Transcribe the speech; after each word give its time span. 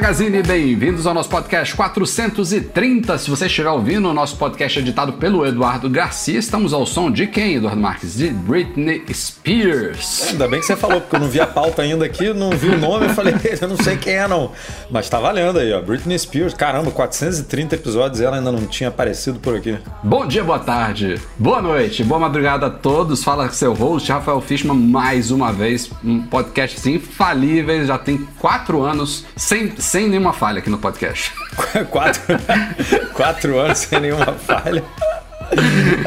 Magazine, 0.00 0.42
bem-vindos 0.42 1.06
ao 1.06 1.12
nosso 1.12 1.28
podcast 1.28 1.76
430. 1.76 3.18
Se 3.18 3.28
você 3.28 3.44
estiver 3.44 3.68
ouvindo, 3.68 4.08
o 4.08 4.14
nosso 4.14 4.34
podcast 4.38 4.78
editado 4.78 5.12
pelo 5.12 5.44
Eduardo 5.44 5.90
Garcia. 5.90 6.38
Estamos 6.38 6.72
ao 6.72 6.86
som 6.86 7.10
de 7.10 7.26
quem, 7.26 7.56
Eduardo 7.56 7.78
Marques? 7.78 8.14
De 8.16 8.30
Britney 8.30 9.04
Spears. 9.12 10.28
Ainda 10.30 10.48
bem 10.48 10.58
que 10.60 10.64
você 10.64 10.74
falou, 10.74 11.02
porque 11.02 11.16
eu 11.16 11.20
não 11.20 11.28
vi 11.28 11.38
a 11.38 11.46
pauta 11.46 11.82
ainda 11.82 12.06
aqui, 12.06 12.32
não 12.32 12.48
vi 12.48 12.70
o 12.70 12.78
nome, 12.78 13.08
eu 13.08 13.10
falei, 13.10 13.34
eu 13.60 13.68
não 13.68 13.76
sei 13.76 13.98
quem 13.98 14.14
é 14.14 14.26
não. 14.26 14.52
Mas 14.90 15.06
tá 15.10 15.20
valendo 15.20 15.58
aí, 15.58 15.70
ó. 15.70 15.82
Britney 15.82 16.18
Spears, 16.18 16.54
caramba, 16.54 16.90
430 16.90 17.74
episódios, 17.74 18.22
ela 18.22 18.38
ainda 18.38 18.50
não 18.50 18.64
tinha 18.66 18.88
aparecido 18.88 19.38
por 19.38 19.54
aqui. 19.54 19.78
Bom 20.02 20.26
dia, 20.26 20.42
boa 20.42 20.60
tarde, 20.60 21.20
boa 21.36 21.60
noite, 21.60 22.02
boa 22.02 22.18
madrugada 22.18 22.68
a 22.68 22.70
todos. 22.70 23.22
Fala 23.22 23.46
com 23.46 23.52
seu 23.52 23.74
host, 23.74 24.10
Rafael 24.10 24.40
Fishman, 24.40 24.78
mais 24.78 25.30
uma 25.30 25.52
vez. 25.52 25.90
Um 26.02 26.22
podcast 26.22 26.88
infalível, 26.88 27.84
já 27.84 27.98
tem 27.98 28.16
quatro 28.38 28.82
anos 28.82 29.26
sem, 29.36 29.74
sem 29.90 30.08
nenhuma 30.08 30.32
falha 30.32 30.60
aqui 30.60 30.70
no 30.70 30.78
podcast. 30.78 31.32
quatro, 31.90 32.22
quatro 33.12 33.58
anos 33.58 33.78
sem 33.78 33.98
nenhuma 33.98 34.32
falha. 34.34 34.84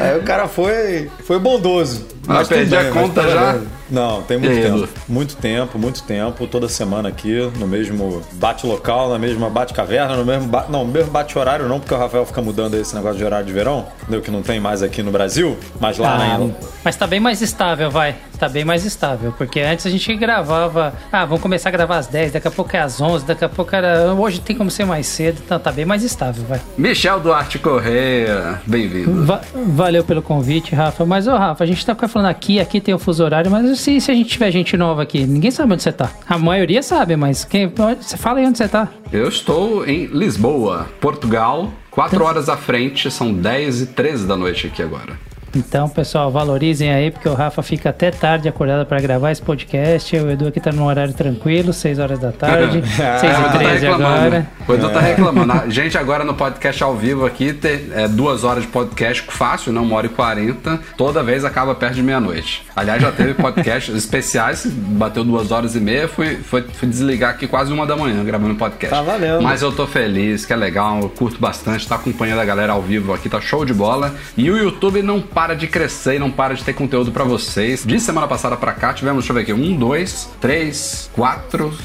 Aí 0.00 0.18
o 0.18 0.22
cara 0.22 0.48
foi, 0.48 1.10
foi 1.24 1.38
bondoso. 1.38 2.08
Mas 2.26 2.48
perdi 2.48 2.76
a 2.76 2.90
conta 2.90 3.22
já? 3.28 3.58
Não, 3.90 4.22
tem 4.22 4.38
muito 4.38 4.54
tempo. 4.62 4.76
Edu? 4.78 4.88
Muito 5.08 5.36
tempo, 5.36 5.78
muito 5.78 6.02
tempo. 6.02 6.46
Toda 6.46 6.68
semana 6.68 7.08
aqui, 7.10 7.50
no 7.58 7.66
mesmo 7.66 8.22
bate-local, 8.32 9.10
na 9.10 9.18
mesma 9.18 9.50
bate-caverna, 9.50 10.16
no 10.16 10.24
mesmo 10.24 10.48
ba... 10.48 10.66
Não, 10.68 10.84
no 10.84 10.90
mesmo 10.92 11.10
bate-horário 11.10 11.68
não, 11.68 11.78
porque 11.78 11.92
o 11.94 11.98
Rafael 11.98 12.24
fica 12.24 12.40
mudando 12.40 12.74
esse 12.74 12.94
negócio 12.94 13.18
de 13.18 13.24
horário 13.24 13.46
de 13.46 13.52
verão, 13.52 13.86
entendeu? 14.02 14.22
Que 14.22 14.30
não 14.30 14.42
tem 14.42 14.58
mais 14.58 14.82
aqui 14.82 15.02
no 15.02 15.10
Brasil, 15.10 15.56
mas 15.78 15.98
lá 15.98 16.16
Ah, 16.16 16.22
ainda. 16.40 16.54
mas 16.82 16.96
tá 16.96 17.06
bem 17.06 17.20
mais 17.20 17.42
estável, 17.42 17.90
vai. 17.90 18.14
Tá 18.38 18.48
bem 18.48 18.64
mais 18.64 18.84
estável. 18.84 19.32
Porque 19.36 19.60
antes 19.60 19.86
a 19.86 19.90
gente 19.90 20.12
gravava. 20.16 20.92
Ah, 21.12 21.24
vamos 21.24 21.40
começar 21.42 21.68
a 21.68 21.72
gravar 21.72 21.98
às 21.98 22.06
10, 22.06 22.32
daqui 22.32 22.48
a 22.48 22.50
pouco 22.50 22.74
é 22.74 22.80
às 22.80 23.00
11, 23.00 23.24
daqui 23.26 23.44
a 23.44 23.48
pouco 23.48 23.76
era. 23.76 24.12
Hoje 24.14 24.40
tem 24.40 24.56
como 24.56 24.70
ser 24.70 24.84
mais 24.86 25.06
cedo, 25.06 25.40
então 25.44 25.58
tá 25.58 25.70
bem 25.70 25.84
mais 25.84 26.02
estável, 26.02 26.42
vai. 26.48 26.60
Michel 26.76 27.20
Duarte 27.20 27.58
Correia, 27.58 28.60
bem-vindo. 28.66 29.24
Va- 29.24 29.40
valeu 29.54 30.02
pelo 30.02 30.20
convite, 30.22 30.74
Rafa. 30.74 31.04
Mas, 31.04 31.26
ô, 31.28 31.36
Rafa, 31.36 31.62
a 31.62 31.66
gente 31.66 31.84
tá 31.84 31.94
falando 32.14 32.28
aqui, 32.28 32.60
aqui 32.60 32.80
tem 32.80 32.94
o 32.94 32.98
fuso 32.98 33.24
horário, 33.24 33.50
mas 33.50 33.80
se, 33.80 34.00
se 34.00 34.08
a 34.08 34.14
gente 34.14 34.30
tiver 34.30 34.48
gente 34.52 34.76
nova 34.76 35.02
aqui, 35.02 35.26
ninguém 35.26 35.50
sabe 35.50 35.72
onde 35.72 35.82
você 35.82 35.92
tá. 35.92 36.12
A 36.28 36.38
maioria 36.38 36.80
sabe, 36.80 37.16
mas 37.16 37.44
quem. 37.44 37.66
Você 38.00 38.16
fala 38.16 38.38
aí 38.38 38.46
onde 38.46 38.56
você 38.56 38.68
tá. 38.68 38.88
Eu 39.12 39.28
estou 39.28 39.84
em 39.84 40.06
Lisboa, 40.06 40.86
Portugal. 41.00 41.72
Quatro 41.90 42.24
horas 42.24 42.48
à 42.48 42.56
frente, 42.56 43.10
são 43.10 43.32
10 43.32 43.82
e 43.82 43.86
13 43.86 44.26
da 44.26 44.36
noite 44.36 44.68
aqui 44.68 44.82
agora. 44.82 45.18
Então, 45.56 45.88
pessoal, 45.88 46.32
valorizem 46.32 46.92
aí, 46.92 47.10
porque 47.10 47.28
o 47.28 47.34
Rafa 47.34 47.62
fica 47.62 47.90
até 47.90 48.10
tarde 48.10 48.48
acordado 48.48 48.84
pra 48.86 49.00
gravar 49.00 49.30
esse 49.30 49.40
podcast. 49.40 50.16
O 50.16 50.30
Edu 50.30 50.48
aqui 50.48 50.58
tá 50.60 50.72
num 50.72 50.84
horário 50.84 51.14
tranquilo, 51.14 51.72
6 51.72 51.98
horas 52.00 52.18
da 52.18 52.32
tarde, 52.32 52.82
6 52.86 53.22
o 53.22 53.26
e 53.26 53.28
Edu 53.28 53.42
tá 53.44 53.58
13 53.58 53.72
reclamando. 53.86 54.06
agora. 54.16 54.46
O 54.66 54.72
Edu 54.74 54.90
tá 54.90 55.00
reclamando. 55.00 55.52
A 55.52 55.68
gente 55.70 55.96
agora 55.96 56.24
no 56.24 56.34
podcast 56.34 56.82
ao 56.82 56.96
vivo 56.96 57.24
aqui, 57.24 57.52
tem 57.52 57.88
é, 57.94 58.08
duas 58.08 58.42
horas 58.42 58.64
de 58.64 58.68
podcast 58.68 59.22
fácil, 59.28 59.72
não 59.72 59.84
uma 59.84 59.96
hora 59.96 60.06
e 60.06 60.10
quarenta. 60.10 60.80
Toda 60.96 61.22
vez 61.22 61.44
acaba 61.44 61.74
perto 61.74 61.94
de 61.94 62.02
meia-noite. 62.02 62.64
Aliás, 62.74 63.00
já 63.00 63.12
teve 63.12 63.34
podcasts 63.34 63.94
especiais, 63.94 64.66
bateu 64.66 65.22
duas 65.22 65.52
horas 65.52 65.76
e 65.76 65.80
meia, 65.80 66.08
fui, 66.08 66.36
fui, 66.36 66.62
fui 66.62 66.88
desligar 66.88 67.30
aqui 67.30 67.46
quase 67.46 67.72
uma 67.72 67.86
da 67.86 67.96
manhã 67.96 68.24
gravando 68.24 68.56
podcast. 68.56 68.94
Tá 68.94 69.02
valendo. 69.02 69.42
Mas 69.42 69.62
eu 69.62 69.70
tô 69.70 69.86
feliz, 69.86 70.44
que 70.44 70.52
é 70.52 70.56
legal, 70.56 71.00
eu 71.00 71.08
curto 71.08 71.38
bastante, 71.38 71.86
tá 71.86 71.94
acompanhando 71.94 72.40
a 72.40 72.44
galera 72.44 72.72
ao 72.72 72.82
vivo 72.82 73.12
aqui, 73.12 73.28
tá 73.28 73.40
show 73.40 73.64
de 73.64 73.72
bola. 73.72 74.12
E 74.36 74.50
o 74.50 74.56
YouTube 74.56 75.00
não 75.02 75.20
para 75.20 75.43
de 75.52 75.66
crescer 75.66 76.14
e 76.14 76.18
não 76.18 76.30
para 76.30 76.54
de 76.54 76.64
ter 76.64 76.72
conteúdo 76.72 77.12
pra 77.12 77.24
vocês. 77.24 77.84
De 77.84 78.00
semana 78.00 78.26
passada 78.26 78.56
pra 78.56 78.72
cá, 78.72 78.94
tivemos, 78.94 79.24
deixa 79.24 79.32
eu 79.32 79.34
ver 79.34 79.42
aqui, 79.42 79.52
um, 79.52 79.76
dois, 79.76 80.30
três, 80.40 81.10
quatro, 81.12 81.76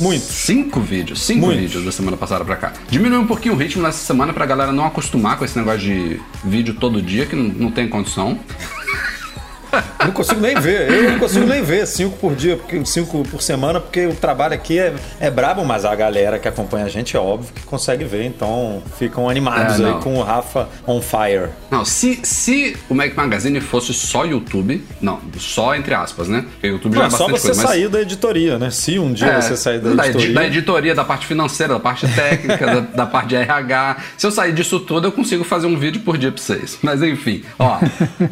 Muitos. 0.00 0.28
Cinco 0.28 0.80
vídeos, 0.80 1.20
cinco 1.22 1.46
Muitos. 1.46 1.62
vídeos 1.62 1.84
da 1.84 1.92
semana 1.92 2.16
passada 2.16 2.44
pra 2.44 2.56
cá. 2.56 2.72
Diminuiu 2.88 3.20
um 3.20 3.26
pouquinho 3.26 3.54
o 3.54 3.56
ritmo 3.56 3.82
nessa 3.82 3.98
semana 3.98 4.32
pra 4.32 4.46
galera 4.46 4.72
não 4.72 4.86
acostumar 4.86 5.36
com 5.36 5.44
esse 5.44 5.58
negócio 5.58 5.80
de 5.80 6.20
vídeo 6.44 6.74
todo 6.74 7.02
dia, 7.02 7.26
que 7.26 7.34
não, 7.34 7.44
não 7.44 7.70
tem 7.70 7.88
condição. 7.88 8.38
Não 10.04 10.12
consigo 10.12 10.40
nem 10.40 10.54
ver, 10.58 10.90
eu 10.90 11.10
não 11.12 11.18
consigo 11.18 11.46
nem 11.46 11.62
ver 11.62 11.86
cinco 11.86 12.16
por 12.18 12.34
dia, 12.34 12.56
porque 12.56 12.84
cinco 12.86 13.22
por 13.28 13.42
semana, 13.42 13.80
porque 13.80 14.06
o 14.06 14.14
trabalho 14.14 14.54
aqui 14.54 14.78
é, 14.78 14.94
é 15.20 15.30
brabo, 15.30 15.64
mas 15.64 15.84
a 15.84 15.94
galera 15.94 16.38
que 16.38 16.48
acompanha 16.48 16.86
a 16.86 16.88
gente 16.88 17.16
é 17.16 17.20
óbvio 17.20 17.52
que 17.54 17.62
consegue 17.62 18.04
ver, 18.04 18.24
então 18.24 18.82
ficam 18.98 19.28
animados 19.28 19.80
É, 19.80 19.84
aí 19.86 19.94
com 20.00 20.16
o 20.16 20.22
Rafa 20.22 20.68
on 20.86 21.00
fire. 21.02 21.48
Não, 21.70 21.84
se, 21.84 22.20
se 22.22 22.76
o 22.88 22.94
Mac 22.94 23.14
Magazine 23.14 23.60
fosse 23.60 23.92
só 23.92 24.24
YouTube, 24.24 24.82
não, 25.00 25.20
só 25.38 25.74
entre 25.74 25.94
aspas, 25.94 26.28
né? 26.28 26.44
Porque 26.52 26.68
YouTube 26.68 26.92
já 26.94 26.98
Não, 27.00 27.04
é 27.04 27.08
é 27.08 27.10
só 27.10 27.28
você 27.28 27.48
coisa, 27.48 27.62
mas- 27.62 27.70
sair 27.70 27.88
da 27.88 28.00
editoria, 28.00 28.58
né? 28.58 28.70
Se 28.70 28.98
um 28.98 29.12
dia 29.12 29.26
É, 29.28 29.40
você 29.40 29.56
sair 29.56 29.80
da 29.80 29.90
da, 29.90 30.06
edi- 30.06 30.10
editoria. 30.18 30.34
da 30.34 30.46
editoria, 30.46 30.94
da 30.94 31.04
parte 31.04 31.26
financeira, 31.26 31.74
da 31.74 31.80
parte 31.80 32.06
técnica, 32.08 32.66
da, 32.66 32.80
da 32.80 33.06
parte 33.06 33.28
de 33.30 33.36
RH. 33.36 33.96
Se 34.16 34.26
eu 34.26 34.30
sair 34.30 34.52
disso 34.52 34.80
tudo, 34.80 35.08
eu 35.08 35.12
consigo 35.12 35.44
fazer 35.44 35.66
um 35.66 35.76
vídeo 35.76 36.00
por 36.02 36.16
dia 36.16 36.32
pra 36.32 36.40
vocês. 36.42 36.78
Mas 36.82 37.02
enfim, 37.02 37.42
ó, 37.58 37.78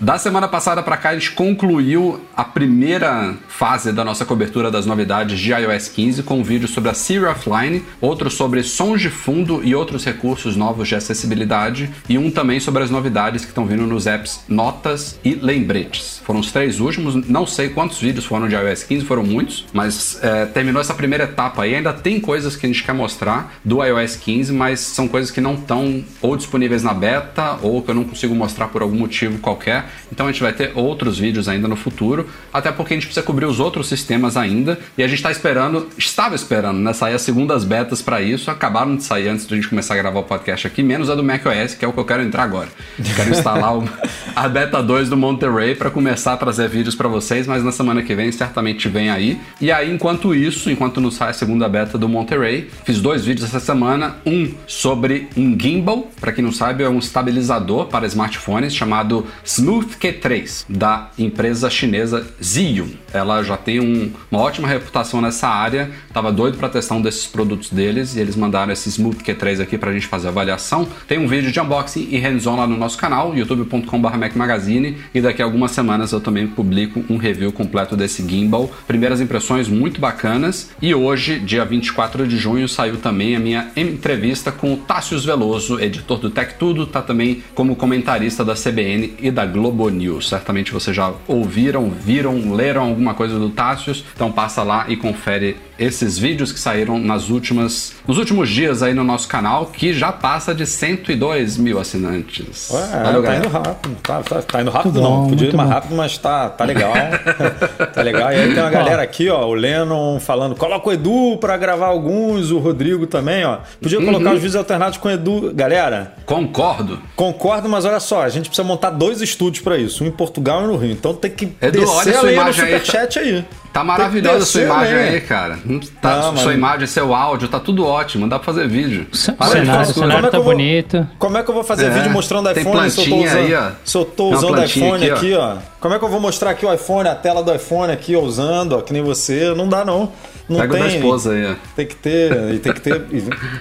da 0.00 0.18
semana 0.18 0.48
passada 0.48 0.82
pra 0.82 0.96
cá, 0.96 1.10
a 1.10 1.14
gente 1.14 1.25
concluiu 1.30 2.20
a 2.36 2.44
primeira 2.44 3.34
fase 3.48 3.92
da 3.92 4.04
nossa 4.04 4.24
cobertura 4.24 4.70
das 4.70 4.84
novidades 4.84 5.38
de 5.38 5.52
iOS 5.52 5.88
15 5.88 6.22
com 6.22 6.40
um 6.40 6.42
vídeo 6.42 6.68
sobre 6.68 6.90
a 6.90 6.94
Siri 6.94 7.24
Offline, 7.24 7.82
outro 8.00 8.30
sobre 8.30 8.62
sons 8.62 9.00
de 9.00 9.08
fundo 9.08 9.62
e 9.64 9.74
outros 9.74 10.04
recursos 10.04 10.56
novos 10.56 10.88
de 10.88 10.94
acessibilidade 10.94 11.90
e 12.08 12.18
um 12.18 12.30
também 12.30 12.60
sobre 12.60 12.82
as 12.82 12.90
novidades 12.90 13.42
que 13.42 13.48
estão 13.48 13.66
vindo 13.66 13.86
nos 13.86 14.06
apps 14.06 14.40
Notas 14.48 15.18
e 15.24 15.34
Lembretes. 15.34 16.20
Foram 16.24 16.40
os 16.40 16.52
três 16.52 16.80
últimos, 16.80 17.14
não 17.28 17.46
sei 17.46 17.70
quantos 17.70 17.98
vídeos 17.98 18.24
foram 18.24 18.48
de 18.48 18.54
iOS 18.54 18.82
15, 18.82 19.04
foram 19.04 19.22
muitos, 19.22 19.64
mas 19.72 20.18
é, 20.22 20.44
terminou 20.46 20.80
essa 20.80 20.94
primeira 20.94 21.24
etapa 21.24 21.62
aí. 21.62 21.74
Ainda 21.74 21.92
tem 21.92 22.20
coisas 22.20 22.56
que 22.56 22.66
a 22.66 22.68
gente 22.68 22.84
quer 22.84 22.92
mostrar 22.92 23.54
do 23.64 23.82
iOS 23.82 24.16
15, 24.16 24.52
mas 24.52 24.80
são 24.80 25.08
coisas 25.08 25.30
que 25.30 25.40
não 25.40 25.54
estão 25.54 26.04
ou 26.20 26.36
disponíveis 26.36 26.82
na 26.82 26.92
beta 26.92 27.58
ou 27.62 27.82
que 27.82 27.90
eu 27.90 27.94
não 27.94 28.04
consigo 28.04 28.34
mostrar 28.34 28.68
por 28.68 28.82
algum 28.82 28.96
motivo 28.96 29.38
qualquer. 29.38 29.86
Então 30.12 30.26
a 30.26 30.32
gente 30.32 30.42
vai 30.42 30.52
ter 30.52 30.72
outros 30.74 31.15
vídeos 31.18 31.48
ainda 31.48 31.68
no 31.68 31.76
futuro, 31.76 32.28
até 32.52 32.72
porque 32.72 32.94
a 32.94 32.96
gente 32.96 33.06
precisa 33.06 33.24
cobrir 33.24 33.46
os 33.46 33.60
outros 33.60 33.88
sistemas 33.88 34.36
ainda 34.36 34.78
e 34.96 35.02
a 35.02 35.08
gente 35.08 35.18
está 35.18 35.30
esperando, 35.30 35.88
estava 35.96 36.34
esperando, 36.34 36.78
né, 36.78 36.92
sair 36.92 37.14
as 37.14 37.22
segundas 37.22 37.64
betas 37.64 38.02
para 38.02 38.20
isso, 38.22 38.50
acabaram 38.50 38.96
de 38.96 39.04
sair 39.04 39.28
antes 39.28 39.46
de 39.46 39.54
a 39.54 39.56
gente 39.56 39.68
começar 39.68 39.94
a 39.94 39.96
gravar 39.96 40.20
o 40.20 40.24
podcast 40.24 40.66
aqui, 40.66 40.82
menos 40.82 41.10
a 41.10 41.14
do 41.14 41.22
macOS, 41.22 41.74
que 41.74 41.84
é 41.84 41.88
o 41.88 41.92
que 41.92 41.98
eu 41.98 42.04
quero 42.04 42.22
entrar 42.22 42.42
agora. 42.42 42.68
Quero 43.14 43.30
instalar 43.30 43.72
a 44.34 44.48
beta 44.48 44.82
2 44.82 45.08
do 45.08 45.16
Monterey 45.16 45.74
para 45.74 45.90
começar 45.90 46.34
a 46.34 46.36
trazer 46.36 46.68
vídeos 46.68 46.94
para 46.94 47.08
vocês, 47.08 47.46
mas 47.46 47.62
na 47.62 47.72
semana 47.72 48.02
que 48.02 48.14
vem 48.14 48.30
certamente 48.32 48.88
vem 48.88 49.10
aí. 49.10 49.40
E 49.60 49.72
aí, 49.72 49.92
enquanto 49.92 50.34
isso, 50.34 50.70
enquanto 50.70 51.00
não 51.00 51.10
sai 51.10 51.30
a 51.30 51.32
segunda 51.32 51.68
beta 51.68 51.98
do 51.98 52.08
Monterey, 52.08 52.68
fiz 52.84 53.00
dois 53.00 53.24
vídeos 53.24 53.48
essa 53.48 53.60
semana, 53.60 54.16
um 54.24 54.52
sobre 54.66 55.28
um 55.36 55.58
gimbal, 55.58 56.10
para 56.20 56.32
quem 56.32 56.44
não 56.44 56.52
sabe, 56.52 56.84
é 56.84 56.88
um 56.88 56.98
estabilizador 56.98 57.86
para 57.86 58.06
smartphones 58.06 58.74
chamado 58.74 59.26
Smooth 59.44 59.96
Q3 59.96 60.64
da 60.68 61.05
empresa 61.18 61.68
chinesa 61.70 62.26
Zhiyun. 62.42 62.88
Ela 63.12 63.42
já 63.42 63.56
tem 63.56 63.80
um- 63.80 64.10
uma 64.30 64.40
ótima 64.40 64.68
reputação 64.68 65.20
nessa 65.20 65.48
área. 65.48 65.90
Tava 66.12 66.30
doido 66.32 66.58
para 66.58 66.68
testar 66.68 66.94
um 66.96 67.00
desses 67.02 67.26
produtos 67.26 67.70
deles 67.70 68.14
e 68.16 68.20
eles 68.20 68.36
mandaram 68.36 68.72
esse 68.72 68.88
Smooth 68.88 69.22
Q3 69.24 69.60
aqui 69.60 69.78
pra 69.78 69.92
gente 69.92 70.06
fazer 70.06 70.26
a 70.28 70.30
avaliação. 70.30 70.86
Tem 71.08 71.18
um 71.18 71.26
vídeo 71.26 71.50
de 71.50 71.60
unboxing 71.60 72.08
e 72.10 72.18
hands-on 72.18 72.56
lá 72.56 72.66
no 72.66 72.76
nosso 72.76 72.98
canal, 72.98 73.34
youtube.com.br 73.34 74.36
Magazine, 74.36 74.96
e 75.14 75.20
daqui 75.20 75.42
a 75.42 75.44
algumas 75.44 75.70
semanas 75.70 76.12
eu 76.12 76.20
também 76.20 76.46
publico 76.46 77.04
um 77.08 77.16
review 77.16 77.52
completo 77.52 77.96
desse 77.96 78.26
gimbal. 78.26 78.70
Primeiras 78.86 79.20
impressões 79.20 79.68
muito 79.68 80.00
bacanas. 80.00 80.70
E 80.80 80.94
hoje, 80.94 81.38
dia 81.38 81.64
24 81.64 82.26
de 82.26 82.36
junho, 82.36 82.68
saiu 82.68 82.96
também 82.96 83.36
a 83.36 83.38
minha 83.40 83.68
entrevista 83.76 84.50
com 84.52 84.74
o 84.74 84.76
Tássius 84.76 85.24
Veloso, 85.24 85.80
editor 85.80 86.18
do 86.18 86.30
Tech 86.30 86.54
Tudo, 86.58 86.86
tá 86.86 87.02
também 87.02 87.42
como 87.54 87.76
comentarista 87.76 88.44
da 88.44 88.54
CBN 88.54 89.14
e 89.20 89.30
da 89.30 89.44
Globo 89.46 89.88
News. 89.88 90.28
Certamente 90.28 90.72
vocês 90.72 90.95
já 90.96 91.12
ouviram, 91.28 91.90
viram, 91.90 92.54
leram 92.54 92.84
alguma 92.84 93.12
coisa 93.12 93.38
do 93.38 93.50
Tássius, 93.50 94.02
então 94.14 94.32
passa 94.32 94.62
lá 94.62 94.86
e 94.88 94.96
confere 94.96 95.56
esses 95.78 96.18
vídeos 96.18 96.52
que 96.52 96.58
saíram 96.58 96.98
nas 96.98 97.28
últimas, 97.28 97.92
nos 98.06 98.18
últimos 98.18 98.48
dias 98.48 98.82
aí 98.82 98.94
no 98.94 99.04
nosso 99.04 99.28
canal, 99.28 99.66
que 99.66 99.92
já 99.92 100.10
passa 100.12 100.54
de 100.54 100.66
102 100.66 101.56
mil 101.56 101.78
assinantes. 101.78 102.70
Ué, 102.70 102.80
Valeu, 102.86 103.04
tá 103.22 103.28
galera. 103.32 103.36
indo 103.46 103.48
rápido. 103.48 103.96
Tá, 104.02 104.22
tá, 104.22 104.42
tá 104.42 104.62
indo 104.62 104.70
rápido 104.70 104.92
Muito 104.92 105.04
não. 105.04 105.22
bom, 105.24 105.28
Podia 105.28 105.48
ir 105.48 105.54
mais 105.54 105.68
bom. 105.68 105.74
rápido, 105.74 105.94
mas 105.96 106.18
tá, 106.18 106.48
tá 106.48 106.64
legal. 106.64 106.92
tá 107.94 108.02
legal. 108.02 108.32
E 108.32 108.36
aí 108.36 108.54
tem 108.54 108.62
uma 108.62 108.70
galera 108.70 109.02
aqui, 109.02 109.28
ó, 109.28 109.46
o 109.46 109.54
Lennon 109.54 110.18
falando, 110.20 110.54
coloca 110.56 110.88
o 110.88 110.92
Edu 110.92 111.36
pra 111.38 111.56
gravar 111.56 111.86
alguns, 111.86 112.50
o 112.50 112.58
Rodrigo 112.58 113.06
também, 113.06 113.44
ó. 113.44 113.58
Podia 113.80 113.98
colocar 114.00 114.26
Uhum. 114.30 114.34
os 114.34 114.40
vídeos 114.40 114.56
alternados 114.56 114.98
com 114.98 115.08
o 115.08 115.10
Edu. 115.10 115.52
Galera, 115.54 116.14
Concordo. 116.24 116.98
concordo, 117.14 117.68
mas 117.68 117.84
olha 117.84 118.00
só, 118.00 118.22
a 118.22 118.28
gente 118.28 118.48
precisa 118.48 118.66
montar 118.66 118.90
dois 118.90 119.20
estúdios 119.20 119.62
pra 119.62 119.76
isso, 119.76 120.02
um 120.04 120.06
em 120.06 120.10
Portugal 120.10 120.62
e 120.62 120.64
um 120.64 120.68
no 120.68 120.76
Rio. 120.76 120.92
Então 120.92 121.14
tem 121.14 121.30
que 121.30 121.46
Edu, 121.60 121.86
olha 121.88 122.04
descer 122.04 122.14
a 122.14 122.16
a 122.16 122.20
sua 122.20 122.22
lei 122.22 122.36
no 122.36 122.42
imagem 122.42 122.64
aí, 122.64 122.70
superchat 122.80 123.18
aí. 123.18 123.44
Tá 123.76 123.84
maravilhosa 123.84 124.38
a 124.38 124.46
sua 124.46 124.62
imagem 124.62 124.94
lenha. 124.94 125.10
aí, 125.10 125.20
cara. 125.20 125.58
Tá, 126.00 126.16
Não, 126.16 126.22
sua 126.22 126.32
mano. 126.32 126.52
imagem, 126.52 126.86
seu 126.86 127.14
áudio, 127.14 127.46
tá 127.48 127.60
tudo 127.60 127.84
ótimo. 127.86 128.26
Dá 128.26 128.38
pra 128.38 128.46
fazer 128.46 128.66
vídeo. 128.66 129.06
O 129.12 129.32
Para 129.34 129.46
de 129.48 129.52
cenário, 129.52 129.90
o 129.90 129.92
cenário 129.92 129.92
Como 129.94 130.18
é 130.18 130.22
tá 130.22 130.30
que 130.30 130.36
eu 130.36 130.42
vou- 130.42 130.52
bonito. 130.54 131.08
Como 131.18 131.36
é 131.36 131.42
que 131.42 131.50
eu 131.50 131.54
vou 131.54 131.64
fazer 131.64 131.86
É, 131.86 131.90
vídeo 131.90 132.10
mostrando 132.10 132.50
tem 132.54 132.62
iPhone 132.62 132.90
se 132.90 133.00
eu 133.00 133.04
tô 133.10 133.16
usando, 133.16 133.36
aí, 133.36 133.54
ó. 133.54 133.70
se 133.84 133.98
eu 133.98 134.04
tô 134.06 134.28
Tem 134.30 134.38
usando 134.38 134.64
iPhone 134.64 135.10
aqui, 135.10 135.10
aqui, 135.10 135.34
ó. 135.34 135.56
Como 135.78 135.94
é 135.94 135.98
que 135.98 136.04
eu 136.04 136.08
vou 136.08 136.20
mostrar 136.20 136.50
aqui 136.52 136.64
o 136.64 136.72
iPhone, 136.72 137.06
a 137.08 137.14
tela 137.14 137.42
do 137.42 137.54
iPhone 137.54 137.92
aqui, 137.92 138.16
ó, 138.16 138.20
usando, 138.20 138.72
ó, 138.72 138.80
que 138.80 138.92
nem 138.94 139.02
você? 139.02 139.52
Não 139.54 139.68
dá, 139.68 139.84
não. 139.84 140.10
Não 140.48 140.60
Pega 140.60 140.74
o 140.74 140.78
da 140.78 140.84
tem. 140.86 140.96
esposa 140.96 141.32
aí, 141.32 141.44
ó. 141.44 141.54
Tem 141.74 141.86
que 141.86 141.96
ter, 141.96 142.54
e 142.54 142.58
tem 142.60 142.72
que 142.72 142.80
ter. 142.80 143.02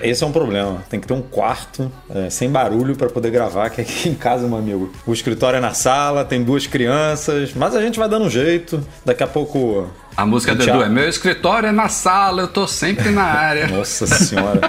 Esse 0.03 0.23
é 0.23 0.27
um 0.27 0.31
problema. 0.31 0.83
Tem 0.87 0.99
que 0.99 1.07
ter 1.07 1.13
um 1.15 1.21
quarto 1.21 1.91
é, 2.13 2.29
sem 2.29 2.47
barulho 2.49 2.95
pra 2.95 3.09
poder 3.09 3.31
gravar, 3.31 3.69
que 3.71 3.81
aqui 3.81 4.07
em 4.09 4.13
casa, 4.13 4.47
meu 4.47 4.57
amigo. 4.57 4.91
O 5.05 5.11
escritório 5.11 5.57
é 5.57 5.59
na 5.59 5.73
sala, 5.73 6.23
tem 6.23 6.43
duas 6.43 6.67
crianças, 6.67 7.51
mas 7.55 7.75
a 7.75 7.81
gente 7.81 7.97
vai 7.99 8.07
dando 8.07 8.25
um 8.25 8.29
jeito. 8.29 8.81
Daqui 9.03 9.23
a 9.23 9.27
pouco. 9.27 9.87
A 10.17 10.25
música 10.25 10.55
do. 10.55 10.63
Edu 10.63 10.83
é 10.83 10.89
Meu 10.89 11.09
escritório 11.09 11.67
é 11.67 11.71
na 11.71 11.89
sala, 11.89 12.43
eu 12.43 12.47
tô 12.47 12.67
sempre 12.67 13.09
na 13.09 13.23
área. 13.23 13.67
Nossa 13.75 14.07
senhora. 14.07 14.61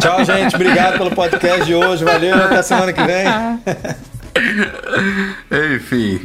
Tchau, 0.00 0.24
gente. 0.24 0.54
Obrigado 0.54 0.98
pelo 0.98 1.10
podcast 1.10 1.64
de 1.64 1.74
hoje. 1.74 2.04
Valeu. 2.04 2.36
Até 2.36 2.62
semana 2.62 2.92
que 2.92 3.02
vem. 3.02 3.26
Enfim, 5.74 6.20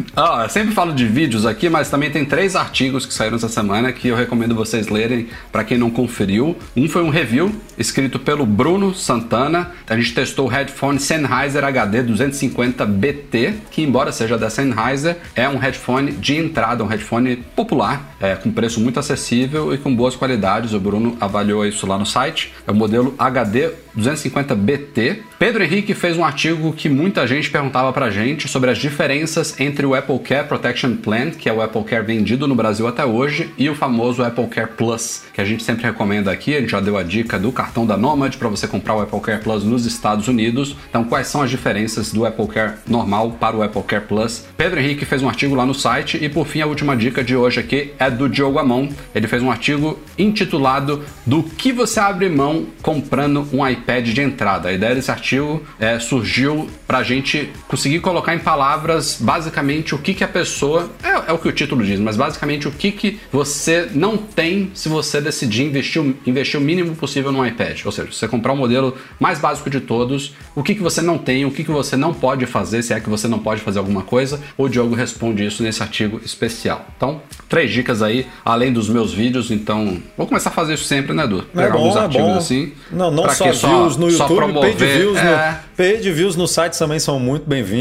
sempre 0.50 0.74
falo 0.74 0.94
de 0.94 1.06
vídeos 1.06 1.46
aqui, 1.46 1.70
mas 1.70 1.90
também 1.90 2.10
tem 2.10 2.26
três 2.26 2.56
artigos 2.56 3.06
que 3.06 3.14
saíram 3.14 3.36
essa 3.36 3.50
semana 3.50 3.92
que 3.92 4.08
eu 4.08 4.16
recomendo 4.16 4.56
vocês 4.56 4.88
lerem 4.88 5.28
para 5.52 5.64
quem 5.64 5.78
não 5.78 5.90
conferiu. 5.90 6.56
Um 6.76 6.88
foi 6.88 7.04
um 7.04 7.10
review 7.10 7.54
escrito 7.78 8.20
pelo 8.20 8.46
Bruno 8.46 8.94
Santana. 8.94 9.72
A 9.88 9.96
gente 9.96 10.14
testou 10.14 10.48
o 10.48 10.50
headphone 10.50 11.00
Sennheiser 11.00 11.64
HD 11.64 12.04
250BT, 12.04 13.54
que 13.72 13.82
embora 13.82 14.12
seja 14.12 14.38
da 14.38 14.50
Sennheiser, 14.50 15.18
é 15.36 15.48
um 15.48 15.58
headphone 15.58 16.12
de 16.12 16.36
entrada, 16.36 16.84
um 16.84 16.88
headphone 16.88 17.38
popular, 17.56 18.16
é, 18.20 18.36
com 18.36 18.52
preço 18.52 18.80
muito 18.80 19.00
acessível 19.00 19.74
e 19.74 19.78
com 19.78 19.94
boas 19.96 20.16
qualidades. 20.16 20.74
O 20.74 20.80
Bruno 20.80 21.18
avaliou 21.20 21.66
isso 21.66 21.86
lá 21.88 21.98
no 21.98 22.06
site. 22.06 22.54
É 22.68 22.72
o 22.72 22.76
modelo 22.76 23.16
HD 23.18 23.72
250BT. 23.98 25.20
Pedro 25.38 25.64
Henrique 25.64 25.94
fez 25.94 26.18
um 26.18 26.24
artigo 26.24 26.74
que 26.74 26.88
muita 26.90 27.26
gente 27.28 27.50
perguntava 27.50 27.92
gente 28.10 28.48
sobre 28.48 28.72
as 28.72 28.78
diferenças 28.78 29.60
entre 29.60 29.86
o 29.86 29.94
Apple 29.94 30.20
Care 30.20 30.48
Protection 30.48 30.96
Plan, 30.96 31.32
que 31.32 31.48
é 31.48 31.54
o 31.54 31.62
Apple 31.62 31.84
Care 31.84 32.06
vendido 32.06 32.48
no 32.48 32.56
Brasil 32.56 32.88
até 32.88 33.06
hoje, 33.06 33.54
e 33.58 33.70
o 33.70 33.76
famoso 33.76 34.24
Apple 34.24 34.48
Care 34.48 34.72
Plus, 34.72 35.24
que 35.34 35.42
a 35.42 35.46
gente 35.46 35.64
sempre 35.64 35.84
recomenda 35.84 36.32
aqui. 36.32 36.56
A 36.56 36.62
gente 36.62 36.72
já 36.72 36.80
deu 36.80 36.98
a 36.98 37.04
dica 37.04 37.38
do 37.38 37.52
cartão 37.52 37.86
da 37.86 37.98
Nomad 37.98 38.36
para 38.38 38.50
você 38.50 38.68
comprar 38.68 38.96
o 38.96 39.02
Apple 39.02 39.20
Care 39.20 39.44
Plus 39.44 39.64
nos 39.64 39.86
Estados 39.86 40.28
Unidos. 40.28 40.76
Então, 40.90 41.04
quais 41.04 41.28
são 41.28 41.42
as 41.42 41.50
diferenças 41.50 42.12
do 42.12 42.26
Apple 42.26 42.48
Care 42.48 42.74
normal 42.88 43.32
para 43.40 43.56
o 43.56 43.62
Apple 43.62 43.84
Care 43.84 44.06
Plus? 44.06 44.46
Pedro 44.58 44.80
Henrique 44.80 45.06
fez 45.06 45.22
um 45.22 45.30
artigo 45.30 45.56
lá 45.56 45.66
no 45.66 45.74
site 45.74 46.18
e, 46.22 46.30
por 46.30 46.48
fim, 46.48 46.62
a 46.62 46.66
última 46.66 46.96
dica 46.96 47.24
de 47.24 47.36
hoje 47.36 47.60
aqui 47.60 47.94
é 48.00 48.10
do 48.10 48.30
Diogo 48.30 48.60
Amon. 48.60 48.90
Ele 49.14 49.28
fez 49.28 49.44
um 49.44 49.52
artigo 49.52 50.00
intitulado 50.18 51.04
Do 51.26 51.44
que 51.44 51.72
você 51.72 52.00
abre 52.00 52.30
mão 52.30 52.66
comprando 52.82 53.48
um 53.54 53.68
iPad 53.68 54.08
de 54.08 54.22
entrada. 54.22 54.70
A 54.70 54.74
ideia 54.74 54.96
desse 54.96 55.12
artigo 55.12 55.62
é, 55.80 56.00
surgiu 56.00 56.70
para 56.88 57.00
a 57.00 57.04
gente 57.04 57.50
conseguir 57.68 57.91
colocar 58.00 58.34
em 58.36 58.40
palavras 58.40 59.18
basicamente 59.20 59.94
o 59.96 59.98
que, 59.98 60.14
que 60.14 60.24
a 60.24 60.28
pessoa. 60.28 60.90
É, 61.04 61.30
é 61.32 61.34
o 61.34 61.38
que 61.38 61.48
o 61.48 61.52
título 61.52 61.84
diz, 61.84 62.00
mas 62.00 62.16
basicamente 62.18 62.68
o 62.68 62.72
que, 62.72 62.92
que 62.92 63.20
você 63.32 63.90
não 63.94 64.18
tem 64.18 64.72
se 64.74 64.88
você 64.90 65.20
decidir 65.20 65.64
investir, 65.64 66.02
o- 66.02 66.16
investir 66.26 66.60
o 66.60 66.64
mínimo 66.64 66.96
possível 66.96 67.32
no 67.32 67.46
iPad. 67.46 67.80
Ou 67.86 67.92
seja, 67.92 68.12
se 68.12 68.18
você 68.20 68.28
comprar 68.28 68.54
o 68.54 68.58
modelo 68.58 68.96
mais 69.20 69.40
básico 69.40 69.70
de 69.70 69.80
todos, 69.80 70.34
o 70.56 70.64
que, 70.64 70.76
que 70.76 70.82
você 70.82 71.02
não 71.02 71.18
tem, 71.18 71.46
o 71.46 71.52
que, 71.52 71.64
que 71.64 71.72
você 71.72 71.96
não 71.98 72.14
pode 72.14 72.46
fazer, 72.46 72.82
se 72.84 72.94
é 72.94 73.00
que 73.00 73.10
você 73.10 73.28
não 73.28 73.40
pode 73.40 73.62
fazer 73.62 73.80
alguma 73.80 74.02
coisa. 74.04 74.40
O 74.58 74.68
Diogo 74.68 74.96
responde 74.96 75.46
isso 75.46 75.64
nesse 75.64 75.82
artigo 75.82 76.22
especial. 76.24 76.86
Então, 76.96 77.22
três 77.50 77.72
dicas 77.72 78.02
aí, 78.02 78.26
além 78.46 78.72
dos 78.72 78.90
meus 78.90 79.14
vídeos. 79.14 79.52
Então, 79.52 80.02
vou 80.18 80.28
começar 80.28 80.50
a 80.50 80.54
fazer 80.54 80.76
isso 80.76 80.86
sempre, 80.86 81.14
né, 81.14 81.24
Edu? 81.24 81.44
É 81.56 81.70
bom, 81.70 81.98
é 81.98 82.08
bom. 82.08 82.36
assim. 82.36 82.74
Não, 82.92 83.12
não 83.12 83.30
só 83.30 83.52
views 83.52 83.98
no 83.98 84.10
só 84.12 84.24
YouTube, 84.24 84.38
promover. 84.38 84.76
paid 84.76 84.98
views, 84.98 85.18
é. 85.18 85.52
no, 85.52 85.58
paid 85.78 86.12
views 86.12 86.36
no 86.36 86.48
site 86.48 86.78
também 86.78 87.00
são 87.00 87.20
muito 87.20 87.48
bem-vindos, 87.48 87.81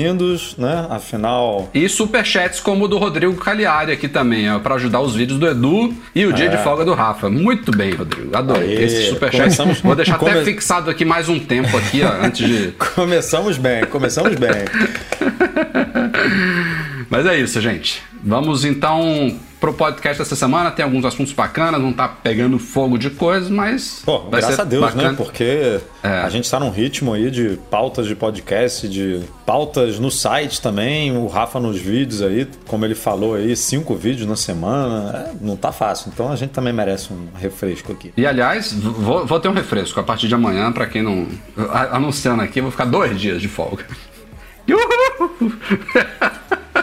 né? 0.58 0.86
Afinal, 0.88 1.68
E 1.74 1.88
superchats 1.88 2.60
como 2.60 2.84
o 2.84 2.88
do 2.88 2.98
Rodrigo 2.98 3.34
Cagliari 3.34 3.92
aqui 3.92 4.08
também, 4.08 4.50
ó, 4.50 4.58
pra 4.58 4.74
ajudar 4.76 5.00
os 5.00 5.14
vídeos 5.14 5.38
do 5.38 5.46
Edu 5.46 5.94
e 6.14 6.24
o 6.26 6.32
dia 6.32 6.48
de 6.48 6.56
folga 6.58 6.84
do 6.84 6.94
Rafa. 6.94 7.28
Muito 7.28 7.70
bem, 7.70 7.92
Rodrigo. 7.92 8.36
Adorei. 8.36 8.76
Aê, 8.76 8.84
Esse 8.84 9.08
superchat. 9.10 9.42
começamos- 9.42 9.80
Vou 9.80 9.94
deixar 9.94 10.16
até 10.16 10.32
come- 10.32 10.44
fixado 10.44 10.90
aqui 10.90 11.04
mais 11.04 11.28
um 11.28 11.38
tempo 11.38 11.76
aqui, 11.76 12.02
ó, 12.02 12.24
antes 12.26 12.46
de. 12.48 12.72
começamos 12.94 13.58
bem, 13.58 13.84
começamos 13.86 14.34
bem. 14.36 14.50
Mas 17.10 17.26
é 17.26 17.36
isso, 17.36 17.60
gente. 17.60 18.00
Vamos 18.22 18.64
então 18.64 19.36
pro 19.58 19.72
podcast 19.74 20.18
dessa 20.22 20.36
semana. 20.36 20.70
Tem 20.70 20.84
alguns 20.84 21.04
assuntos 21.04 21.32
bacanas, 21.32 21.80
não 21.82 21.92
tá 21.92 22.06
pegando 22.06 22.56
fogo 22.58 22.96
de 22.96 23.10
coisas, 23.10 23.50
mas. 23.50 24.02
Pô, 24.04 24.20
vai 24.20 24.40
graças 24.40 24.54
ser 24.54 24.62
a 24.62 24.64
Deus, 24.64 24.82
bacana. 24.84 25.10
né? 25.10 25.14
Porque 25.16 25.80
É. 26.04 26.08
a 26.20 26.28
gente 26.28 26.48
tá 26.48 26.60
num 26.60 26.70
ritmo 26.70 27.12
aí 27.12 27.28
de 27.28 27.58
pautas 27.68 28.06
de 28.06 28.14
podcast, 28.14 28.88
de 28.88 29.20
pautas 29.44 29.98
no 29.98 30.08
site 30.10 30.60
também, 30.62 31.16
o 31.16 31.26
Rafa 31.26 31.58
nos 31.58 31.80
vídeos 31.80 32.22
aí, 32.22 32.46
como 32.68 32.84
ele 32.84 32.94
falou 32.94 33.34
aí, 33.34 33.56
cinco 33.56 33.96
vídeos 33.96 34.28
na 34.28 34.36
semana. 34.36 35.30
É, 35.30 35.44
não 35.44 35.56
tá 35.56 35.72
fácil. 35.72 36.12
Então 36.14 36.30
a 36.30 36.36
gente 36.36 36.50
também 36.50 36.72
merece 36.72 37.12
um 37.12 37.26
refresco 37.36 37.90
aqui. 37.92 38.12
E 38.16 38.24
aliás, 38.24 38.72
vou, 38.72 39.26
vou 39.26 39.40
ter 39.40 39.48
um 39.48 39.52
refresco 39.54 39.98
a 39.98 40.02
partir 40.04 40.28
de 40.28 40.34
amanhã, 40.36 40.70
pra 40.70 40.86
quem 40.86 41.02
não. 41.02 41.26
Anunciando 41.90 42.40
aqui, 42.42 42.60
eu 42.60 42.64
vou 42.64 42.70
ficar 42.70 42.84
dois 42.84 43.18
dias 43.20 43.40
de 43.42 43.48
folga. 43.48 43.84
Uhul! 44.70 45.52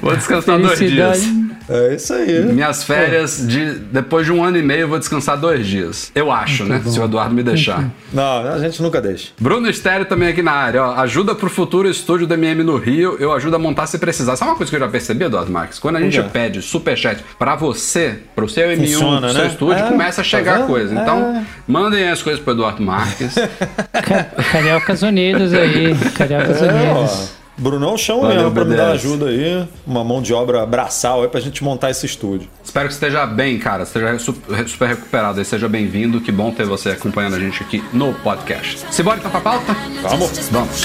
Vou 0.00 0.14
descansar 0.16 0.58
dois 0.58 0.78
dias. 0.78 1.22
É 1.66 1.94
isso 1.94 2.12
aí. 2.12 2.42
Minhas 2.44 2.84
férias, 2.84 3.42
de, 3.46 3.76
depois 3.90 4.26
de 4.26 4.32
um 4.32 4.44
ano 4.44 4.58
e 4.58 4.62
meio, 4.62 4.80
eu 4.82 4.88
vou 4.88 4.98
descansar 4.98 5.38
dois 5.38 5.66
dias. 5.66 6.12
Eu 6.14 6.30
acho, 6.30 6.64
né? 6.64 6.82
Se 6.84 7.00
o 7.00 7.04
Eduardo 7.04 7.34
me 7.34 7.42
deixar. 7.42 7.88
Não, 8.12 8.52
a 8.52 8.58
gente 8.58 8.82
nunca 8.82 9.00
deixa. 9.00 9.28
Bruno 9.40 9.66
Estéreo 9.70 10.04
também 10.04 10.28
aqui 10.28 10.42
na 10.42 10.52
área. 10.52 10.82
Ó, 10.82 10.94
ajuda 11.00 11.34
pro 11.34 11.48
futuro 11.48 11.88
estúdio 11.88 12.26
do 12.26 12.34
MM 12.34 12.62
no 12.62 12.76
Rio. 12.76 13.16
Eu 13.18 13.32
ajudo 13.32 13.56
a 13.56 13.58
montar 13.58 13.86
se 13.86 13.96
precisar. 13.98 14.36
Sabe 14.36 14.50
uma 14.50 14.56
coisa 14.58 14.68
que 14.68 14.76
eu 14.76 14.80
já 14.80 14.88
percebi, 14.88 15.24
Eduardo 15.24 15.50
Marques? 15.50 15.78
Quando 15.78 15.96
a 15.96 16.00
gente 16.00 16.20
quê? 16.20 16.28
pede 16.30 16.60
superchat 16.60 17.24
pra 17.38 17.56
você, 17.56 18.18
pro 18.36 18.46
seu 18.46 18.68
M1, 18.68 18.80
Funciona, 18.80 19.20
pro 19.22 19.30
seu 19.32 19.42
né? 19.44 19.46
estúdio, 19.48 19.84
É, 19.84 19.88
começa 19.88 20.20
a 20.20 20.24
tá 20.24 20.28
chegar 20.28 20.56
vendo? 20.58 20.66
coisa. 20.66 20.94
Então, 20.94 21.18
É. 21.18 21.44
mandem 21.66 22.10
as 22.10 22.22
coisas 22.22 22.42
pro 22.42 22.52
Eduardo 22.52 22.82
Marques. 22.82 23.36
Ca- 23.90 24.24
Cariocas 24.52 25.00
Unidos 25.00 25.54
aí. 25.54 25.94
Cariocas 26.14 26.60
É, 26.60 26.66
Unidos. 26.70 27.30
Brunão 27.56 27.96
chama 27.96 28.22
Valeu, 28.22 28.36
mesmo 28.36 28.50
pra 28.52 28.64
me 28.64 28.76
dar 28.76 28.90
ajuda 28.90 29.26
aí, 29.26 29.64
uma 29.86 30.02
mão 30.02 30.20
de 30.20 30.34
obra 30.34 30.66
braçal 30.66 31.22
aí 31.22 31.28
pra 31.28 31.40
gente 31.40 31.62
montar 31.62 31.90
esse 31.90 32.04
estúdio. 32.04 32.48
Espero 32.64 32.88
que 32.88 32.94
esteja 32.94 33.24
bem, 33.26 33.58
cara. 33.58 33.84
Esteja 33.84 34.18
su- 34.18 34.34
super 34.66 34.88
recuperado 34.88 35.40
e 35.40 35.44
seja 35.44 35.68
bem-vindo. 35.68 36.20
Que 36.20 36.32
bom 36.32 36.50
ter 36.50 36.66
você 36.66 36.90
acompanhando 36.90 37.36
a 37.36 37.38
gente 37.38 37.62
aqui 37.62 37.82
no 37.92 38.12
podcast. 38.14 38.84
Simbora 38.92 39.18
então 39.18 39.30
pra 39.30 39.40
pauta? 39.40 39.76
Vamos? 40.02 40.48
Vamos. 40.50 40.84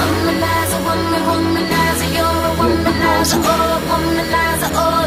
Womanizer, 0.00 0.80
woman, 0.82 1.22
womanizer, 1.28 2.08
you're 2.14 2.24
a 2.24 2.50
womanizer, 2.58 3.38
oh, 3.38 3.92
womanizer, 3.92 4.70
oh, 4.74 4.99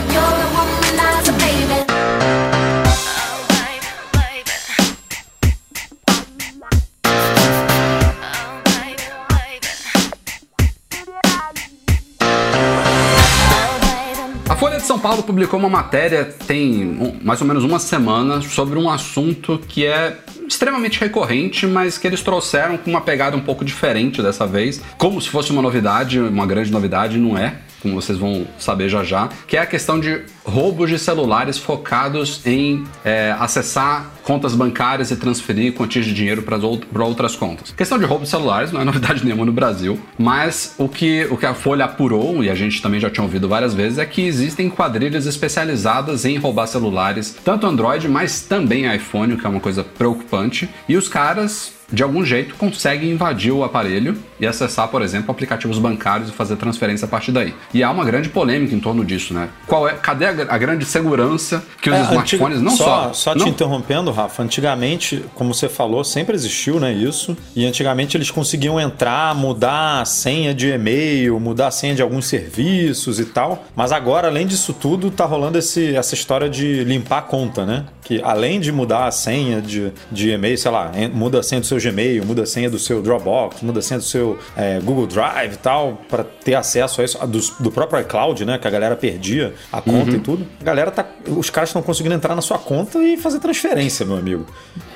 de 14.83 14.87
São 14.87 14.99
Paulo 14.99 15.23
publicou 15.23 15.57
uma 15.57 15.69
matéria 15.69 16.25
tem 16.45 17.17
mais 17.23 17.39
ou 17.39 17.47
menos 17.47 17.63
uma 17.63 17.79
semana 17.79 18.41
sobre 18.41 18.77
um 18.77 18.89
assunto 18.89 19.59
que 19.67 19.85
é 19.85 20.17
extremamente 20.45 20.99
recorrente, 20.99 21.65
mas 21.65 21.97
que 21.97 22.05
eles 22.05 22.21
trouxeram 22.21 22.77
com 22.77 22.89
uma 22.89 22.99
pegada 22.99 23.35
um 23.35 23.39
pouco 23.39 23.63
diferente 23.63 24.21
dessa 24.21 24.45
vez, 24.45 24.81
como 24.97 25.21
se 25.21 25.29
fosse 25.29 25.51
uma 25.51 25.61
novidade, 25.61 26.19
uma 26.19 26.45
grande 26.45 26.69
novidade, 26.69 27.17
não 27.17 27.37
é. 27.37 27.55
Como 27.83 27.95
vocês 27.95 28.17
vão 28.17 28.47
saber 28.57 28.89
já 28.89 29.03
já, 29.03 29.29
que 29.45 29.57
é 29.57 29.59
a 29.59 29.65
questão 29.65 29.99
de 29.99 30.21
roubos 30.43 30.89
de 30.89 30.97
celulares 30.97 31.57
focados 31.57 32.41
em 32.45 32.85
é, 33.03 33.35
acessar 33.37 34.11
contas 34.23 34.55
bancárias 34.55 35.11
e 35.11 35.17
transferir 35.17 35.73
quantias 35.73 36.05
de 36.05 36.13
dinheiro 36.13 36.41
para 36.41 37.03
outras 37.05 37.35
contas. 37.35 37.71
A 37.71 37.75
questão 37.75 37.99
de 37.99 38.05
roubo 38.05 38.23
de 38.23 38.29
celulares 38.29 38.71
não 38.71 38.81
é 38.81 38.85
novidade 38.85 39.23
nenhuma 39.23 39.45
no 39.45 39.51
Brasil, 39.51 39.99
mas 40.17 40.75
o 40.77 40.87
que, 40.87 41.27
o 41.29 41.37
que 41.37 41.45
a 41.45 41.53
Folha 41.53 41.85
apurou, 41.85 42.41
e 42.43 42.49
a 42.49 42.55
gente 42.55 42.81
também 42.81 42.99
já 42.99 43.09
tinha 43.09 43.23
ouvido 43.23 43.49
várias 43.49 43.73
vezes, 43.73 43.99
é 43.99 44.05
que 44.05 44.21
existem 44.21 44.69
quadrilhas 44.69 45.25
especializadas 45.25 46.23
em 46.23 46.37
roubar 46.37 46.67
celulares, 46.67 47.35
tanto 47.43 47.67
Android, 47.67 48.07
mas 48.07 48.41
também 48.41 48.93
iPhone, 48.95 49.33
o 49.33 49.37
que 49.37 49.45
é 49.45 49.49
uma 49.49 49.59
coisa 49.59 49.83
preocupante, 49.83 50.69
e 50.87 50.95
os 50.95 51.09
caras 51.09 51.73
de 51.91 52.01
algum 52.03 52.23
jeito 52.25 52.55
conseguem 52.55 53.11
invadir 53.11 53.51
o 53.51 53.63
aparelho 53.63 54.17
e 54.39 54.47
acessar, 54.47 54.87
por 54.87 55.01
exemplo, 55.01 55.29
aplicativos 55.31 55.77
bancários 55.77 56.29
e 56.29 56.31
fazer 56.31 56.55
transferência 56.55 57.05
a 57.05 57.07
partir 57.07 57.31
daí. 57.31 57.53
E 57.73 57.83
há 57.83 57.91
uma 57.91 58.03
grande 58.03 58.29
polêmica 58.29 58.73
em 58.75 58.79
torno 58.79 59.05
disso, 59.05 59.33
né? 59.33 59.49
Qual 59.67 59.87
é, 59.87 59.93
cadê 59.93 60.25
a, 60.25 60.29
a 60.49 60.57
grande 60.57 60.85
segurança 60.85 61.63
que 61.81 61.89
os 61.89 61.95
É, 61.95 62.01
smartphones 62.01 62.57
antiga- 62.57 62.69
não 62.71 62.75
só, 62.77 63.13
Só 63.13 63.33
te 63.33 63.39
não, 63.39 63.47
interrompendo, 63.47 64.11
Rafa, 64.11 64.41
antigamente, 64.43 65.23
como 65.35 65.53
você 65.53 65.69
falou, 65.69 66.03
sempre 66.03 66.35
existiu 66.35 66.79
né, 66.79 66.91
isso. 66.91 67.37
E 67.55 67.65
antigamente 67.65 68.17
eles 68.17 68.31
conseguiam 68.31 68.79
entrar, 68.79 69.35
mudar 69.35 70.01
a 70.01 70.05
senha 70.05 70.53
de 70.53 70.69
e-mail, 70.69 71.39
mudar 71.39 71.67
a 71.67 71.71
senha 71.71 71.93
de 71.95 72.01
alguns 72.01 72.25
serviços 72.25 73.19
e 73.19 73.25
tal. 73.25 73.65
Mas 73.75 73.91
agora, 73.91 74.27
além 74.27 74.47
disso 74.47 74.73
tudo, 74.73 75.11
tá 75.11 75.25
rolando 75.25 75.57
esse, 75.57 75.95
essa 75.95 76.13
história 76.15 76.49
de 76.49 76.83
limpar 76.83 77.19
a 77.19 77.21
conta, 77.21 77.65
né? 77.65 77.85
Que 78.03 78.21
além 78.23 78.59
de 78.59 78.71
mudar 78.71 79.05
a 79.05 79.11
senha 79.11 79.61
de, 79.61 79.91
de 80.11 80.31
e-mail, 80.31 80.57
sei 80.57 80.71
lá, 80.71 80.91
muda 81.13 81.39
a 81.39 81.43
senha 81.43 81.61
do 81.61 81.67
seu 81.79 81.91
Gmail, 81.91 82.25
muda 82.25 82.43
a 82.43 82.45
senha 82.45 82.69
do 82.69 82.77
seu 82.79 83.01
Dropbox, 83.01 83.61
muda 83.61 83.79
a 83.79 83.81
senha 83.81 83.99
do 83.99 84.03
seu 84.05 84.37
é, 84.55 84.79
Google 84.79 85.07
Drive 85.07 85.53
e 85.53 85.57
tal, 85.57 86.01
para 86.09 86.23
ter 86.23 86.55
acesso 86.55 87.01
a 87.01 87.03
isso, 87.03 87.17
a 87.21 87.25
do, 87.25 87.39
do 87.59 87.71
próprio 87.71 87.99
iCloud, 88.01 88.45
né? 88.45 88.57
Que 88.57 88.67
a 88.67 88.71
galera 88.71 88.95
perdia 88.95 89.53
a 89.71 89.81
conta 89.81 90.11
Uhum. 90.11 90.17
e 90.17 90.19
tudo. 90.19 90.47
A 90.61 90.63
galera 90.63 90.91
tá. 90.91 91.05
Os 91.27 91.49
caras 91.49 91.69
estão 91.69 91.81
conseguindo 91.81 92.15
entrar 92.15 92.35
na 92.35 92.41
sua 92.41 92.57
conta 92.57 92.99
e 92.99 93.17
fazer 93.17 93.39
transferência, 93.39 94.05
meu 94.05 94.17
amigo. 94.17 94.45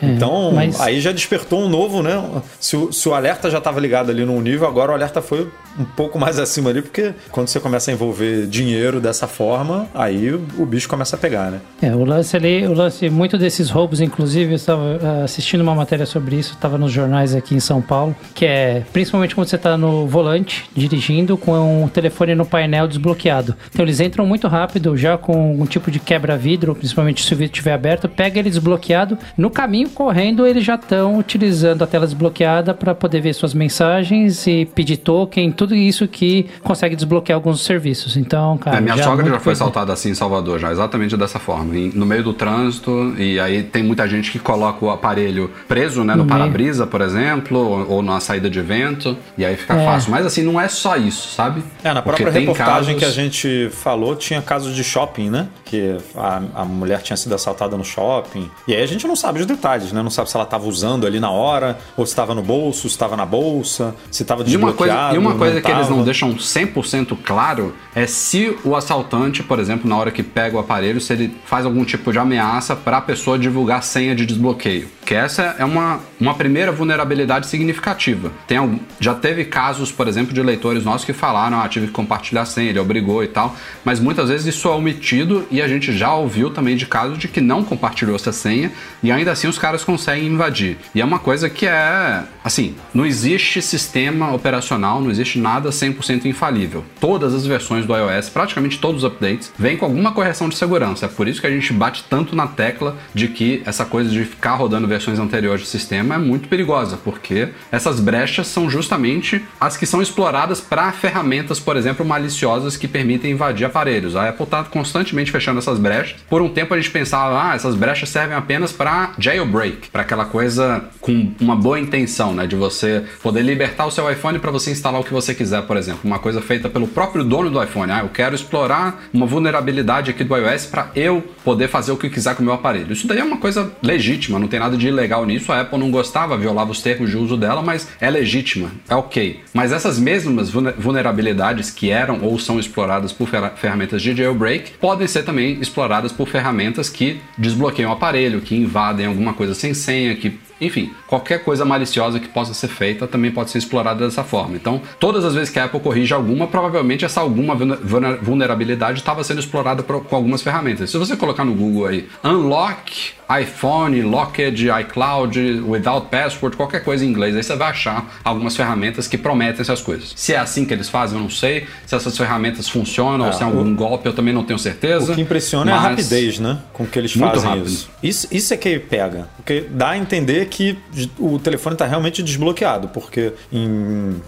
então, 0.01 0.51
mas- 0.51 0.79
aí 0.81 0.99
já 1.01 1.11
despertou 1.11 1.59
um 1.61 1.69
novo, 1.69 2.01
né? 2.03 2.21
Se 2.59 2.75
o, 2.75 2.91
se 2.91 3.07
o 3.09 3.13
alerta 3.13 3.49
já 3.49 3.57
estava 3.57 3.79
ligado 3.79 4.09
ali 4.11 4.25
num 4.25 4.39
nível, 4.41 4.67
agora 4.67 4.91
o 4.91 4.95
alerta 4.95 5.21
foi 5.21 5.47
um 5.79 5.85
pouco 5.85 6.17
mais 6.19 6.39
acima 6.39 6.69
ali, 6.71 6.81
porque 6.81 7.13
quando 7.31 7.47
você 7.47 7.59
começa 7.59 7.91
a 7.91 7.93
envolver 7.93 8.47
dinheiro 8.47 8.99
dessa 8.99 9.27
forma, 9.27 9.87
aí 9.93 10.33
o, 10.33 10.65
bicho 10.65 10.89
começa 10.89 11.15
a 11.15 11.19
pegar, 11.19 11.51
né? 11.51 11.59
É, 11.81 11.95
o 11.95 12.03
lance 12.03 12.35
ali, 12.35 12.65
o 12.65 12.73
lance, 12.73 13.09
muito 13.09 13.37
desses 13.37 13.69
roubos, 13.69 14.01
inclusive, 14.01 14.51
eu 14.51 14.55
estava 14.55 14.99
ah, 15.03 15.23
assistindo 15.23 15.61
uma 15.61 15.75
matéria 15.75 16.05
sobre 16.05 16.35
isso, 16.35 16.57
estava 16.67 16.77
nos 16.77 16.91
jornais 16.91 17.33
aqui 17.33 17.55
em 17.55 17.59
São 17.59 17.81
Paulo, 17.81 18.13
que 18.35 18.45
é 18.45 18.83
principalmente 18.91 19.33
quando 19.33 19.47
você 19.47 19.55
está 19.55 19.77
no 19.77 20.05
volante, 20.05 20.65
dirigindo, 20.75 21.37
com 21.37 21.85
o 21.85 21.89
telefone 21.89 22.35
no 22.35 22.45
painel 22.45 22.87
desbloqueado. 22.87 23.55
Então 23.71 23.83
eles 23.85 23.99
entram 24.01 24.25
muito 24.25 24.47
rápido, 24.47 24.95
já 24.97 25.17
com 25.17 25.59
um 25.61 25.65
tipo 25.65 25.89
de 25.89 25.99
quebra-vidro, 25.99 26.75
principalmente 26.75 27.23
se 27.25 27.33
o 27.33 27.37
vidro 27.37 27.53
estiver 27.53 27.73
aberto, 27.73 28.09
pega 28.09 28.39
ele 28.39 28.49
desbloqueado, 28.49 29.17
no 29.37 29.49
caminho 29.49 29.89
correndo 29.89 30.45
eles 30.45 30.63
já 30.65 30.75
estão 30.75 31.17
utilizando 31.17 31.83
a 31.83 31.87
tela 31.87 32.05
desbloqueada 32.05 32.73
para 32.73 32.93
poder 32.93 33.21
ver 33.21 33.33
suas 33.33 33.53
mensagens 33.53 34.45
e 34.45 34.65
pedir 34.65 34.97
token, 34.97 35.51
tudo 35.51 35.73
isso 35.73 36.07
que 36.07 36.47
consegue 36.63 36.95
desbloquear 36.95 37.37
alguns 37.37 37.61
serviços. 37.61 38.17
Então, 38.17 38.57
cara, 38.57 38.77
É, 38.77 38.81
minha 38.81 38.97
já 38.97 39.03
sogra 39.03 39.23
muito 39.23 39.33
já 39.35 39.39
foi 39.39 39.45
coisa- 39.45 39.63
assaltada 39.63 39.93
assim 39.93 40.09
em 40.09 40.15
Salvador, 40.15 40.59
já, 40.59 40.71
exatamente 40.71 41.15
dessa 41.15 41.39
forma. 41.39 41.67
no 41.93 42.05
meio 42.05 42.23
do 42.23 42.33
trânsito, 42.33 43.13
e 43.17 43.39
aí 43.39 43.63
tem 43.63 43.83
muita 43.83 44.07
gente 44.07 44.31
que 44.31 44.39
coloca 44.39 44.83
o 44.85 44.89
aparelho 44.89 45.49
preso, 45.67 46.03
né, 46.03 46.13
no, 46.15 46.23
No 46.23 46.25
meio. 46.25 46.43
Para-brisa, 46.57 46.87
por 46.87 47.01
exemplo, 47.01 47.59
ou, 47.59 47.89
ou 47.97 48.01
na 48.01 48.19
saída 48.19 48.49
de 48.49 48.59
vento, 48.61 49.15
e 49.37 49.45
aí 49.45 49.55
fica 49.55 49.75
É. 49.75 49.85
fácil. 49.85 50.09
Mas 50.11 50.25
assim, 50.25 50.41
não 50.43 50.59
é 50.59 50.67
só 50.67 50.97
isso, 50.97 51.29
sabe? 51.29 51.63
É, 51.83 51.93
na 51.93 52.01
Porque 52.01 52.23
própria 52.23 52.31
tem 52.33 52.41
reportagem 52.41 52.95
casos- 52.95 52.99
que 52.99 53.05
a 53.05 53.09
gente 53.23 53.69
falou, 53.71 54.15
tinha 54.15 54.41
casos 54.41 54.75
de 54.75 54.83
shopping, 54.83 55.29
né? 55.29 55.47
Que 55.69 55.97
a, 56.15 56.41
a 56.55 56.65
mulher 56.65 57.01
tinha 57.01 57.17
sido 57.17 57.35
assaltada 57.35 57.75
no 57.77 57.83
shopping. 57.83 58.49
E 58.67 58.73
aí 58.75 58.81
a 58.81 58.85
gente 58.85 59.05
não 59.07 59.15
sabe 59.15 59.39
os 59.39 59.45
detalhes, 59.45 59.91
né? 59.91 60.01
Não 60.01 60.09
sabe 60.09 60.29
se 60.29 60.35
ela 60.37 60.43
estava 60.45 60.65
usando 60.67 61.05
ali 61.05 61.19
na 61.19 61.29
hora, 61.29 61.77
ou 61.95 62.05
se 62.05 62.11
estava 62.11 62.33
no 62.33 62.41
bolso, 62.41 62.81
se 62.81 62.87
estava 62.87 63.15
na 63.17 63.25
bolsa, 63.25 63.93
se 64.11 64.23
estava 64.23 64.43
E 64.47 64.55
uma 64.55 64.73
coisa, 64.73 64.93
desbloqueado. 64.93 65.15
e 65.15 65.17
uma 65.17 65.35
coisa 65.35 65.61
que 65.61 65.71
eles 65.71 65.87
não 65.89 65.97
tava. 65.97 66.05
deixam 66.05 66.33
100% 66.35 67.17
claro 67.23 67.73
é 67.93 68.05
se 68.07 68.57
o 68.63 68.75
assaltante, 68.75 69.43
por 69.43 69.59
exemplo, 69.59 69.89
na 69.89 69.97
hora 69.97 70.11
que 70.11 70.23
pega 70.23 70.55
o 70.55 70.59
aparelho, 70.59 71.01
se 71.01 71.13
ele 71.13 71.35
faz 71.45 71.65
algum 71.65 71.83
tipo 71.83 72.11
de 72.11 72.19
ameaça 72.19 72.75
para 72.75 72.97
a 72.97 73.01
pessoa 73.01 73.37
divulgar 73.37 73.79
a 73.79 73.81
senha 73.81 74.15
de 74.15 74.25
desbloqueio. 74.25 74.87
Que 75.05 75.13
essa 75.15 75.55
é 75.57 75.65
uma, 75.65 75.99
uma 76.19 76.33
primeira 76.33 76.71
vulnerabilidade 76.71 77.47
significativa. 77.47 78.31
Tem 78.47 78.57
algum, 78.57 78.77
já 78.99 79.13
teve 79.15 79.45
casos, 79.45 79.91
por 79.91 80.07
exemplo, 80.07 80.33
de 80.33 80.41
leitores 80.41 80.83
nossos 80.83 81.05
que 81.05 81.13
falaram, 81.13 81.59
ah, 81.61 81.67
tive 81.67 81.87
que 81.87 81.93
compartilhar 81.93 82.41
a 82.41 82.45
senha, 82.45 82.69
ele 82.69 82.79
obrigou 82.79 83.23
e 83.23 83.27
tal, 83.27 83.55
mas 83.85 83.99
muitas 83.99 84.29
vezes 84.29 84.47
isso 84.55 84.67
é 84.67 84.71
omitido 84.71 85.45
e 85.49 85.56
a 85.61 85.67
gente 85.67 85.95
já 85.95 86.13
ouviu 86.13 86.49
também 86.49 86.75
de 86.75 86.85
casos 86.85 87.17
de 87.17 87.27
que 87.27 87.41
não 87.41 87.63
compartilhou 87.63 88.15
essa 88.15 88.31
senha 88.31 88.71
e 89.01 89.11
ainda 89.11 89.31
assim 89.31 89.47
os 89.47 89.57
caras 89.57 89.83
conseguem 89.83 90.27
invadir. 90.27 90.77
E 90.93 91.01
é 91.01 91.05
uma 91.05 91.19
coisa 91.19 91.49
que 91.49 91.65
é, 91.65 92.23
assim, 92.43 92.75
não 92.93 93.05
existe 93.05 93.61
sistema 93.61 94.33
operacional, 94.33 95.01
não 95.01 95.09
existe 95.09 95.39
nada 95.39 95.69
100% 95.69 96.25
infalível. 96.25 96.83
Todas 96.99 97.33
as 97.33 97.45
versões 97.45 97.85
do 97.85 97.95
iOS, 97.95 98.29
praticamente 98.29 98.79
todos 98.79 99.03
os 99.03 99.09
updates, 99.09 99.51
vêm 99.57 99.77
com 99.77 99.85
alguma 99.85 100.11
correção 100.11 100.49
de 100.49 100.55
segurança. 100.55 101.05
É 101.05 101.09
por 101.09 101.27
isso 101.27 101.41
que 101.41 101.47
a 101.47 101.51
gente 101.51 101.71
bate 101.73 102.03
tanto 102.09 102.35
na 102.35 102.47
tecla 102.47 102.97
de 103.13 103.27
que 103.27 103.61
essa 103.65 103.85
coisa 103.85 104.09
de 104.09 104.23
ficar 104.25 104.55
rodando 104.55 104.87
versões 104.87 105.19
anteriores 105.19 105.61
do 105.61 105.67
sistema 105.67 106.15
é 106.15 106.17
muito 106.17 106.47
perigosa, 106.47 106.97
porque 106.97 107.49
essas 107.71 107.99
brechas 107.99 108.47
são 108.47 108.69
justamente 108.69 109.41
as 109.59 109.77
que 109.77 109.85
são 109.85 110.01
exploradas 110.01 110.59
para 110.59 110.91
ferramentas, 110.91 111.59
por 111.59 111.77
exemplo, 111.77 112.05
maliciosas 112.05 112.75
que 112.75 112.87
permitem 112.87 113.31
invadir 113.31 113.65
aparelhos. 113.65 114.15
A 114.15 114.29
Apple 114.29 114.43
está 114.43 114.63
constantemente 114.63 115.31
fechando 115.31 115.46
essas 115.55 115.79
brechas. 115.79 116.15
Por 116.29 116.41
um 116.41 116.49
tempo 116.49 116.73
a 116.73 116.77
gente 116.77 116.91
pensava, 116.91 117.51
ah, 117.51 117.55
essas 117.55 117.75
brechas 117.75 118.09
servem 118.09 118.35
apenas 118.35 118.71
para 118.71 119.11
jailbreak, 119.17 119.89
para 119.89 120.01
aquela 120.01 120.25
coisa 120.25 120.83
com 120.99 121.31
uma 121.39 121.55
boa 121.55 121.79
intenção, 121.79 122.33
né, 122.33 122.45
de 122.47 122.55
você 122.55 123.03
poder 123.21 123.41
libertar 123.41 123.85
o 123.85 123.91
seu 123.91 124.09
iPhone 124.11 124.39
para 124.39 124.51
você 124.51 124.71
instalar 124.71 124.99
o 124.99 125.03
que 125.03 125.13
você 125.13 125.33
quiser, 125.33 125.61
por 125.63 125.77
exemplo, 125.77 126.01
uma 126.03 126.19
coisa 126.19 126.41
feita 126.41 126.67
pelo 126.69 126.87
próprio 126.87 127.23
dono 127.23 127.49
do 127.49 127.61
iPhone. 127.63 127.91
Ah, 127.91 127.99
eu 127.99 128.09
quero 128.09 128.35
explorar 128.35 129.03
uma 129.13 129.25
vulnerabilidade 129.25 130.11
aqui 130.11 130.23
do 130.23 130.35
iOS 130.35 130.65
para 130.65 130.89
eu 130.95 131.23
poder 131.43 131.67
fazer 131.67 131.91
o 131.91 131.97
que 131.97 132.09
quiser 132.09 132.35
com 132.35 132.41
o 132.41 132.45
meu 132.45 132.53
aparelho. 132.53 132.91
Isso 132.91 133.07
daí 133.07 133.19
é 133.19 133.23
uma 133.23 133.37
coisa 133.37 133.71
legítima, 133.81 134.39
não 134.39 134.47
tem 134.47 134.59
nada 134.59 134.75
de 134.75 134.87
ilegal 134.87 135.25
nisso. 135.25 135.51
A 135.51 135.61
Apple 135.61 135.77
não 135.79 135.91
gostava, 135.91 136.37
violava 136.37 136.71
os 136.71 136.81
termos 136.81 137.09
de 137.09 137.17
uso 137.17 137.37
dela, 137.37 137.61
mas 137.61 137.87
é 138.01 138.09
legítima, 138.09 138.71
é 138.89 138.95
ok. 138.95 139.41
Mas 139.53 139.71
essas 139.71 139.99
mesmas 139.99 140.49
vulne- 140.49 140.73
vulnerabilidades 140.77 141.69
que 141.69 141.89
eram 141.91 142.19
ou 142.21 142.37
são 142.39 142.59
exploradas 142.59 143.11
por 143.11 143.27
ferra- 143.29 143.53
ferramentas 143.55 144.01
de 144.01 144.15
jailbreak 144.15 144.71
podem 144.79 145.07
ser 145.07 145.23
também 145.23 145.36
exploradas 145.45 146.11
por 146.11 146.27
ferramentas 146.27 146.89
que 146.89 147.19
desbloqueiam 147.37 147.89
o 147.89 147.93
aparelho, 147.93 148.41
que 148.41 148.55
invadem 148.55 149.05
alguma 149.05 149.33
coisa 149.33 149.53
sem 149.53 149.73
senha, 149.73 150.15
que 150.15 150.37
enfim, 150.59 150.91
qualquer 151.07 151.43
coisa 151.43 151.63
maliciosa 151.65 152.19
que 152.19 152.27
possa 152.27 152.53
ser 152.53 152.67
feita 152.67 153.07
também 153.07 153.31
pode 153.31 153.49
ser 153.49 153.57
explorada 153.57 154.05
dessa 154.05 154.23
forma. 154.23 154.55
Então, 154.55 154.81
todas 154.99 155.23
as 155.25 155.33
vezes 155.33 155.49
que 155.49 155.59
a 155.59 155.65
Apple 155.65 155.79
corrige 155.79 156.13
alguma, 156.13 156.47
provavelmente 156.47 157.05
essa 157.05 157.21
alguma 157.21 157.55
vulner- 157.55 157.79
vulner- 157.83 158.19
vulnerabilidade 158.21 158.99
estava 158.99 159.23
sendo 159.23 159.39
explorada 159.39 159.83
por- 159.83 160.03
com 160.03 160.15
algumas 160.15 160.41
ferramentas. 160.41 160.89
Se 160.89 160.97
você 160.97 161.15
colocar 161.15 161.43
no 161.45 161.53
Google 161.53 161.85
aí, 161.87 162.07
unlock 162.23 163.15
iPhone, 163.41 164.01
Locked, 164.03 164.67
iCloud, 164.81 165.37
without 165.67 166.07
password, 166.09 166.55
qualquer 166.55 166.81
coisa 166.83 167.03
em 167.03 167.09
inglês, 167.09 167.35
aí 167.35 167.43
você 167.43 167.55
vai 167.57 167.71
achar 167.71 168.19
algumas 168.23 168.55
ferramentas 168.55 169.05
que 169.05 169.17
prometem 169.17 169.59
essas 169.61 169.81
coisas. 169.81 170.13
Se 170.15 170.33
é 170.33 170.37
assim 170.37 170.63
que 170.63 170.73
eles 170.73 170.87
fazem, 170.87 171.17
eu 171.17 171.21
não 171.23 171.29
sei. 171.29 171.67
Se 171.85 171.93
essas 171.93 172.17
ferramentas 172.17 172.69
funcionam 172.69 173.25
ou 173.27 173.33
se 173.33 173.41
é 173.43 173.45
algum 173.45 173.75
golpe, 173.75 174.05
eu 174.07 174.13
também 174.13 174.33
não 174.33 174.43
tenho 174.45 174.57
certeza. 174.57 175.11
O 175.11 175.15
que 175.15 175.21
impressiona 175.21 175.71
é 175.71 175.73
a 175.73 175.77
Mas- 175.77 175.89
rapidez, 175.89 176.39
né? 176.39 176.59
Com 176.71 176.85
que 176.85 176.97
eles 176.97 177.11
fazem 177.13 177.63
isso. 178.01 178.27
Isso 178.31 178.53
é 178.53 178.57
que 178.57 178.79
pega. 178.79 179.27
Porque 179.35 179.65
dá 179.69 179.89
a 179.89 179.97
entender 179.97 180.46
que 180.47 180.77
o 181.19 181.37
telefone 181.39 181.75
está 181.75 181.85
realmente 181.85 182.23
desbloqueado. 182.23 182.87
Porque 182.89 183.33
em 183.51 184.21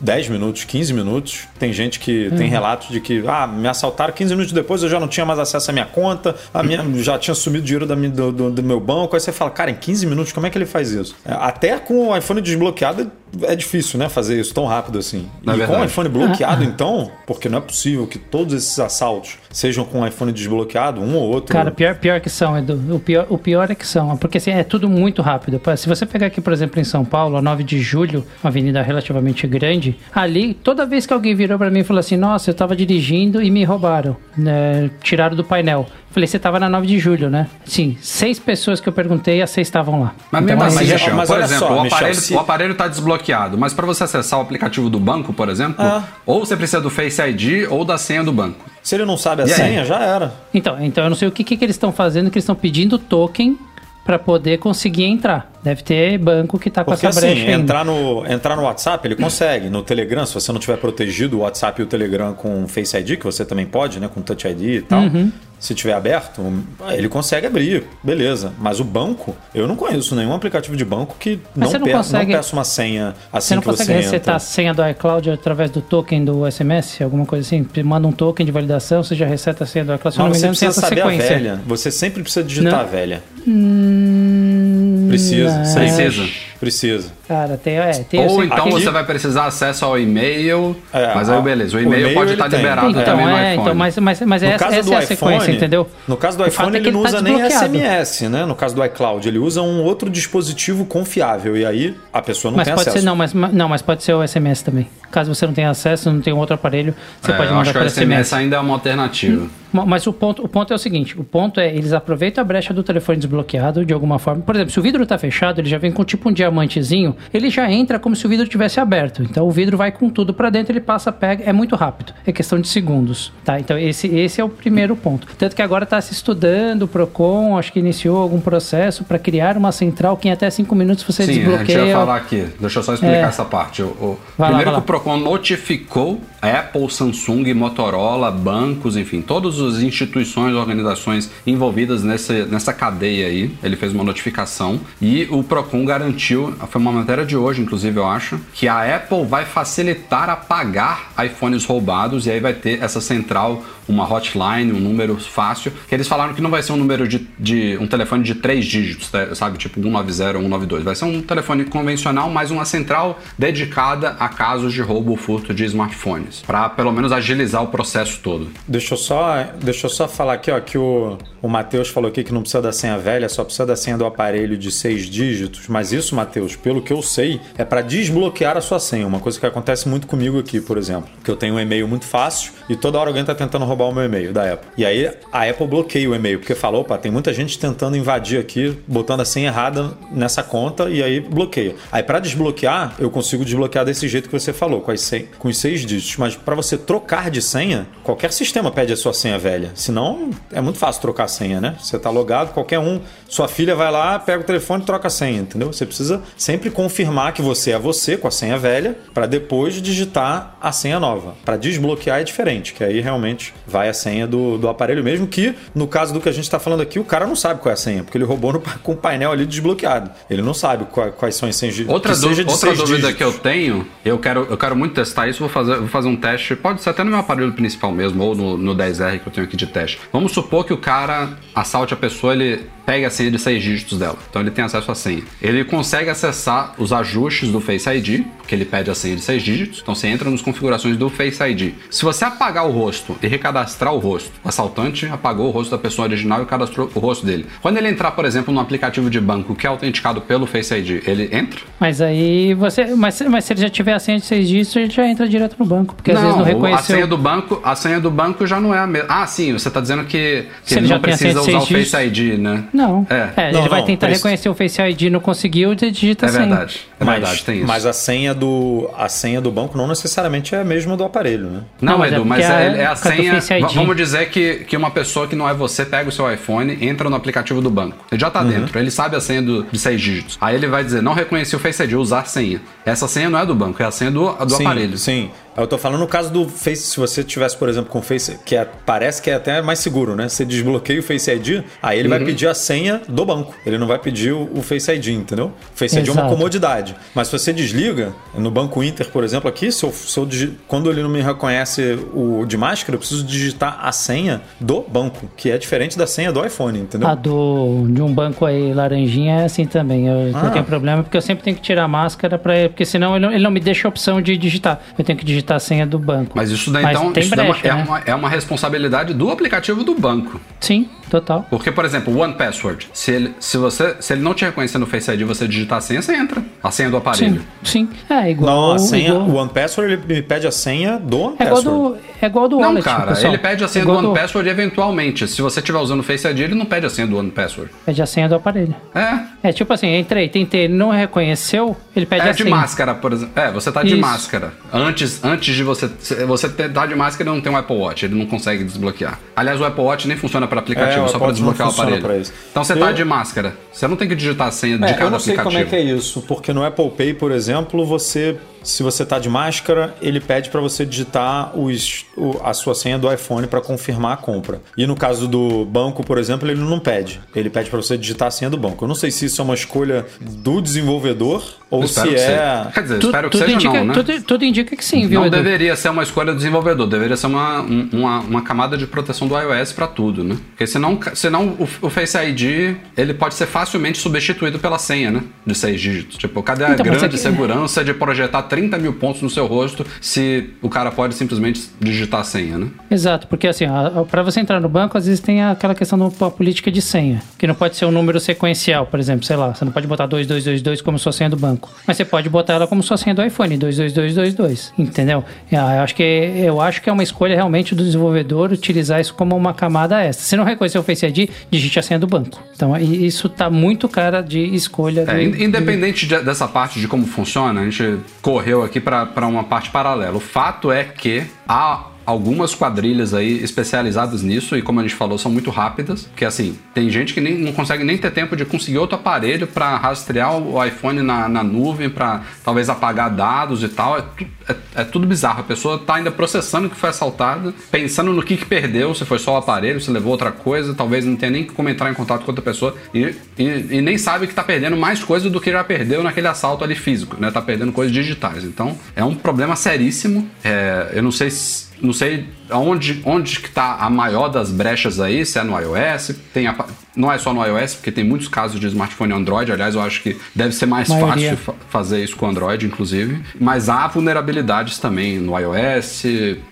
10 0.00 0.28
minutos, 0.28 0.64
15 0.64 0.92
minutos, 0.92 1.46
tem 1.58 1.72
gente 1.72 1.98
que 2.00 2.30
tem 2.36 2.48
relatos 2.48 2.88
de 2.88 3.00
que 3.00 3.22
ah, 3.26 3.46
me 3.46 3.66
assaltaram 3.68 4.12
15 4.12 4.34
minutos 4.34 4.52
depois, 4.52 4.82
eu 4.82 4.88
já 4.88 4.98
não 5.00 5.08
tinha 5.08 5.24
mais 5.24 5.38
acesso 5.38 5.70
à 5.70 5.72
minha 5.72 5.86
conta, 5.86 6.34
a 6.52 6.62
minha, 6.62 6.82
já 7.02 7.18
tinha 7.18 7.34
sumido 7.34 7.64
dinheiro 7.64 7.86
da 7.86 7.96
minha- 7.96 8.10
do, 8.10 8.30
do- 8.32 8.50
do 8.50 8.62
meu 8.62 8.80
banco. 8.80 9.14
Aí 9.16 9.20
você 9.20 9.32
fala, 9.32 9.50
cara, 9.50 9.70
em 9.70 9.74
15 9.74 10.06
minutos, 10.06 10.32
como 10.32 10.46
é 10.46 10.50
que 10.50 10.58
ele 10.58 10.66
faz 10.66 10.90
isso? 10.90 11.14
É, 11.24 11.32
Até 11.32 11.78
com 11.78 12.08
o 12.08 12.16
iPhone 12.16 12.40
desbloqueado 12.40 13.10
é 13.42 13.56
difícil, 13.56 13.98
né? 13.98 14.08
Fazer 14.08 14.38
isso 14.40 14.54
tão 14.54 14.64
rápido 14.64 14.98
assim. 14.98 15.28
É 15.44 15.50
e 15.50 15.52
com 15.52 15.56
verdade. 15.56 15.82
o 15.82 15.84
iPhone 15.84 16.08
bloqueado, 16.08 16.62
então, 16.62 17.10
porque 17.26 17.48
não 17.48 17.58
é 17.58 17.60
possível 17.60 18.06
que 18.06 18.16
todos 18.18 18.54
esses 18.54 18.78
assaltos 18.78 19.38
sejam 19.50 19.84
com 19.84 20.02
o 20.02 20.06
iPhone 20.06 20.32
desbloqueado, 20.32 21.00
um 21.00 21.16
ou 21.16 21.22
outro. 21.22 21.52
Cara, 21.52 21.70
pior, 21.72 21.96
pior 21.96 22.20
que 22.20 22.30
são, 22.30 22.56
Edu. 22.56 22.80
O 22.94 23.00
pior, 23.00 23.26
o 23.28 23.36
pior 23.38 23.68
é 23.70 23.74
que 23.74 23.86
são, 23.86 24.16
porque 24.16 24.38
assim, 24.38 24.50
é 24.52 24.62
tudo 24.62 24.88
muito 24.88 25.20
rápido. 25.22 25.60
Se 25.76 25.88
você 25.88 26.06
pegar 26.06 26.26
aqui, 26.28 26.40
por 26.40 26.52
exemplo, 26.52 26.80
em 26.80 26.84
São 26.84 27.04
Paulo, 27.04 27.36
a 27.36 27.42
9 27.42 27.64
de 27.64 27.80
julho, 27.80 28.24
uma 28.42 28.50
avenida 28.50 28.80
relativamente 28.82 29.46
grande, 29.48 29.83
ali, 30.14 30.54
toda 30.54 30.86
vez 30.86 31.04
que 31.06 31.12
alguém 31.12 31.34
virou 31.34 31.58
pra 31.58 31.70
mim 31.70 31.80
e 31.80 31.84
falou 31.84 32.00
assim: 32.00 32.16
Nossa, 32.16 32.50
eu 32.50 32.54
tava 32.54 32.76
dirigindo 32.76 33.42
e 33.42 33.50
me 33.50 33.64
roubaram, 33.64 34.16
né, 34.36 34.90
tiraram 35.02 35.34
do 35.36 35.42
painel. 35.44 35.86
Falei, 36.10 36.28
você 36.28 36.38
tava 36.38 36.60
na 36.60 36.68
9 36.68 36.86
de 36.86 36.96
julho, 37.00 37.28
né? 37.28 37.48
Sim, 37.64 37.98
seis 38.00 38.38
pessoas 38.38 38.78
que 38.80 38.88
eu 38.88 38.92
perguntei, 38.92 39.42
as 39.42 39.50
seis 39.50 39.66
estavam 39.66 40.00
lá. 40.00 40.14
Mas 40.30 40.44
mesmo 40.44 40.60
Mas- 40.60 40.76
assim, 40.76 40.84
mas- 40.84 40.92
Michel, 40.92 41.14
mas 41.16 41.28
por 41.28 41.34
olha 41.36 41.44
exemplo, 41.44 41.66
só, 41.66 41.72
o, 41.76 41.82
Michel, 41.82 41.96
aparelho, 41.98 42.14
se- 42.20 42.34
o 42.34 42.38
aparelho 42.38 42.74
tá 42.76 42.86
desbloqueado 42.86 43.58
mas 43.58 43.74
para 43.74 43.84
você 43.84 44.04
acessar 44.04 44.38
o 44.38 44.42
aplicativo 44.42 44.88
do 44.88 45.00
banco, 45.00 45.32
por 45.32 45.48
exemplo, 45.48 45.84
Ah. 45.84 46.04
ou 46.24 46.38
você 46.46 46.56
precisa 46.56 46.80
do 46.80 46.88
Face 46.88 47.20
ID 47.20 47.66
ou 47.68 47.84
da 47.84 47.98
senha 47.98 48.22
do 48.22 48.32
banco. 48.32 48.64
Se 48.80 48.94
ele 48.94 49.04
não 49.04 49.16
sabe 49.16 49.42
a 49.42 49.46
E 49.46 49.50
aí? 49.50 49.56
senha, 49.56 49.84
já 49.84 49.98
era. 49.98 50.32
Então, 50.54 50.80
então 50.80 51.02
eu 51.02 51.10
não 51.10 51.16
sei 51.16 51.26
o 51.26 51.32
que, 51.32 51.42
que, 51.42 51.56
que 51.56 51.64
eles 51.64 51.74
estão 51.74 51.90
fazendo, 51.92 52.30
que 52.30 52.36
eles 52.38 52.44
estão 52.44 52.54
pedindo 52.54 52.96
token 52.96 53.58
para 54.04 54.18
poder 54.18 54.58
conseguir 54.58 55.04
entrar. 55.04 55.50
Deve 55.62 55.82
ter 55.82 56.18
banco 56.18 56.58
que 56.58 56.70
tá 56.70 56.84
com 56.84 56.90
Porque 56.92 57.06
essa 57.06 57.18
assim, 57.18 57.28
brecha 57.28 57.50
ainda. 57.50 57.62
entrar 57.62 57.84
no, 57.84 58.26
entrar 58.26 58.54
no 58.54 58.62
WhatsApp, 58.64 59.08
ele 59.08 59.16
consegue. 59.16 59.70
No 59.70 59.82
Telegram, 59.82 60.26
se 60.26 60.34
você 60.34 60.52
não 60.52 60.60
tiver 60.60 60.76
protegido 60.76 61.38
o 61.38 61.40
WhatsApp 61.40 61.80
e 61.80 61.84
o 61.84 61.86
Telegram 61.86 62.34
com 62.34 62.68
Face 62.68 62.94
ID, 62.96 63.16
que 63.16 63.24
você 63.24 63.46
também 63.46 63.64
pode, 63.64 63.98
né? 63.98 64.08
Com 64.12 64.20
Touch 64.20 64.46
ID 64.46 64.60
e 64.62 64.82
tal. 64.82 65.00
Uhum. 65.00 65.32
Se 65.58 65.74
tiver 65.74 65.94
aberto, 65.94 66.42
ele 66.90 67.08
consegue 67.08 67.46
abrir, 67.46 67.84
beleza. 68.02 68.52
Mas 68.58 68.80
o 68.80 68.84
banco, 68.84 69.34
eu 69.54 69.66
não 69.66 69.76
conheço 69.76 70.14
nenhum 70.14 70.34
aplicativo 70.34 70.76
de 70.76 70.84
banco 70.84 71.16
que 71.18 71.40
Mas 71.56 71.72
não, 71.72 71.80
não 71.80 71.86
pe- 71.86 71.92
consegue- 71.92 72.32
não 72.32 72.38
peça 72.38 72.52
uma 72.54 72.64
senha 72.64 73.14
assim 73.32 73.48
Você 73.48 73.54
não 73.54 73.62
que 73.62 73.68
consegue 73.70 73.86
você 73.88 73.94
resetar 73.94 74.18
entra. 74.18 74.36
a 74.36 74.38
senha 74.38 74.74
do 74.74 74.86
iCloud 74.90 75.30
através 75.30 75.70
do 75.70 75.80
token 75.80 76.22
do 76.24 76.46
SMS? 76.46 77.02
Alguma 77.02 77.24
coisa 77.24 77.46
assim? 77.46 77.66
Manda 77.82 78.06
um 78.06 78.12
token 78.12 78.44
de 78.44 78.52
validação, 78.52 79.02
você 79.02 79.14
já 79.14 79.26
reseta 79.26 79.64
a 79.64 79.66
senha 79.66 79.84
do 79.86 79.94
iCloud. 79.94 80.14
Se 80.14 80.20
eu 80.20 80.24
não 80.24 80.28
Mas 80.30 80.42
me 80.42 80.48
você 80.54 80.66
precisa 80.66 80.80
saber 80.86 81.00
a 81.00 81.04
sequência. 81.04 81.28
velha. 81.28 81.60
Você 81.66 81.90
sempre 81.90 82.22
precisa 82.22 82.44
digitar 82.44 82.72
Não. 82.72 82.80
a 82.80 82.84
velha. 82.84 83.22
Hum, 83.46 85.06
Precisa. 85.08 85.58
não. 85.58 85.64
sempre. 85.64 86.04
Precisa. 86.04 86.28
Precisa. 86.64 87.12
Cara, 87.28 87.56
tem, 87.56 87.76
é, 87.78 87.90
tem 88.08 88.20
Ou 88.26 88.42
então 88.44 88.58
aqui- 88.66 88.70
você 88.72 88.90
vai 88.90 89.04
precisar 89.04 89.46
acesso 89.46 89.84
ao 89.84 89.98
e-mail, 89.98 90.76
É, 90.92 91.14
mas 91.14 91.28
aí 91.30 91.40
beleza, 91.42 91.76
o 91.76 91.80
o 91.80 91.82
e-mail 91.82 92.00
e-mail 92.02 92.14
pode 92.14 92.30
ele 92.32 92.34
estar 92.34 92.48
tem. 92.50 92.58
liberado 92.58 92.90
Então, 92.90 93.04
também 93.04 93.26
no 93.26 93.32
é, 93.32 93.52
iPhone. 93.52 93.62
então, 93.62 93.74
mas, 93.74 93.98
mas, 93.98 94.20
mas 94.22 94.42
No 94.42 94.48
essa, 94.48 94.58
caso 94.64 94.76
essa 94.76 94.88
do 94.88 94.92
é 94.92 94.96
a 94.96 95.02
iPhone, 95.02 95.16
sequência, 95.18 95.52
entendeu? 95.52 95.88
No 96.06 96.16
caso 96.16 96.36
do 96.38 96.44
O 96.44 96.46
iPhone, 96.46 96.68
é 96.76 96.80
que 96.80 96.86
ele 96.88 96.90
não 96.96 97.02
tá 97.02 97.08
usa 97.08 97.22
nem. 97.22 97.38
SMS, 97.50 98.28
né? 98.28 98.44
No 98.44 98.54
caso 98.54 98.74
do 98.74 98.84
iCloud, 98.84 99.26
ele 99.28 99.38
usa 99.38 99.62
um 99.62 99.82
outro 99.82 100.10
dispositivo 100.10 100.84
confiável 100.84 101.56
e 101.56 101.64
aí 101.64 101.96
a 102.12 102.20
pessoa 102.22 102.50
não 102.50 102.56
Mas 102.58 102.66
tem 102.66 102.74
pode 102.74 102.88
acesso. 102.88 102.98
ser, 103.02 103.06
não, 103.06 103.16
mas, 103.16 103.32
não, 103.32 103.68
mas 103.68 103.82
pode 103.82 104.02
ser 104.02 104.14
o 104.14 104.22
SMS 104.26 104.62
também. 104.62 104.86
Caso 105.10 105.32
você 105.32 105.46
não 105.46 105.54
tenha 105.54 105.70
acesso, 105.70 106.10
não 106.10 106.20
tenha 106.20 106.34
outro 106.34 106.54
aparelho, 106.56 106.92
você 107.20 107.30
É, 107.30 107.36
pode 107.36 107.48
mandar 107.50 107.60
acho 107.62 107.72
que 107.72 107.78
o 107.78 107.82
SMS 107.88 108.28
SMS. 108.28 108.32
ainda 108.34 108.56
é 108.56 108.58
uma 108.58 108.74
alternativa. 108.74 109.46
Ma- 109.72 109.86
Mas 109.86 110.06
o 110.06 110.12
ponto, 110.12 110.44
o 110.44 110.48
ponto 110.48 110.72
é 110.72 110.76
o 110.76 110.78
seguinte: 110.78 111.18
o 111.18 111.22
ponto 111.24 111.60
é 111.60 111.68
eles 111.68 111.92
aproveitam 111.92 112.42
a 112.42 112.44
brecha 112.44 112.74
do 112.74 112.82
telefone 112.82 113.18
desbloqueado 113.18 113.84
de 113.84 113.92
alguma 113.94 114.18
forma. 114.18 114.42
Por 114.42 114.54
exemplo, 114.56 114.72
se 114.72 114.78
o 114.78 114.82
vidro 114.82 115.04
tá 115.06 115.16
fechado, 115.18 115.60
ele 115.60 115.68
já 115.68 115.78
vem 115.78 115.92
com 115.92 116.04
tipo 116.04 116.28
um 116.28 116.32
diamantezinho, 116.54 117.16
ele 117.32 117.50
já 117.50 117.70
entra 117.70 117.98
como 117.98 118.14
se 118.14 118.24
o 118.24 118.28
vidro 118.28 118.46
tivesse 118.46 118.78
aberto. 118.80 119.22
Então 119.22 119.46
o 119.46 119.50
vidro 119.50 119.76
vai 119.76 119.90
com 119.90 120.08
tudo 120.08 120.32
pra 120.32 120.48
dentro, 120.50 120.72
ele 120.72 120.80
passa, 120.80 121.10
pega, 121.12 121.42
é 121.44 121.52
muito 121.52 121.74
rápido. 121.76 122.12
É 122.26 122.32
questão 122.32 122.60
de 122.60 122.68
segundos, 122.68 123.32
tá? 123.44 123.58
Então 123.58 123.76
esse, 123.76 124.06
esse 124.08 124.40
é 124.40 124.44
o 124.44 124.48
primeiro 124.48 124.94
ponto. 124.96 125.26
Tanto 125.36 125.56
que 125.56 125.62
agora 125.62 125.84
tá 125.84 126.00
se 126.00 126.12
estudando, 126.12 126.82
o 126.82 126.88
Procon, 126.88 127.58
acho 127.58 127.72
que 127.72 127.78
iniciou 127.78 128.18
algum 128.18 128.40
processo 128.40 129.04
pra 129.04 129.18
criar 129.18 129.56
uma 129.56 129.72
central 129.72 130.16
que 130.16 130.28
em 130.28 130.32
até 130.32 130.48
cinco 130.50 130.74
minutos 130.74 131.04
você 131.04 131.24
Sim, 131.24 131.30
a 131.30 131.34
gente 131.34 131.44
desbloqueia. 131.44 131.80
vai 131.84 131.92
falar 131.92 132.16
aqui. 132.16 132.46
Deixa 132.60 132.78
eu 132.78 132.82
só 132.82 132.94
explicar 132.94 133.16
É. 133.16 133.22
essa 133.22 133.44
parte. 133.44 133.82
O, 133.82 133.86
o- 133.86 134.18
lá, 134.38 134.46
primeiro 134.48 134.72
que 134.72 134.78
o 134.78 134.82
Procon 134.82 135.16
notificou 135.16 136.20
Apple, 136.40 136.90
Samsung, 136.90 137.52
Motorola, 137.54 138.30
bancos, 138.30 138.96
enfim, 138.96 139.22
todas 139.22 139.58
as 139.60 139.82
instituições, 139.82 140.54
organizações 140.54 141.30
envolvidas 141.46 142.02
nessa, 142.04 142.44
nessa 142.46 142.72
cadeia 142.72 143.26
aí. 143.28 143.50
Ele 143.62 143.76
fez 143.76 143.92
uma 143.94 144.04
notificação 144.04 144.80
e 145.00 145.26
o 145.30 145.42
Procon 145.42 145.84
garantiu, 145.84 146.43
foi 146.68 146.80
uma 146.80 146.92
matéria 146.92 147.24
de 147.24 147.36
hoje, 147.36 147.60
inclusive, 147.60 147.96
eu 147.96 148.06
acho, 148.06 148.38
que 148.52 148.68
a 148.68 148.96
Apple 148.96 149.24
vai 149.24 149.44
facilitar 149.44 150.28
a 150.28 150.36
pagar 150.36 151.12
iPhones 151.24 151.64
roubados 151.64 152.26
e 152.26 152.30
aí 152.30 152.40
vai 152.40 152.54
ter 152.54 152.82
essa 152.82 153.00
central, 153.00 153.62
uma 153.86 154.10
hotline, 154.10 154.72
um 154.72 154.80
número 154.80 155.16
fácil, 155.16 155.72
que 155.88 155.94
eles 155.94 156.08
falaram 156.08 156.34
que 156.34 156.40
não 156.40 156.50
vai 156.50 156.62
ser 156.62 156.72
um 156.72 156.76
número 156.76 157.06
de, 157.06 157.26
de 157.38 157.76
um 157.80 157.86
telefone 157.86 158.22
de 158.22 158.34
três 158.34 158.64
dígitos, 158.64 159.10
tá? 159.10 159.34
sabe? 159.34 159.58
Tipo 159.58 159.80
190 159.80 160.38
ou 160.38 160.42
192. 160.42 160.84
Vai 160.84 160.94
ser 160.94 161.04
um 161.04 161.20
telefone 161.20 161.64
convencional, 161.64 162.30
mas 162.30 162.50
uma 162.50 162.64
central 162.64 163.18
dedicada 163.38 164.16
a 164.18 164.28
casos 164.28 164.72
de 164.72 164.80
roubo 164.80 165.12
ou 165.12 165.16
furto 165.16 165.52
de 165.52 165.64
smartphones, 165.64 166.42
para 166.46 166.68
pelo 166.68 166.92
menos 166.92 167.12
agilizar 167.12 167.62
o 167.62 167.68
processo 167.68 168.20
todo. 168.22 168.48
Deixa 168.66 168.94
eu 168.94 168.98
só, 168.98 169.46
deixa 169.62 169.86
eu 169.86 169.90
só 169.90 170.08
falar 170.08 170.34
aqui, 170.34 170.50
ó, 170.50 170.60
que 170.60 170.78
o, 170.78 171.18
o 171.42 171.48
Matheus 171.48 171.88
falou 171.88 172.08
aqui 172.08 172.24
que 172.24 172.32
não 172.32 172.40
precisa 172.40 172.62
da 172.62 172.72
senha 172.72 172.98
velha, 172.98 173.28
só 173.28 173.44
precisa 173.44 173.66
da 173.66 173.76
senha 173.76 173.98
do 173.98 174.04
aparelho 174.04 174.56
de 174.56 174.70
seis 174.70 175.06
dígitos. 175.06 175.68
Mas 175.68 175.92
isso, 175.92 176.14
Matheus, 176.14 176.23
pelo 176.62 176.82
que 176.82 176.92
eu 176.92 177.02
sei, 177.02 177.40
é 177.56 177.64
para 177.64 177.80
desbloquear 177.82 178.56
a 178.56 178.60
sua 178.60 178.78
senha. 178.78 179.06
Uma 179.06 179.20
coisa 179.20 179.38
que 179.38 179.46
acontece 179.46 179.88
muito 179.88 180.06
comigo 180.06 180.38
aqui, 180.38 180.60
por 180.60 180.78
exemplo. 180.78 181.08
Que 181.22 181.30
eu 181.30 181.36
tenho 181.36 181.54
um 181.54 181.60
e-mail 181.60 181.86
muito 181.86 182.04
fácil 182.04 182.52
e 182.68 182.76
toda 182.76 182.98
hora 182.98 183.10
alguém 183.10 183.24
tá 183.24 183.34
tentando 183.34 183.64
roubar 183.64 183.86
o 183.86 183.92
meu 183.92 184.04
e-mail 184.04 184.32
da 184.32 184.52
Apple. 184.52 184.68
E 184.76 184.84
aí 184.84 185.10
a 185.32 185.48
Apple 185.48 185.66
bloqueia 185.66 186.08
o 186.08 186.14
e-mail, 186.14 186.38
porque 186.38 186.54
falou, 186.54 186.82
opa, 186.82 186.96
tem 186.98 187.10
muita 187.10 187.32
gente 187.32 187.58
tentando 187.58 187.96
invadir 187.96 188.38
aqui, 188.38 188.78
botando 188.86 189.20
a 189.20 189.24
senha 189.24 189.48
errada 189.48 189.92
nessa 190.10 190.42
conta 190.42 190.88
e 190.90 191.02
aí 191.02 191.20
bloqueia. 191.20 191.74
Aí 191.90 192.02
para 192.02 192.18
desbloquear, 192.18 192.94
eu 192.98 193.10
consigo 193.10 193.44
desbloquear 193.44 193.84
desse 193.84 194.08
jeito 194.08 194.28
que 194.28 194.38
você 194.38 194.52
falou, 194.52 194.80
com, 194.80 194.96
seis, 194.96 195.26
com 195.38 195.48
os 195.48 195.58
seis 195.58 195.80
dígitos. 195.80 196.16
Mas 196.16 196.36
para 196.36 196.54
você 196.54 196.76
trocar 196.76 197.30
de 197.30 197.40
senha, 197.42 197.86
qualquer 198.02 198.32
sistema 198.32 198.70
pede 198.70 198.92
a 198.92 198.96
sua 198.96 199.12
senha 199.12 199.38
velha. 199.38 199.72
Senão, 199.74 200.30
é 200.52 200.60
muito 200.60 200.78
fácil 200.78 201.02
trocar 201.02 201.24
a 201.24 201.28
senha, 201.28 201.60
né? 201.60 201.76
Você 201.80 201.98
tá 201.98 202.10
logado, 202.10 202.52
qualquer 202.52 202.78
um, 202.78 203.00
sua 203.28 203.48
filha 203.48 203.74
vai 203.74 203.90
lá, 203.90 204.18
pega 204.18 204.42
o 204.42 204.44
telefone 204.44 204.82
e 204.82 204.86
troca 204.86 205.08
a 205.08 205.10
senha, 205.10 205.40
entendeu? 205.40 205.72
Você 205.72 205.84
precisa 205.84 206.13
sempre 206.36 206.70
confirmar 206.70 207.32
que 207.32 207.42
você 207.42 207.70
é 207.72 207.78
você 207.78 208.16
com 208.16 208.28
a 208.28 208.30
senha 208.30 208.58
velha, 208.58 208.96
para 209.12 209.26
depois 209.26 209.80
digitar 209.80 210.56
a 210.60 210.72
senha 210.72 210.98
nova. 211.00 211.34
Para 211.44 211.56
desbloquear 211.56 212.20
é 212.20 212.24
diferente, 212.24 212.72
que 212.72 212.82
aí 212.84 213.00
realmente 213.00 213.54
vai 213.66 213.88
a 213.88 213.94
senha 213.94 214.26
do, 214.26 214.58
do 214.58 214.68
aparelho, 214.68 215.02
mesmo 215.04 215.26
que 215.26 215.54
no 215.74 215.86
caso 215.86 216.12
do 216.12 216.20
que 216.20 216.28
a 216.28 216.32
gente 216.32 216.44
está 216.44 216.58
falando 216.58 216.80
aqui, 216.82 216.98
o 216.98 217.04
cara 217.04 217.26
não 217.26 217.36
sabe 217.36 217.60
qual 217.60 217.70
é 217.70 217.74
a 217.74 217.76
senha, 217.76 218.02
porque 218.04 218.16
ele 218.18 218.24
roubou 218.24 218.52
no, 218.52 218.60
com 218.60 218.92
o 218.92 218.96
painel 218.96 219.32
ali 219.32 219.46
desbloqueado. 219.46 220.10
Ele 220.28 220.42
não 220.42 220.54
sabe 220.54 220.84
qua- 220.86 221.10
quais 221.10 221.34
são 221.34 221.48
as 221.48 221.56
senhas 221.56 221.74
de 221.74 221.84
Outra, 221.88 222.14
seja 222.14 222.44
de 222.44 222.50
outra 222.50 222.70
dúvida 222.74 222.96
dígitos. 223.12 223.14
que 223.16 223.24
eu 223.24 223.32
tenho, 223.32 223.86
eu 224.04 224.18
quero, 224.18 224.46
eu 224.50 224.56
quero 224.56 224.74
muito 224.76 224.94
testar 224.94 225.28
isso, 225.28 225.40
vou 225.40 225.48
fazer, 225.48 225.76
vou 225.78 225.88
fazer 225.88 226.08
um 226.08 226.16
teste, 226.16 226.54
pode 226.56 226.82
ser 226.82 226.90
até 226.90 227.02
no 227.04 227.10
meu 227.10 227.18
aparelho 227.20 227.52
principal 227.52 227.92
mesmo, 227.92 228.22
ou 228.22 228.34
no, 228.34 228.56
no 228.56 228.74
10R 228.74 229.20
que 229.20 229.26
eu 229.26 229.32
tenho 229.32 229.46
aqui 229.46 229.56
de 229.56 229.66
teste. 229.66 230.00
Vamos 230.12 230.32
supor 230.32 230.64
que 230.64 230.72
o 230.72 230.78
cara 230.78 231.30
assalte 231.54 231.92
a 231.94 231.96
pessoa, 231.96 232.32
ele 232.32 232.66
pega 232.86 233.06
a 233.06 233.10
senha 233.10 233.30
de 233.30 233.38
seis 233.38 233.62
dígitos 233.62 233.98
dela, 233.98 234.16
então 234.28 234.42
ele 234.42 234.50
tem 234.50 234.64
acesso 234.64 234.90
à 234.90 234.94
senha. 234.94 235.22
Ele 235.40 235.64
consegue 235.64 236.10
acessar 236.10 236.74
os 236.78 236.92
ajustes 236.92 237.50
do 237.50 237.60
Face 237.60 237.88
ID, 237.88 238.22
porque 238.38 238.54
ele 238.54 238.64
pede 238.64 238.90
a 238.90 238.94
senha 238.94 239.16
de 239.16 239.22
seis 239.22 239.42
dígitos, 239.42 239.80
então 239.82 239.94
você 239.94 240.06
entra 240.08 240.30
nas 240.30 240.42
configurações 240.42 240.96
do 240.96 241.08
Face 241.08 241.42
ID. 241.42 241.72
Se 241.90 242.04
você 242.04 242.24
apagar 242.24 242.66
o 242.66 242.70
rosto 242.70 243.16
e 243.22 243.26
recadastrar 243.26 243.94
o 243.94 243.98
rosto, 243.98 244.30
o 244.44 244.48
assaltante 244.48 245.06
apagou 245.06 245.48
o 245.48 245.50
rosto 245.50 245.70
da 245.70 245.78
pessoa 245.78 246.06
original 246.06 246.42
e 246.42 246.46
cadastrou 246.46 246.90
o 246.94 246.98
rosto 246.98 247.24
dele. 247.24 247.46
Quando 247.62 247.78
ele 247.78 247.88
entrar, 247.88 248.10
por 248.12 248.24
exemplo, 248.24 248.52
no 248.52 248.60
aplicativo 248.60 249.08
de 249.08 249.20
banco 249.20 249.54
que 249.54 249.66
é 249.66 249.70
autenticado 249.70 250.20
pelo 250.20 250.46
Face 250.46 250.74
ID, 250.74 251.02
ele 251.06 251.28
entra? 251.32 251.60
Mas 251.80 252.00
aí 252.00 252.54
você. 252.54 252.94
Mas, 252.94 253.14
se- 253.14 253.28
mas 253.28 253.44
se 253.44 253.52
ele 253.52 253.60
já 253.62 253.70
tiver 253.70 253.94
a 253.94 253.98
senha 253.98 254.18
de 254.18 254.26
seis 254.26 254.48
dígitos, 254.48 254.76
ele 254.76 254.90
já 254.90 255.06
entra 255.08 255.28
direto 255.28 255.56
no 255.58 255.64
banco. 255.64 255.94
Porque 255.94 256.10
às 256.10 256.20
vezes 256.20 256.36
não 256.36 256.42
a 256.44 256.46
reconheceu. 256.46 256.96
senha 256.96 257.06
do 257.06 257.16
banco, 257.16 257.60
a 257.64 257.74
senha 257.74 257.98
do 258.00 258.10
banco 258.10 258.46
já 258.46 258.60
não 258.60 258.74
é 258.74 258.78
a 258.78 258.86
mesma. 258.86 259.08
Ah, 259.08 259.26
sim, 259.26 259.52
você 259.52 259.70
tá 259.70 259.80
dizendo 259.80 260.04
que, 260.04 260.46
que 260.66 260.74
ele 260.74 260.80
ele 260.80 260.86
já 260.86 260.94
não 260.94 260.96
a 260.98 261.00
precisa 261.00 261.40
usar 261.40 261.58
o 261.58 261.66
Face 261.66 261.96
ID, 261.96 262.38
né? 262.38 262.64
Não. 262.74 263.06
É. 263.08 263.52
Não, 263.52 263.60
ele 263.60 263.68
vai 263.68 263.78
não, 263.80 263.86
tentar 263.86 264.08
reconhecer 264.08 264.48
o 264.48 264.54
Face 264.54 264.82
ID, 264.82 265.02
não 265.04 265.20
conseguiu, 265.20 265.72
ele 265.72 265.90
digita 265.92 266.26
É 266.26 266.28
a 266.28 266.32
senha. 266.32 266.46
verdade. 266.46 266.80
É 267.00 267.04
mas, 267.04 267.14
verdade, 267.20 267.44
tem 267.44 267.58
isso. 267.58 267.66
mas 267.68 267.86
a 267.86 267.92
senha 267.92 268.34
do 268.34 268.90
a 268.98 269.08
senha 269.08 269.40
do 269.40 269.50
banco 269.50 269.78
não 269.78 269.86
necessariamente 269.86 270.54
é 270.54 270.60
a 270.60 270.64
mesma 270.64 270.96
do 270.96 271.04
aparelho, 271.04 271.46
né? 271.48 271.60
Não, 271.80 271.92
Não, 271.92 271.98
mas 272.00 272.12
é 272.12 272.16
Edu, 272.16 272.24
mas 272.24 272.40
porque 272.44 272.52
é, 272.52 272.56
a- 272.56 272.76
é 272.82 272.86
a 272.86 272.92
do 272.94 272.98
senha. 272.98 273.34
Face 273.34 273.54
ID. 273.54 273.68
v- 273.68 273.74
Vamos 273.74 273.96
dizer 273.96 274.28
que, 274.28 274.64
que 274.66 274.76
uma 274.76 274.90
pessoa 274.90 275.26
que 275.28 275.36
não 275.36 275.48
é 275.48 275.54
você 275.54 275.84
pega 275.84 276.08
o 276.08 276.12
seu 276.12 276.30
iPhone, 276.32 276.76
entra 276.84 277.08
no 277.08 277.14
aplicativo 277.16 277.60
do 277.62 277.70
banco. 277.70 278.04
Ele 278.10 278.20
já 278.20 278.28
tá 278.30 278.40
Uhum. 278.42 278.48
dentro, 278.48 278.78
ele 278.78 278.90
sabe 278.90 279.14
a 279.16 279.20
senha 279.20 279.40
do, 279.40 279.62
de 279.70 279.78
seis 279.78 280.00
dígitos. 280.00 280.36
Aí 280.40 280.56
ele 280.56 280.66
vai 280.66 280.82
dizer: 280.82 281.00
não 281.02 281.14
reconheci 281.14 281.54
o 281.54 281.58
Face 281.60 281.82
ID, 281.82 281.92
usar 281.94 282.20
a 282.20 282.24
senha. 282.24 282.60
Essa 282.84 283.06
senha 283.06 283.30
não 283.30 283.38
é 283.38 283.46
do 283.46 283.54
banco, 283.54 283.80
é 283.82 283.86
a 283.86 283.90
senha 283.92 284.10
do, 284.10 284.32
do 284.32 284.50
sim, 284.56 284.64
aparelho. 284.64 284.98
Sim. 284.98 285.30
Eu 285.56 285.66
tô 285.66 285.78
falando 285.78 286.00
no 286.00 286.06
caso 286.08 286.32
do 286.32 286.48
Face, 286.48 286.82
se 286.82 286.96
você 286.98 287.22
tivesse, 287.22 287.56
por 287.56 287.68
exemplo, 287.68 287.88
com 287.90 288.00
o 288.00 288.02
Face, 288.02 288.38
que 288.44 288.56
é- 288.56 288.66
parece 288.84 289.22
que 289.22 289.30
é 289.30 289.34
até 289.34 289.62
mais 289.62 289.78
seguro, 289.78 290.16
né? 290.16 290.28
Você 290.28 290.44
desbloqueia 290.44 290.98
o 290.98 291.02
Face 291.02 291.30
ID, 291.30 291.62
aí 291.82 291.98
ele 291.98 292.08
vai 292.08 292.18
Uhum. 292.18 292.24
pedir 292.26 292.48
a 292.48 292.54
senha 292.54 293.00
do 293.08 293.24
banco. 293.24 293.54
Ele 293.64 293.78
não 293.78 293.86
vai 293.86 293.98
pedir 293.98 294.32
o, 294.32 294.60
Face 294.62 294.90
ID, 294.90 295.08
entendeu? 295.08 295.52
O 295.74 295.78
Face 295.78 295.96
ID 295.98 296.08
é 296.08 296.10
uma 296.10 296.22
Exato. 296.22 296.34
comodidade. 296.34 296.96
Mas 297.14 297.28
se 297.28 297.38
você 297.38 297.52
desliga, 297.52 298.12
no 298.36 298.50
Banco 298.50 298.82
Inter, 298.82 299.08
por 299.10 299.22
exemplo, 299.22 299.48
aqui, 299.48 299.70
se 299.70 299.84
eu, 299.84 299.92
se 299.92 300.18
eu 300.18 300.26
quando 300.66 300.90
ele 300.90 301.02
não 301.02 301.08
me 301.08 301.20
reconhece 301.22 301.98
o 302.12 302.44
de 302.46 302.56
máscara, 302.56 302.96
eu 302.96 302.98
preciso 302.98 303.22
digitar 303.24 303.78
a 303.82 303.92
senha 303.92 304.40
do 304.58 304.82
banco, 304.88 305.30
que 305.36 305.50
é 305.50 305.58
diferente 305.58 305.96
da 305.96 306.06
senha 306.06 306.32
do 306.32 306.44
iPhone, 306.44 306.80
entendeu? 306.80 307.06
A 307.08 307.14
do, 307.14 307.86
de 307.90 308.02
um 308.02 308.12
banco 308.12 308.44
aí, 308.44 308.72
laranjinha, 308.74 309.40
é 309.40 309.44
assim 309.44 309.64
também. 309.66 310.08
Eu, 310.08 310.32
Ah. 310.36 310.50
tenho 310.50 310.64
problema 310.64 311.02
porque 311.04 311.16
eu 311.16 311.22
sempre 311.22 311.44
tenho 311.44 311.56
que 311.56 311.62
tirar 311.62 311.84
a 311.84 311.88
máscara, 311.88 312.36
pra, 312.38 312.68
porque 312.68 312.84
senão 312.84 313.14
ele 313.16 313.24
não, 313.26 313.32
ele 313.32 313.44
não 313.44 313.50
me 313.50 313.60
deixa 313.60 313.86
a 313.86 313.90
opção 313.90 314.20
de 314.20 314.36
digitar. 314.36 314.80
Eu 314.98 315.04
tenho 315.04 315.16
que 315.18 315.24
digitar 315.24 315.43
a 315.52 315.58
senha 315.58 315.86
do 315.86 315.98
banco. 315.98 316.32
Mas 316.34 316.50
isso 316.50 316.70
daí, 316.70 316.82
Mas 316.82 316.98
então, 316.98 317.12
isso 317.16 317.36
daí 317.36 317.46
é 317.46 317.68
é, 317.68 317.74
né? 317.74 317.84
uma, 317.86 317.98
é 318.00 318.14
uma 318.14 318.28
responsabilidade 318.28 319.12
do 319.12 319.30
aplicativo 319.30 319.84
do 319.84 319.94
banco. 319.94 320.40
Sim, 320.60 320.88
total. 321.10 321.46
Porque, 321.50 321.70
por 321.70 321.84
exemplo, 321.84 322.12
o 322.14 322.18
One 322.18 322.34
Password, 322.34 322.88
se 322.92 323.10
ele, 323.12 323.34
se 323.40 323.56
você, 323.56 323.96
se 324.00 324.12
ele 324.12 324.22
não 324.22 324.34
te 324.34 324.44
reconhecer 324.44 324.78
no 324.78 324.86
Face 324.86 325.10
ID 325.10 325.20
e 325.20 325.24
você 325.24 325.46
digitar 325.46 325.78
a 325.78 325.80
senha, 325.80 326.00
você 326.02 326.14
entra. 326.14 326.42
A 326.62 326.70
senha 326.70 326.90
do 326.90 326.96
aparelho. 326.96 327.42
Sim, 327.62 327.88
sim. 327.88 328.14
É 328.14 328.30
igual. 328.30 328.54
Não, 328.68 328.72
a 328.74 328.78
senha, 328.78 329.08
igual- 329.10 329.22
o 329.28 329.34
One 329.36 329.50
Password 329.50 329.92
ele 329.92 330.14
me 330.16 330.22
pede 330.22 330.46
a 330.46 330.50
senha 330.52 330.98
do 330.98 331.18
One 331.20 331.36
é 331.38 331.44
igual 331.44 331.62
Password. 331.62 331.98
do, 331.98 332.04
é 332.22 332.26
igual 332.26 332.48
do 332.48 332.56
Não, 332.56 332.68
wallet, 332.68 332.84
cara, 332.84 333.06
pessoal. 333.12 333.32
ele 333.32 333.42
pede 333.42 333.64
a 333.64 333.68
senha 333.68 333.82
É 333.82 333.86
do 333.86 333.92
igual 333.92 334.04
One 334.12 334.18
Password 334.20 334.48
eventualmente. 334.48 335.28
Se 335.28 335.40
você 335.42 335.60
estiver 335.60 335.78
usando 335.78 336.00
o 336.00 336.02
Face 336.02 336.26
ID, 336.26 336.40
ele 336.40 336.54
não 336.54 336.66
pede 336.66 336.86
a 336.86 336.90
senha 336.90 337.06
do 337.06 337.16
One 337.18 337.30
Password. 337.30 337.70
Pede 337.84 338.00
a 338.02 338.06
senha 338.06 338.28
do 338.28 338.34
aparelho. 338.34 338.74
É, 338.94 339.48
É 339.48 339.52
tipo 339.52 339.72
assim, 339.72 339.94
entrei, 339.96 340.28
tentei, 340.28 340.68
não 340.68 340.90
reconheceu, 340.90 341.76
ele 341.94 342.06
pede 342.06 342.26
É 342.26 342.30
a 342.30 342.32
de 342.32 342.42
senha. 342.42 342.50
máscara, 342.50 342.94
por 342.94 343.12
exemplo. 343.12 343.32
É, 343.40 343.50
você 343.50 343.70
tá 343.70 343.82
de 343.82 343.90
Isso. 343.92 344.00
máscara. 344.00 344.52
Antes, 344.72 345.22
antes 345.24 345.54
de 345.54 345.62
você. 345.62 345.86
Você 346.26 346.48
tá 346.48 346.86
de 346.86 346.94
máscara 346.94 347.28
e 347.30 347.32
não 347.32 347.40
tem 347.40 347.52
um 347.52 347.56
Apple 347.56 347.76
Watch, 347.76 348.04
ele 348.04 348.14
não 348.14 348.26
consegue 348.26 348.64
desbloquear. 348.64 349.18
Aliás, 349.36 349.60
o 349.60 349.64
Apple 349.64 349.82
Watch 349.84 350.08
nem 350.08 350.16
funciona 350.16 350.46
para 350.46 350.60
É, 350.60 350.62
aplicativo, 351.02 351.06
o 351.06 351.08
só 351.08 351.18
para 351.18 351.26
não 351.26 351.32
desbloquear 351.34 351.68
o 351.68 351.72
aparelho. 351.72 352.02
pra. 352.02 352.16
Então 352.50 352.64
você 352.64 352.74
tá 352.76 352.86
Eu- 352.90 352.94
de 352.94 353.04
máscara. 353.04 353.56
Você 353.72 353.88
não 353.88 353.96
tem 353.96 354.08
que 354.08 354.14
digitar 354.14 354.48
a 354.48 354.50
senha 354.50 354.78
de 354.78 354.84
É, 354.84 354.92
cada 354.92 355.04
eu 355.06 355.10
não 355.10 355.18
sei 355.18 355.34
aplicativo. 355.34 355.62
como 355.62 355.64
é 355.64 355.68
que 355.68 355.76
é 355.90 355.94
isso, 355.94 356.22
porque 356.22 356.52
no 356.52 356.64
Apple 356.64 356.90
Pay, 356.90 357.14
por 357.14 357.32
exemplo, 357.32 357.84
você, 357.84 358.36
se 358.62 358.82
você 358.84 359.04
tá 359.04 359.18
de 359.18 359.28
máscara, 359.28 359.94
ele 360.00 360.20
pede 360.20 360.48
para 360.50 360.60
você 360.60 360.86
digitar 360.86 361.58
os, 361.58 362.06
o- 362.16 362.40
a 362.44 362.54
sua 362.54 362.74
senha 362.74 362.96
do 362.98 363.12
iPhone 363.12 363.46
para 363.48 363.60
confirmar 363.60 364.12
a 364.12 364.16
compra. 364.16 364.60
E 364.76 364.86
no 364.86 364.94
caso 364.94 365.26
do 365.26 365.64
banco, 365.64 366.04
por 366.06 366.18
exemplo, 366.18 366.48
ele 366.48 366.60
não 366.60 366.78
pede. 366.78 367.20
Ele 367.34 367.50
pede 367.50 367.68
para 367.68 367.80
você 367.82 367.98
digitar 367.98 368.28
a 368.28 368.30
senha 368.30 368.48
do 368.48 368.56
banco. 368.56 368.84
Eu 368.84 368.88
não 368.88 368.94
sei 368.94 369.10
se 369.10 369.24
isso 369.26 369.40
é 369.40 369.44
uma 369.44 369.54
escolha 369.54 370.06
do 370.20 370.60
desenvolvedor 370.60 371.42
ou 371.70 371.82
se 371.86 371.94
espero 371.94 372.08
que 372.10 372.14
é 372.14 372.18
seja. 372.18 372.70
Quer 372.74 372.82
dizer, 372.82 372.98
Tu- 372.98 373.06
espero 373.06 373.30
que 373.30 373.38
seja 373.38 373.52
indica, 373.52 373.72
não, 373.74 373.84
né? 373.86 373.94
tudo, 373.94 374.22
tudo 374.22 374.44
indica 374.44 374.76
que 374.76 374.84
sim, 374.84 375.06
viu, 375.08 375.20
Não 375.20 375.26
Edu? 375.26 375.36
deveria 375.36 375.74
ser 375.76 375.88
uma 375.88 376.02
escolha 376.02 376.32
do 376.32 376.36
desenvolvedor, 376.36 376.86
deveria 376.86 377.16
ser 377.16 377.26
uma, 377.26 377.60
um- 377.60 377.88
uma, 377.92 378.20
uma 378.20 378.42
camada 378.42 378.76
de 378.76 378.86
proteção 378.86 379.26
do 379.26 379.36
iOS 379.38 379.72
para 379.72 379.86
tudo, 379.86 380.22
né? 380.22 380.36
Porque 380.50 380.66
senão, 380.66 380.83
senão 381.14 381.48
o, 381.58 381.68
o 381.82 381.90
Face 381.90 382.16
ID 382.18 382.76
ele 382.96 383.14
pode 383.14 383.34
ser 383.34 383.46
facilmente 383.46 383.98
substituído 383.98 384.58
pela 384.58 384.78
senha, 384.78 385.10
né? 385.10 385.22
De 385.46 385.54
seis 385.54 385.80
dígitos. 385.80 386.16
Tipo, 386.16 386.42
cadê 386.42 386.64
a 386.64 386.70
Então, 386.70 386.84
grande 386.84 387.04
aqui- 387.06 387.18
segurança 387.18 387.84
de 387.84 387.92
projetar 387.94 388.42
30 388.42 388.78
mil 388.78 388.92
pontos 388.94 389.22
no 389.22 389.30
seu 389.30 389.46
rosto 389.46 389.84
se 390.00 390.50
o 390.62 390.68
cara 390.68 390.90
pode 390.90 391.14
simplesmente 391.14 391.62
digitar 391.80 392.20
a 392.20 392.24
senha, 392.24 392.58
né? 392.58 392.68
Exato, 392.90 393.26
porque 393.26 393.46
assim, 393.46 393.64
para 394.10 394.22
você 394.22 394.40
entrar 394.40 394.60
no 394.60 394.68
banco, 394.68 394.96
às 394.98 395.06
vezes 395.06 395.20
tem 395.20 395.42
aquela 395.42 395.74
questão 395.74 395.98
da 395.98 396.30
política 396.30 396.70
de 396.70 396.80
senha, 396.82 397.22
que 397.38 397.46
não 397.46 397.54
pode 397.54 397.76
ser 397.76 397.84
um 397.86 397.90
número 397.90 398.18
sequencial, 398.20 398.86
por 398.86 398.98
exemplo, 399.00 399.24
sei 399.24 399.36
lá, 399.36 399.54
você 399.54 399.64
não 399.64 399.72
pode 399.72 399.86
botar 399.86 400.06
2222 400.06 400.80
como 400.82 400.98
sua 400.98 401.12
senha 401.12 401.30
do 401.30 401.36
banco, 401.36 401.70
mas 401.86 401.96
você 401.96 402.04
pode 402.04 402.28
botar 402.28 402.54
ela 402.54 402.66
como 402.66 402.82
sua 402.82 402.96
senha 402.96 403.14
do 403.14 403.22
iPhone, 403.24 403.56
22222, 403.56 404.72
entendeu? 404.78 405.24
É, 405.50 405.56
Eu 405.56 405.60
acho 405.82 405.94
que 405.94 406.02
eu 406.02 406.60
acho 406.60 406.82
que 406.82 406.88
é 406.90 406.92
uma 406.92 407.02
escolha 407.02 407.34
realmente 407.34 407.74
do 407.74 407.84
desenvolvedor 407.84 408.52
utilizar 408.52 409.00
isso 409.00 409.14
como 409.14 409.36
uma 409.36 409.52
camada 409.54 410.00
extra. 410.02 410.24
Se 410.24 410.36
não 410.36 410.44
reconhecer 410.44 410.73
o 410.78 410.82
Face 410.82 411.04
ID, 411.06 411.28
digite 411.50 411.78
a 411.78 411.82
senha 411.82 411.98
do 411.98 412.06
banco. 412.06 412.42
Então, 412.54 412.76
isso 412.76 413.28
tá 413.28 413.48
muito 413.50 413.88
cara 413.88 414.20
de 414.20 414.40
escolha 414.54 415.04
do, 415.04 415.10
É, 415.10 415.22
in- 415.22 415.44
independente 415.44 416.06
de- 416.06 416.20
dessa 416.22 416.46
parte 416.48 416.80
de 416.80 416.88
como 416.88 417.06
funciona, 417.06 417.60
a 417.60 417.64
gente 417.64 417.98
correu 418.22 418.62
aqui 418.62 418.80
para 418.80 419.26
uma 419.26 419.44
parte 419.44 419.70
paralela. 419.70 420.16
O 420.16 420.20
fato 420.20 420.70
é 420.72 420.84
que 420.84 421.22
há 421.48 421.86
algumas 422.06 422.54
quadrilhas 422.54 423.14
aí 423.14 423.42
especializadas 423.42 424.22
nisso 424.22 424.56
e 424.56 424.62
como 424.62 424.80
a 424.80 424.82
gente 424.82 424.94
falou 424.94 425.16
são 425.18 425.30
muito 425.30 425.50
rápidas, 425.50 426.02
porque 426.04 426.24
assim, 426.24 426.58
tem 426.74 426.90
gente 426.90 427.14
que 427.14 427.20
nem, 427.20 427.38
não 427.38 427.52
consegue 427.52 427.82
nem 427.84 427.96
ter 427.96 428.10
tempo 428.10 428.36
de 428.36 428.44
conseguir 428.44 428.78
outro 428.78 428.96
aparelho 428.96 429.46
para 429.46 429.76
rastrear 429.76 430.36
o 430.36 430.62
iPhone 430.64 431.02
na, 431.02 431.28
na 431.28 431.42
nuvem, 431.42 431.88
para 431.88 432.22
talvez 432.44 432.68
apagar 432.68 433.10
dados 433.10 433.62
e 433.62 433.68
tal. 433.68 433.98
É, 433.98 434.02
tu- 434.02 434.26
é- 434.48 434.54
é 434.76 434.84
tudo 434.84 435.06
bizarro. 435.06 435.40
A 435.40 435.44
pessoa 435.44 435.78
tá 435.78 435.94
ainda 435.94 436.10
processando 436.10 436.68
que 436.68 436.76
foi 436.76 436.90
assaltada, 436.90 437.54
pensando 437.70 438.12
no 438.12 438.22
que, 438.22 438.36
que 438.36 438.44
perdeu, 438.44 438.94
se 438.94 439.04
foi 439.04 439.18
só 439.18 439.34
o 439.34 439.36
aparelho, 439.36 439.80
se 439.80 439.90
levou 439.90 440.12
outra 440.12 440.32
coisa, 440.32 440.74
talvez 440.74 441.04
não 441.04 441.16
tenha 441.16 441.30
nem 441.30 441.44
como 441.44 441.68
entrar 441.68 441.90
em 441.90 441.94
contato 441.94 442.24
com 442.24 442.30
outra 442.30 442.44
pessoa 442.44 442.74
e, 442.92 443.14
e, 443.38 443.44
e 443.76 443.80
nem 443.80 443.96
sabe 443.96 444.26
que 444.26 444.34
tá 444.34 444.42
perdendo 444.42 444.76
mais 444.76 445.02
coisa 445.02 445.30
do 445.30 445.40
que 445.40 445.50
já 445.50 445.62
perdeu 445.64 446.02
naquele 446.02 446.26
assalto 446.26 446.64
ali 446.64 446.74
físico, 446.74 447.16
né? 447.20 447.30
Tá 447.30 447.40
perdendo 447.40 447.72
coisas 447.72 447.92
digitais. 447.94 448.44
Então 448.44 448.76
é 448.96 449.04
um 449.04 449.14
problema 449.14 449.54
seríssimo. 449.56 450.28
É, 450.42 450.90
eu 450.94 451.02
não 451.02 451.12
sei 451.12 451.30
se 451.30 451.73
não 451.84 451.92
sei 451.92 452.26
onde, 452.50 453.00
onde 453.04 453.40
que 453.40 453.50
tá 453.50 453.76
a 453.80 453.88
maior 453.90 454.28
das 454.28 454.50
brechas 454.50 454.98
aí, 455.00 455.24
se 455.24 455.38
é 455.38 455.42
no 455.44 455.58
iOS, 455.58 456.16
tem 456.32 456.46
a- 456.46 456.56
não 456.96 457.12
é 457.12 457.18
só 457.18 457.32
no 457.34 457.44
iOS, 457.44 457.74
porque 457.74 457.90
tem 457.92 458.04
muitos 458.04 458.28
casos 458.28 458.60
de 458.60 458.66
smartphone 458.68 459.12
Android, 459.12 459.50
aliás, 459.52 459.74
eu 459.74 459.80
acho 459.80 460.02
que 460.02 460.16
deve 460.34 460.54
ser 460.54 460.66
mais 460.66 460.88
Maioria. 460.88 461.30
fácil 461.30 461.36
fa- 461.36 461.54
fazer 461.68 462.02
isso 462.04 462.16
com 462.16 462.26
Android, 462.28 462.64
inclusive, 462.66 463.20
mas 463.40 463.68
há 463.68 463.86
vulnerabilidades 463.88 464.78
também 464.78 465.18
no 465.18 465.38
iOS, 465.38 466.02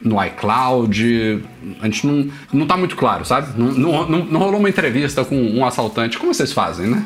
no 0.02 0.22
iCloud, 0.24 1.44
a 1.80 1.84
gente 1.84 2.06
não, 2.06 2.28
não 2.52 2.66
tá 2.66 2.76
muito 2.76 2.96
claro, 2.96 3.24
sabe? 3.24 3.48
Não, 3.56 3.72
não, 3.72 4.08
não- 4.08 4.24
não 4.24 4.40
rolou 4.40 4.58
uma 4.58 4.68
entrevista 4.68 5.24
com 5.24 5.36
um 5.36 5.64
assaltante, 5.64 6.18
como 6.18 6.34
vocês 6.34 6.52
fazem, 6.52 6.86
né? 6.88 7.04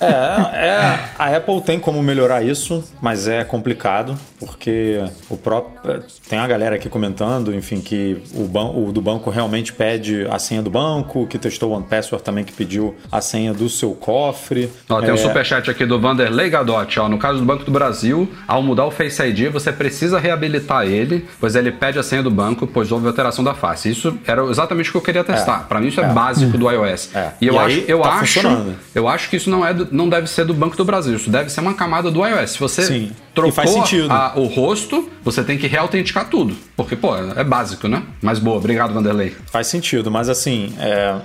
É, 0.00 0.66
é, 0.68 0.98
a 1.18 1.36
Apple 1.36 1.60
tem 1.62 1.78
como 1.78 2.02
melhorar 2.02 2.42
isso, 2.44 2.84
mas 3.00 3.26
é 3.28 3.44
complicado, 3.44 4.16
porque 4.38 5.02
o 5.28 5.36
próprio. 5.36 6.02
Tem 6.28 6.38
a 6.38 6.46
galera 6.46 6.76
aqui 6.76 6.88
comentando, 6.88 7.54
enfim, 7.54 7.80
que 7.80 8.18
o, 8.34 8.44
ban 8.44 8.70
o 8.70 8.92
do 8.92 9.00
banco 9.00 9.30
realmente 9.30 9.72
pede 9.72 10.26
a 10.30 10.38
senha 10.38 10.62
do 10.62 10.70
banco, 10.70 11.26
que 11.26 11.37
testou 11.38 11.70
o 11.70 11.74
One 11.74 11.84
Password 11.88 12.24
também, 12.24 12.44
que 12.44 12.52
pediu 12.52 12.94
a 13.10 13.20
senha 13.20 13.52
do 13.54 13.68
seu 13.68 13.92
cofre. 13.92 14.70
Ó, 14.88 15.00
tem 15.00 15.10
um 15.10 15.14
É, 15.14 15.16
superchat 15.16 15.70
aqui 15.70 15.86
do 15.86 15.98
Vanderlei 16.00 16.50
Gadotti. 16.50 16.98
Ó, 17.00 17.08
no 17.08 17.18
caso 17.18 17.38
do 17.38 17.44
Banco 17.44 17.64
do 17.64 17.70
Brasil, 17.70 18.28
ao 18.46 18.62
mudar 18.62 18.84
o 18.86 18.90
Face 18.90 19.22
ID, 19.22 19.50
você 19.50 19.72
precisa 19.72 20.18
reabilitar 20.18 20.86
ele, 20.86 21.26
pois 21.40 21.54
ele 21.56 21.70
pede 21.72 21.98
a 21.98 22.02
senha 22.02 22.22
do 22.22 22.30
banco, 22.30 22.66
pois 22.66 22.90
houve 22.92 23.06
alteração 23.06 23.44
da 23.44 23.54
face. 23.54 23.90
Isso 23.90 24.16
era 24.26 24.42
exatamente 24.44 24.88
o 24.88 24.92
que 24.92 24.98
eu 24.98 25.02
queria 25.02 25.24
testar. 25.24 25.66
Pra 25.68 25.80
mim, 25.80 25.88
isso 25.88 26.00
é, 26.00 26.04
É. 26.04 26.08
básico 26.12 26.56
do 26.58 26.70
iOS. 26.70 27.10
É. 27.14 27.30
E 27.40 27.46
eu 27.46 27.54
E 27.54 27.58
acho, 27.58 27.66
aí 27.66 27.84
eu 27.88 28.00
tá 28.00 28.08
acho, 28.14 28.40
eu 28.94 29.08
acho 29.08 29.30
que 29.30 29.36
isso 29.36 29.50
não 29.50 29.64
é, 29.66 29.72
do- 29.72 29.88
não 29.90 30.08
deve 30.08 30.26
ser 30.28 30.44
do 30.44 30.54
Banco 30.54 30.76
do 30.76 30.84
Brasil. 30.84 31.14
Isso 31.16 31.30
deve 31.30 31.50
ser 31.50 31.60
uma 31.60 31.74
camada 31.74 32.10
do 32.10 32.24
iOS. 32.26 32.50
Se 32.50 32.58
você 32.58 32.82
Sim. 32.82 33.10
Trocou 33.34 33.84
a- 34.10 34.32
o 34.34 34.46
rosto, 34.46 35.08
você 35.22 35.44
tem 35.44 35.56
que 35.56 35.68
reautenticar 35.68 36.28
tudo, 36.28 36.56
porque 36.76 36.96
pô, 36.96 37.14
é 37.16 37.44
básico, 37.44 37.86
né? 37.86 38.02
Mas 38.20 38.40
boa, 38.40 38.56
obrigado, 38.56 38.92
Vanderlei. 38.92 39.36
Faz 39.52 39.68
sentido, 39.68 40.10
mas 40.10 40.28
assim, 40.28 40.74
é. 40.78 41.14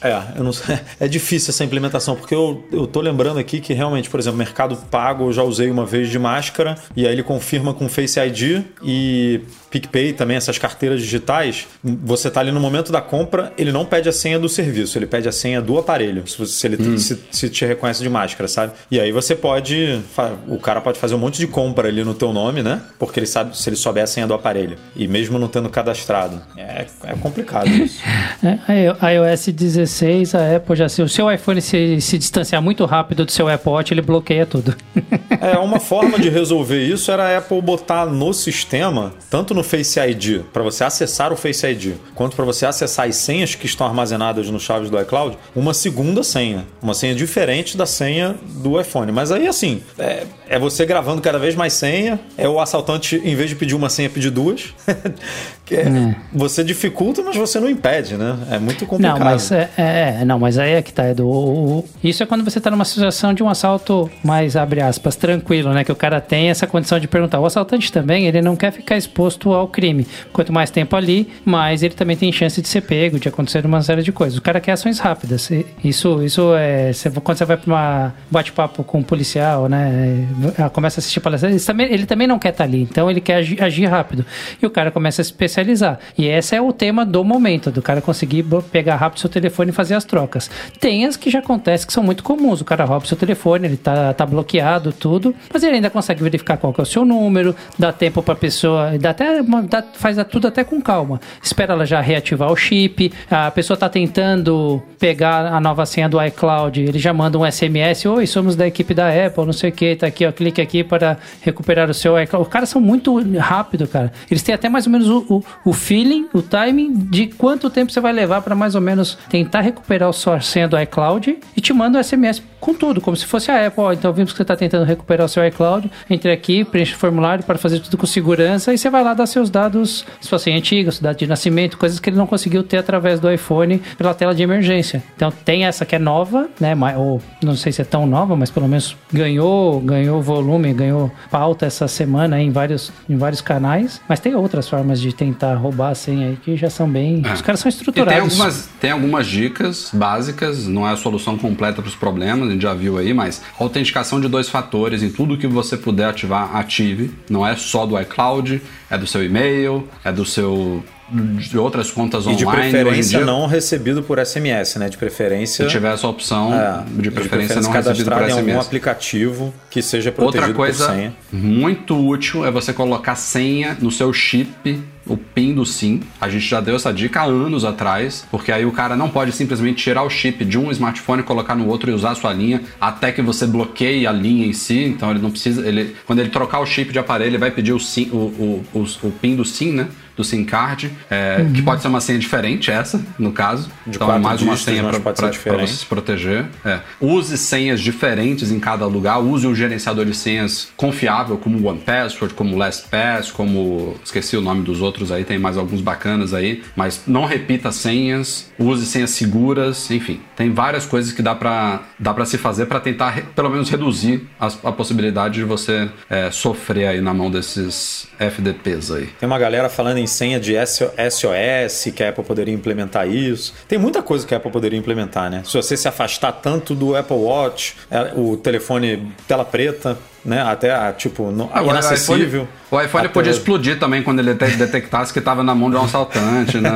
É, 0.00 0.38
eu 0.38 0.44
não 0.44 0.52
sei. 0.52 0.78
É 0.98 1.06
difícil 1.06 1.50
essa 1.50 1.62
implementação, 1.62 2.16
porque 2.16 2.34
eu, 2.34 2.64
eu 2.72 2.86
tô 2.86 3.00
lembrando 3.00 3.38
aqui 3.38 3.60
que 3.60 3.74
realmente, 3.74 4.08
por 4.08 4.18
exemplo, 4.18 4.38
Mercado 4.38 4.76
Pago 4.90 5.24
eu 5.24 5.32
já 5.32 5.42
usei 5.42 5.70
uma 5.70 5.84
vez 5.84 6.08
de 6.08 6.18
máscara, 6.18 6.76
e 6.96 7.06
aí 7.06 7.12
ele 7.12 7.22
confirma 7.22 7.74
com 7.74 7.88
Face 7.88 8.18
ID 8.18 8.62
e 8.82 9.40
PicPay 9.70 10.12
também, 10.12 10.36
essas 10.36 10.58
carteiras 10.58 11.00
digitais. 11.00 11.66
Você 11.82 12.30
tá 12.30 12.40
ali 12.40 12.50
no 12.50 12.60
momento 12.60 12.90
da 12.90 13.00
compra, 13.00 13.52
ele 13.58 13.72
não 13.72 13.84
pede 13.84 14.08
a 14.08 14.12
senha 14.12 14.38
do 14.38 14.48
serviço, 14.48 14.96
ele 14.96 15.06
pede 15.06 15.28
a 15.28 15.32
senha 15.32 15.60
do 15.60 15.76
aparelho, 15.78 16.26
se, 16.26 16.66
ele 16.66 16.98
se, 16.98 17.20
se 17.30 17.48
te 17.48 17.64
reconhece 17.64 18.02
de 18.02 18.08
máscara, 18.08 18.48
sabe? 18.48 18.72
E 18.90 18.98
aí 19.00 19.12
você 19.12 19.34
pode. 19.34 20.00
O 20.48 20.58
cara 20.58 20.80
pode 20.80 20.98
fazer 20.98 21.14
um 21.14 21.18
monte 21.18 21.38
de 21.38 21.46
compra 21.46 21.88
ali 21.88 22.02
no 22.04 22.14
teu 22.14 22.32
nome, 22.32 22.62
né? 22.62 22.80
Porque 22.98 23.20
ele 23.20 23.26
sabe 23.26 23.56
se 23.56 23.68
ele 23.68 23.76
souber 23.76 24.04
a 24.04 24.06
senha 24.06 24.26
do 24.26 24.34
aparelho. 24.34 24.78
E 24.94 25.06
mesmo 25.06 25.38
não 25.38 25.48
tendo 25.48 25.68
cadastrado. 25.68 26.40
É, 26.56 26.86
é 27.04 27.14
complicado 27.16 27.68
isso. 27.68 28.00
É, 28.68 28.94
a 29.00 29.10
iOS 29.10 29.48
16, 29.48 29.75
a 29.78 30.56
Apple 30.56 30.76
já 30.76 30.88
se 30.88 31.02
o 31.02 31.08
seu 31.08 31.30
iPhone 31.30 31.60
se, 31.60 32.00
se 32.00 32.18
distanciar 32.18 32.62
muito 32.62 32.84
rápido 32.84 33.24
do 33.24 33.32
seu 33.32 33.48
Apple 33.48 33.70
Watch, 33.70 33.92
ele 33.92 34.02
bloqueia 34.02 34.46
tudo. 34.46 34.74
É, 35.38 35.58
uma 35.58 35.78
forma 35.78 36.18
de 36.18 36.28
resolver 36.30 36.82
isso 36.82 37.12
era 37.12 37.24
a 37.24 37.38
Apple 37.38 37.60
botar 37.60 38.06
no 38.06 38.32
sistema, 38.32 39.12
tanto 39.30 39.52
no 39.54 39.62
Face 39.62 40.00
ID, 40.00 40.40
para 40.52 40.62
você 40.62 40.82
acessar 40.82 41.32
o 41.32 41.36
Face 41.36 41.64
ID, 41.66 41.92
quanto 42.14 42.34
para 42.34 42.44
você 42.44 42.64
acessar 42.64 43.06
as 43.06 43.16
senhas 43.16 43.54
que 43.54 43.66
estão 43.66 43.86
armazenadas 43.86 44.48
no 44.50 44.58
chaves 44.58 44.88
do 44.88 44.98
iCloud, 45.00 45.36
uma 45.54 45.74
segunda 45.74 46.22
senha. 46.24 46.64
Uma 46.82 46.94
senha 46.94 47.14
diferente 47.14 47.76
da 47.76 47.86
senha 47.86 48.34
do 48.56 48.80
iPhone. 48.80 49.12
Mas 49.12 49.30
aí, 49.30 49.46
assim, 49.46 49.82
é, 49.98 50.24
é 50.48 50.58
você 50.58 50.86
gravando 50.86 51.20
cada 51.20 51.38
vez 51.38 51.54
mais 51.54 51.74
senha, 51.74 52.18
é 52.36 52.48
o 52.48 52.58
assaltante, 52.58 53.20
em 53.22 53.34
vez 53.36 53.50
de 53.50 53.56
pedir 53.56 53.74
uma 53.74 53.90
senha, 53.90 54.08
pedir 54.08 54.30
duas. 54.30 54.74
Que 55.66 55.74
é- 55.74 56.14
Você 56.32 56.62
dificulta, 56.62 57.22
mas 57.24 57.34
você 57.34 57.58
não 57.58 57.68
impede, 57.68 58.16
né? 58.16 58.38
É 58.52 58.58
muito 58.58 58.86
complicado. 58.86 59.18
Não, 59.18 59.24
mas 59.24 59.50
é, 59.50 59.65
é, 59.76 60.20
é, 60.20 60.24
não, 60.24 60.38
mas 60.38 60.58
aí 60.58 60.72
é 60.72 60.82
que 60.82 60.92
tá, 60.92 61.08
Edu. 61.08 61.84
Isso 62.02 62.22
é 62.22 62.26
quando 62.26 62.44
você 62.44 62.60
tá 62.60 62.70
numa 62.70 62.84
situação 62.84 63.32
de 63.34 63.42
um 63.42 63.48
assalto 63.48 64.10
mais, 64.22 64.56
abre 64.56 64.80
aspas, 64.80 65.16
tranquilo, 65.16 65.72
né? 65.72 65.84
Que 65.84 65.92
o 65.92 65.96
cara 65.96 66.20
tem 66.20 66.48
essa 66.48 66.66
condição 66.66 66.98
de 66.98 67.08
perguntar. 67.08 67.40
O 67.40 67.46
assaltante 67.46 67.92
também, 67.92 68.26
ele 68.26 68.40
não 68.40 68.56
quer 68.56 68.72
ficar 68.72 68.96
exposto 68.96 69.52
ao 69.52 69.68
crime. 69.68 70.06
Quanto 70.32 70.52
mais 70.52 70.70
tempo 70.70 70.96
ali, 70.96 71.28
mais 71.44 71.82
ele 71.82 71.94
também 71.94 72.16
tem 72.16 72.32
chance 72.32 72.60
de 72.60 72.68
ser 72.68 72.82
pego, 72.82 73.18
de 73.18 73.28
acontecer 73.28 73.64
uma 73.66 73.82
série 73.82 74.02
de 74.02 74.12
coisas. 74.12 74.38
O 74.38 74.42
cara 74.42 74.60
quer 74.60 74.72
ações 74.72 74.98
rápidas. 74.98 75.50
Isso, 75.82 76.22
isso 76.22 76.54
é. 76.54 76.92
quando 77.22 77.38
você 77.38 77.44
vai 77.44 77.56
pra 77.56 77.72
uma 77.72 78.14
bate-papo 78.30 78.84
com 78.84 78.98
um 78.98 79.02
policial, 79.02 79.68
né? 79.68 80.26
é, 80.58 80.68
Começa 80.68 80.98
a 80.98 81.00
assistir 81.00 81.20
palestra. 81.20 81.50
Ele 81.50 81.60
também, 81.60 81.92
ele 81.92 82.06
também 82.06 82.26
não 82.26 82.38
quer 82.38 82.50
estar 82.50 82.64
ali, 82.64 82.82
então 82.82 83.10
ele 83.10 83.20
quer 83.20 83.36
agir, 83.36 83.62
agir 83.62 83.86
rápido. 83.86 84.24
E 84.62 84.66
o 84.66 84.70
cara 84.70 84.90
começa 84.90 85.20
a 85.20 85.24
se 85.24 85.30
especializar. 85.30 85.98
E 86.16 86.26
esse 86.26 86.54
é 86.54 86.60
o 86.60 86.72
tema 86.72 87.04
do 87.04 87.24
momento, 87.24 87.70
do 87.70 87.82
cara 87.82 88.00
conseguir 88.00 88.44
pegar 88.70 88.96
rápido 88.96 89.20
seu 89.20 89.30
telefone 89.30 89.55
telefone 89.56 89.70
e 89.70 89.72
fazer 89.72 89.94
as 89.94 90.04
trocas. 90.04 90.50
Tem 90.78 91.06
as 91.06 91.16
que 91.16 91.30
já 91.30 91.38
acontecem 91.38 91.86
que 91.86 91.92
são 91.92 92.02
muito 92.02 92.22
comuns. 92.22 92.60
O 92.60 92.64
cara 92.64 92.84
rouba 92.84 93.04
o 93.04 93.08
seu 93.08 93.16
telefone, 93.16 93.66
ele 93.66 93.76
tá, 93.76 94.12
tá 94.12 94.26
bloqueado, 94.26 94.92
tudo, 94.92 95.34
mas 95.52 95.62
ele 95.62 95.76
ainda 95.76 95.90
consegue 95.90 96.22
verificar 96.22 96.56
qual 96.58 96.72
que 96.72 96.80
é 96.80 96.82
o 96.82 96.86
seu 96.86 97.04
número, 97.04 97.54
dá 97.78 97.92
tempo 97.92 98.22
pra 98.22 98.34
pessoa, 98.34 98.92
dá 99.00 99.10
até, 99.10 99.42
dá- 99.42 99.84
faz 99.94 100.16
tudo 100.30 100.48
até 100.48 100.62
com 100.64 100.80
calma. 100.80 101.20
Espera 101.42 101.72
ela 101.72 101.86
já 101.86 102.00
reativar 102.00 102.50
o 102.52 102.56
chip, 102.56 103.12
a 103.30 103.50
pessoa 103.50 103.76
tá 103.76 103.88
tentando 103.88 104.82
pegar 104.98 105.46
a 105.52 105.60
nova 105.60 105.84
senha 105.86 106.08
do 106.08 106.22
iCloud, 106.22 106.80
ele 106.80 106.98
já 106.98 107.12
manda 107.12 107.38
um 107.38 107.50
SMS, 107.50 108.06
oi, 108.06 108.26
somos 108.26 108.56
da 108.56 108.66
equipe 108.66 108.92
da 108.94 109.08
Apple, 109.08 109.44
não 109.46 109.52
sei 109.52 109.70
o 109.70 109.72
que, 109.72 109.96
tá 109.96 110.06
aqui, 110.06 110.26
ó, 110.26 110.32
clique 110.32 110.60
aqui 110.60 110.82
para 110.84 111.18
recuperar 111.42 111.88
o 111.90 111.94
seu 111.94 112.20
iCloud. 112.20 112.46
Os 112.46 112.52
caras 112.52 112.68
são 112.68 112.80
muito 112.80 113.16
rápido, 113.38 113.86
cara. 113.86 114.12
Eles 114.30 114.42
têm 114.42 114.54
até 114.54 114.68
mais 114.68 114.86
ou 114.86 114.92
menos 114.92 115.08
o, 115.08 115.24
o, 115.28 115.44
o 115.70 115.72
feeling, 115.72 116.26
o 116.32 116.42
timing 116.42 116.92
de 116.94 117.26
quanto 117.26 117.70
tempo 117.70 117.92
você 117.92 118.00
vai 118.00 118.12
levar 118.12 118.42
para 118.42 118.54
mais 118.54 118.74
ou 118.74 118.80
menos 118.80 119.18
tentar 119.36 119.60
recuperar 119.60 120.08
a 120.08 120.12
sua 120.12 120.40
senha 120.40 120.66
do 120.66 120.80
iCloud 120.80 121.38
e 121.54 121.60
te 121.60 121.72
manda 121.72 121.98
um 121.98 122.02
SMS 122.02 122.42
com 122.58 122.72
tudo, 122.72 123.00
como 123.00 123.16
se 123.16 123.26
fosse 123.26 123.50
a 123.50 123.66
Apple. 123.66 123.82
Ó, 123.82 123.92
então 123.92 124.12
vimos 124.12 124.32
que 124.32 124.36
você 124.38 124.42
está 124.42 124.56
tentando 124.56 124.84
recuperar 124.84 125.26
o 125.26 125.28
seu 125.28 125.46
iCloud, 125.46 125.90
entre 126.08 126.32
aqui, 126.32 126.64
preenche 126.64 126.94
o 126.94 126.96
formulário 126.96 127.44
para 127.44 127.58
fazer 127.58 127.80
tudo 127.80 127.98
com 127.98 128.06
segurança 128.06 128.72
e 128.72 128.78
você 128.78 128.88
vai 128.88 129.04
lá 129.04 129.12
dar 129.12 129.26
seus 129.26 129.50
dados, 129.50 130.06
se 130.20 130.28
fossem 130.28 130.56
antigos, 130.56 130.98
dado 130.98 131.16
de 131.16 131.26
nascimento, 131.26 131.76
coisas 131.76 132.00
que 132.00 132.08
ele 132.08 132.16
não 132.16 132.26
conseguiu 132.26 132.62
ter 132.62 132.78
através 132.78 133.20
do 133.20 133.30
iPhone 133.30 133.80
pela 133.98 134.14
tela 134.14 134.34
de 134.34 134.42
emergência. 134.42 135.02
Então 135.14 135.30
tem 135.44 135.64
essa 135.66 135.84
que 135.84 135.94
é 135.94 135.98
nova, 135.98 136.48
né? 136.58 136.74
Ou 136.96 137.20
não 137.42 137.54
sei 137.54 137.72
se 137.72 137.82
é 137.82 137.84
tão 137.84 138.06
nova, 138.06 138.34
mas 138.36 138.50
pelo 138.50 138.66
menos 138.66 138.96
ganhou, 139.12 139.80
ganhou 139.80 140.22
volume, 140.22 140.72
ganhou 140.72 141.12
pauta 141.30 141.66
essa 141.66 141.86
semana 141.86 142.40
em 142.40 142.50
vários, 142.50 142.90
em 143.08 143.16
vários 143.16 143.40
canais. 143.42 144.00
Mas 144.08 144.18
tem 144.18 144.34
outras 144.34 144.68
formas 144.68 145.00
de 145.00 145.12
tentar 145.14 145.54
roubar 145.56 145.90
a 145.90 145.94
senha 145.94 146.28
aí 146.28 146.36
que 146.36 146.56
já 146.56 146.70
são 146.70 146.88
bem. 146.88 147.22
Os 147.32 147.42
caras 147.42 147.60
são 147.60 147.68
E 147.68 147.72
tem 147.72 147.78
estruturados. 147.78 148.32
algumas, 148.32 148.68
tem 148.80 148.90
algumas 148.90 149.25
dicas 149.26 149.90
básicas, 149.92 150.66
não 150.66 150.86
é 150.86 150.92
a 150.92 150.96
solução 150.96 151.36
completa 151.36 151.82
para 151.82 151.88
os 151.88 151.94
problemas, 151.94 152.48
a 152.48 152.52
gente 152.52 152.62
já 152.62 152.74
viu 152.74 152.98
aí, 152.98 153.12
mas 153.12 153.42
autenticação 153.58 154.20
de 154.20 154.28
dois 154.28 154.48
fatores 154.48 155.02
em 155.02 155.10
tudo 155.10 155.36
que 155.36 155.46
você 155.46 155.76
puder 155.76 156.08
ativar, 156.08 156.54
ative. 156.56 157.14
Não 157.28 157.46
é 157.46 157.56
só 157.56 157.86
do 157.86 157.98
iCloud, 158.00 158.62
é 158.90 158.98
do 158.98 159.06
seu 159.06 159.24
e-mail, 159.24 159.88
é 160.04 160.12
do 160.12 160.24
seu 160.24 160.82
de 161.10 161.56
outras 161.56 161.90
contas 161.90 162.26
E 162.26 162.34
de 162.34 162.44
online. 162.44 162.68
Em 162.68 162.70
preferência 162.70 163.18
dia, 163.18 163.26
não 163.26 163.46
recebido 163.46 164.02
por 164.02 164.24
SMS, 164.24 164.76
né? 164.76 164.88
De 164.88 164.96
preferência. 164.96 165.64
Se 165.64 165.70
tiver 165.70 165.92
essa 165.92 166.08
opção 166.08 166.52
é, 166.52 166.84
de 167.00 167.10
preferência 167.10 167.60
não 167.60 167.70
recebido 167.70 168.04
por 168.04 168.14
cadastrado 168.14 168.28
em 168.28 168.32
algum 168.32 168.50
SMS. 168.50 168.66
aplicativo 168.66 169.54
que 169.70 169.82
seja 169.82 170.10
protegido 170.10 170.48
Outra 170.48 170.54
coisa 170.54 171.12
muito 171.32 171.96
útil 171.96 172.44
é 172.44 172.50
você 172.50 172.72
colocar 172.72 173.14
senha 173.14 173.76
no 173.80 173.90
seu 173.90 174.12
chip, 174.12 174.82
o 175.06 175.16
PIN 175.16 175.54
do 175.54 175.64
SIM. 175.64 176.02
A 176.20 176.28
gente 176.28 176.44
já 176.44 176.60
deu 176.60 176.74
essa 176.74 176.92
dica 176.92 177.20
há 177.20 177.24
anos 177.24 177.64
atrás, 177.64 178.26
porque 178.30 178.50
aí 178.50 178.66
o 178.66 178.72
cara 178.72 178.96
não 178.96 179.08
pode 179.08 179.30
simplesmente 179.32 179.82
tirar 179.82 180.02
o 180.02 180.10
chip 180.10 180.44
de 180.44 180.58
um 180.58 180.70
smartphone, 180.72 181.22
colocar 181.22 181.54
no 181.54 181.68
outro 181.68 181.90
e 181.90 181.94
usar 181.94 182.10
a 182.10 182.14
sua 182.16 182.32
linha, 182.32 182.62
até 182.80 183.12
que 183.12 183.22
você 183.22 183.46
bloqueie 183.46 184.06
a 184.06 184.12
linha 184.12 184.46
em 184.46 184.52
si. 184.52 184.84
Então 184.84 185.10
ele 185.10 185.20
não 185.20 185.30
precisa. 185.30 185.66
Ele, 185.66 185.94
quando 186.04 186.18
ele 186.18 186.30
trocar 186.30 186.58
o 186.58 186.66
chip 186.66 186.92
de 186.92 186.98
aparelho, 186.98 187.30
ele 187.30 187.38
vai 187.38 187.52
pedir 187.52 187.72
o, 187.72 187.78
SIM, 187.78 188.08
o, 188.10 188.16
o, 188.16 188.64
o, 188.74 189.06
o 189.06 189.12
PIN 189.12 189.36
do 189.36 189.44
SIM, 189.44 189.72
né? 189.72 189.88
Do 190.16 190.24
SIM 190.24 190.44
card, 190.44 190.90
é, 191.10 191.44
que 191.54 191.60
pode 191.62 191.82
ser 191.82 191.88
uma 191.88 192.00
senha 192.00 192.18
diferente, 192.18 192.70
essa, 192.70 193.00
no 193.18 193.32
caso. 193.32 193.70
De 193.86 193.96
então 193.96 194.10
é 194.12 194.18
mais 194.18 194.40
uma 194.40 194.56
senha 194.56 194.82
para 194.82 195.12
você 195.58 195.66
se 195.66 195.86
proteger. 195.86 196.46
É. 196.64 196.80
Use 197.00 197.36
senhas 197.36 197.80
diferentes 197.80 198.50
em 198.50 198.58
cada 198.58 198.86
lugar. 198.86 199.18
Use 199.18 199.46
um 199.46 199.54
gerenciador 199.54 200.04
de 200.06 200.14
senhas 200.14 200.68
confiável, 200.76 201.36
como 201.36 201.68
OnePassword, 201.68 202.34
como 202.34 202.56
LastPass, 202.56 203.30
como. 203.30 203.94
Esqueci 204.04 204.36
o 204.36 204.40
nome 204.40 204.62
dos 204.62 204.80
outros 204.80 205.12
aí, 205.12 205.24
tem 205.24 205.38
mais 205.38 205.56
alguns 205.58 205.80
bacanas 205.80 206.32
aí. 206.32 206.62
Mas 206.74 207.02
não 207.06 207.26
repita 207.26 207.70
senhas. 207.70 208.50
Use 208.58 208.86
senhas 208.86 209.10
seguras. 209.10 209.90
Enfim, 209.90 210.20
tem 210.34 210.50
várias 210.50 210.86
coisas 210.86 211.12
que 211.12 211.22
dá 211.22 211.34
pra, 211.34 211.82
dá 211.98 212.14
pra 212.14 212.24
se 212.24 212.38
fazer 212.38 212.66
para 212.66 212.80
tentar, 212.80 213.20
pelo 213.34 213.50
menos, 213.50 213.68
reduzir 213.68 214.26
as- 214.40 214.58
a, 214.64 214.72
possibilidade 214.72 215.34
de 215.34 215.44
você 215.44 215.88
é, 216.08 216.30
sofrer 216.30 216.86
aí 216.86 217.00
na 217.00 217.12
mão 217.12 217.30
desses 217.30 218.06
FDPs 218.18 218.90
aí. 218.90 219.06
Tem 219.18 219.26
uma 219.26 219.38
galera 219.38 219.68
falando 219.68 219.98
em 219.98 220.05
senha 220.06 220.38
de 220.38 220.54
SO 220.66 220.90
SOS, 221.10 221.92
que 221.94 222.02
a 222.02 222.10
Apple 222.10 222.24
poderia 222.24 222.54
implementar 222.54 223.08
isso. 223.08 223.54
Tem 223.68 223.78
muita 223.78 224.02
coisa 224.02 224.26
que 224.26 224.34
a 224.34 224.36
Apple 224.36 224.50
poderia 224.50 224.78
implementar, 224.78 225.30
né? 225.30 225.42
Se 225.44 225.54
você 225.54 225.76
se 225.76 225.88
afastar 225.88 226.32
tanto 226.32 226.74
do 226.74 226.96
Apple 226.96 227.16
Watch, 227.16 227.76
é, 227.90 228.12
o 228.14 228.36
telefone 228.36 229.12
tela 229.26 229.44
preta, 229.44 229.98
né? 230.26 230.42
Até, 230.42 230.70
ah, 230.72 230.92
tipo, 230.96 231.30
no, 231.30 231.48
Agora, 231.52 231.78
inacessível. 231.78 232.42
O 232.42 232.44
iPhone, 232.44 232.82
o 232.82 232.84
iPhone 232.84 233.04
Até- 233.06 233.12
podia 233.14 233.30
explodir 233.32 233.78
também 233.78 234.02
quando 234.02 234.18
ele 234.18 234.34
te- 234.34 234.56
detectasse 234.56 235.12
que 235.12 235.18
estava 235.20 235.42
na 235.42 235.54
mão 235.54 235.70
de 235.70 235.76
um 235.76 235.84
assaltante, 235.84 236.58
né? 236.58 236.70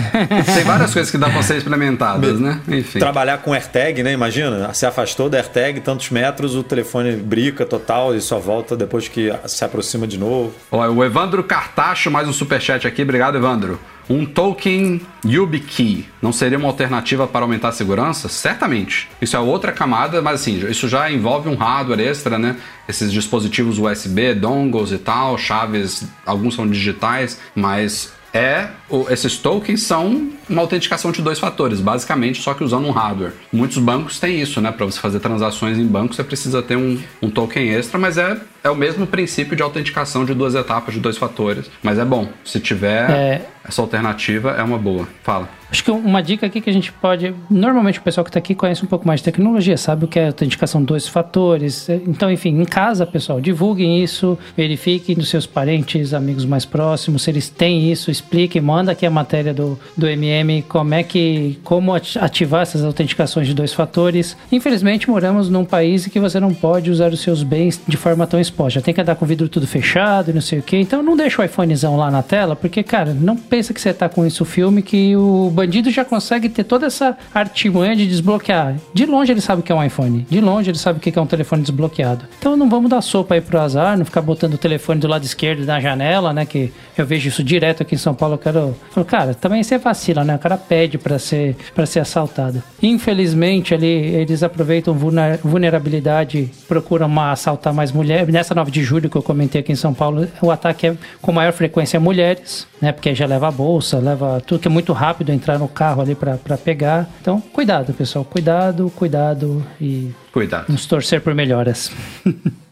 Tem 0.54 0.64
várias 0.64 0.92
coisas 0.92 1.10
que 1.10 1.18
dá 1.18 1.28
pra 1.28 1.42
ser 1.42 1.58
experimentadas, 1.58 2.40
né? 2.40 2.60
Enfim. 2.68 2.98
Trabalhar 2.98 3.38
com 3.38 3.52
AirTag, 3.52 4.02
né? 4.02 4.12
Imagina, 4.12 4.72
se 4.72 4.86
afastou 4.86 5.28
da 5.28 5.36
AirTag 5.38 5.80
tantos 5.80 6.10
metros, 6.10 6.54
o 6.56 6.62
telefone 6.62 7.12
brica 7.16 7.66
total 7.66 8.14
e 8.14 8.20
só 8.20 8.38
volta 8.38 8.74
depois 8.76 9.06
que 9.06 9.30
se 9.46 9.64
aproxima 9.64 10.06
de 10.06 10.18
novo. 10.18 10.52
Ó, 10.72 10.86
o 10.88 11.04
Evandro 11.04 11.44
Cartacho, 11.44 12.10
mais 12.10 12.26
um 12.26 12.32
superchat 12.32 12.86
aqui. 12.86 13.02
Obrigado, 13.02 13.36
Evandro. 13.36 13.78
Um 14.08 14.26
token 14.26 15.00
YubiKey 15.24 16.06
não 16.20 16.32
seria 16.32 16.58
uma 16.58 16.68
alternativa 16.68 17.26
para 17.26 17.44
aumentar 17.44 17.68
a 17.68 17.72
segurança? 17.72 18.28
Certamente. 18.28 19.08
Isso 19.20 19.36
é 19.36 19.40
outra 19.40 19.72
camada, 19.72 20.20
mas 20.20 20.40
assim, 20.40 20.68
isso 20.68 20.88
já 20.88 21.10
envolve 21.10 21.48
um 21.48 21.54
hardware 21.54 22.00
extra, 22.00 22.38
né? 22.38 22.56
Esses 22.88 23.12
dispositivos 23.12 23.78
USB, 23.78 24.34
dongles 24.34 24.92
e 24.92 24.98
tal, 24.98 25.38
chaves, 25.38 26.04
alguns 26.26 26.54
são 26.54 26.68
digitais, 26.68 27.40
mas 27.54 28.12
é 28.34 28.66
esses 29.10 29.38
tokens 29.38 29.84
são 29.84 30.32
uma 30.48 30.60
autenticação 30.60 31.12
de 31.12 31.22
dois 31.22 31.38
fatores, 31.38 31.80
basicamente, 31.80 32.42
só 32.42 32.52
que 32.52 32.64
usando 32.64 32.86
um 32.86 32.90
hardware. 32.90 33.32
Muitos 33.52 33.78
bancos 33.78 34.18
têm 34.18 34.40
isso, 34.40 34.60
né? 34.60 34.72
Para 34.72 34.84
você 34.84 34.98
fazer 34.98 35.20
transações 35.20 35.78
em 35.78 35.86
banco, 35.86 36.14
você 36.14 36.24
precisa 36.24 36.60
ter 36.60 36.76
um, 36.76 37.00
um 37.22 37.30
token 37.30 37.70
extra, 37.70 37.96
mas 37.98 38.18
é, 38.18 38.36
é 38.64 38.68
o 38.68 38.74
mesmo 38.74 39.06
princípio 39.06 39.54
de 39.54 39.62
autenticação 39.62 40.24
de 40.24 40.34
duas 40.34 40.56
etapas, 40.56 40.94
de 40.94 41.00
dois 41.00 41.16
fatores. 41.16 41.70
Mas 41.80 41.96
é 41.96 42.04
bom, 42.04 42.28
se 42.44 42.58
tiver 42.58 43.08
É. 43.08 43.53
essa 43.66 43.80
alternativa, 43.82 44.50
é 44.52 44.62
uma 44.62 44.78
boa. 44.78 45.06
Fala. 45.22 45.48
Acho 45.70 45.82
que 45.82 45.90
uma 45.90 46.22
dica 46.22 46.46
aqui 46.46 46.60
que 46.60 46.70
a 46.70 46.72
gente 46.72 46.92
pode. 46.92 47.34
Normalmente 47.50 47.98
o 47.98 48.02
pessoal 48.02 48.22
que 48.24 48.30
está 48.30 48.38
aqui 48.38 48.54
conhece 48.54 48.84
um 48.84 48.86
pouco 48.86 49.06
mais 49.06 49.18
de 49.20 49.24
tecnologia, 49.24 49.76
sabe 49.76 50.04
o 50.04 50.08
que 50.08 50.20
é 50.20 50.26
autenticação 50.28 50.80
dois 50.82 51.08
fatores. 51.08 51.88
Então, 51.88 52.30
enfim, 52.30 52.60
em 52.60 52.64
casa, 52.64 53.04
pessoal, 53.04 53.40
divulguem 53.40 54.00
isso, 54.02 54.38
verifiquem 54.56 55.16
dos 55.16 55.28
seus 55.28 55.46
parentes, 55.46 56.14
amigos 56.14 56.44
mais 56.44 56.64
próximos, 56.64 57.22
se 57.22 57.30
eles 57.30 57.48
têm 57.48 57.90
isso, 57.90 58.08
expliquem, 58.10 58.62
manda 58.62 58.92
aqui 58.92 59.04
a 59.04 59.10
matéria 59.10 59.52
do, 59.52 59.76
do 59.96 60.06
MM, 60.06 60.62
como 60.68 60.94
é 60.94 61.02
que. 61.02 61.58
como 61.64 61.92
ati- 61.92 62.18
ativar 62.20 62.62
essas 62.62 62.84
autenticações 62.84 63.48
de 63.48 63.54
dois 63.54 63.72
fatores. 63.72 64.36
Infelizmente, 64.52 65.10
moramos 65.10 65.48
num 65.48 65.64
país 65.64 66.06
em 66.06 66.10
que 66.10 66.20
você 66.20 66.38
não 66.38 66.54
pode 66.54 66.88
usar 66.90 67.12
os 67.12 67.18
seus 67.20 67.42
bens 67.42 67.80
de 67.88 67.96
forma 67.96 68.26
tão 68.28 68.38
exposta. 68.38 68.80
Tem 68.80 68.94
que 68.94 69.00
andar 69.00 69.16
com 69.16 69.24
o 69.24 69.28
vidro 69.28 69.48
tudo 69.48 69.66
fechado 69.66 70.30
e 70.30 70.34
não 70.34 70.40
sei 70.40 70.60
o 70.60 70.62
que. 70.62 70.76
Então 70.76 71.02
não 71.02 71.16
deixa 71.16 71.42
o 71.42 71.44
iPhonezão 71.44 71.96
lá 71.96 72.12
na 72.12 72.22
tela, 72.22 72.54
porque, 72.54 72.82
cara, 72.84 73.12
não 73.12 73.36
pensa 73.54 73.72
que 73.72 73.80
você 73.80 73.94
tá 73.94 74.08
com 74.08 74.26
isso 74.26 74.44
filme 74.44 74.82
que 74.82 75.14
o 75.16 75.48
bandido 75.48 75.88
já 75.88 76.04
consegue 76.04 76.48
ter 76.48 76.64
toda 76.64 76.86
essa 76.86 77.16
artimanha 77.32 77.94
de 77.94 78.04
desbloquear. 78.04 78.74
De 78.92 79.06
longe 79.06 79.30
ele 79.30 79.40
sabe 79.40 79.60
o 79.60 79.62
que 79.62 79.70
é 79.70 79.74
um 79.76 79.84
iPhone. 79.84 80.26
De 80.28 80.40
longe 80.40 80.72
ele 80.72 80.76
sabe 80.78 80.98
o 80.98 81.00
que 81.00 81.16
é 81.16 81.22
um 81.22 81.26
telefone 81.26 81.62
desbloqueado. 81.62 82.24
Então 82.36 82.56
não 82.56 82.68
vamos 82.68 82.90
dar 82.90 83.00
sopa 83.00 83.34
aí 83.36 83.40
pro 83.40 83.60
azar, 83.60 83.96
não 83.96 84.04
ficar 84.04 84.22
botando 84.22 84.54
o 84.54 84.58
telefone 84.58 84.98
do 85.00 85.06
lado 85.06 85.22
esquerdo 85.24 85.64
da 85.64 85.78
janela, 85.78 86.32
né? 86.32 86.44
Que 86.44 86.72
eu 86.98 87.06
vejo 87.06 87.28
isso 87.28 87.44
direto 87.44 87.84
aqui 87.84 87.94
em 87.94 87.98
São 87.98 88.12
Paulo. 88.12 88.34
Eu 88.34 88.38
quero. 88.38 88.76
Falo, 88.90 89.04
cara, 89.06 89.34
também 89.34 89.62
você 89.62 89.78
vacila, 89.78 90.24
né? 90.24 90.34
O 90.34 90.38
cara 90.40 90.56
pede 90.56 90.98
pra 90.98 91.16
ser, 91.20 91.54
pra 91.76 91.86
ser 91.86 92.00
assaltado. 92.00 92.60
Infelizmente, 92.82 93.72
ali 93.72 93.86
eles 93.86 94.42
aproveitam 94.42 94.94
vulner- 94.94 95.38
vulnerabilidade, 95.44 96.50
procuram 96.66 97.06
uma, 97.06 97.30
assaltar 97.30 97.72
mais 97.72 97.92
mulheres. 97.92 98.32
Nessa 98.34 98.52
9 98.52 98.72
de 98.72 98.82
julho 98.82 99.08
que 99.08 99.14
eu 99.16 99.22
comentei 99.22 99.60
aqui 99.60 99.70
em 99.70 99.76
São 99.76 99.94
Paulo, 99.94 100.26
o 100.42 100.50
ataque 100.50 100.88
é 100.88 100.96
com 101.22 101.30
maior 101.30 101.52
frequência 101.52 102.00
mulheres, 102.00 102.66
né? 102.80 102.90
Porque 102.90 103.14
já 103.14 103.26
leva 103.26 103.43
a 103.46 103.50
bolsa, 103.50 103.98
leva 103.98 104.40
tudo 104.40 104.60
que 104.60 104.68
é 104.68 104.70
muito 104.70 104.92
rápido 104.92 105.30
entrar 105.30 105.58
no 105.58 105.68
carro 105.68 106.02
ali 106.02 106.14
pra 106.14 106.36
pra 106.36 106.56
pegar. 106.56 107.08
Então, 107.20 107.40
cuidado, 107.40 107.92
pessoal. 107.92 108.24
Cuidado, 108.24 108.90
cuidado 108.96 109.64
e 109.80 110.12
Cuidado. 110.32 110.66
nos 110.70 110.86
torcer 110.86 111.20
por 111.20 111.34
melhoras. 111.34 111.90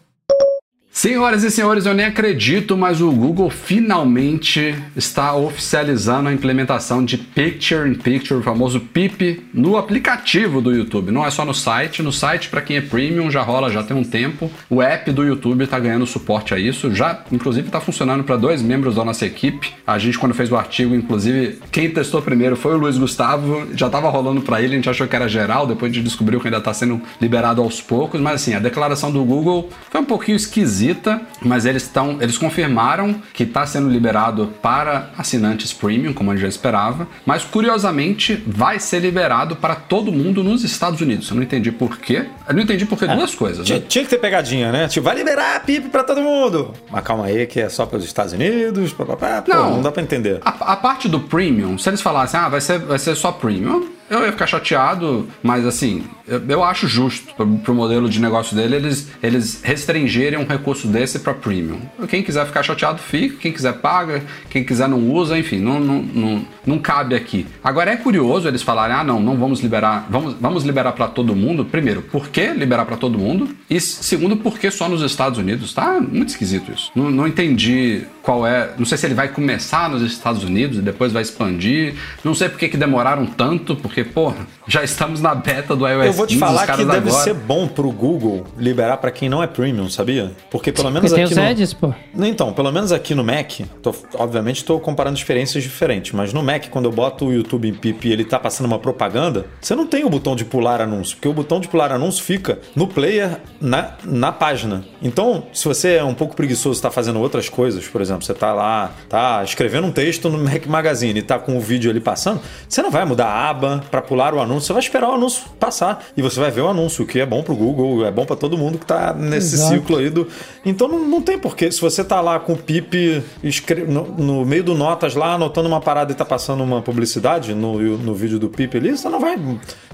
Senhoras 0.94 1.42
e 1.42 1.50
senhores, 1.50 1.86
eu 1.86 1.94
nem 1.94 2.04
acredito, 2.04 2.76
mas 2.76 3.00
o 3.00 3.10
Google 3.10 3.48
finalmente 3.48 4.74
está 4.94 5.34
oficializando 5.34 6.28
a 6.28 6.34
implementação 6.34 7.02
de 7.02 7.16
Picture 7.16 7.88
in 7.88 7.94
Picture, 7.94 8.38
o 8.38 8.42
famoso 8.42 8.78
PIP, 8.78 9.42
no 9.54 9.78
aplicativo 9.78 10.60
do 10.60 10.70
YouTube. 10.70 11.10
Não 11.10 11.24
é 11.24 11.30
só 11.30 11.46
no 11.46 11.54
site. 11.54 12.02
No 12.02 12.12
site, 12.12 12.50
para 12.50 12.60
quem 12.60 12.76
é 12.76 12.82
premium, 12.82 13.30
já 13.30 13.40
rola 13.40 13.70
já 13.70 13.82
tem 13.82 13.96
um 13.96 14.04
tempo. 14.04 14.50
O 14.68 14.82
app 14.82 15.10
do 15.10 15.24
YouTube 15.24 15.64
está 15.64 15.78
ganhando 15.78 16.06
suporte 16.06 16.52
a 16.52 16.58
isso. 16.58 16.94
Já, 16.94 17.24
inclusive, 17.32 17.68
está 17.68 17.80
funcionando 17.80 18.22
para 18.22 18.36
dois 18.36 18.60
membros 18.60 18.96
da 18.96 19.02
nossa 19.02 19.24
equipe. 19.24 19.72
A 19.86 19.98
gente, 19.98 20.18
quando 20.18 20.34
fez 20.34 20.52
o 20.52 20.56
artigo, 20.56 20.94
inclusive, 20.94 21.58
quem 21.72 21.88
testou 21.88 22.20
primeiro 22.20 22.54
foi 22.54 22.74
o 22.74 22.78
Luiz 22.78 22.98
Gustavo. 22.98 23.66
Já 23.74 23.86
estava 23.86 24.10
rolando 24.10 24.42
para 24.42 24.60
ele, 24.60 24.74
a 24.74 24.76
gente 24.76 24.90
achou 24.90 25.08
que 25.08 25.16
era 25.16 25.26
geral. 25.26 25.66
Depois 25.66 25.90
a 25.90 25.94
gente 25.94 26.04
descobriu 26.04 26.38
que 26.38 26.48
ainda 26.48 26.58
está 26.58 26.74
sendo 26.74 27.00
liberado 27.18 27.62
aos 27.62 27.80
poucos. 27.80 28.20
Mas, 28.20 28.34
assim, 28.34 28.52
a 28.52 28.58
declaração 28.58 29.10
do 29.10 29.24
Google 29.24 29.70
foi 29.90 29.98
um 29.98 30.04
pouquinho 30.04 30.36
esquisita 30.36 30.81
esquisita, 30.82 31.20
mas 31.40 31.64
eles 31.64 31.84
estão, 31.84 32.18
eles 32.20 32.36
confirmaram 32.36 33.14
que 33.32 33.44
está 33.44 33.64
sendo 33.64 33.88
liberado 33.88 34.52
para 34.60 35.10
assinantes 35.16 35.72
premium, 35.72 36.12
como 36.12 36.30
a 36.30 36.34
gente 36.34 36.42
já 36.42 36.48
esperava, 36.48 37.06
mas 37.24 37.44
curiosamente 37.44 38.42
vai 38.46 38.78
ser 38.80 39.00
liberado 39.00 39.56
para 39.56 39.74
todo 39.74 40.10
mundo 40.10 40.42
nos 40.42 40.64
Estados 40.64 41.00
Unidos. 41.00 41.28
Eu 41.30 41.36
não 41.36 41.42
entendi 41.42 41.70
por 41.70 41.98
quê. 41.98 42.26
Eu 42.48 42.54
não 42.54 42.62
entendi 42.62 42.84
por 42.84 42.98
que 42.98 43.06
duas 43.06 43.34
coisas. 43.34 43.68
Né? 43.68 43.82
tinha 43.88 44.04
que 44.04 44.10
ter 44.10 44.18
pegadinha, 44.18 44.72
né? 44.72 44.88
Tipo, 44.88 45.04
vai 45.04 45.14
liberar 45.14 45.56
a 45.56 45.60
PIP 45.60 45.88
pra 45.88 46.02
todo 46.02 46.20
mundo. 46.20 46.72
Mas 46.90 47.04
calma 47.04 47.26
aí, 47.26 47.46
que 47.46 47.60
é 47.60 47.68
só 47.68 47.86
pelos 47.86 48.04
Estados 48.04 48.32
Unidos. 48.32 48.92
Pô, 48.92 49.04
Não. 49.48 49.70
não 49.70 49.82
dá 49.82 49.92
pra 49.92 50.02
entender. 50.02 50.40
A, 50.44 50.72
a 50.72 50.76
parte 50.76 51.08
do 51.08 51.20
premium, 51.20 51.78
se 51.78 51.88
eles 51.88 52.00
falassem, 52.00 52.38
ah, 52.38 52.48
vai 52.48 52.60
ser, 52.60 52.78
vai 52.78 52.98
ser 52.98 53.14
só 53.14 53.30
premium, 53.32 53.88
eu 54.18 54.26
ia 54.26 54.32
ficar 54.32 54.46
chateado, 54.46 55.28
mas 55.42 55.66
assim, 55.66 56.04
eu, 56.26 56.42
eu 56.48 56.64
acho 56.64 56.86
justo 56.86 57.34
pro, 57.34 57.46
pro 57.58 57.74
modelo 57.74 58.08
de 58.08 58.20
negócio 58.20 58.56
dele 58.56 58.76
eles, 58.76 59.10
eles 59.22 59.60
restringirem 59.62 60.38
um 60.38 60.46
recurso 60.46 60.86
desse 60.86 61.18
para 61.18 61.34
premium. 61.34 61.80
Quem 62.08 62.22
quiser 62.22 62.46
ficar 62.46 62.62
chateado, 62.62 62.98
fica, 62.98 63.36
quem 63.38 63.52
quiser 63.52 63.74
paga, 63.74 64.22
quem 64.50 64.64
quiser 64.64 64.88
não 64.88 65.10
usa, 65.10 65.38
enfim, 65.38 65.58
não, 65.58 65.80
não, 65.80 66.02
não, 66.02 66.46
não 66.66 66.78
cabe 66.78 67.14
aqui. 67.14 67.46
Agora 67.62 67.90
é 67.90 67.96
curioso 67.96 68.48
eles 68.48 68.62
falarem, 68.62 68.96
ah, 68.96 69.04
não, 69.04 69.20
não 69.20 69.36
vamos 69.36 69.60
liberar, 69.60 70.06
vamos, 70.10 70.34
vamos 70.40 70.64
liberar 70.64 70.92
para 70.92 71.08
todo 71.08 71.34
mundo. 71.34 71.64
Primeiro, 71.64 72.02
por 72.02 72.28
que 72.28 72.48
liberar 72.48 72.84
para 72.84 72.96
todo 72.96 73.18
mundo? 73.18 73.48
E 73.68 73.80
segundo, 73.80 74.36
por 74.36 74.58
que 74.58 74.70
só 74.70 74.88
nos 74.88 75.02
Estados 75.02 75.38
Unidos? 75.38 75.72
Tá 75.72 76.00
muito 76.00 76.28
esquisito 76.28 76.72
isso. 76.72 76.90
Não, 76.94 77.10
não 77.10 77.26
entendi 77.26 78.04
qual 78.22 78.46
é, 78.46 78.70
não 78.78 78.84
sei 78.86 78.96
se 78.96 79.06
ele 79.06 79.14
vai 79.14 79.28
começar 79.28 79.90
nos 79.90 80.00
Estados 80.02 80.44
Unidos 80.44 80.78
e 80.78 80.82
depois 80.82 81.12
vai 81.12 81.22
expandir. 81.22 81.94
Não 82.24 82.34
sei 82.34 82.48
por 82.48 82.58
que 82.58 82.68
que 82.68 82.76
demoraram 82.76 83.26
tanto, 83.26 83.74
porque, 83.76 84.04
porra, 84.04 84.46
já 84.66 84.82
estamos 84.84 85.20
na 85.20 85.34
beta 85.34 85.74
do 85.74 85.86
iOS 85.86 86.06
Eu 86.06 86.12
vou 86.12 86.26
te 86.26 86.34
15, 86.34 86.40
falar 86.40 86.66
que 86.66 86.84
deve 86.84 87.08
agora- 87.08 87.24
ser 87.24 87.34
bom 87.34 87.66
pro 87.66 87.90
Google 87.90 88.46
liberar 88.56 88.98
pra 88.98 89.10
quem 89.10 89.28
não 89.28 89.42
é 89.42 89.46
premium, 89.46 89.90
sabia? 89.90 90.32
Porque 90.50 90.70
pelo 90.72 90.90
menos 90.90 91.10
Porque 91.10 91.14
tem 91.16 91.24
aqui 91.24 91.32
os 91.32 91.38
no... 91.38 91.44
ads, 91.50 91.74
pô. 91.74 91.92
Não, 92.14 92.26
Então, 92.26 92.52
pelo 92.52 92.70
menos 92.70 92.92
aqui 92.92 93.14
no 93.14 93.24
Mac, 93.24 93.60
tô- 93.82 93.94
obviamente 94.14 94.58
estou 94.58 94.78
comparando 94.78 95.16
experiências 95.18 95.62
diferentes, 95.64 96.12
mas 96.12 96.32
no 96.32 96.42
Mac, 96.42 96.66
quando 96.70 96.84
eu 96.84 96.92
boto 96.92 97.26
o 97.26 97.32
YouTube 97.32 97.68
em 97.68 97.74
PIP 97.74 98.08
e 98.08 98.12
ele 98.12 98.24
tá 98.24 98.38
passando 98.38 98.66
uma 98.66 98.78
propaganda, 98.78 99.46
você 99.60 99.74
não 99.74 99.86
tem 99.86 100.04
o 100.04 100.10
botão 100.10 100.36
de 100.36 100.44
pular 100.44 100.80
anúncio, 100.80 101.16
porque 101.16 101.28
o 101.28 101.32
botão 101.32 101.58
de 101.60 101.66
pular 101.68 101.90
anúncio 101.90 102.22
fica 102.22 102.60
no 102.76 102.86
player 102.86 103.38
na, 103.60 103.94
na 104.04 104.30
página. 104.30 104.84
Então, 105.02 105.44
se 105.52 105.66
você 105.66 105.94
é 105.94 106.04
um 106.04 106.14
pouco 106.14 106.36
preguiçoso 106.36 106.76
e 106.76 106.78
está 106.78 106.90
fazendo 106.90 107.18
outras 107.20 107.48
coisas, 107.48 107.84
por 107.88 108.00
exemplo, 108.00 108.11
você 108.16 108.34
tá 108.34 108.52
lá, 108.52 108.92
tá 109.08 109.42
escrevendo 109.44 109.86
um 109.86 109.92
texto 109.92 110.28
no 110.28 110.38
Mac 110.38 110.66
Magazine 110.66 111.18
e 111.20 111.22
tá 111.22 111.38
com 111.38 111.56
o 111.56 111.60
vídeo 111.60 111.90
ali 111.90 112.00
passando, 112.00 112.40
você 112.68 112.82
não 112.82 112.90
vai 112.90 113.04
mudar 113.04 113.26
a 113.26 113.48
aba 113.50 113.84
para 113.90 114.02
pular 114.02 114.34
o 114.34 114.40
anúncio, 114.40 114.66
você 114.66 114.72
vai 114.72 114.82
esperar 114.82 115.10
o 115.10 115.14
anúncio 115.14 115.42
passar 115.58 116.04
e 116.16 116.22
você 116.22 116.38
vai 116.40 116.50
ver 116.50 116.60
o 116.62 116.68
anúncio, 116.68 117.04
o 117.04 117.06
que 117.06 117.20
é 117.20 117.26
bom 117.26 117.42
pro 117.42 117.54
Google, 117.54 118.04
é 118.06 118.10
bom 118.10 118.24
para 118.24 118.36
todo 118.36 118.56
mundo 118.58 118.78
que 118.78 118.86
tá 118.86 119.12
nesse 119.14 119.54
Exato. 119.54 119.74
ciclo 119.74 119.96
aí 119.98 120.10
do. 120.10 120.26
Então 120.64 120.88
não, 120.88 120.98
não 121.00 121.22
tem 121.22 121.38
porquê. 121.38 121.70
Se 121.70 121.80
você 121.80 122.02
tá 122.04 122.20
lá 122.20 122.38
com 122.38 122.52
o 122.54 122.56
PIP 122.56 123.22
escre- 123.42 123.84
no, 123.84 124.04
no 124.06 124.44
meio 124.44 124.64
do 124.64 124.74
Notas 124.74 125.14
lá, 125.14 125.34
anotando 125.34 125.68
uma 125.68 125.80
parada 125.80 126.12
e 126.12 126.14
tá 126.14 126.24
passando 126.24 126.62
uma 126.62 126.80
publicidade 126.82 127.54
no, 127.54 127.78
no 127.98 128.14
vídeo 128.14 128.38
do 128.38 128.48
PIP 128.48 128.76
ali, 128.76 128.96
você 128.96 129.08
não 129.08 129.20
vai 129.20 129.36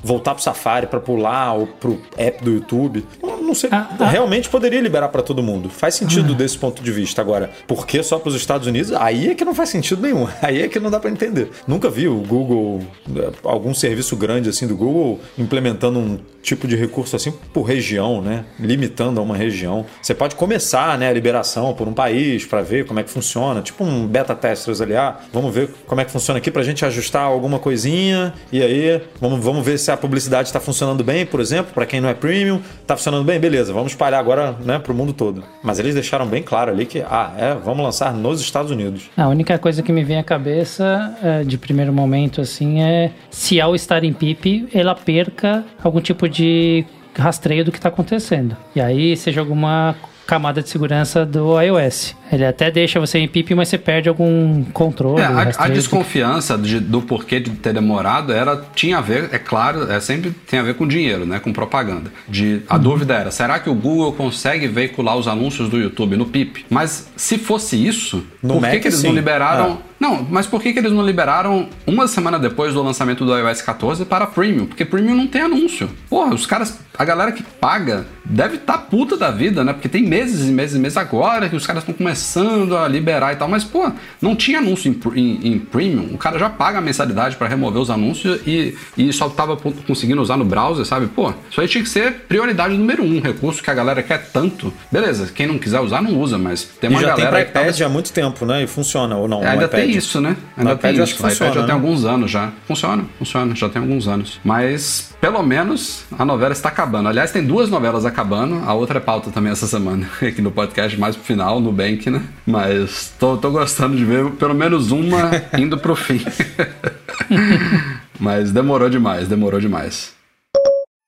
voltar 0.02 0.34
pro 0.34 0.42
Safari 0.42 0.86
pra 0.86 1.00
pular 1.00 1.54
ou 1.54 1.66
pro 1.66 2.00
app 2.16 2.44
do 2.44 2.52
YouTube. 2.52 3.06
Não, 3.22 3.54
sei. 3.54 3.70
Ah, 3.72 3.88
ah. 3.98 4.08
Realmente 4.08 4.48
poderia 4.48 4.80
liberar 4.80 5.08
pra 5.08 5.22
todo 5.22 5.42
mundo. 5.42 5.70
Faz 5.70 5.94
sentido 5.94 6.34
desse 6.34 6.58
ponto 6.58 6.82
de 6.82 6.92
vista. 6.92 7.20
Agora, 7.20 7.50
por 7.66 7.86
que 7.86 8.02
só 8.02 8.18
pros 8.18 8.34
Estados 8.34 8.66
Unidos? 8.66 8.92
Aí 8.92 9.30
é 9.30 9.34
que 9.34 9.44
não 9.44 9.54
faz 9.54 9.70
sentido 9.70 10.02
nenhum. 10.02 10.28
Aí 10.42 10.62
é 10.62 10.68
que 10.68 10.78
não 10.78 10.90
dá 10.90 11.00
pra 11.00 11.10
entender. 11.10 11.50
Nunca 11.66 11.88
vi 11.88 12.08
o 12.08 12.16
Google, 12.16 12.80
eh, 13.16 13.30
algum 13.42 13.72
serviço 13.72 14.16
grande 14.16 14.48
assim 14.48 14.66
do 14.66 14.76
Google, 14.76 15.20
implementando 15.38 15.98
um 15.98 16.18
tipo 16.42 16.66
de 16.66 16.76
recurso 16.76 17.16
assim 17.16 17.32
por 17.52 17.62
região, 17.62 18.22
né? 18.22 18.44
Limitando 18.58 19.20
a 19.20 19.22
uma 19.22 19.36
região. 19.36 19.84
Você 20.00 20.14
pode 20.14 20.34
começar, 20.34 20.96
né, 20.98 21.08
a 21.08 21.12
liberação 21.12 21.74
por 21.74 21.86
um 21.88 21.92
país 21.92 22.44
pra 22.44 22.62
ver 22.62 22.86
como 22.86 23.00
é 23.00 23.02
que 23.02 23.10
funciona, 23.10 23.60
tipo 23.60 23.84
um 23.84 24.06
beta 24.06 24.34
testers 24.34 24.80
ali, 24.80 24.96
ah, 24.96 25.16
vamos 25.32 25.54
ver 25.54 25.70
como 25.86 26.00
é 26.00 26.04
que 26.04 26.10
funciona 26.10 26.38
aqui 26.38 26.50
pra 26.50 26.62
gente 26.62 26.84
ajustar 26.84 27.22
alguma 27.22 27.58
coisinha 27.58 28.32
e 28.52 28.62
aí 28.62 29.02
vamos, 29.20 29.44
vamos 29.44 29.64
ver 29.64 29.78
se 29.78 29.87
a 29.90 29.96
publicidade 29.96 30.48
está 30.48 30.60
funcionando 30.60 31.02
bem, 31.02 31.24
por 31.24 31.40
exemplo, 31.40 31.72
pra 31.72 31.86
quem 31.86 32.00
não 32.00 32.08
é 32.08 32.14
premium, 32.14 32.60
tá 32.86 32.96
funcionando 32.96 33.24
bem, 33.24 33.38
beleza, 33.38 33.72
vamos 33.72 33.92
espalhar 33.92 34.20
agora, 34.20 34.56
né, 34.64 34.78
pro 34.78 34.94
mundo 34.94 35.12
todo. 35.12 35.44
Mas 35.62 35.78
eles 35.78 35.94
deixaram 35.94 36.26
bem 36.26 36.42
claro 36.42 36.70
ali 36.70 36.86
que, 36.86 37.00
ah, 37.00 37.32
é, 37.36 37.54
vamos 37.54 37.84
lançar 37.84 38.12
nos 38.12 38.40
Estados 38.40 38.70
Unidos. 38.70 39.10
A 39.16 39.28
única 39.28 39.58
coisa 39.58 39.82
que 39.82 39.92
me 39.92 40.04
vem 40.04 40.18
à 40.18 40.24
cabeça 40.24 41.16
é, 41.22 41.44
de 41.44 41.58
primeiro 41.58 41.92
momento 41.92 42.40
assim 42.40 42.80
é 42.82 43.10
se 43.30 43.60
ao 43.60 43.74
estar 43.74 44.04
em 44.04 44.12
PIP 44.12 44.68
ela 44.72 44.94
perca 44.94 45.64
algum 45.82 46.00
tipo 46.00 46.28
de 46.28 46.84
rastreio 47.16 47.64
do 47.64 47.72
que 47.72 47.78
está 47.78 47.88
acontecendo. 47.88 48.56
E 48.74 48.80
aí 48.80 49.16
seja 49.16 49.40
alguma 49.40 49.96
camada 50.28 50.62
de 50.62 50.68
segurança 50.68 51.24
do 51.24 51.58
iOS. 51.58 52.14
Ele 52.30 52.44
até 52.44 52.70
deixa 52.70 53.00
você 53.00 53.18
em 53.18 53.26
PIP, 53.26 53.54
mas 53.54 53.68
você 53.68 53.78
perde 53.78 54.10
algum 54.10 54.62
controle. 54.74 55.22
É, 55.22 55.24
a, 55.24 55.50
a 55.64 55.68
desconfiança 55.68 56.58
de- 56.58 56.78
do 56.80 57.00
porquê 57.00 57.40
de 57.40 57.48
ter 57.52 57.72
demorado 57.72 58.30
era 58.30 58.62
tinha 58.74 58.98
a 58.98 59.00
ver, 59.00 59.30
é 59.32 59.38
claro, 59.38 59.90
é 59.90 59.98
sempre 60.00 60.30
tem 60.46 60.58
a 60.60 60.62
ver 60.62 60.74
com 60.74 60.86
dinheiro, 60.86 61.24
né, 61.24 61.38
com 61.40 61.50
propaganda. 61.50 62.12
De 62.28 62.60
a 62.68 62.76
Uhum. 62.76 62.82
dúvida 62.82 63.14
era, 63.14 63.30
será 63.30 63.58
que 63.58 63.70
o 63.70 63.74
Google 63.74 64.12
consegue 64.12 64.68
veicular 64.68 65.16
os 65.16 65.26
anúncios 65.26 65.70
do 65.70 65.78
YouTube 65.78 66.14
no 66.16 66.26
PIP? 66.26 66.66
Mas 66.68 67.08
se 67.16 67.38
fosse 67.38 67.74
isso, 67.84 68.22
No 68.42 68.54
por 68.54 68.60
que, 68.64 68.68
Mac, 68.72 68.80
que 68.82 68.88
eles 68.88 69.02
não 69.02 69.10
sim. 69.10 69.16
liberaram? 69.16 69.78
Não, 69.98 70.24
mas 70.30 70.46
por 70.46 70.62
que, 70.62 70.72
que 70.72 70.78
eles 70.78 70.92
não 70.92 71.04
liberaram 71.04 71.68
uma 71.84 72.06
semana 72.06 72.38
depois 72.38 72.72
do 72.72 72.80
lançamento 72.82 73.24
do 73.24 73.36
iOS 73.36 73.62
14 73.62 74.04
para 74.04 74.26
Premium? 74.28 74.66
Porque 74.66 74.84
Premium 74.84 75.16
não 75.16 75.26
tem 75.26 75.40
anúncio. 75.42 75.88
Porra, 76.08 76.34
os 76.34 76.46
caras, 76.46 76.78
a 76.96 77.04
galera 77.04 77.32
que 77.32 77.42
paga 77.42 78.06
deve 78.24 78.56
estar 78.56 78.78
puta 78.78 79.16
da 79.16 79.32
vida, 79.32 79.64
né? 79.64 79.72
Porque 79.72 79.88
tem 79.88 80.04
meses 80.18 80.48
e 80.48 80.52
meses 80.52 80.76
e 80.76 80.78
meses 80.78 80.96
agora 80.96 81.48
que 81.48 81.56
os 81.56 81.66
caras 81.66 81.82
estão 81.82 81.94
começando 81.94 82.76
a 82.76 82.88
liberar 82.88 83.32
e 83.32 83.36
tal. 83.36 83.48
Mas, 83.48 83.64
pô, 83.64 83.90
não 84.20 84.34
tinha 84.34 84.58
anúncio 84.58 84.90
em, 85.14 85.20
em- 85.20 85.52
em 85.52 85.58
Premium. 85.58 86.08
O 86.14 86.18
cara 86.18 86.38
já 86.38 86.50
paga 86.50 86.78
a 86.78 86.80
mensalidade 86.80 87.36
para 87.36 87.46
remover 87.48 87.80
os 87.80 87.90
anúncios 87.90 88.40
e, 88.46 88.76
e 88.96 89.12
só 89.12 89.28
tava 89.28 89.56
conseguindo 89.86 90.20
usar 90.20 90.36
no 90.36 90.44
browser, 90.44 90.84
sabe? 90.84 91.06
Pô, 91.06 91.32
isso 91.50 91.60
aí 91.60 91.68
tinha 91.68 91.82
que 91.82 91.88
ser 91.90 92.12
prioridade 92.28 92.74
número 92.76 93.02
um. 93.04 93.20
Recurso 93.20 93.62
que 93.62 93.70
a 93.70 93.74
galera 93.74 94.02
quer 94.02 94.30
tanto. 94.32 94.72
Beleza, 94.90 95.30
quem 95.34 95.46
não 95.46 95.58
quiser 95.58 95.80
usar, 95.80 96.02
não 96.02 96.18
usa, 96.18 96.38
mas 96.38 96.64
tem 96.80 96.90
E 96.90 96.92
uma 96.94 97.00
já 97.00 97.14
tem 97.14 97.24
galera 97.24 97.30
pra 97.30 97.38
aí 97.38 97.44
que 97.46 97.52
tava 97.52 97.66
iPad 97.68 97.80
há 97.82 97.88
muito 97.88 98.12
tempo, 98.12 98.44
né? 98.46 98.62
E 98.64 98.66
funciona 98.66 99.16
ou 99.16 99.28
não? 99.28 99.42
é, 99.42 99.48
ainda 99.48 99.64
iPad? 99.66 99.80
tem 99.80 99.90
isso, 99.90 100.20
né? 100.20 100.36
Ainda 100.56 100.76
tem 100.76 100.90
iPad 100.92 101.02
acho 101.02 101.12
isso. 101.14 101.22
que 101.22 101.22
O 101.22 101.26
iPad 101.26 101.38
já 101.38 101.44
funciona, 101.46 101.66
tem 101.66 101.76
né? 101.76 101.80
alguns 101.80 102.04
anos 102.04 102.30
já. 102.30 102.52
Funciona, 102.66 103.04
funciona, 103.18 103.54
já 103.54 103.68
tem 103.68 103.80
alguns 103.82 104.08
anos. 104.08 104.40
Mas, 104.44 105.14
pelo 105.20 105.42
menos, 105.42 106.04
a 106.18 106.24
novela 106.24 106.52
está 106.52 106.68
acabando. 106.68 107.08
Aliás, 107.08 107.30
tem 107.30 107.44
duas 107.44 107.68
novelas 107.70 108.04
acabando. 108.04 108.62
A 108.66 108.74
outra 108.74 108.98
é 108.98 109.00
pauta 109.00 109.30
também 109.30 109.52
essa 109.52 109.66
semana, 109.66 110.07
aqui 110.26 110.40
no 110.40 110.50
podcast, 110.50 110.98
mais 110.98 111.16
pro 111.16 111.24
final, 111.24 111.60
no 111.60 111.72
Bank, 111.72 112.08
né? 112.10 112.22
Mas 112.46 113.14
tô, 113.18 113.36
tô 113.36 113.50
gostando 113.50 113.96
de 113.96 114.04
ver 114.04 114.30
pelo 114.32 114.54
menos 114.54 114.90
uma 114.90 115.30
indo 115.58 115.78
pro 115.78 115.94
fim. 115.94 116.20
Mas 118.18 118.50
demorou 118.50 118.90
demais, 118.90 119.28
demorou 119.28 119.60
demais. 119.60 120.16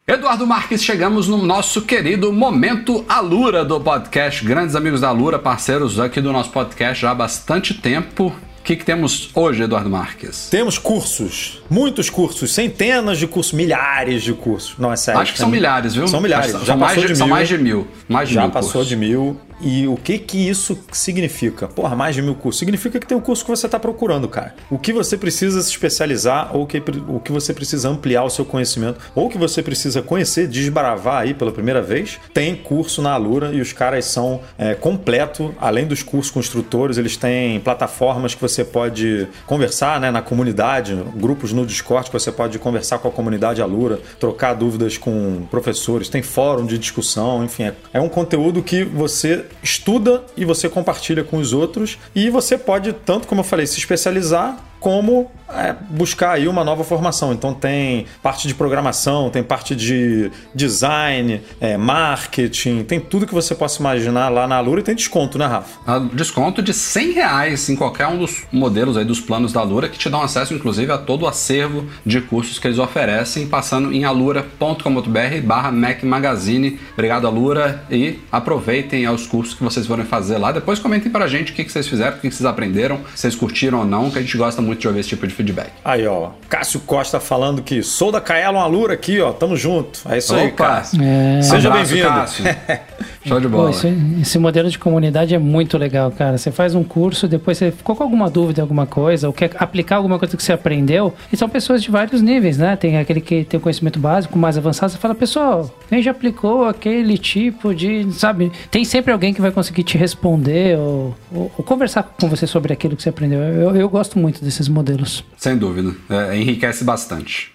Eduardo 0.06 0.46
Marques, 0.46 0.82
chegamos 0.82 1.28
no 1.28 1.38
nosso 1.38 1.82
querido 1.82 2.32
momento 2.32 3.04
Alura 3.08 3.64
do 3.64 3.80
podcast. 3.80 4.44
Grandes 4.44 4.74
amigos 4.74 5.00
da 5.00 5.08
Alura, 5.08 5.38
parceiros 5.38 6.00
aqui 6.00 6.20
do 6.20 6.32
nosso 6.32 6.50
podcast 6.50 7.00
já 7.00 7.12
há 7.12 7.14
bastante 7.14 7.74
tempo. 7.74 8.34
O 8.61 8.62
que, 8.62 8.77
que 8.77 8.85
temos 8.85 9.31
hoje, 9.35 9.62
Eduardo 9.62 9.88
Marques? 9.90 10.49
Temos 10.51 10.79
cursos, 10.79 11.61
muitos 11.68 12.09
cursos, 12.11 12.53
centenas 12.53 13.18
de 13.18 13.27
cursos, 13.27 13.53
milhares 13.53 14.23
de 14.23 14.33
cursos. 14.33 14.75
Não, 14.79 14.92
é 14.92 14.96
sério. 14.96 15.20
Acho 15.20 15.33
que 15.33 15.38
são 15.38 15.49
milhares, 15.49 15.94
viu? 15.94 16.07
São 16.07 16.20
milhares. 16.20 16.53
São 16.53 16.64
já 16.64 16.77
mais 16.77 16.92
passou 16.92 17.07
de- 17.07 17.12
de 17.14 17.18
são 17.18 17.27
mil. 17.27 17.35
mais 17.37 17.49
de 17.49 17.59
mil. 17.59 17.88
Mais 18.09 18.29
de 18.29 18.35
já 18.35 18.42
mil 18.42 18.51
passou 18.51 18.73
cursos. 18.73 18.88
de 18.88 18.96
mil. 18.96 19.40
E 19.61 19.87
o 19.87 19.96
que 19.96 20.18
que 20.18 20.49
isso 20.49 20.79
significa? 20.90 21.68
Porra, 21.68 21.94
mais 21.94 22.14
de 22.14 22.23
mil 22.23 22.35
cursos. 22.35 22.59
Significa 22.59 22.99
que 22.99 23.07
tem 23.07 23.16
o 23.16 23.20
curso 23.20 23.44
que 23.44 23.51
você 23.51 23.66
está 23.66 23.79
procurando, 23.79 24.29
cara. 24.29 24.55
O 24.70 24.79
que 24.79 24.92
você 24.92 25.16
precisa 25.16 25.61
se 25.61 25.70
especializar 25.70 26.57
ou 26.57 26.62
o 26.62 26.66
que, 26.66 26.83
o 27.09 27.20
que 27.20 27.31
você 27.31 27.53
precisa 27.53 27.88
ampliar 27.88 28.25
o 28.25 28.31
seu 28.31 28.44
conhecimento 28.44 28.99
ou 29.14 29.29
que 29.29 29.38
você 29.38 29.62
precisa 29.62 30.03
conhecer, 30.03 30.49
desbravar 30.49 31.23
aí 31.23 31.35
pela 31.35 31.53
primeira 31.53 31.83
vez, 31.83 32.18
tem 32.33 32.57
curso 32.57 33.03
na 33.03 33.12
Alura 33.12 33.53
e 33.53 33.61
os 33.61 33.73
caras 33.73 34.07
são 34.07 34.40
é, 34.59 34.75
completo. 34.75 35.55
Além 35.61 35.87
dos 35.87 36.03
cursos 36.03 36.31
com 36.31 36.40
instrutores, 36.40 36.96
eles 36.96 37.16
têm 37.16 37.61
plataformas 37.61 38.35
que 38.35 38.40
você 38.40 38.64
pode 38.64 39.29
conversar 39.46 40.01
né, 40.01 40.11
na 40.11 40.23
comunidade, 40.23 40.96
grupos 41.16 41.53
no 41.53 41.66
Discord 41.66 42.09
que 42.09 42.12
você 42.12 42.33
pode 42.33 42.59
conversar 42.59 42.99
com 42.99 43.09
a 43.09 43.11
comunidade 43.11 43.61
Alura, 43.61 44.01
trocar 44.18 44.55
dúvidas 44.55 44.96
com 44.96 45.42
professores, 45.51 46.09
tem 46.09 46.23
fórum 46.23 46.64
de 46.64 46.79
discussão, 46.79 47.44
enfim. 47.44 47.64
É, 47.64 47.75
é 47.94 48.01
um 48.01 48.09
conteúdo 48.09 48.62
que 48.62 48.85
você 48.85 49.44
estuda 49.62 50.24
e 50.36 50.44
você 50.44 50.68
compartilha 50.68 51.24
com 51.24 51.38
os 51.38 51.52
outros. 51.52 51.98
E 52.14 52.30
você 52.30 52.56
pode, 52.56 52.92
tanto 52.92 53.26
como 53.26 53.40
eu 53.40 53.44
falei, 53.44 53.66
se 53.66 53.78
especializar 53.78 54.69
como 54.80 55.30
é, 55.52 55.74
buscar 55.90 56.32
aí 56.32 56.48
uma 56.48 56.64
nova 56.64 56.84
formação. 56.84 57.32
Então 57.32 57.52
tem 57.52 58.06
parte 58.22 58.46
de 58.46 58.54
programação, 58.54 59.30
tem 59.30 59.42
parte 59.42 59.74
de 59.74 60.30
design, 60.54 61.42
é, 61.60 61.76
marketing, 61.76 62.84
tem 62.84 63.00
tudo 63.00 63.26
que 63.26 63.34
você 63.34 63.54
possa 63.54 63.80
imaginar 63.80 64.28
lá 64.28 64.46
na 64.46 64.56
Alura 64.56 64.80
e 64.80 64.82
tem 64.82 64.94
desconto, 64.94 65.38
né, 65.38 65.46
Rafa? 65.46 65.78
Ah, 65.86 65.98
Desconto 66.12 66.62
de 66.62 66.72
100 66.72 67.12
reais 67.12 67.68
em 67.68 67.76
qualquer 67.76 68.06
um 68.06 68.18
dos 68.18 68.44
modelos 68.52 68.96
aí 68.96 69.04
dos 69.04 69.20
planos 69.20 69.52
da 69.52 69.60
Alura, 69.60 69.88
que 69.88 69.98
te 69.98 70.08
dão 70.08 70.22
acesso, 70.22 70.54
inclusive, 70.54 70.90
a 70.92 70.98
todo 70.98 71.22
o 71.22 71.28
acervo 71.28 71.86
de 72.04 72.20
cursos 72.20 72.58
que 72.58 72.66
eles 72.66 72.78
oferecem, 72.78 73.46
passando 73.46 73.92
em 73.92 74.04
alura.com.br 74.04 75.40
barra 75.44 75.72
Mac 75.72 76.02
Magazine. 76.02 76.78
Obrigado, 76.92 77.26
Alura, 77.26 77.84
e 77.90 78.18
aproveitem 78.30 79.08
os 79.08 79.26
cursos 79.26 79.54
que 79.54 79.62
vocês 79.62 79.86
forem 79.86 80.04
fazer 80.04 80.38
lá. 80.38 80.52
Depois 80.52 80.78
comentem 80.78 81.10
pra 81.10 81.26
gente 81.26 81.52
o 81.52 81.54
que 81.54 81.64
que 81.64 81.72
vocês 81.72 81.86
fizeram, 81.86 82.16
o 82.16 82.20
que 82.20 82.28
que 82.28 82.34
vocês 82.34 82.46
aprenderam, 82.46 83.00
se 83.14 83.22
vocês 83.22 83.34
curtiram 83.34 83.80
ou 83.80 83.84
não, 83.84 84.10
que 84.10 84.18
a 84.18 84.22
gente 84.22 84.36
gosta 84.36 84.62
muito 84.62 84.69
de 84.78 84.88
ouvir 84.88 85.00
esse 85.00 85.09
tipo 85.09 85.26
de 85.26 85.35
feedback. 85.35 85.70
Aí, 85.85 86.06
ó, 86.06 86.30
Cássio 86.48 86.80
Costa 86.80 87.18
falando 87.18 87.62
que 87.62 87.83
sou 87.83 88.12
da 88.12 88.20
Kaelon 88.20 88.61
Alura 88.61 88.94
aqui, 88.94 89.20
ó, 89.20 89.33
tamo 89.33 89.56
junto. 89.56 90.00
É 90.09 90.18
isso 90.18 90.35
aí, 90.35 90.52
cara. 90.52 90.83
É. 91.00 91.42
Seja 91.42 91.70
bem-vindo. 91.70 92.09
Show 93.24 93.38
de 93.38 93.48
Pô, 93.48 93.56
bola. 93.56 93.70
esse, 93.70 93.88
esse 94.22 94.38
modelo 94.38 94.70
de 94.70 94.78
comunidade 94.78 95.35
é 95.35 95.38
muito 95.38 95.76
legal, 95.76 96.11
cara. 96.11 96.38
Você 96.38 96.50
faz 96.50 96.74
um 96.74 96.83
curso, 96.83 97.28
depois 97.28 97.59
você 97.59 97.70
ficou 97.70 97.94
com 97.94 98.02
alguma 98.02 98.30
dúvida, 98.30 98.62
alguma 98.62 98.87
coisa, 98.87 99.26
ou 99.26 99.33
quer 99.33 99.50
aplicar 99.59 99.96
alguma 99.96 100.18
coisa 100.18 100.37
que 100.37 100.42
você 100.42 100.52
aprendeu, 100.52 101.14
e 101.33 101.37
são 101.37 101.48
pessoas 101.48 101.83
de 101.83 101.90
vários 101.90 102.22
níveis, 102.22 102.56
né? 102.56 102.76
Tem 102.76 102.96
aquele 102.98 103.20
que 103.20 103.44
tem 103.44 103.59
o 103.59 103.61
conhecimento 103.61 103.98
básico, 103.98 104.38
mais 104.38 104.56
avançado, 104.56 104.92
você 104.92 104.98
fala, 104.98 105.14
pessoal, 105.14 105.70
quem 105.88 106.02
já 106.02 106.12
aplicou 106.12 106.64
aquele 106.64 107.18
tipo 107.18 107.75
de. 107.75 108.10
Sabe? 108.12 108.50
Tem 108.71 108.85
sempre 108.85 109.12
alguém 109.12 109.35
que 109.35 109.40
vai 109.40 109.50
conseguir 109.50 109.83
te 109.83 109.98
responder 109.98 110.79
ou, 110.79 111.14
ou- 111.33 111.52
ou 111.58 111.64
conversar 111.64 112.02
com 112.02 112.29
você 112.29 112.46
sobre 112.46 112.73
aquilo 112.73 112.96
que 112.96 113.02
você 113.02 113.10
aprendeu. 113.10 113.40
Eu, 113.40 113.77
eu 113.77 113.88
gosto 113.88 114.18
muito 114.18 114.42
desses 114.42 114.66
modelos. 114.68 115.23
Sem 115.37 115.56
dúvida. 115.58 115.94
É, 116.08 116.37
enriquece 116.37 116.85
bastante. 116.85 117.52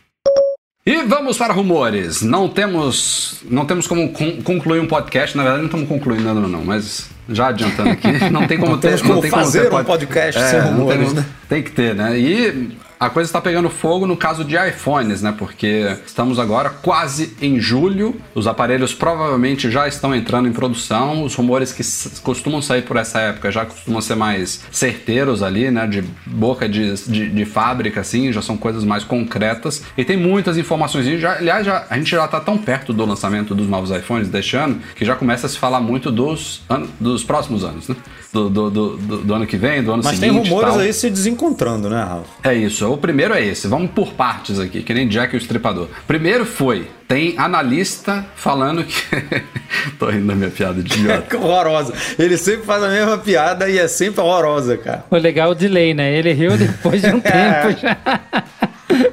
E 0.87 1.01
vamos 1.01 1.35
para 1.35 1.51
rumores. 1.51 2.21
Não 2.21 2.47
temos, 2.47 3.37
não 3.49 3.65
temos 3.65 3.87
como 3.87 4.09
con- 4.11 4.39
concluir 4.43 4.79
um 4.79 4.85
podcast. 4.85 5.35
Na 5.35 5.41
verdade, 5.41 5.61
não 5.63 5.67
estamos 5.67 5.87
concluindo 5.89 6.27
ainda, 6.29 6.39
não, 6.47 6.63
mas 6.63 7.09
já 7.27 7.47
adiantando 7.47 7.89
aqui, 7.89 8.07
não 8.29 8.45
tem 8.45 8.55
como 8.59 8.73
Não 8.73 8.79
ter. 8.79 8.89
temos 8.89 9.01
como 9.01 9.19
tem 9.21 9.31
fazer 9.31 9.61
ter 9.61 9.67
um 9.67 9.71
pod- 9.71 9.85
podcast 9.87 10.39
É, 10.39 10.47
sem 10.47 10.61
não 10.61 10.67
rumores, 10.77 10.97
temos- 10.99 11.13
né? 11.15 11.25
Tem 11.49 11.63
que 11.63 11.71
ter, 11.71 11.95
né? 11.95 12.19
E 12.19 12.77
a 13.05 13.09
coisa 13.09 13.27
está 13.29 13.39
pegando 13.39 13.69
fogo 13.69 14.07
no 14.07 14.17
caso 14.17 14.43
de 14.43 14.55
iPhones, 14.55 15.21
né? 15.21 15.33
Porque 15.37 15.95
estamos 16.05 16.39
agora 16.39 16.69
quase 16.69 17.35
em 17.41 17.59
julho, 17.59 18.15
os 18.33 18.47
aparelhos 18.47 18.93
provavelmente 18.93 19.69
já 19.69 19.87
estão 19.87 20.13
entrando 20.15 20.47
em 20.47 20.51
produção, 20.51 21.23
os 21.23 21.35
rumores 21.35 21.71
que 21.71 21.83
costumam 22.21 22.61
sair 22.61 22.81
por 22.81 22.97
essa 22.97 23.19
época 23.19 23.51
já 23.51 23.65
costumam 23.65 24.01
ser 24.01 24.15
mais 24.15 24.61
certeiros 24.71 25.43
ali, 25.43 25.69
né? 25.69 25.85
De 25.87 26.03
boca 26.25 26.67
de, 26.67 26.93
de, 27.05 27.29
de 27.29 27.45
fábrica, 27.45 28.01
assim, 28.01 28.31
já 28.33 28.41
são 28.41 28.57
coisas 28.57 28.83
mais 28.83 29.03
concretas. 29.03 29.83
E 29.97 30.03
tem 30.03 30.17
muitas 30.17 30.57
informações. 30.57 31.05
Já, 31.19 31.33
aliás, 31.33 31.65
já, 31.65 31.85
a 31.89 31.97
gente 31.97 32.09
já 32.09 32.25
está 32.25 32.39
tão 32.39 32.57
perto 32.57 32.91
do 32.91 33.05
lançamento 33.05 33.53
dos 33.53 33.67
novos 33.67 33.91
iPhones 33.91 34.29
deste 34.29 34.55
ano 34.57 34.79
que 34.95 35.05
já 35.05 35.15
começa 35.15 35.45
a 35.45 35.49
se 35.49 35.57
falar 35.57 35.79
muito 35.79 36.11
dos, 36.11 36.61
dos 36.99 37.23
próximos 37.23 37.63
anos, 37.63 37.87
né? 37.87 37.95
Do, 38.33 38.49
do, 38.49 38.69
do, 38.69 38.97
do- 38.97 39.33
ano 39.33 39.47
que 39.47 39.55
vem, 39.55 39.81
do 39.81 39.93
ano 39.93 40.01
Mas 40.03 40.19
tem 40.19 40.29
seguinte. 40.29 40.47
e 40.47 40.49
rumores 40.49 40.73
tal. 40.73 40.79
aí 40.83 40.91
se 40.91 41.09
desencontrando, 41.09 41.89
né, 41.89 42.03
Rafa? 42.03 42.25
É 42.43 42.53
isso. 42.53 42.85
O 42.95 42.97
primeiro 42.97 43.33
é 43.33 43.43
esse. 43.45 43.67
Vamos 43.67 43.91
por 43.91 44.13
partes 44.13 44.57
aqui, 44.57 44.81
que 44.81 44.93
nem 44.93 45.05
Jack 45.09 45.33
e 45.35 45.37
o 45.37 45.41
Estripador. 45.41 45.89
Primeiro 46.07 46.45
foi, 46.45 46.87
tem 47.09 47.35
analista 47.37 48.25
falando 48.37 48.85
que... 48.85 48.95
Tô 49.99 50.09
rindo 50.09 50.27
da 50.27 50.35
minha 50.35 50.49
piada 50.49 50.81
de 50.81 50.93
idiota. 50.97 51.37
horrorosa. 51.37 51.93
Ele 52.17 52.37
sempre 52.37 52.65
faz 52.65 52.81
a 52.81 52.87
mesma 52.87 53.17
piada 53.17 53.69
e 53.69 53.77
é 53.77 53.85
sempre 53.89 54.21
horrorosa, 54.21 54.77
cara. 54.77 55.03
O 55.11 55.17
legal 55.17 55.49
é 55.49 55.51
o 55.51 55.55
delay, 55.55 55.93
né? 55.93 56.17
Ele 56.17 56.31
riu 56.31 56.55
depois 56.57 57.01
de 57.01 57.09
um 57.09 57.19
tempo 57.19 57.81
já. 57.81 57.97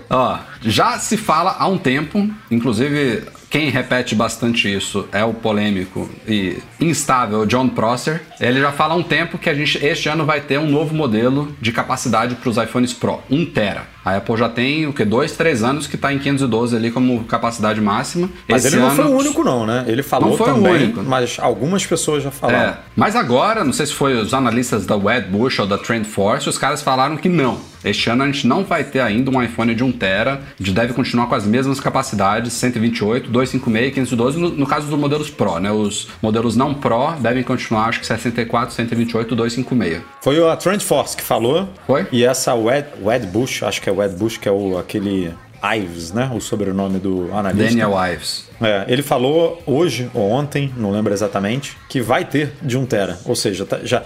Ó, 0.08 0.38
já 0.62 0.98
se 1.00 1.16
fala 1.16 1.56
há 1.58 1.66
um 1.66 1.76
tempo, 1.76 2.30
inclusive 2.52 3.24
quem 3.52 3.68
repete 3.68 4.14
bastante 4.14 4.74
isso 4.74 5.06
é 5.12 5.22
o 5.22 5.34
polêmico 5.34 6.08
e 6.26 6.56
instável 6.80 7.44
John 7.44 7.68
Prosser. 7.68 8.22
Ele 8.40 8.58
já 8.58 8.72
fala 8.72 8.94
há 8.94 8.96
um 8.96 9.02
tempo 9.02 9.36
que 9.36 9.50
a 9.50 9.54
gente 9.54 9.76
este 9.84 10.08
ano 10.08 10.24
vai 10.24 10.40
ter 10.40 10.58
um 10.58 10.70
novo 10.70 10.94
modelo 10.94 11.54
de 11.60 11.70
capacidade 11.70 12.34
para 12.36 12.48
os 12.48 12.56
iPhones 12.56 12.94
Pro, 12.94 13.20
1 13.30 13.44
tera. 13.44 13.82
A 14.02 14.16
Apple 14.16 14.38
já 14.38 14.48
tem 14.48 14.86
o 14.86 14.92
que 14.94 15.04
dois, 15.04 15.32
três 15.32 15.62
anos 15.62 15.86
que 15.86 15.96
está 15.96 16.10
em 16.14 16.18
512 16.18 16.74
ali 16.74 16.90
como 16.90 17.24
capacidade 17.24 17.78
máxima. 17.78 18.30
Mas 18.48 18.64
Esse 18.64 18.74
ele 18.74 18.82
não 18.84 18.90
foi 18.96 19.04
ano- 19.04 19.14
o 19.14 19.18
único, 19.18 19.44
não, 19.44 19.66
né? 19.66 19.84
Ele 19.86 20.02
falou 20.02 20.30
Não 20.30 20.36
foi 20.38 20.50
o 20.50 20.54
também, 20.54 20.72
único. 20.72 21.02
mas 21.02 21.36
algumas 21.38 21.84
pessoas 21.84 22.22
já 22.22 22.30
falaram. 22.30 22.70
É, 22.70 22.78
mas 22.96 23.14
agora, 23.14 23.62
não 23.62 23.72
sei 23.74 23.84
se 23.84 23.92
foi 23.92 24.14
os 24.16 24.32
analistas 24.32 24.86
da 24.86 24.96
Wedbush 24.96 25.60
ou 25.60 25.66
da 25.66 25.76
TrendForce, 25.76 26.48
os 26.48 26.56
caras 26.56 26.80
falaram 26.80 27.18
que 27.18 27.28
não. 27.28 27.58
Este 27.84 28.10
ano 28.10 28.22
a 28.22 28.26
gente 28.26 28.46
não 28.46 28.64
vai 28.64 28.84
ter 28.84 29.00
ainda 29.00 29.30
um 29.30 29.42
iPhone 29.42 29.74
de 29.74 29.82
1 29.82 29.92
tera, 29.92 30.40
a 30.58 30.62
gente 30.62 30.72
deve 30.74 30.92
continuar 30.92 31.26
com 31.26 31.34
as 31.34 31.44
mesmas 31.46 31.80
capacidades, 31.80 32.52
128, 32.52 33.28
256 33.30 33.88
e 33.88 33.90
512, 33.94 34.38
no, 34.38 34.48
no 34.50 34.66
caso 34.66 34.86
dos 34.88 34.98
modelos 34.98 35.30
Pro, 35.30 35.58
né? 35.58 35.70
Os 35.70 36.08
modelos 36.22 36.56
não 36.56 36.74
Pro 36.74 37.12
devem 37.20 37.42
continuar, 37.42 37.88
acho 37.88 38.00
que 38.00 38.06
64, 38.06 38.74
128, 38.74 39.34
256. 39.34 40.02
Foi 40.20 40.48
a 40.48 40.56
Trend 40.56 40.82
Force 40.82 41.16
que 41.16 41.22
falou. 41.22 41.68
Foi? 41.86 42.06
E 42.12 42.24
essa 42.24 42.54
Wed, 42.54 42.86
Wed 43.02 43.26
Bush, 43.26 43.62
acho 43.62 43.80
que 43.80 43.88
é 43.88 43.92
Wed 43.92 44.14
Bush, 44.16 44.36
que 44.36 44.48
é 44.48 44.52
o, 44.52 44.78
aquele 44.78 45.32
Ives, 45.76 46.12
né? 46.12 46.30
O 46.34 46.40
sobrenome 46.40 46.98
do 46.98 47.28
analista. 47.32 47.68
Daniel 47.68 47.92
Ives. 48.12 48.48
É, 48.60 48.84
ele 48.88 49.02
falou 49.02 49.62
hoje 49.64 50.10
ou 50.12 50.28
ontem, 50.30 50.72
não 50.76 50.90
lembro 50.90 51.12
exatamente, 51.12 51.76
que 51.88 52.00
vai 52.00 52.24
ter 52.24 52.52
de 52.60 52.76
1 52.76 52.86
tera. 52.86 53.18
Ou 53.24 53.36
seja, 53.36 53.64
tá- 53.64 53.80
já 53.84 54.02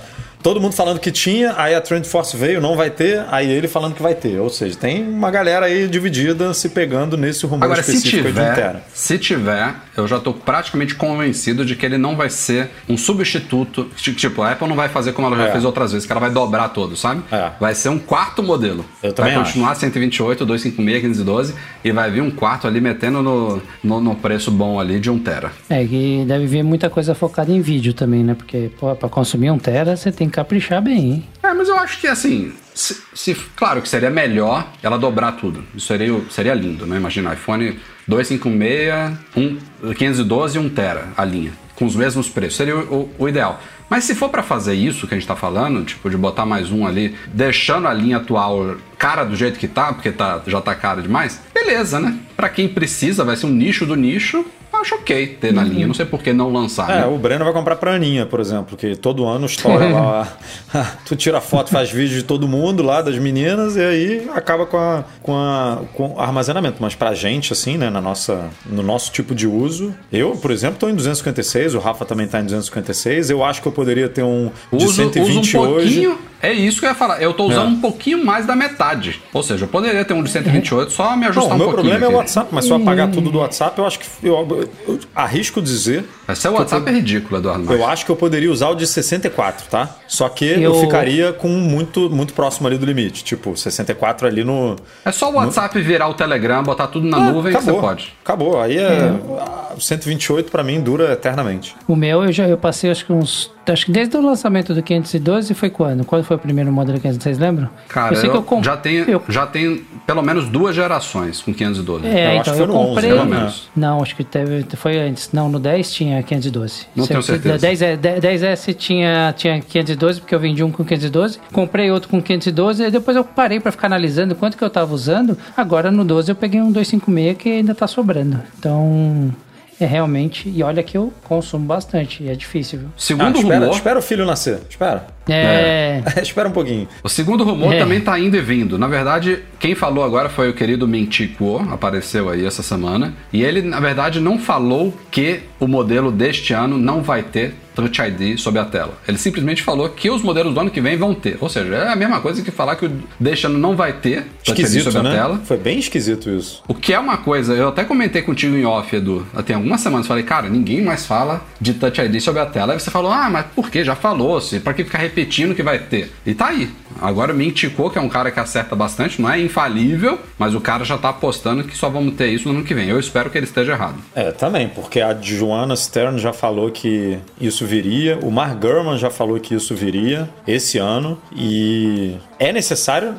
todo 0.47 0.61
mundo 0.61 0.77
falando 0.77 1.01
que 1.01 1.11
tinha, 1.11 1.55
aí 1.57 1.75
a 1.75 1.81
Trend 1.81 2.07
Force 2.07 2.37
veio, 2.37 2.61
não 2.61 2.77
vai 2.77 2.89
ter, 2.89 3.25
aí 3.33 3.51
ele 3.51 3.67
falando 3.67 3.97
que 3.97 4.03
vai 4.03 4.15
ter. 4.15 4.39
Ou 4.39 4.49
seja, 4.49 4.77
tem 4.77 5.03
uma 5.03 5.29
galera 5.29 5.67
aí 5.67 5.89
dividida 5.89 6.55
se 6.55 6.69
pegando 6.69 7.17
nesse 7.17 7.45
rumor 7.45 7.65
Agora, 7.65 7.83
se 7.83 7.97
específico 7.97 8.23
de 8.23 8.29
1 8.29 8.33
tiver, 8.33 8.55
tera. 8.55 8.83
se 8.95 9.19
tiver, 9.19 9.75
eu 9.97 10.07
já 10.07 10.19
tô 10.21 10.33
praticamente 10.33 10.95
convencido 10.95 11.65
de 11.65 11.75
que 11.77 11.85
ele 11.87 11.99
não 11.99 12.17
vai 12.17 12.29
ser 12.31 12.71
um 12.89 12.97
substituto. 12.97 13.89
Tipo, 13.97 14.43
a 14.43 14.53
Apple 14.53 14.69
não 14.69 14.77
vai 14.77 14.89
fazer 14.89 15.13
como 15.13 15.27
ela 15.27 15.37
já 15.37 15.49
É. 15.49 15.53
fez 15.53 15.65
outras 15.65 15.93
vezes, 15.93 16.07
que 16.07 16.13
ela 16.13 16.21
vai 16.21 16.31
dobrar 16.31 16.69
todo, 16.71 16.97
sabe? 16.97 17.23
É. 17.31 17.51
Vai 17.61 17.75
ser 17.75 17.89
um 17.89 17.99
quarto 17.99 18.43
modelo. 18.43 18.85
Eu 19.03 19.13
vai 19.15 19.35
acho. 19.35 19.45
continuar 19.45 19.75
128, 19.75 20.45
256, 20.47 21.03
512 21.03 21.55
e 21.85 21.93
vai 21.93 22.11
vir 22.11 22.21
um 22.23 22.31
quarto 22.31 22.67
ali 22.67 22.81
metendo 22.81 23.23
no, 23.23 23.63
no, 23.83 24.01
no 24.01 24.15
preço 24.15 24.51
bom 24.51 24.79
ali 24.81 24.99
de 25.01 25.11
1 25.11 25.19
tera. 25.21 25.53
É, 25.69 25.85
que 25.85 26.25
deve 26.27 26.47
vir 26.47 26.63
muita 26.63 26.89
coisa 26.91 27.15
focada 27.15 27.51
em 27.51 27.61
vídeo 27.61 27.93
também, 27.95 28.23
né? 28.25 28.35
Porque, 28.35 28.71
pô, 28.79 28.95
pra 28.95 29.09
consumir 29.09 29.51
um 29.51 29.59
tera, 29.59 29.97
você 29.97 30.11
tem 30.13 30.29
que 30.29 30.35
caprichar 30.35 30.83
bem, 30.83 30.99
hein? 30.99 31.25
É, 31.43 31.53
mas 31.55 31.69
eu 31.69 31.79
acho 31.79 32.01
que 32.01 32.07
assim, 32.07 32.53
se, 32.75 32.97
se- 33.15 33.35
claro 33.55 33.81
que 33.81 33.89
seria 33.89 34.11
melhor 34.11 34.67
ela 34.83 34.99
dobrar 34.99 35.33
tudo. 35.33 35.63
Isso 35.75 35.87
seria, 35.87 36.15
seria 36.31 36.55
lindo, 36.55 36.87
né? 36.87 36.97
Imagina, 36.97 37.33
iPhone 37.33 37.79
256, 38.07 39.19
um, 39.37 39.93
512 39.95 40.57
e 40.57 40.61
1 40.61 40.69
tera 40.71 41.09
a 41.17 41.25
linha, 41.25 41.53
com 41.75 41.85
os 41.87 41.97
mesmos 41.97 42.29
preços. 42.29 42.57
Seria 42.57 42.77
o, 42.77 42.81
o- 42.95 43.11
o 43.25 43.29
ideal. 43.29 43.61
Mas 43.89 44.05
se 44.05 44.15
for 44.17 44.29
pra 44.29 44.43
fazer 44.43 44.75
isso 44.75 45.07
que 45.07 45.15
a 45.15 45.19
gente 45.19 45.29
tá 45.29 45.37
falando, 45.37 45.85
tipo, 45.85 46.11
de 46.11 46.17
botar 46.17 46.45
mais 46.45 46.73
um 46.73 46.87
ali, 46.87 47.15
deixando 47.33 47.87
a 47.87 47.95
linha 47.95 48.17
atual 48.17 48.77
cara 48.99 49.25
do 49.25 49.37
jeito 49.37 49.59
que 49.59 49.69
tá, 49.69 49.93
porque 49.93 50.11
tá, 50.13 50.41
já 50.47 50.61
tá 50.61 50.75
cara 50.75 51.03
demais, 51.03 51.41
beleza, 51.55 52.01
né? 52.01 52.17
Pra 52.37 52.49
quem 52.49 52.69
precisa, 52.69 53.25
vai 53.25 53.37
ser 53.37 53.47
um 53.47 53.51
nicho 53.51 53.85
do 53.87 53.95
nicho, 53.95 54.45
acho 54.73 54.95
ok 54.97 55.39
ter 55.41 55.53
na 55.55 55.65
linha. 55.65 55.87
Não 55.87 55.95
sei 55.95 56.05
por 56.05 56.23
que 56.23 56.33
não 56.35 56.53
lançar, 56.53 56.91
É, 56.91 57.01
né? 57.01 57.07
o 57.07 57.17
Breno 57.17 57.45
vai 57.45 57.53
comprar 57.55 57.77
pra 57.77 57.95
Aninha, 57.95 58.27
por 58.27 58.41
exemplo, 58.41 58.77
que 58.77 58.95
todo 58.95 59.25
ano 59.27 59.47
estoura 59.47 59.89
lá. 59.89 60.29
tu 61.07 61.17
tira 61.17 61.41
foto, 61.41 61.71
faz 61.71 61.91
vídeo 61.91 62.17
de 62.17 62.23
todo 62.23 62.47
mundo 62.47 62.83
lá, 62.83 63.01
das 63.01 63.17
meninas, 63.19 63.75
e 63.77 63.81
aí 63.81 64.31
acaba 64.35 64.67
com, 64.67 64.77
a, 64.77 65.05
com, 65.23 65.35
a, 65.35 65.79
com 65.95 66.21
armazenamento. 66.21 66.77
Mas 66.81 66.95
pra 66.95 67.15
gente, 67.15 67.53
assim, 67.55 67.79
né, 67.79 67.89
na 67.89 68.01
nossa, 68.03 68.51
no 68.67 68.83
nosso 68.83 69.11
tipo 69.13 69.35
de 69.35 69.47
uso, 69.47 69.95
eu, 70.13 70.33
por 70.33 70.51
exemplo, 70.51 70.77
tô 70.79 70.89
em 70.91 70.95
256, 70.95 71.75
o 71.75 71.79
Rafa 71.79 72.05
também 72.05 72.27
tá 72.29 72.39
em 72.41 72.45
256, 72.45 73.31
eu 73.31 73.43
acho 73.43 73.63
que 73.63 73.69
eu 73.69 73.73
poderia 73.73 74.09
ter 74.11 74.23
um 74.23 74.51
de 74.73 74.85
Uso, 74.85 74.95
120 74.95 75.39
uso 75.39 75.59
um 75.59 75.61
hoje. 75.71 75.85
pouquinho. 76.03 76.19
É 76.49 76.53
isso 76.53 76.81
que 76.81 76.87
eu 76.87 76.91
ia 76.91 76.95
falar. 76.95 77.21
Eu 77.21 77.33
tô 77.35 77.45
usando 77.45 77.67
É. 77.67 77.71
um 77.71 77.81
pouquinho 77.81 78.25
mais 78.25 78.47
da 78.47 78.55
metade. 78.55 79.21
Ou 79.33 79.43
seja, 79.43 79.65
eu 79.65 79.69
poderia 79.69 80.05
ter 80.05 80.15
um 80.15 80.23
de 80.23 80.31
128, 80.31 80.91
só 80.93 81.17
me 81.17 81.27
ajustar 81.27 81.53
o 81.53 81.55
um 81.55 81.59
meu 81.59 81.67
pouquinho. 81.69 81.91
problema 81.91 82.05
é 82.05 82.09
o 82.09 82.11
aqui. 82.11 82.17
WhatsApp, 82.19 82.49
mas 82.53 82.65
se 82.65 82.71
eu 82.71 82.77
apagar 82.77 83.11
tudo 83.11 83.31
do 83.31 83.39
WhatsApp, 83.39 83.79
eu 83.79 83.87
acho 83.87 83.99
que. 83.99 84.07
Eu, 84.23 84.69
eu- 84.89 84.99
arrisco 85.15 85.61
dizer. 85.61 86.05
Esse 86.29 86.49
WhatsApp 86.49 86.89
é 86.89 86.93
ridículo, 86.93 87.39
Eduardo. 87.41 87.73
Eu 87.73 87.87
acho 87.87 88.05
que 88.05 88.11
eu 88.11 88.17
poderia 88.17 88.51
usar 88.51 88.69
o 88.71 88.75
de 88.75 88.87
64, 88.87 89.67
tá? 89.69 89.97
Só 90.07 90.29
que 90.29 90.45
eu, 90.45 90.61
Eu- 90.61 90.81
ficaria 90.81 91.33
com 91.33 91.49
muito, 91.49 92.09
muito 92.11 92.33
próximo 92.35 92.67
ali 92.67 92.79
do 92.79 92.87
limite. 92.87 93.25
Tipo, 93.25 93.57
64 93.57 94.27
ali 94.27 94.45
no. 94.45 94.77
É 95.05 95.13
só 95.13 95.31
o 95.31 95.35
WhatsApp 95.35 95.81
virar 95.81 96.09
o 96.09 96.15
Telegram, 96.15 96.63
botar 96.63 96.87
tudo 96.89 97.07
na 97.07 97.17
Ah, 97.17 97.31
nuvem 97.33 97.55
que 97.55 97.61
você 97.63 97.73
pode. 97.73 98.13
Acabou. 98.25 98.61
Aí 98.61 98.77
é. 98.79 99.13
ah, 99.41 99.75
128 99.79 100.51
pra 100.51 100.63
mim 100.63 100.81
dura 100.81 101.13
eternamente. 101.13 101.75
O 101.89 101.95
meu, 101.97 102.25
eu 102.25 102.33
já 102.33 102.47
eu 102.49 102.57
passei 102.59 102.91
acho 102.91 103.05
que 103.07 103.13
uns 103.13 103.51
Acho 103.73 103.87
que 103.87 103.93
desde 103.93 104.17
o 104.17 104.21
lançamento 104.21 104.73
do 104.75 104.83
512 104.83 105.53
foi 105.55 105.71
quando? 105.71 106.05
Quando 106.05 106.25
foi 106.25 106.37
o 106.37 106.39
primeiro 106.39 106.73
modelo 106.73 106.99
512, 107.01 107.23
vocês 107.23 107.39
lembram? 107.39 107.69
Cara, 107.89 108.13
eu 108.15 108.17
sei 108.21 108.31
que 108.31 108.37
eu 108.37 108.41
eu 108.41 108.45
comp- 108.45 108.65
já, 108.65 108.77
tenho, 108.77 109.05
eu- 109.11 109.23
já 109.29 109.47
tenho 109.47 109.85
pelo 110.07 110.23
menos 110.23 110.49
duas 110.49 110.75
gerações 110.75 111.41
com 111.43 111.53
512. 111.53 112.07
É, 112.07 112.37
Eu 112.37 112.41
acho 112.41 112.41
então 112.41 112.43
que 112.43 112.51
foi 112.51 112.61
eu 112.63 112.67
no 112.67 112.75
11, 112.77 112.89
comprei. 112.95 113.11
pelo 113.11 113.25
menos. 113.27 113.69
Não, 113.75 114.03
acho 114.03 114.15
que 114.15 114.23
teve, 114.25 114.65
foi 114.77 114.99
antes. 114.99 115.31
Não, 115.33 115.49
no 115.49 115.59
10 115.59 115.93
tinha 115.93 116.23
512. 116.23 116.87
Não 116.95 117.07
tenho 117.07 117.23
certeza. 117.23 117.59
10, 117.59 117.83
é- 117.83 117.97
10, 117.97 118.21
10S 118.21 118.73
tinha, 118.75 119.35
tinha 119.37 119.61
512, 119.61 120.21
porque 120.21 120.35
eu 120.35 120.39
vendi 120.41 120.63
um 120.63 120.71
com 120.71 120.85
512. 120.85 121.39
Comprei 121.53 121.91
outro 121.91 122.09
com 122.09 122.23
512, 122.23 122.85
e 122.85 122.91
depois 122.91 123.17
eu 123.17 123.25
parei 123.25 123.59
pra 123.59 123.73
ficar 123.73 123.87
analisando 123.89 124.35
quanto 124.35 124.57
que 124.57 124.63
eu 124.65 124.71
tava 124.71 124.95
usando. 124.95 125.37
Agora 125.57 125.91
no 125.91 126.05
12 126.05 126.31
eu 126.31 126.37
peguei 126.37 126.61
um 126.61 126.71
256 126.71 127.37
que 127.37 127.49
ainda 127.49 127.75
tá 127.75 127.87
sobrando. 127.87 128.41
Então. 128.59 129.35
É 129.79 129.85
realmente. 129.85 130.49
E 130.49 130.63
olha 130.63 130.83
que 130.83 130.97
eu 130.97 131.13
consumo 131.25 131.67
bastante. 131.67 132.23
E 132.23 132.29
é 132.31 132.35
difícil, 132.35 132.79
viu? 132.79 132.89
Ah, 132.89 132.93
Segundo 132.97 133.37
espera, 133.39 133.61
rumor, 133.61 133.75
espera 133.75 133.99
o 133.99 134.03
filho 134.03 134.25
nascer. 134.25 134.61
Espera. 134.71 135.07
É. 135.29 136.03
espera 136.23 136.49
um 136.49 136.53
pouquinho. 136.53 136.89
O 137.03 137.09
segundo 137.09 137.45
rumor 137.45 137.75
É. 137.75 137.79
também 137.79 138.01
tá 138.01 138.19
indo 138.19 138.37
e 138.37 138.41
vindo. 138.41 138.79
Na 138.79 138.87
verdade, 138.89 139.41
quem 139.59 139.75
falou 139.75 140.03
agora 140.05 140.29
foi 140.29 140.49
o 140.49 140.55
querido 140.55 140.89
Minty 140.89 141.29
Kuo, 141.29 141.61
apareceu 141.71 142.29
aí 142.31 142.45
essa 142.47 142.63
semana. 142.63 143.13
E 143.33 143.43
ele, 143.43 143.61
na 143.63 143.79
verdade, 143.81 144.19
não 144.21 144.39
falou 144.39 144.95
que 145.11 145.41
o 145.61 145.67
modelo 145.67 146.11
deste 146.11 146.53
ano 146.55 146.79
não 146.79 147.03
vai 147.03 147.23
ter 147.23 147.55
Touch 147.77 148.01
ID 148.01 148.39
sob 148.39 148.59
a 148.59 148.65
tela. 148.65 148.99
Ele 149.07 149.19
simplesmente 149.19 149.63
falou 149.63 149.89
que 149.91 150.11
os 150.11 150.23
modelos 150.23 150.55
do 150.55 150.61
ano 150.61 150.71
que 150.71 150.81
vem 150.81 150.97
vão 150.97 151.15
ter. 151.15 151.37
Ou 151.41 151.49
seja, 151.49 151.75
é 151.75 151.89
a 151.93 151.97
mesma 151.97 152.21
coisa 152.21 152.43
que 152.43 152.51
falar 152.51 152.77
que 152.77 152.87
o 152.87 152.93
deste 153.21 153.47
ano 153.47 153.59
não 153.59 153.77
vai 153.77 153.93
ter 153.93 154.23
Touch 154.43 154.51
ID 154.53 154.59
Esquisito, 154.61 154.91
sob 154.91 154.99
a 154.99 155.03
né? 155.03 155.17
tela. 155.17 155.41
Foi 155.45 155.59
bem 155.59 155.79
esquisito 155.79 156.31
isso. 156.31 156.63
O 156.67 156.75
que 156.75 156.95
é 156.95 156.99
uma 156.99 157.19
coisa, 157.19 157.55
eu 157.55 157.69
até 157.69 157.85
comentei 157.85 158.23
contigo 158.23 158.57
em 158.57 158.65
off, 158.65 158.97
Edu, 158.97 159.27
tem 159.45 159.55
algumas 159.55 159.81
semanas, 159.81 160.07
falei, 160.07 160.25
cara, 160.25 160.49
ninguém 160.49 160.83
mais 160.83 161.05
fala 161.05 161.45
de 161.61 161.75
Touch 161.75 162.01
ID 162.01 162.21
sobre 162.21 162.41
a 162.41 162.47
tela. 162.47 162.73
Aí 162.73 162.81
você 162.81 162.91
falou, 162.91 163.13
ah, 163.13 163.29
mas 163.29 163.47
por 163.55 163.71
que? 163.71 163.85
Já 163.85 163.95
falou-se, 163.95 164.59
pra 164.61 164.73
que 164.73 164.83
ficar 164.83 164.99
repetindo 164.99 165.55
que 165.55 165.63
vai 165.63 165.79
ter? 165.79 166.11
E 166.25 166.35
tá 166.35 166.47
aí. 166.47 166.71
Agora 167.01 167.33
o 167.33 167.37
Mintico, 167.37 167.91
que 167.91 167.99
é 167.99 168.01
um 168.01 168.09
cara 168.09 168.31
que 168.31 168.41
acerta 168.41 168.75
bastante, 168.75 169.21
não 169.21 169.31
é 169.31 169.41
infalível, 169.41 170.19
mas 170.39 170.55
o 170.55 170.61
cara 170.61 170.85
já 170.85 170.99
tá 170.99 171.11
apostando 171.11 171.65
que 171.65 171.77
só 171.77 171.89
vamos 171.89 172.15
ter 172.15 172.29
isso 172.29 172.49
no 172.49 172.59
ano 172.59 172.65
que 172.65 172.75
vem. 172.75 172.89
Eu 172.89 172.99
espero 172.99 173.31
que 173.31 173.39
ele 173.39 173.47
esteja 173.47 173.73
errado. 173.73 173.97
É, 174.15 174.33
também, 174.33 174.69
porque 174.69 175.01
a 175.01 175.15
Joanna 175.21 175.77
Stern 175.77 176.19
já 176.19 176.33
falou 176.33 176.71
que 176.71 177.19
isso 177.41 177.65
viria, 177.67 178.19
o 178.23 178.31
Mark 178.31 178.59
Gurman 178.61 178.99
já 178.99 179.11
falou 179.11 179.39
que 179.39 179.55
isso 179.55 179.75
viria 179.75 180.29
esse 180.47 180.79
ano 180.79 181.21
e 181.35 182.17
é 182.39 182.53
necessário, 182.53 183.15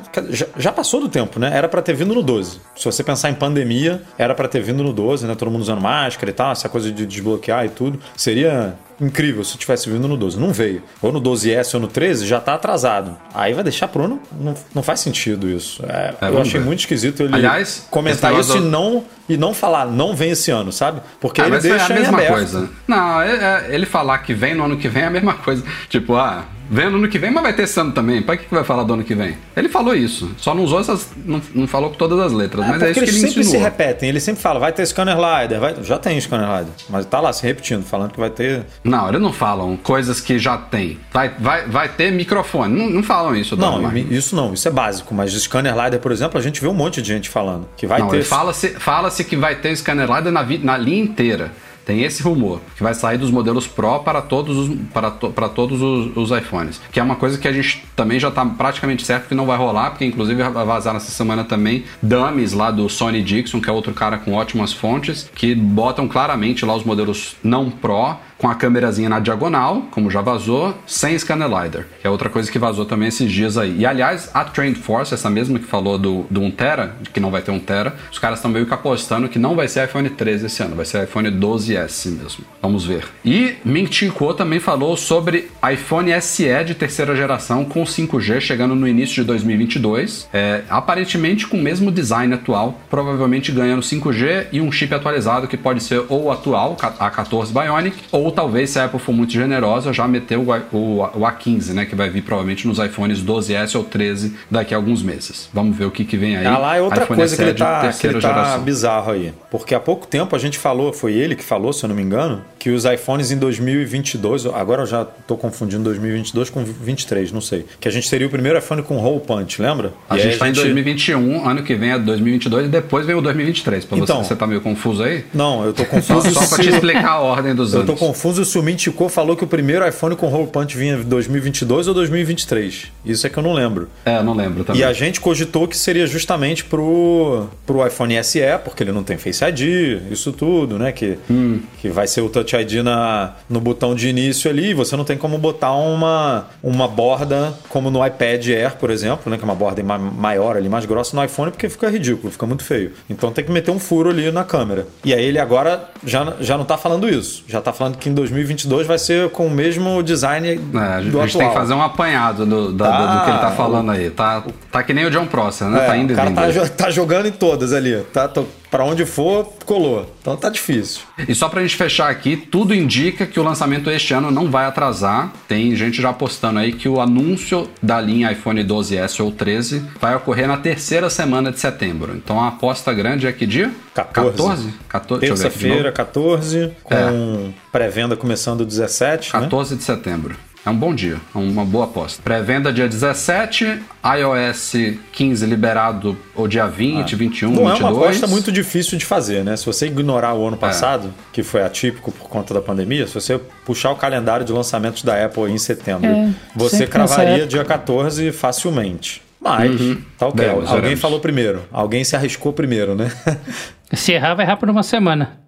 já, 0.57 0.71
passou 0.71 1.01
do 1.01 1.09
tempo, 1.09 1.39
né? 1.39 1.51
Era 1.53 1.67
pra 1.67 1.81
ter 1.81 1.93
vindo 1.93 2.13
no 2.13 2.21
12. 2.21 2.59
Se 2.75 2.85
você 2.85 3.03
pensar 3.03 3.29
em 3.29 3.33
pandemia, 3.33 4.01
era 4.17 4.35
pra 4.35 4.47
ter 4.47 4.61
vindo 4.61 4.83
no 4.83 4.93
12, 4.93 5.25
né? 5.25 5.35
Todo 5.35 5.49
mundo 5.49 5.61
usando 5.61 5.81
máscara 5.81 6.29
e 6.29 6.33
tal, 6.33 6.51
essa 6.51 6.69
coisa 6.69 6.91
de 6.91 7.05
desbloquear 7.05 7.65
e 7.65 7.69
tudo. 7.69 7.99
Seria 8.15 8.75
incrível 8.99 9.43
se 9.43 9.57
tivesse 9.57 9.89
vindo 9.89 10.07
no 10.07 10.17
12. 10.17 10.39
Não 10.39 10.51
veio. 10.51 10.81
Ou 11.01 11.11
no 11.11 11.21
12S 11.21 11.73
ou 11.75 11.79
no 11.79 11.87
13 11.87 12.25
já 12.25 12.39
tá 12.39 12.53
atrasado. 12.55 13.17
Aí 13.33 13.53
vai 13.53 13.63
deixar 13.63 13.87
pro 13.87 14.03
ano. 14.05 14.19
Não, 14.39 14.55
não 14.73 14.81
faz 14.83 14.99
sentido 14.99 15.49
isso. 15.49 15.83
É, 15.87 16.15
eu 16.21 16.31
vamos 16.33 16.47
achei 16.47 16.59
ver. 16.59 16.65
muito 16.65 16.79
esquisito 16.79 17.21
ele 17.23 17.33
Aliás, 17.35 17.85
comentar 17.91 18.33
isso 18.39 18.57
e 18.57 18.59
do- 18.61 18.65
não, 18.69 19.03
e 19.29 19.37
não 19.37 19.53
falar, 19.53 19.85
não 19.85 20.15
vem 20.15 20.31
esse 20.31 20.49
ano, 20.51 20.71
sabe? 20.71 21.01
Porque 21.19 21.41
Ah, 21.41 21.47
ele 21.47 21.59
foi 21.59 21.69
deixa 21.69 21.93
a 21.93 21.95
em 21.95 21.99
mesma 21.99 22.21
coisa. 22.23 22.69
Não, 22.87 23.21
é- 23.21 23.65
é- 23.69 23.75
ele 23.75 23.85
falar 23.85 24.17
que 24.19 24.33
vem 24.33 24.55
no 24.55 24.65
ano 24.65 24.77
que 24.77 24.87
vem 24.87 25.03
é 25.03 25.07
a 25.07 25.11
mesma 25.11 25.33
coisa. 25.35 25.63
Tipo, 25.89 26.15
ah, 26.15 26.45
vem 26.69 26.89
no 26.89 26.97
ano 26.97 27.07
que 27.07 27.17
vem, 27.19 27.31
mas 27.31 27.43
vai 27.43 27.53
ter 27.53 27.67
ano 27.79 27.91
também. 27.91 28.21
Pra 28.21 28.37
que, 28.37 28.45
que 28.45 28.53
vai 28.53 28.63
falar 28.63 28.83
do 28.83 28.93
ano 28.93 29.03
que 29.03 29.13
vem? 29.15 29.37
Ele 29.55 29.69
falou 29.69 29.95
isso. 29.95 30.31
Só 30.37 30.53
não 30.55 30.63
usou 30.63 30.79
essas. 30.79 31.09
Não, 31.25 31.41
não 31.53 31.67
falou 31.67 31.89
com 31.89 31.95
todas 31.95 32.19
as 32.19 32.31
letras. 32.31 32.65
É, 32.65 32.69
mas 32.69 32.81
é 32.81 32.85
isso 32.91 32.93
que 32.93 32.99
eles 32.99 33.09
ele 33.09 33.19
sempre 33.19 33.33
se 33.33 33.39
insinuou. 33.49 33.63
repetem, 33.63 34.09
ele 34.09 34.19
sempre 34.19 34.41
fala, 34.41 34.59
vai 34.59 34.71
ter 34.71 34.85
scanner 34.85 35.15
Slider, 35.15 35.59
vai... 35.59 35.75
já 35.83 35.97
tem 35.97 36.19
scanner 36.19 36.47
Slider, 36.47 36.73
mas 36.89 37.05
tá 37.05 37.19
lá 37.19 37.31
se 37.33 37.43
repetindo, 37.43 37.83
falando 37.83 38.11
que 38.11 38.19
vai 38.19 38.29
ter. 38.29 38.65
Não, 38.83 39.07
eles 39.09 39.21
não 39.21 39.31
falam 39.33 39.75
coisas 39.77 40.19
que 40.21 40.37
já 40.39 40.57
tem. 40.57 40.99
Vai, 41.11 41.29
vai, 41.39 41.65
vai 41.67 41.89
ter 41.89 42.11
microfone. 42.11 42.73
Não, 42.77 42.89
não 42.89 43.03
falam 43.03 43.35
isso, 43.35 43.55
Não, 43.55 43.95
isso 43.97 44.35
não, 44.35 44.53
isso 44.53 44.67
é 44.67 44.71
básico, 44.71 45.13
mas 45.13 45.31
scanner 45.33 45.73
Slider, 45.73 45.99
por 45.99 46.11
exemplo, 46.11 46.39
a 46.39 46.41
gente 46.41 46.59
vê 46.61 46.67
um 46.67 46.73
monte 46.73 47.01
de 47.01 47.07
gente 47.13 47.29
falando 47.29 47.67
que 47.77 47.85
vai 47.87 47.99
Não, 47.99 48.07
ter. 48.09 48.23
fala-se 48.23 48.69
fala-se 48.69 49.23
que 49.23 49.35
vai 49.35 49.55
ter 49.55 49.75
scanner 49.75 50.07
LiDAR 50.07 50.31
na, 50.31 50.43
vi- 50.43 50.57
na 50.59 50.77
linha 50.77 51.01
inteira. 51.03 51.51
Tem 51.87 52.03
esse 52.03 52.21
rumor, 52.21 52.59
que 52.75 52.83
vai 52.83 52.93
sair 52.93 53.17
dos 53.17 53.31
modelos 53.31 53.65
Pro 53.65 53.99
para 54.01 54.21
todos 54.21 54.57
os, 54.57 54.77
para 54.93 55.09
to- 55.09 55.31
para 55.31 55.47
todos 55.47 55.81
os, 55.81 56.17
os 56.17 56.37
iPhones. 56.37 56.81
Que 56.91 56.99
é 56.99 57.03
uma 57.03 57.15
coisa 57.15 57.37
que 57.37 57.47
a 57.47 57.51
gente 57.53 57.81
também 57.95 58.19
já 58.19 58.27
está 58.27 58.45
praticamente 58.45 59.05
certo 59.05 59.29
que 59.29 59.33
não 59.33 59.45
vai 59.45 59.57
rolar, 59.57 59.91
porque 59.91 60.03
inclusive 60.03 60.43
vai 60.43 60.65
vazar 60.65 60.93
nessa 60.93 61.11
semana 61.11 61.45
também 61.45 61.85
dummies 62.03 62.51
lá 62.51 62.71
do 62.71 62.89
Sony 62.89 63.23
Dixon, 63.23 63.61
que 63.61 63.69
é 63.69 63.73
outro 63.73 63.93
cara 63.93 64.17
com 64.17 64.33
ótimas 64.33 64.73
fontes, 64.73 65.31
que 65.33 65.55
botam 65.55 66.09
claramente 66.09 66.65
lá 66.65 66.75
os 66.75 66.83
modelos 66.83 67.37
não 67.41 67.69
Pro, 67.71 68.17
com 68.37 68.49
a 68.49 68.55
câmerazinha 68.55 69.09
na 69.09 69.19
diagonal, 69.19 69.83
como 69.91 70.11
já 70.11 70.21
vazou, 70.21 70.77
sem 70.85 71.17
scanner 71.17 71.47
LiDAR, 71.47 71.85
que 72.01 72.07
é 72.07 72.09
outra 72.09 72.29
coisa 72.29 72.51
que 72.51 72.59
vazou 72.59 72.85
também 72.85 73.07
esses 73.07 73.31
dias 73.31 73.57
aí. 73.57 73.77
E 73.79 73.85
aliás, 73.85 74.29
a 74.33 74.43
Trend 74.43 74.75
Force, 74.77 75.13
essa 75.13 75.29
mesma 75.29 75.59
que 75.59 75.65
falou 75.65 75.97
do, 75.97 76.25
do 76.29 76.41
1 76.41 76.51
tera, 76.51 76.95
de 77.01 77.09
que 77.09 77.19
não 77.19 77.31
vai 77.31 77.41
ter 77.41 77.51
1 77.51 77.59
tera, 77.59 77.95
os 78.11 78.19
caras 78.19 78.39
estão 78.39 78.51
meio 78.51 78.65
que 78.65 78.73
apostando 78.73 79.27
que 79.27 79.39
não 79.39 79.55
vai 79.55 79.67
ser 79.67 79.85
iPhone 79.85 80.09
13 80.09 80.45
esse 80.45 80.61
ano, 80.61 80.75
vai 80.75 80.85
ser 80.85 81.03
iPhone 81.03 81.29
12S 81.29 82.11
mesmo. 82.11 82.45
Vamos 82.61 82.85
ver. 82.85 83.05
E 83.25 83.55
Ming 83.65 83.91
Chi 83.91 84.09
Kuo 84.09 84.33
também 84.33 84.59
falou 84.59 84.95
sobre 84.95 85.49
iPhone 85.71 86.11
SE 86.21 86.63
de 86.63 86.75
terceira 86.75 87.15
geração 87.15 87.65
com 87.65 87.83
5G 87.83 88.39
chegando 88.39 88.75
no 88.75 88.87
início 88.87 89.15
de 89.15 89.23
2022, 89.23 90.29
é, 90.33 90.63
aparentemente 90.69 91.47
com 91.47 91.57
o 91.57 91.61
mesmo 91.61 91.91
design 91.91 92.33
atual, 92.33 92.79
provavelmente 92.89 93.51
ganhando 93.51 93.81
5G 93.81 94.47
e 94.51 94.61
um 94.61 94.71
chip 94.71 94.93
atualizado 94.93 95.47
que 95.47 95.57
pode 95.57 95.81
ser 95.83 96.03
ou 96.09 96.31
atual, 96.31 96.77
a 96.99 97.09
14 97.09 97.53
Bionic, 97.53 97.97
ou 98.11 98.26
talvez, 98.31 98.69
se 98.71 98.79
a 98.79 98.85
Apple 98.85 98.99
for 98.99 99.13
muito 99.13 99.31
generosa, 99.33 99.91
já 99.93 100.07
meter 100.07 100.37
o, 100.37 100.47
o, 100.71 101.01
o 101.03 101.19
A15, 101.21 101.73
né, 101.73 101.85
que 101.85 101.95
vai 101.95 102.09
vir 102.09 102.21
provavelmente 102.23 102.67
nos 102.67 102.79
iPhones 102.79 103.21
12S 103.23 103.75
ou 103.75 103.83
13 103.83 104.33
daqui 104.49 104.73
a 104.73 104.77
alguns 104.77 105.01
meses. 105.03 105.49
Vamos 105.53 105.75
ver 105.77 105.85
o 105.85 105.91
que, 105.91 106.03
que 106.05 106.17
vem 106.17 106.37
aí. 106.37 106.45
Ah 106.45 106.57
lá 106.57 106.77
é 106.77 106.81
outra 106.81 107.03
iPhone 107.03 107.17
coisa 107.19 107.35
que 107.35 107.41
ele 107.41 107.53
tá, 107.53 107.89
que 107.91 108.07
ele 108.07 108.13
tá 108.19 108.19
geração. 108.29 108.63
bizarro 108.63 109.11
aí. 109.11 109.33
Porque 109.51 109.73
há 109.75 109.79
pouco 109.79 110.05
tempo 110.07 110.35
a 110.35 110.39
gente 110.39 110.57
falou, 110.57 110.91
foi 110.93 111.13
ele 111.13 111.35
que 111.35 111.43
falou, 111.43 111.71
se 111.73 111.83
eu 111.83 111.87
não 111.89 111.95
me 111.95 112.01
engano, 112.01 112.41
que 112.59 112.69
os 112.69 112.85
iPhones 112.85 113.31
em 113.31 113.37
2022, 113.37 114.45
agora 114.47 114.81
eu 114.83 114.85
já 114.85 115.05
tô 115.05 115.37
confundindo 115.37 115.83
2022 115.83 116.49
com 116.49 116.63
23, 116.63 117.31
não 117.31 117.41
sei. 117.41 117.65
Que 117.79 117.87
a 117.87 117.91
gente 117.91 118.09
teria 118.09 118.27
o 118.27 118.29
primeiro 118.29 118.57
iPhone 118.57 118.81
com 118.83 118.97
hole 118.97 119.19
punch, 119.21 119.61
lembra? 119.61 119.93
A 120.09 120.17
E 120.17 120.21
gente 120.21 120.37
tá 120.37 120.49
em 120.49 120.51
2021, 120.53 121.47
ano 121.47 121.63
que 121.63 121.75
vem 121.75 121.91
é 121.91 121.99
2022 121.99 122.65
e 122.65 122.69
depois 122.69 123.05
vem 123.05 123.15
o 123.15 123.21
2023. 123.21 123.85
Pra 123.85 123.97
Então. 123.97 124.17
você, 124.23 124.29
você 124.29 124.35
tá 124.35 124.45
meio 124.47 124.61
confuso 124.61 125.03
aí? 125.03 125.23
Não, 125.33 125.63
eu 125.65 125.73
tô 125.73 125.83
Só, 125.83 125.89
confuso 125.89 126.31
só 126.31 126.39
pra 126.39 126.47
se- 126.47 126.61
te 126.63 126.69
explicar 126.69 127.09
a 127.11 127.19
ordem 127.19 127.55
dos 127.55 127.73
Eu 127.73 127.81
anos. 127.81 127.91
tô 127.93 127.97
confuso 128.05 128.16
se 128.45 128.57
o 128.57 128.63
Mintico 128.63 129.07
falou 129.09 129.35
que 129.35 129.43
o 129.43 129.47
primeiro 129.47 129.87
iPhone 129.87 130.15
com 130.15 130.31
hole 130.33 130.47
punch 130.47 130.75
vinha 130.77 130.95
em 130.95 131.03
2022 131.03 131.87
ou 131.87 131.93
2023. 131.93 132.91
Isso 133.05 133.25
é 133.25 133.29
que 133.29 133.37
eu 133.37 133.43
não 133.43 133.53
lembro. 133.53 133.87
É, 134.05 134.21
não 134.21 134.33
lembro 134.33 134.63
também. 134.63 134.81
E 134.81 134.83
a 134.83 134.91
gente 134.93 135.21
cogitou 135.21 135.67
que 135.67 135.77
seria 135.77 136.05
justamente 136.07 136.63
pro, 136.65 137.47
pro 137.65 137.85
iPhone 137.85 138.21
SE, 138.23 138.39
porque 138.63 138.83
ele 138.83 138.91
não 138.91 139.03
tem 139.03 139.17
Face 139.17 139.43
ID, 139.43 140.11
isso 140.11 140.31
tudo, 140.31 140.77
né? 140.77 140.91
Que, 140.91 141.17
Hum. 141.29 141.59
que 141.81 141.89
vai 141.89 142.07
ser 142.07 142.21
o 142.21 142.29
Touch 142.29 142.55
ID 142.55 142.83
na, 142.83 143.35
no 143.49 143.59
botão 143.59 143.93
de 143.95 144.07
início 144.09 144.49
ali. 144.49 144.73
Você 144.73 144.95
não 144.95 145.03
tem 145.03 145.17
como 145.17 145.37
botar 145.37 145.71
uma, 145.73 146.47
uma 146.63 146.87
borda 146.87 147.53
como 147.69 147.89
no 147.89 148.05
iPad 148.05 148.47
Air, 148.49 148.75
por 148.77 148.89
exemplo, 148.89 149.29
né? 149.29 149.37
Que 149.37 149.43
é 149.43 149.45
uma 149.45 149.55
borda 149.55 149.81
ma- 149.83 149.97
maior 149.97 150.57
ali, 150.57 150.69
mais 150.69 150.85
grossa 150.85 151.15
no 151.15 151.23
iPhone, 151.23 151.51
porque 151.51 151.69
fica 151.69 151.89
ridículo, 151.89 152.31
fica 152.31 152.45
muito 152.45 152.63
feio. 152.63 152.91
Então 153.09 153.31
tem 153.31 153.43
que 153.45 153.51
meter 153.51 153.71
um 153.71 153.79
furo 153.79 154.09
ali 154.09 154.31
na 154.31 154.43
câmera. 154.43 154.87
E 155.03 155.13
aí 155.13 155.23
ele 155.25 155.39
agora 155.39 155.89
já, 156.05 156.35
já 156.39 156.57
não 156.57 156.65
tá 156.65 156.77
falando 156.77 157.07
isso. 157.09 157.43
Já 157.47 157.61
tá 157.61 157.71
falando 157.73 157.97
que 157.97 158.06
em 158.07 158.13
2022 158.13 158.87
vai 158.87 158.97
ser 158.97 159.29
com 159.29 159.47
o 159.47 159.51
mesmo 159.51 160.01
design 160.01 160.47
É, 160.49 160.77
a 160.79 161.01
gente, 161.01 161.11
do 161.11 161.19
a 161.19 161.25
gente 161.27 161.35
atual. 161.35 161.39
tem 161.39 161.49
que 161.49 161.53
fazer 161.55 161.73
um 161.73 161.81
apanhado 161.81 162.45
do, 162.45 162.71
da- 162.73 162.87
Tá. 162.89 162.97
do, 162.97 163.19
do 163.19 163.23
que 163.25 163.29
ele 163.31 163.39
tá 163.39 163.51
falando 163.51 163.91
aí. 163.91 164.09
Tá, 164.09 164.43
tá 164.71 164.83
que 164.83 164.93
nem 164.93 165.05
o 165.05 165.11
John 165.11 165.25
Prosser, 165.25 165.67
né? 165.67 165.83
É, 165.83 165.85
tá 165.87 165.97
indo 165.97 166.13
o 166.13 166.15
cara 166.15 166.31
tá, 166.31 166.69
tá 166.69 166.89
jogando 166.89 167.27
em 167.27 167.31
todas 167.31 167.73
ali. 167.73 167.97
Tá, 168.13 168.27
tô- 168.27 168.45
pra 168.69 168.83
onde 168.83 169.05
for, 169.05 169.45
colou. 169.65 170.13
Então 170.21 170.35
tá 170.35 170.49
difícil. 170.49 171.01
E 171.27 171.33
só 171.33 171.49
pra 171.49 171.61
gente 171.61 171.75
fechar 171.75 172.09
aqui, 172.09 172.35
tudo 172.35 172.73
indica 172.73 173.25
que 173.25 173.39
o 173.39 173.43
lançamento 173.43 173.89
este 173.89 174.13
ano 174.13 174.31
não 174.31 174.49
vai 174.49 174.65
atrasar. 174.65 175.31
Tem 175.47 175.75
gente 175.75 176.01
já 176.01 176.09
apostando 176.09 176.59
aí 176.59 176.73
que 176.73 176.87
o 176.89 176.99
anúncio 176.99 177.69
da 177.81 177.99
linha 177.99 178.31
iPhone 178.31 178.63
12S 178.63 179.23
ou 179.23 179.31
13 179.31 179.83
vai 179.99 180.15
ocorrer 180.15 180.47
na 180.47 180.57
terceira 180.57 181.09
semana 181.09 181.51
de 181.51 181.59
setembro. 181.59 182.15
Então 182.15 182.41
a 182.41 182.49
aposta 182.49 182.93
grande 182.93 183.27
é 183.27 183.31
que 183.31 183.45
dia? 183.45 183.71
14. 183.93 184.37
14? 184.37 184.73
14 184.87 185.19
deixa 185.19 185.33
eu 185.33 185.37
ver 185.37 185.47
aqui 185.47 185.57
de 185.57 185.67
novo. 185.67 185.81
Terça-feira, 185.83 185.91
14, 185.91 186.71
com 186.83 187.53
pré-venda 187.71 188.15
começando 188.15 188.65
17, 188.65 189.33
né? 189.33 189.41
14 189.41 189.75
de 189.75 189.83
setembro. 189.83 190.35
É 190.67 190.69
um 190.69 190.75
bom 190.75 190.93
dia, 190.93 191.15
é 191.33 191.37
uma 191.37 191.63
boa 191.63 191.85
aposta. 191.85 192.21
Pré-venda 192.21 192.73
dia 192.73 192.89
17, 192.89 193.79
iOS 194.19 194.73
15 195.13 195.45
liberado 195.45 196.17
o 196.35 196.45
dia 196.45 196.67
20, 196.67 197.15
21, 197.15 197.47
Ah. 197.47 197.55
Não 197.55 197.61
é 197.69 197.71
22. 197.71 197.79
uma 197.93 198.01
aposta 198.05 198.27
muito 198.27 198.51
difícil 198.51 198.97
de 198.97 199.05
fazer, 199.05 199.45
né? 199.45 199.55
Se 199.55 199.65
você 199.65 199.85
ignorar 199.85 200.33
o 200.33 200.45
ano 200.45 200.57
passado, 200.57 201.13
que 201.31 201.41
foi 201.41 201.63
atípico 201.63 202.11
por 202.11 202.27
conta 202.27 202.53
da 202.53 202.59
pandemia, 202.61 203.07
se 203.07 203.13
você 203.13 203.39
puxar 203.65 203.91
o 203.91 203.95
calendário 203.95 204.45
de 204.45 204.51
lançamentos 204.51 205.03
da 205.03 205.23
Apple 205.23 205.49
em 205.49 205.57
setembro, 205.57 206.05
É, 206.05 206.31
você 206.53 206.79
sempre 206.79 206.91
cravaria 206.91 207.47
dia 207.47 207.63
14 207.63 208.33
facilmente. 208.33 209.21
Mas, 209.39 209.71
tá 210.17 210.27
ok. 210.27 210.43
Veremos, 210.45 210.65
Alguém 210.67 210.81
veremos. 210.81 210.99
falou 210.99 211.19
primeiro. 211.21 211.61
Alguém 211.71 212.03
se 212.03 212.13
arriscou 212.13 212.51
primeiro, 212.51 212.93
né? 212.93 213.09
Se 213.93 214.11
errar, 214.11 214.33
vai 214.35 214.45
errar 214.45 214.57
por 214.57 214.69
uma 214.69 214.83
semana. 214.83 215.39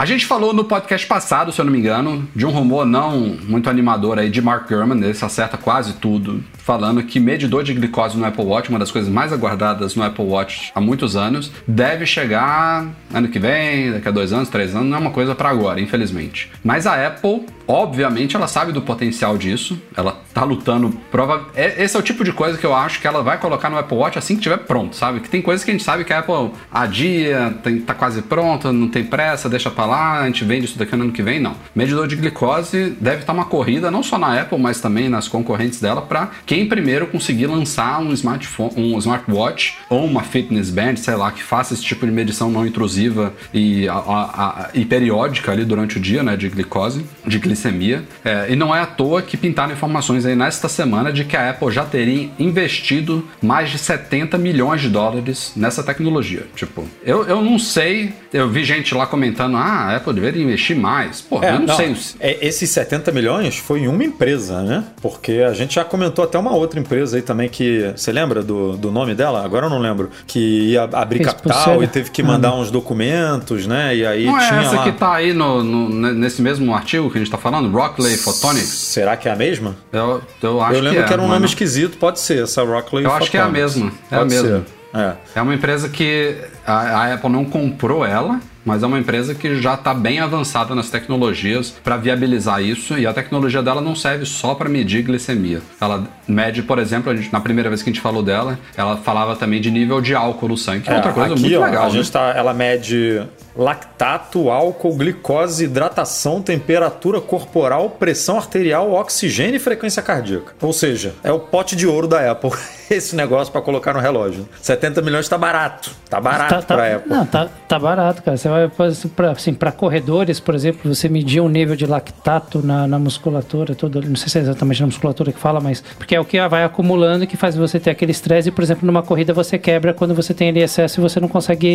A 0.00 0.06
gente 0.06 0.24
falou 0.24 0.54
no 0.54 0.64
podcast 0.64 1.06
passado, 1.06 1.52
se 1.52 1.60
eu 1.60 1.64
não 1.66 1.70
me 1.70 1.78
engano, 1.78 2.26
de 2.34 2.46
um 2.46 2.50
rumor 2.50 2.86
não 2.86 3.36
muito 3.46 3.68
animador 3.68 4.18
aí 4.18 4.30
de 4.30 4.40
Mark 4.40 4.66
Gurman, 4.66 4.96
ele 4.96 5.10
acerta 5.10 5.58
quase 5.58 5.92
tudo, 5.92 6.42
falando 6.56 7.02
que 7.02 7.20
medidor 7.20 7.62
de 7.62 7.74
glicose 7.74 8.16
no 8.16 8.24
Apple 8.24 8.46
Watch, 8.46 8.70
uma 8.70 8.78
das 8.78 8.90
coisas 8.90 9.12
mais 9.12 9.30
aguardadas 9.30 9.94
no 9.94 10.02
Apple 10.02 10.24
Watch 10.24 10.72
há 10.74 10.80
muitos 10.80 11.16
anos, 11.16 11.52
deve 11.68 12.06
chegar 12.06 12.86
ano 13.12 13.28
que 13.28 13.38
vem, 13.38 13.92
daqui 13.92 14.08
a 14.08 14.10
dois 14.10 14.32
anos, 14.32 14.48
três 14.48 14.74
anos, 14.74 14.88
não 14.88 14.96
é 14.96 15.00
uma 15.00 15.10
coisa 15.10 15.34
para 15.34 15.50
agora, 15.50 15.78
infelizmente. 15.78 16.50
Mas 16.64 16.86
a 16.86 17.06
Apple, 17.06 17.44
obviamente, 17.68 18.36
ela 18.36 18.48
sabe 18.48 18.72
do 18.72 18.80
potencial 18.80 19.36
disso, 19.36 19.78
ela 19.94 20.18
tá 20.32 20.44
lutando, 20.44 20.90
prova... 21.10 21.48
é- 21.54 21.82
esse 21.82 21.94
é 21.94 21.98
o 21.98 22.02
tipo 22.02 22.24
de 22.24 22.32
coisa 22.32 22.56
que 22.56 22.64
eu 22.64 22.74
acho 22.74 23.02
que 23.02 23.06
ela 23.06 23.22
vai 23.22 23.36
colocar 23.36 23.68
no 23.68 23.76
Apple 23.76 23.98
Watch 23.98 24.16
assim 24.16 24.36
que 24.36 24.42
tiver 24.42 24.58
pronto, 24.58 24.96
sabe? 24.96 25.20
Que 25.20 25.28
tem 25.28 25.42
coisas 25.42 25.62
que 25.62 25.70
a 25.70 25.74
gente 25.74 25.84
sabe 25.84 26.04
que 26.04 26.12
a 26.14 26.20
Apple 26.20 26.52
adia, 26.72 27.54
tem, 27.62 27.80
tá 27.80 27.92
quase 27.92 28.22
pronta, 28.22 28.72
não 28.72 28.88
tem 28.88 29.04
pressa, 29.04 29.46
deixa 29.46 29.70
pra 29.70 29.84
lá, 29.84 29.89
a 29.92 30.26
gente 30.26 30.44
vende 30.44 30.64
isso 30.66 30.78
daqui 30.78 30.94
no 30.96 31.04
ano 31.04 31.12
que 31.12 31.22
vem, 31.22 31.40
não. 31.40 31.54
Medidor 31.74 32.06
de 32.06 32.16
glicose 32.16 32.96
deve 33.00 33.20
estar 33.20 33.32
uma 33.32 33.44
corrida, 33.44 33.90
não 33.90 34.02
só 34.02 34.18
na 34.18 34.40
Apple, 34.40 34.58
mas 34.58 34.80
também 34.80 35.08
nas 35.08 35.28
concorrentes 35.28 35.80
dela, 35.80 36.02
para 36.02 36.30
quem 36.46 36.66
primeiro 36.68 37.06
conseguir 37.06 37.46
lançar 37.46 38.00
um 38.00 38.12
smartphone, 38.12 38.72
um 38.76 38.98
smartwatch 38.98 39.78
ou 39.88 40.04
uma 40.04 40.22
fitness 40.22 40.70
band, 40.70 40.96
sei 40.96 41.14
lá, 41.14 41.30
que 41.32 41.42
faça 41.42 41.74
esse 41.74 41.82
tipo 41.82 42.06
de 42.06 42.12
medição 42.12 42.50
não 42.50 42.66
intrusiva 42.66 43.32
e, 43.52 43.88
a- 43.88 43.94
a- 43.94 44.30
a- 44.64 44.70
e 44.74 44.84
periódica 44.84 45.52
ali 45.52 45.64
durante 45.64 45.96
o 45.98 46.00
dia, 46.00 46.22
né, 46.22 46.36
de 46.36 46.48
glicose, 46.48 47.04
de 47.26 47.38
glicemia. 47.38 48.04
É, 48.24 48.46
e 48.52 48.56
não 48.56 48.74
é 48.74 48.80
à 48.80 48.86
toa 48.86 49.22
que 49.22 49.36
pintaram 49.36 49.72
informações 49.72 50.24
aí 50.26 50.34
nesta 50.36 50.68
semana 50.68 51.12
de 51.12 51.24
que 51.24 51.36
a 51.36 51.50
Apple 51.50 51.70
já 51.70 51.84
teria 51.84 52.30
investido 52.38 53.26
mais 53.42 53.70
de 53.70 53.78
70 53.78 54.36
milhões 54.38 54.80
de 54.80 54.88
dólares 54.88 55.52
nessa 55.56 55.82
tecnologia. 55.82 56.46
Tipo, 56.54 56.84
eu, 57.04 57.24
eu 57.24 57.42
não 57.42 57.58
sei, 57.58 58.12
eu 58.32 58.48
vi 58.48 58.64
gente 58.64 58.94
lá 58.94 59.06
comentando, 59.06 59.56
ah, 59.56 59.79
a 59.80 59.96
Apple 59.96 60.12
deveria 60.14 60.42
investir 60.42 60.76
mais. 60.76 61.20
Pô, 61.20 61.42
É, 61.42 61.50
eu 61.50 61.58
não, 61.60 61.66
não, 61.66 61.76
sei. 61.76 61.94
é, 62.20 62.46
esses 62.46 62.68
70 62.70 63.10
milhões 63.12 63.56
foi 63.56 63.80
em 63.80 63.88
uma 63.88 64.04
empresa, 64.04 64.62
né? 64.62 64.84
Porque 65.00 65.44
a 65.46 65.52
gente 65.52 65.74
já 65.74 65.84
comentou 65.84 66.24
até 66.24 66.38
uma 66.38 66.54
outra 66.54 66.78
empresa 66.78 67.16
aí 67.16 67.22
também 67.22 67.48
que. 67.48 67.92
Você 67.96 68.12
lembra 68.12 68.42
do, 68.42 68.76
do 68.76 68.90
nome 68.90 69.14
dela? 69.14 69.44
Agora 69.44 69.66
eu 69.66 69.70
não 69.70 69.78
lembro. 69.78 70.10
Que 70.26 70.72
ia 70.72 70.84
abrir 70.84 71.18
Fez 71.18 71.28
capital 71.30 71.56
pulseira. 71.64 71.84
e 71.84 71.88
teve 71.88 72.10
que 72.10 72.22
mandar 72.22 72.54
uns 72.54 72.70
documentos, 72.70 73.66
né? 73.66 73.94
E 73.96 74.06
aí 74.06 74.26
Não 74.26 74.38
é 74.40 74.46
tinha 74.48 74.60
essa 74.60 74.76
lá. 74.76 74.82
que 74.84 74.92
tá 74.92 75.14
aí 75.14 75.32
no, 75.32 75.62
no- 75.62 76.12
nesse 76.12 76.42
mesmo 76.42 76.74
artigo 76.74 77.10
que 77.10 77.18
a 77.18 77.20
gente 77.20 77.30
tá 77.30 77.38
falando? 77.38 77.70
Rockley 77.70 78.16
Photonics? 78.16 78.66
Será 78.68 79.16
que 79.16 79.28
é 79.28 79.32
a 79.32 79.36
mesma? 79.36 79.74
Eu, 79.92 80.20
eu 80.42 80.60
acho 80.60 80.74
eu 80.74 80.80
lembro 80.82 80.98
que, 81.00 81.04
que, 81.06 81.10
é, 81.10 81.14
era 81.14 81.22
um 81.22 81.26
nome 81.28 81.40
não- 81.40 81.46
esquisito, 81.46 81.96
pode 81.98 82.20
ser, 82.20 82.42
essa 82.44 82.62
Rockley. 82.62 83.04
Eu 83.04 83.12
acho 83.12 83.30
que 83.30 83.36
é 83.36 83.40
a 83.40 83.44
Photonics. 83.46 83.74
mesma, 83.76 83.92
é 84.10 84.14
a 84.14 84.18
Pode 84.18 84.30
mesma. 84.34 84.48
ser. 84.48 84.64
É. 84.92 85.12
É 85.36 85.42
uma 85.42 85.54
empresa 85.54 85.88
que 85.88 86.36
a, 86.66 86.72
a 86.72 87.14
Apple 87.14 87.30
não 87.30 87.44
comprou 87.44 88.04
ela, 88.04 88.40
mas 88.64 88.82
é 88.82 88.86
uma 88.86 88.98
empresa 88.98 89.34
que 89.34 89.60
já 89.60 89.74
está 89.74 89.94
bem 89.94 90.20
avançada 90.20 90.74
nas 90.74 90.90
tecnologias 90.90 91.70
para 91.82 91.96
viabilizar 91.96 92.62
isso 92.62 92.98
e 92.98 93.06
a 93.06 93.12
tecnologia 93.12 93.62
dela 93.62 93.80
não 93.80 93.94
serve 93.94 94.24
só 94.26 94.54
para 94.54 94.68
medir 94.68 95.02
glicemia. 95.02 95.60
Ela 95.80 96.04
mede, 96.28 96.62
por 96.62 96.78
exemplo, 96.78 97.14
gente- 97.16 97.32
na 97.32 97.40
primeira 97.40 97.68
vez 97.68 97.82
que 97.82 97.90
a 97.90 97.92
gente 97.92 98.02
falou 98.02 98.22
dela, 98.22 98.58
ela 98.76 98.96
falava 98.96 99.36
também 99.36 99.60
de 99.60 99.70
nível 99.70 100.00
de 100.00 100.14
álcool 100.14 100.48
no 100.48 100.56
sangue, 100.56 100.84
que 100.84 100.90
é, 100.90 100.96
outra 100.96 101.12
coisa 101.12 101.32
aqui, 101.34 101.42
muito 101.42 101.60
ó, 101.60 101.64
legal. 101.64 101.82
A 101.84 101.86
né? 101.86 101.92
gente 101.92 102.12
tá, 102.12 102.32
ela 102.36 102.52
mede 102.54 103.22
lactato, 103.56 104.50
álcool, 104.50 104.94
glicose, 104.96 105.64
hidratação, 105.64 106.40
temperatura 106.42 107.20
corporal, 107.20 107.90
pressão 107.90 108.36
arterial, 108.36 108.92
oxigênio 108.92 109.56
e 109.56 109.58
frequência 109.58 110.02
cardíaca. 110.02 110.52
Ou 110.60 110.72
seja, 110.72 111.14
é 111.22 111.32
o 111.32 111.38
pote 111.38 111.74
de 111.76 111.86
ouro 111.86 112.06
da 112.08 112.30
Apple. 112.30 112.50
Esse 112.90 113.14
negócio 113.14 113.52
para 113.52 113.62
colocar 113.62 113.92
no 113.94 114.00
relógio. 114.00 114.48
70 114.60 115.00
milhões 115.00 115.28
tá 115.28 115.38
barato. 115.38 115.92
Tá 116.08 116.20
barato 116.20 116.54
Tá, 116.56 116.62
tá- 116.62 116.74
pra 116.74 116.96
Apple. 116.96 117.08
não, 117.08 117.24
tá, 117.24 117.48
tá 117.68 117.78
barato, 117.78 118.20
cara. 118.22 118.36
Você 118.36 118.48
vai 118.48 118.68
fazer 118.68 119.08
pra, 119.10 119.30
assim, 119.30 119.54
pra 119.54 119.70
corredores, 119.70 120.40
por 120.40 120.54
exemplo, 120.56 120.92
você 120.92 121.08
medir 121.08 121.40
um 121.40 121.48
nível 121.48 121.76
de 121.76 121.86
lactato 121.86 122.60
na, 122.66 122.88
na 122.88 122.98
musculatura, 122.98 123.76
toda, 123.76 124.00
não 124.00 124.16
sei 124.16 124.28
se 124.28 124.38
é 124.38 124.40
exatamente 124.40 124.80
na 124.80 124.86
musculatura 124.88 125.30
que 125.32 125.38
fala, 125.38 125.60
mas 125.60 125.80
porque 125.96 126.16
é 126.16 126.20
o 126.20 126.24
que 126.24 126.40
vai 126.48 126.64
acumulando 126.64 127.26
que 127.28 127.36
faz 127.36 127.54
você 127.54 127.78
ter 127.78 127.90
aquele 127.90 128.10
estresse. 128.10 128.48
E, 128.48 128.52
por 128.52 128.64
exemplo, 128.64 128.84
numa 128.84 129.02
corrida 129.04 129.32
você 129.32 129.56
quebra 129.56 129.94
quando 129.94 130.12
você 130.14 130.34
tem 130.34 130.48
ali 130.48 130.60
excesso 130.60 130.98
e 130.98 131.02
você 131.02 131.20
não 131.20 131.28
consegue 131.28 131.68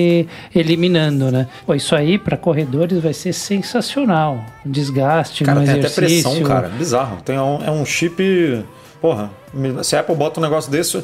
ir 0.53 0.59
eliminando, 0.59 1.31
né? 1.31 1.47
Pô, 1.65 1.73
isso 1.73 1.95
aí 1.95 2.17
pra 2.17 2.35
corredores 2.35 3.01
vai 3.01 3.13
ser 3.13 3.31
sensacional. 3.31 4.43
Um 4.65 4.69
desgaste 4.71 5.43
Cara, 5.45 5.59
no 5.61 5.65
tem 5.65 5.75
até 5.75 5.85
exercício. 5.87 6.23
pressão, 6.31 6.43
cara. 6.43 6.67
Bizarro. 6.67 7.17
Tem 7.23 7.39
um, 7.39 7.63
é 7.65 7.71
um 7.71 7.85
chip. 7.85 8.65
Porra, 9.01 9.29
se 9.83 9.95
a 9.95 9.99
Apple 10.01 10.15
bota 10.15 10.39
um 10.39 10.43
negócio 10.43 10.71
desse, 10.71 11.03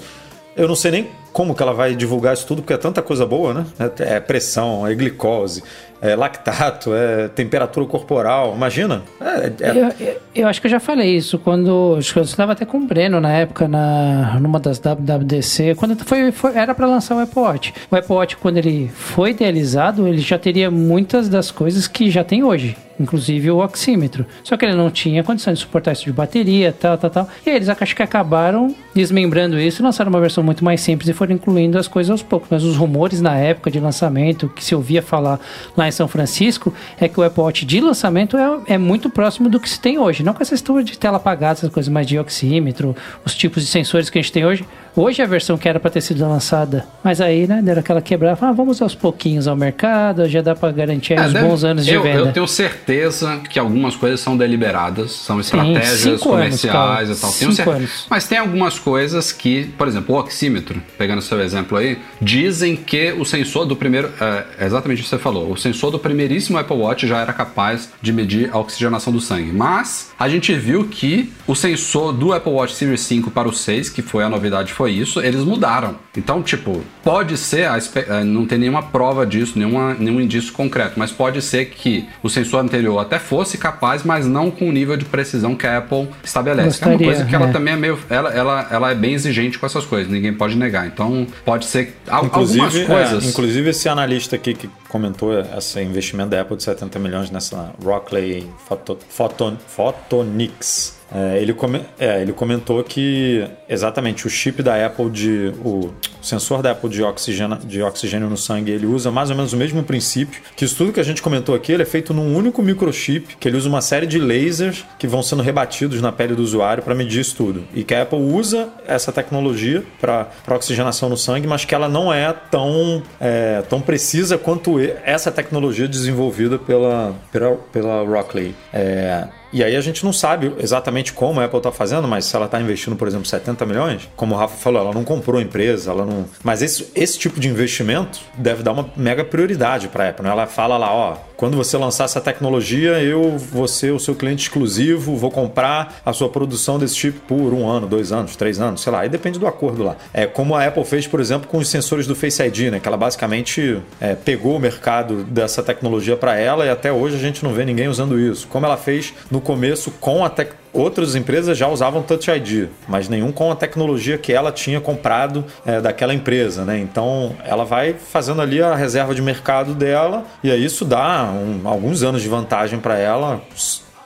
eu 0.56 0.68
não 0.68 0.76
sei 0.76 0.92
nem 0.92 1.08
como 1.32 1.56
que 1.56 1.64
ela 1.64 1.74
vai 1.74 1.96
divulgar 1.96 2.34
isso 2.34 2.46
tudo, 2.46 2.62
porque 2.62 2.74
é 2.74 2.78
tanta 2.78 3.02
coisa 3.02 3.26
boa, 3.26 3.54
né? 3.54 3.66
É, 3.80 4.16
é 4.16 4.20
pressão, 4.20 4.86
é 4.86 4.94
glicose, 4.94 5.64
é 6.02 6.14
lactato, 6.14 6.94
é 6.94 7.30
temperatura 7.30 7.86
corporal. 7.86 8.54
Imagina. 8.54 9.02
É, 9.22 9.46
é- 9.48 9.72
Eu, 9.72 10.08
eu- 10.08 10.16
eu 10.36 10.48
acho 10.50 10.60
que 10.60 10.68
eu 10.68 10.72
já 10.72 10.80
falei 10.82 11.16
isso 11.16 11.40
quando. 11.40 11.96
Acho 11.98 12.12
que 12.12 12.20
eu 12.20 12.24
estava 12.24 12.52
até 12.52 12.66
com 12.66 12.80
o 12.80 12.86
Breno 12.86 13.22
na 13.22 13.32
época, 13.32 13.66
na, 13.68 14.38
numa 14.42 14.60
das 14.60 14.78
WWDC. 14.78 15.76
Quando 15.76 15.96
foi, 16.04 16.34
foi- 16.34 16.54
era 16.58 16.76
para 16.76 16.86
lançar 16.86 17.16
o 17.16 17.20
Apple 17.20 17.40
Watch. 17.42 17.74
O 17.90 17.96
Apple 17.96 18.14
Watch, 18.14 18.36
quando 18.36 18.58
ele 18.58 18.92
foi 18.94 19.30
idealizado, 19.32 20.06
ele 20.06 20.20
já 20.20 20.38
teria 20.38 20.70
muitas 20.70 21.30
das 21.30 21.50
coisas 21.50 21.88
que 21.88 22.10
já 22.12 22.26
tem 22.26 22.44
hoje. 22.44 22.76
Inclusive 23.02 23.50
o 23.50 23.60
oxímetro. 23.60 24.26
Só 24.44 24.56
que 24.56 24.66
ele 24.66 24.76
não 24.76 24.92
tinha 24.92 25.24
condição 25.24 25.52
de 25.54 25.60
suportar 25.60 25.94
isso 25.94 26.06
de 26.06 26.12
bateria, 26.12 26.72
tal, 26.72 26.98
tal, 26.98 27.10
tal. 27.10 27.30
E 27.46 27.50
aí 27.50 27.56
eles 27.56 27.68
acho 27.68 27.96
que 27.96 28.04
acabaram 28.04 28.76
desmembrando 28.94 29.60
isso 29.60 29.82
e 29.82 29.84
lançaram 29.84 30.10
uma 30.10 30.20
versão 30.20 30.44
muito 30.44 30.64
mais 30.64 30.82
simples 30.82 31.10
e 31.10 31.14
foram 31.14 31.34
incluindo 31.34 31.78
as 31.78 31.88
coisas 31.88 32.12
aos 32.12 32.22
poucos. 32.22 32.50
Mas 32.52 32.64
os 32.64 32.78
rumores 32.78 33.22
na 33.22 33.36
época 33.38 33.72
de 33.72 33.80
lançamento, 33.80 34.50
que 34.50 34.64
se 34.64 34.76
ouvia 34.76 35.02
falar 35.02 35.40
lá 35.76 35.88
em 35.88 35.92
São 35.92 36.08
Francisco, 36.08 36.74
é 37.00 37.08
que 37.08 37.20
o 37.20 37.24
Apple 37.24 37.42
Watch 37.42 37.66
de 37.66 37.82
lançamento 37.82 38.38
é, 38.38 38.74
é 38.74 38.78
muito 38.78 39.10
próximo 39.10 39.50
do 39.50 39.60
que 39.60 39.70
se 39.70 39.80
tem 39.80 39.98
hoje. 39.98 40.24
Não 40.24 40.34
com 40.34 40.44
essa 40.44 40.54
história 40.54 40.84
de 40.84 40.98
tela 40.98 41.18
apagada, 41.18 41.54
essas 41.54 41.72
coisas 41.72 41.92
mais 41.92 42.06
de 42.06 42.20
oxímetro, 42.20 42.96
os 43.26 43.36
tipos 43.36 43.64
de 43.64 43.70
sensores 43.70 44.10
que 44.10 44.20
a 44.20 44.22
gente 44.22 44.32
tem 44.32 44.46
hoje. 44.46 44.66
Hoje 44.96 45.22
é 45.22 45.26
a 45.26 45.28
versão 45.28 45.58
que 45.58 45.70
era 45.70 45.80
para 45.80 45.90
ter 45.90 46.02
sido 46.02 46.20
lançada, 46.28 46.86
mas 47.02 47.22
aí, 47.22 47.48
né, 47.48 47.62
deram 47.64 47.80
aquela 47.80 48.02
quebrada. 48.02 48.36
Falaram, 48.36 48.54
ah, 48.54 48.58
vamos 48.58 48.82
aos 48.82 48.94
pouquinhos 48.94 49.48
ao 49.48 49.56
mercado, 49.56 50.28
já 50.28 50.42
dá 50.42 50.54
para 50.54 50.72
garantir 50.74 51.14
É, 51.14 51.22
uns 51.22 51.32
deve- 51.34 51.48
bons 51.48 51.64
anos 51.64 51.86
de 51.86 51.94
eu, 51.94 52.04
venda. 52.04 52.20
Eu 52.20 52.34
tenho 52.34 52.48
certeza 52.48 53.40
que 53.50 53.58
algumas 53.58 53.96
coisas 53.96 54.20
são 54.20 54.36
deliberadas, 54.36 55.12
são 55.12 55.40
estratégias 55.40 56.06
anos, 56.06 56.22
comerciais 56.22 56.74
cara. 56.74 57.04
e 57.04 57.16
tal. 57.16 57.32
Tenho 57.32 57.52
Cinco 57.52 57.54
cer- 57.54 57.70
anos. 57.70 58.06
Mas 58.10 58.28
tem 58.28 58.38
algumas 58.38 58.78
coisas 58.80 59.32
que, 59.32 59.66
por 59.78 59.88
exemplo, 59.88 60.14
o 60.16 60.20
oxímetro, 60.20 60.82
pegando 60.98 61.22
seu 61.22 61.40
exemplo 61.42 61.78
aí, 61.78 61.98
dizem 62.22 62.76
que 62.76 63.14
o 63.14 63.24
sensor 63.24 63.66
do 63.66 63.76
primeiro. 63.78 64.12
É, 64.20 64.44
é 64.60 64.66
exatamente 64.66 65.00
o 65.00 65.04
que 65.04 65.10
você 65.10 65.18
falou. 65.18 65.50
O 65.52 65.58
sensor 65.58 65.92
do 65.92 66.00
primeiríssimo 66.00 66.58
Apple 66.58 66.76
Watch 66.78 67.08
já 67.08 67.20
era 67.22 67.32
capaz 67.32 67.90
de 68.02 68.12
medir 68.12 68.50
a 68.52 68.58
oxigenação 68.60 69.14
do 69.14 69.22
sangue. 69.22 69.52
Mas 69.54 70.12
a 70.20 70.28
gente 70.28 70.54
viu 70.54 70.86
que 70.90 71.32
o 71.48 71.56
sensor 71.56 72.12
do 72.12 72.34
Apple 72.34 72.52
Watch 72.52 72.74
Series 72.76 73.00
5 73.02 73.32
para 73.32 73.48
o 73.48 73.54
6, 73.54 73.90
que 73.90 74.02
foi 74.02 74.24
a 74.24 74.30
novidade, 74.30 74.74
foi 74.82 74.92
isso, 74.94 75.20
eles 75.22 75.44
mudaram. 75.44 75.96
Então, 76.18 76.42
tipo, 76.42 76.82
pode 77.04 77.38
ser, 77.38 77.68
a 77.68 77.78
eh, 77.78 78.24
não 78.24 78.48
tem 78.48 78.58
nenhuma 78.58 78.82
prova 78.82 79.26
disso, 79.28 79.54
nenhuma, 79.60 79.94
nenhum 79.94 80.20
indício 80.20 80.52
concreto, 80.54 80.94
mas 80.98 81.12
pode 81.12 81.40
ser 81.42 81.66
que 81.66 82.08
o 82.24 82.30
sensor 82.30 82.62
anterior 82.62 82.98
até 82.98 83.20
fosse 83.20 83.58
capaz, 83.60 84.04
mas 84.04 84.26
não 84.26 84.50
com 84.50 84.68
o 84.68 84.72
nível 84.72 84.98
de 84.98 85.06
precisão 85.06 85.56
que 85.56 85.68
a 85.68 85.78
Apple 85.78 86.08
estabelece. 86.24 86.80
que 86.80 86.84
é 86.84 86.88
uma 86.88 86.94
Gostaria, 86.98 87.06
coisa 87.16 87.26
que 87.30 87.36
ela 87.36 87.50
é. 87.50 87.52
também 87.52 87.74
é 87.76 87.78
meio. 87.78 88.00
Ela, 88.10 88.30
ela, 88.34 88.68
ela 88.72 88.92
é 88.92 88.96
bem 88.96 89.14
exigente 89.14 89.60
com 89.60 89.66
essas 89.68 89.86
coisas, 89.86 90.12
ninguém 90.12 90.34
pode 90.34 90.56
negar. 90.58 90.88
Então, 90.88 91.28
pode 91.46 91.66
ser. 91.66 91.96
al- 92.08 92.24
algumas 92.24 92.56
Inclusive, 92.56 92.86
coisas. 92.88 93.24
é, 93.24 93.28
inclusive, 93.30 93.70
esse 93.70 93.88
analista 93.88 94.36
aqui 94.36 94.56
que 94.56 94.68
comentou 94.90 95.32
esse 95.58 95.80
investimento 95.82 96.30
da 96.32 96.42
Apple 96.42 96.58
de 96.58 96.64
70 96.64 96.98
milhões 96.98 97.30
nessa 97.30 97.72
Rockley 97.84 98.50
Photo, 98.68 98.98
Photon, 99.10 99.58
Photonics. 99.68 101.00
É, 101.14 101.42
ele, 101.42 101.54
come- 101.54 101.82
é, 102.00 102.22
ele 102.22 102.32
comentou 102.34 102.84
que 102.84 103.46
exatamente 103.68 104.26
o 104.26 104.30
chip 104.30 104.62
da 104.64 104.86
Apple 104.86 105.10
de. 105.10 105.54
O 105.64 105.92
sensor 106.22 106.62
da 106.62 106.72
Apple 106.72 106.88
de 106.90 107.02
oxigênio, 107.02 107.58
de 107.58 107.82
oxigênio 107.82 108.30
no 108.30 108.38
sangue 108.38 108.72
ele 108.72 108.86
usa 108.86 109.10
mais 109.10 109.32
ou 109.32 109.36
menos 109.36 109.54
o 109.54 109.58
mesmo 109.58 109.82
princípio. 109.84 110.40
Que 110.56 110.66
isso 110.66 110.76
tudo 110.76 110.94
que 110.94 111.00
a 111.00 111.04
gente 111.04 111.22
comentou 111.22 111.56
aqui 111.56 111.72
ele 111.72 111.82
é 111.82 111.86
feito 111.86 112.14
num 112.14 112.36
único 112.36 112.62
microchip, 112.62 113.36
que 113.40 113.48
ele 113.48 113.58
usa 113.58 113.68
uma 113.68 113.82
série 113.82 114.06
de 114.06 114.20
lasers 114.20 114.86
que 115.00 115.08
vão 115.08 115.24
sendo 115.24 115.42
rebatidos 115.42 116.00
na 116.00 116.12
pele 116.12 116.36
do 116.36 116.44
usuário 116.44 116.84
para 116.84 116.94
medir 116.94 117.22
isso 117.22 117.36
tudo. 117.36 117.64
E 117.74 117.84
que 117.84 117.94
a 117.96 118.04
Apple 118.04 118.20
usa 118.20 118.70
essa 118.88 119.12
tecnologia 119.12 119.84
para 120.00 120.30
oxigenação 120.50 121.10
no 121.10 121.18
sangue, 121.18 121.48
mas 121.48 121.66
que 121.66 121.74
ela 121.74 121.90
não 121.90 122.14
é 122.14 122.32
tão, 122.52 123.02
é, 123.20 123.64
tão 123.68 123.82
precisa 123.82 124.38
quanto 124.38 124.80
essa 125.04 125.32
tecnologia 125.32 125.88
desenvolvida 125.88 126.60
pela, 126.60 127.16
pela, 127.32 127.56
pela 127.74 128.04
Rockley. 128.04 128.54
É, 128.72 129.28
E 129.54 129.64
aí 129.64 129.76
a 129.76 129.82
gente 129.82 130.04
não 130.04 130.14
sabe 130.14 130.54
exatamente 130.60 131.14
como 131.14 131.40
a 131.40 131.46
Apple 131.46 131.58
está 131.58 131.72
fazendo, 131.72 132.08
mas 132.08 132.26
se 132.26 132.36
ela 132.36 132.46
está 132.46 132.60
investindo, 132.62 132.96
por 132.96 133.08
exemplo, 133.08 133.26
70 133.26 133.66
milhões, 133.66 134.10
como 134.16 134.34
o 134.34 134.38
Rafa 134.38 134.56
falou, 134.56 134.82
ela 134.82 134.94
não 134.94 135.04
comprou 135.04 135.40
a 135.40 135.44
empresa, 135.44 135.92
ela 135.92 136.06
não. 136.06 136.26
Mas 136.44 136.62
esse, 136.62 136.88
esse 136.96 137.20
tipo 137.20 137.40
de 137.40 137.50
investimento 137.50 138.20
deve 138.38 138.64
dar 138.64 138.72
uma 138.72 138.90
mega 138.96 139.24
prioridade 139.26 139.88
para 139.88 140.06
a 140.06 140.10
Apple. 140.10 140.24
Né? 140.24 140.32
Ela 140.32 140.48
fala 140.48 140.78
lá, 140.78 140.94
ó, 140.94 141.18
quando 141.36 141.58
você 141.58 141.76
lançar 141.78 142.06
essa 142.06 142.22
tecnologia, 142.22 143.02
eu 143.02 143.38
vou 143.38 143.68
ser 143.68 143.92
o 143.92 144.00
seu 144.00 144.16
cliente 144.16 144.44
exclusivo, 144.44 145.18
vou 145.18 145.32
comprar 145.32 145.96
a 146.06 146.14
sua 146.14 146.30
produção 146.30 146.78
desse 146.78 146.96
tipo 146.96 147.20
por 147.22 147.54
um 147.54 147.68
ano, 147.68 147.88
dois 147.88 148.12
anos, 148.12 148.36
três 148.36 148.60
anos, 148.60 148.82
sei 148.82 148.92
lá. 148.92 149.02
Aí 149.02 149.10
depende 149.10 149.40
do 149.40 149.48
acordo 149.48 149.84
lá. 149.84 149.96
É 150.14 150.26
como 150.28 150.56
a 150.56 150.66
Apple 150.66 150.86
fez, 150.86 151.08
por 151.08 151.20
exemplo, 151.20 151.50
com 151.50 151.58
os 151.58 151.68
sensores 151.68 152.08
do 152.08 152.16
Face 152.16 152.42
ID, 152.42 152.72
né? 152.72 152.80
Que 152.80 152.88
ela 152.88 152.96
basicamente 152.96 153.82
é, 154.00 154.16
pegou 154.16 154.56
o 154.56 154.60
mercado 154.60 155.24
dessa 155.24 155.64
tecnologia 155.64 156.16
para 156.16 156.38
ela 156.38 156.66
e 156.66 156.70
até 156.70 156.92
hoje 156.92 157.16
a 157.16 157.20
gente 157.20 157.44
não 157.44 157.54
vê 157.54 157.66
ninguém 157.66 157.88
usando 157.88 158.20
isso. 158.20 158.48
Como 158.48 158.66
ela 158.66 158.78
fez 158.78 159.14
no 159.30 159.41
começo 159.42 159.92
com 160.00 160.24
a 160.24 160.30
tecnologia 160.30 160.62
Outras 160.74 161.16
empresas 161.16 161.58
já 161.58 161.68
usavam 161.68 162.02
Touch 162.02 162.32
ID, 162.32 162.70
mas 162.88 163.10
nenhum 163.10 163.30
com 163.30 163.52
a 163.52 163.56
tecnologia 163.58 164.18
que 164.18 164.32
ela 164.32 164.54
tinha 164.54 164.80
comprado 164.80 165.44
é, 165.66 165.82
daquela 165.82 166.14
empresa, 166.14 166.64
né? 166.64 166.80
Então 166.80 167.36
ela 167.44 167.66
vai 167.66 167.94
fazendo 167.94 168.42
ali 168.42 168.62
a 168.64 168.74
reserva 168.74 169.14
de 169.14 169.22
mercado 169.22 169.74
dela 169.74 170.24
e 170.42 170.50
aí 170.50 170.64
isso 170.64 170.86
dá 170.86 171.26
um- 171.30 171.68
alguns 171.68 172.04
anos 172.04 172.22
de 172.22 172.30
vantagem 172.30 172.80
para 172.80 172.98
ela 172.98 173.42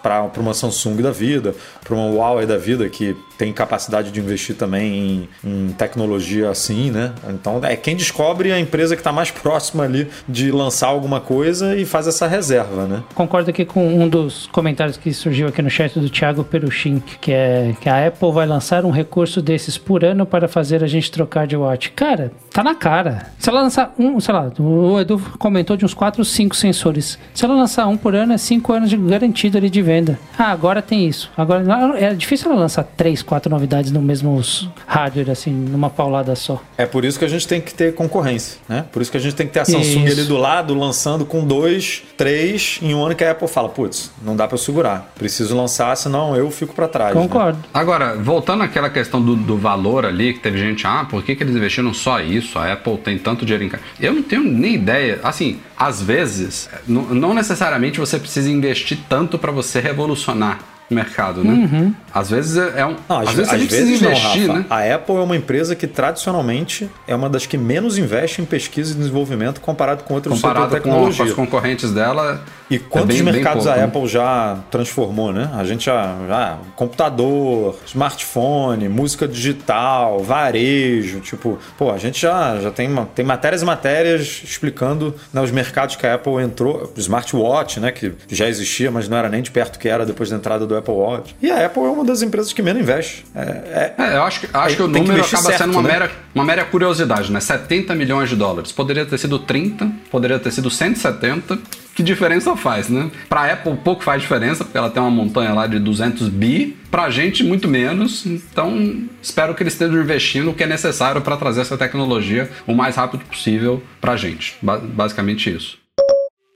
para 0.02 0.28
uma 0.40 0.56
Samsung 0.56 1.04
da 1.04 1.12
vida, 1.12 1.54
para 1.84 1.94
uma 1.96 2.10
Huawei 2.16 2.48
da 2.48 2.58
vida 2.58 2.88
que 2.90 3.16
tem 3.38 3.52
capacidade 3.54 4.12
de 4.12 4.20
investir 4.20 4.56
também 4.56 5.28
em, 5.44 5.50
em 5.50 5.68
tecnologia 5.74 6.50
assim, 6.50 6.92
né? 6.92 7.14
Então 7.30 7.60
é 7.64 7.76
quem 7.76 7.96
descobre 7.96 8.52
a 8.52 8.60
empresa 8.60 8.96
que 8.96 9.02
está 9.02 9.12
mais 9.12 9.32
próxima 9.32 9.84
ali 9.84 10.08
de 10.28 10.52
lançar 10.52 10.88
alguma 10.88 11.20
coisa 11.20 11.76
e 11.76 11.86
faz 11.86 12.08
essa 12.08 12.28
reserva, 12.28 12.86
né? 12.86 13.04
Concordo 13.14 13.50
aqui 13.50 13.66
com 13.66 13.86
um 13.86 14.08
dos 14.08 14.48
comentários 14.48 14.98
que 14.98 15.14
surgiu 15.14 15.48
aqui 15.48 15.62
no 15.62 15.70
chat 15.70 16.00
do 16.00 16.10
Thiago 16.10 16.44
Peruchin, 16.44 17.02
que 17.22 17.32
é 17.32 17.76
que 17.80 17.90
a 17.90 18.08
Apple 18.08 18.32
vai 18.32 18.46
lançar 18.46 18.86
um 18.86 18.92
recurso 18.92 19.42
desses 19.42 19.78
por 19.78 20.04
ano 20.04 20.26
para 20.26 20.48
fazer 20.48 20.84
a 20.84 20.88
gente 20.88 21.12
trocar 21.12 21.48
de 21.48 21.56
watch. 21.56 21.92
Cara, 21.92 22.32
tá 22.52 22.64
na 22.64 22.76
cara. 22.76 23.28
Se 23.38 23.50
ela 23.50 23.62
lançar 23.62 23.94
um, 23.98 24.20
sei 24.20 24.34
lá, 24.34 24.52
o 24.60 25.00
Edu 25.00 25.22
comentou 25.38 25.78
de 25.78 25.86
uns 25.86 25.94
4 25.94 26.22
ou 26.22 26.26
5 26.26 26.56
sensores. 26.56 27.18
Se 27.34 27.46
ela 27.46 27.56
lançar 27.56 27.88
um 27.88 27.98
por 27.98 28.16
ano, 28.16 28.34
é 28.34 28.38
5 28.38 28.74
anos 28.74 28.90
de 28.90 28.98
garantido 28.98 29.58
ali 29.58 29.70
de 29.70 29.82
venda. 29.82 30.20
Ah, 30.38 30.52
agora 30.52 30.82
tem 30.82 31.08
isso. 31.08 31.32
Agora 31.38 31.64
é 31.98 32.14
difícil 32.14 32.52
ela 32.52 32.60
lançar 32.60 32.84
3, 32.84 33.22
4 33.26 33.50
novidades 33.50 33.92
no 33.92 34.02
mesmo 34.02 34.42
hardware, 34.86 35.32
assim, 35.32 35.52
numa 35.52 35.90
paulada 35.90 36.36
só. 36.36 36.62
É 36.78 36.86
por 36.86 37.04
isso 37.04 37.18
que 37.20 37.26
a 37.26 37.28
gente 37.28 37.48
tem 37.48 37.60
que 37.60 37.74
ter 37.74 37.94
concorrência, 37.94 38.60
né? 38.68 38.86
Por 38.92 39.02
isso 39.02 39.12
que 39.12 39.18
a 39.18 39.20
gente 39.20 39.36
tem 39.36 39.48
que 39.48 39.54
ter 39.54 39.60
a 39.62 39.66
Samsung 39.66 40.06
Isso. 40.06 40.20
ali 40.20 40.24
do 40.24 40.38
lado 40.38 40.74
lançando 40.74 41.26
com 41.26 41.46
dois, 41.46 42.04
três 42.18 42.80
em 42.82 42.94
um 42.94 43.04
ano 43.04 43.16
que 43.16 43.24
a 43.24 43.32
Apple 43.32 43.48
fala, 43.48 43.70
putz, 43.70 44.12
não 44.24 44.36
dá 44.36 44.48
para 44.48 44.56
eu 44.56 44.60
segurar. 44.60 45.12
Preciso 45.16 45.56
lançar, 45.56 45.96
senão 45.98 46.36
eu 46.36 46.50
fico 46.52 46.74
para 46.74 46.88
trás. 46.88 47.16
né? 47.16 47.22
Concordo. 47.22 47.60
Agora, 47.74 48.16
voltando 48.16 48.64
àquela 48.64 48.90
questão 48.90 49.22
do, 49.22 49.36
do 49.36 49.58
valor 49.58 50.06
ali, 50.06 50.34
que 50.34 50.40
teve 50.40 50.58
gente, 50.58 50.86
ah, 50.86 51.06
por 51.10 51.24
que, 51.24 51.36
que 51.36 51.44
eles 51.44 51.56
investiram 51.56 51.94
só 51.94 52.20
isso? 52.20 52.58
A 52.60 52.74
Apple 52.74 52.98
tem 52.98 53.18
tanto 53.18 53.46
dinheiro 53.46 53.64
em 53.64 53.70
casa. 53.70 53.84
Eu 54.00 54.14
não 54.14 54.24
tenho 54.24 54.44
nem 54.44 54.76
ideia. 54.76 55.20
Assim, 55.24 55.60
às 55.78 56.02
vezes, 56.02 56.70
não, 56.88 57.34
necessariamente 57.34 58.00
você 58.00 58.20
precisa 58.20 58.50
investir 58.50 58.98
tanto 59.10 59.38
para 59.38 59.52
você 59.52 59.80
revolucionar 59.80 60.60
mercado, 60.90 61.44
né? 61.44 61.92
Às 62.14 62.30
vezes 62.30 62.58
é 62.58 62.80
é 62.82 62.86
um. 62.86 62.96
Não, 63.10 63.20
às, 63.20 63.30
às 63.30 63.36
vezes 63.36 63.54
às 63.54 63.62
vezes 63.64 64.02
investir, 64.02 64.48
né? 64.48 64.66
A 64.70 64.96
Apple 64.96 65.16
é 65.16 65.20
uma 65.20 65.36
empresa 65.36 65.76
que 65.76 65.88
tradicionalmente 65.88 66.90
é 67.08 67.16
uma 67.16 67.30
das 67.30 67.46
que 67.46 67.58
menos 67.58 67.98
investe 67.98 68.42
em 68.42 68.46
pesquisa 68.46 68.94
e 68.94 68.98
desenvolvimento 68.98 69.60
comparado 69.62 70.04
com 70.04 70.14
outros 70.14 70.36
Comparado 70.36 70.68
de 70.68 70.82
com, 70.82 70.90
com 70.90 70.90
tecnologia. 70.90 71.26
as 71.26 71.34
concorrentes 71.34 71.92
dela. 71.92 72.42
E 72.70 72.78
é 72.78 72.80
quantos 72.80 73.16
bem- 73.16 73.24
bem 73.24 73.34
mercados 73.34 73.64
pouco, 73.66 73.78
a 73.78 73.82
né? 73.82 73.88
Apple 73.88 74.08
já 74.08 74.58
transformou, 74.72 75.32
né? 75.32 75.52
A 75.54 75.64
gente 75.64 75.86
já, 75.86 76.16
já 76.28 76.58
computador, 76.76 77.78
smartphone, 77.86 78.90
música 78.90 79.28
digital, 79.28 80.20
varejo, 80.24 81.20
tipo, 81.20 81.60
pô, 81.78 81.92
a 81.92 81.98
gente 81.98 82.20
já, 82.20 82.60
já 82.60 82.72
tem, 82.72 82.90
tem 83.14 83.24
matérias 83.26 83.62
e 83.62 83.66
matérias 83.66 84.42
explicando 84.44 85.14
né, 85.32 85.42
os 85.42 85.52
mercados 85.52 85.96
que 85.96 86.08
a 86.08 86.16
Apple 86.16 86.42
entrou, 86.42 86.92
smartwatch, 86.98 87.80
né, 87.80 87.92
que 87.92 88.14
já 88.30 88.48
existia, 88.48 88.90
mas 88.90 89.08
não 89.08 89.18
era 89.18 89.30
nem 89.30 89.42
de 89.44 89.52
perto 89.52 89.78
que 89.78 89.88
era 89.88 90.06
depois 90.06 90.30
da 90.30 90.36
entrada 90.38 90.66
do 90.66 90.75
Apple 90.78 90.94
Watch. 90.94 91.36
E 91.42 91.50
a 91.52 91.66
Apple 91.66 91.84
é 91.84 91.88
uma 91.88 92.04
das 92.06 92.22
empresas 92.22 92.52
que 92.54 92.62
menos 92.62 92.82
investe. 92.82 93.26
É, 93.36 93.42
é- 93.42 93.94
É, 93.98 94.18
eu 94.18 94.24
acho 94.24 94.42
que, 94.42 94.48
acho 94.54 94.68
Tem- 94.68 94.76
que 94.76 94.82
o 94.84 94.86
que 94.88 95.00
número 95.00 95.14
investir 95.20 95.38
acaba 95.40 95.50
certo, 95.50 95.62
sendo 95.64 95.72
uma, 95.74 95.82
né? 95.82 95.94
mera, 95.94 96.12
uma 96.34 96.44
mera 96.44 96.66
curiosidade, 96.66 97.32
né? 97.32 97.40
70 97.40 97.94
milhões 97.96 98.30
de 98.30 98.36
dólares. 98.36 98.72
Poderia 98.72 99.06
ter 99.06 99.18
sido 99.18 99.40
30, 99.40 99.90
poderia 100.12 100.40
ter 100.40 100.52
sido 100.52 100.70
170. 100.70 101.58
Que 101.96 102.04
diferença 102.04 102.54
faz, 102.58 102.90
né? 102.90 103.10
Pra 103.30 103.50
Apple 103.54 103.78
pouco 103.82 104.04
faz 104.04 104.22
diferença, 104.22 104.66
porque 104.66 104.78
ela 104.78 104.90
tem 104.90 105.02
uma 105.02 105.10
montanha 105.10 105.54
lá 105.54 105.66
de 105.66 105.80
200 105.80 106.28
bi. 106.28 106.76
Pra 106.92 107.10
gente, 107.10 107.42
muito 107.42 107.70
menos. 107.70 108.26
Então, 108.26 109.04
espero 109.22 109.56
que 109.56 109.64
eles 109.64 109.72
estejam 109.74 110.02
investindo 110.02 110.50
o 110.52 110.54
que 110.54 110.64
é 110.64 110.68
necessário 110.68 111.22
para 111.22 111.38
trazer 111.38 111.62
essa 111.62 111.78
tecnologia 111.78 112.50
o 112.68 112.74
mais 112.74 112.98
rápido 112.98 113.24
possível 113.24 113.82
pra 114.02 114.18
gente. 114.18 114.58
Ba- 114.62 114.78
basicamente 114.78 115.50
isso. 115.50 115.78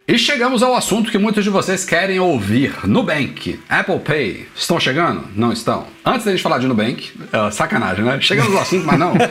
E 0.10 0.18
chegamos 0.18 0.64
ao 0.64 0.74
assunto 0.74 1.12
que 1.12 1.20
muitos 1.20 1.43
de 1.43 1.51
vocês 1.51 1.86
querem 1.86 2.20
ouvir. 2.20 2.74
Nubank, 2.84 3.60
Apple 3.70 3.99
Pay, 3.99 4.47
estão 4.55 4.80
chegando? 4.80 5.26
Não 5.36 5.53
estão? 5.53 5.86
Antes 6.03 6.26
da 6.26 6.32
gente 6.32 6.41
falar 6.41 6.57
de 6.57 6.66
Nubank, 6.66 7.12
é, 7.32 7.51
sacanagem, 7.51 8.03
né? 8.03 8.18
Chegamos 8.20 8.51
ao 8.55 8.62
assunto, 8.64 8.88
mas 8.88 8.97
não. 8.97 9.14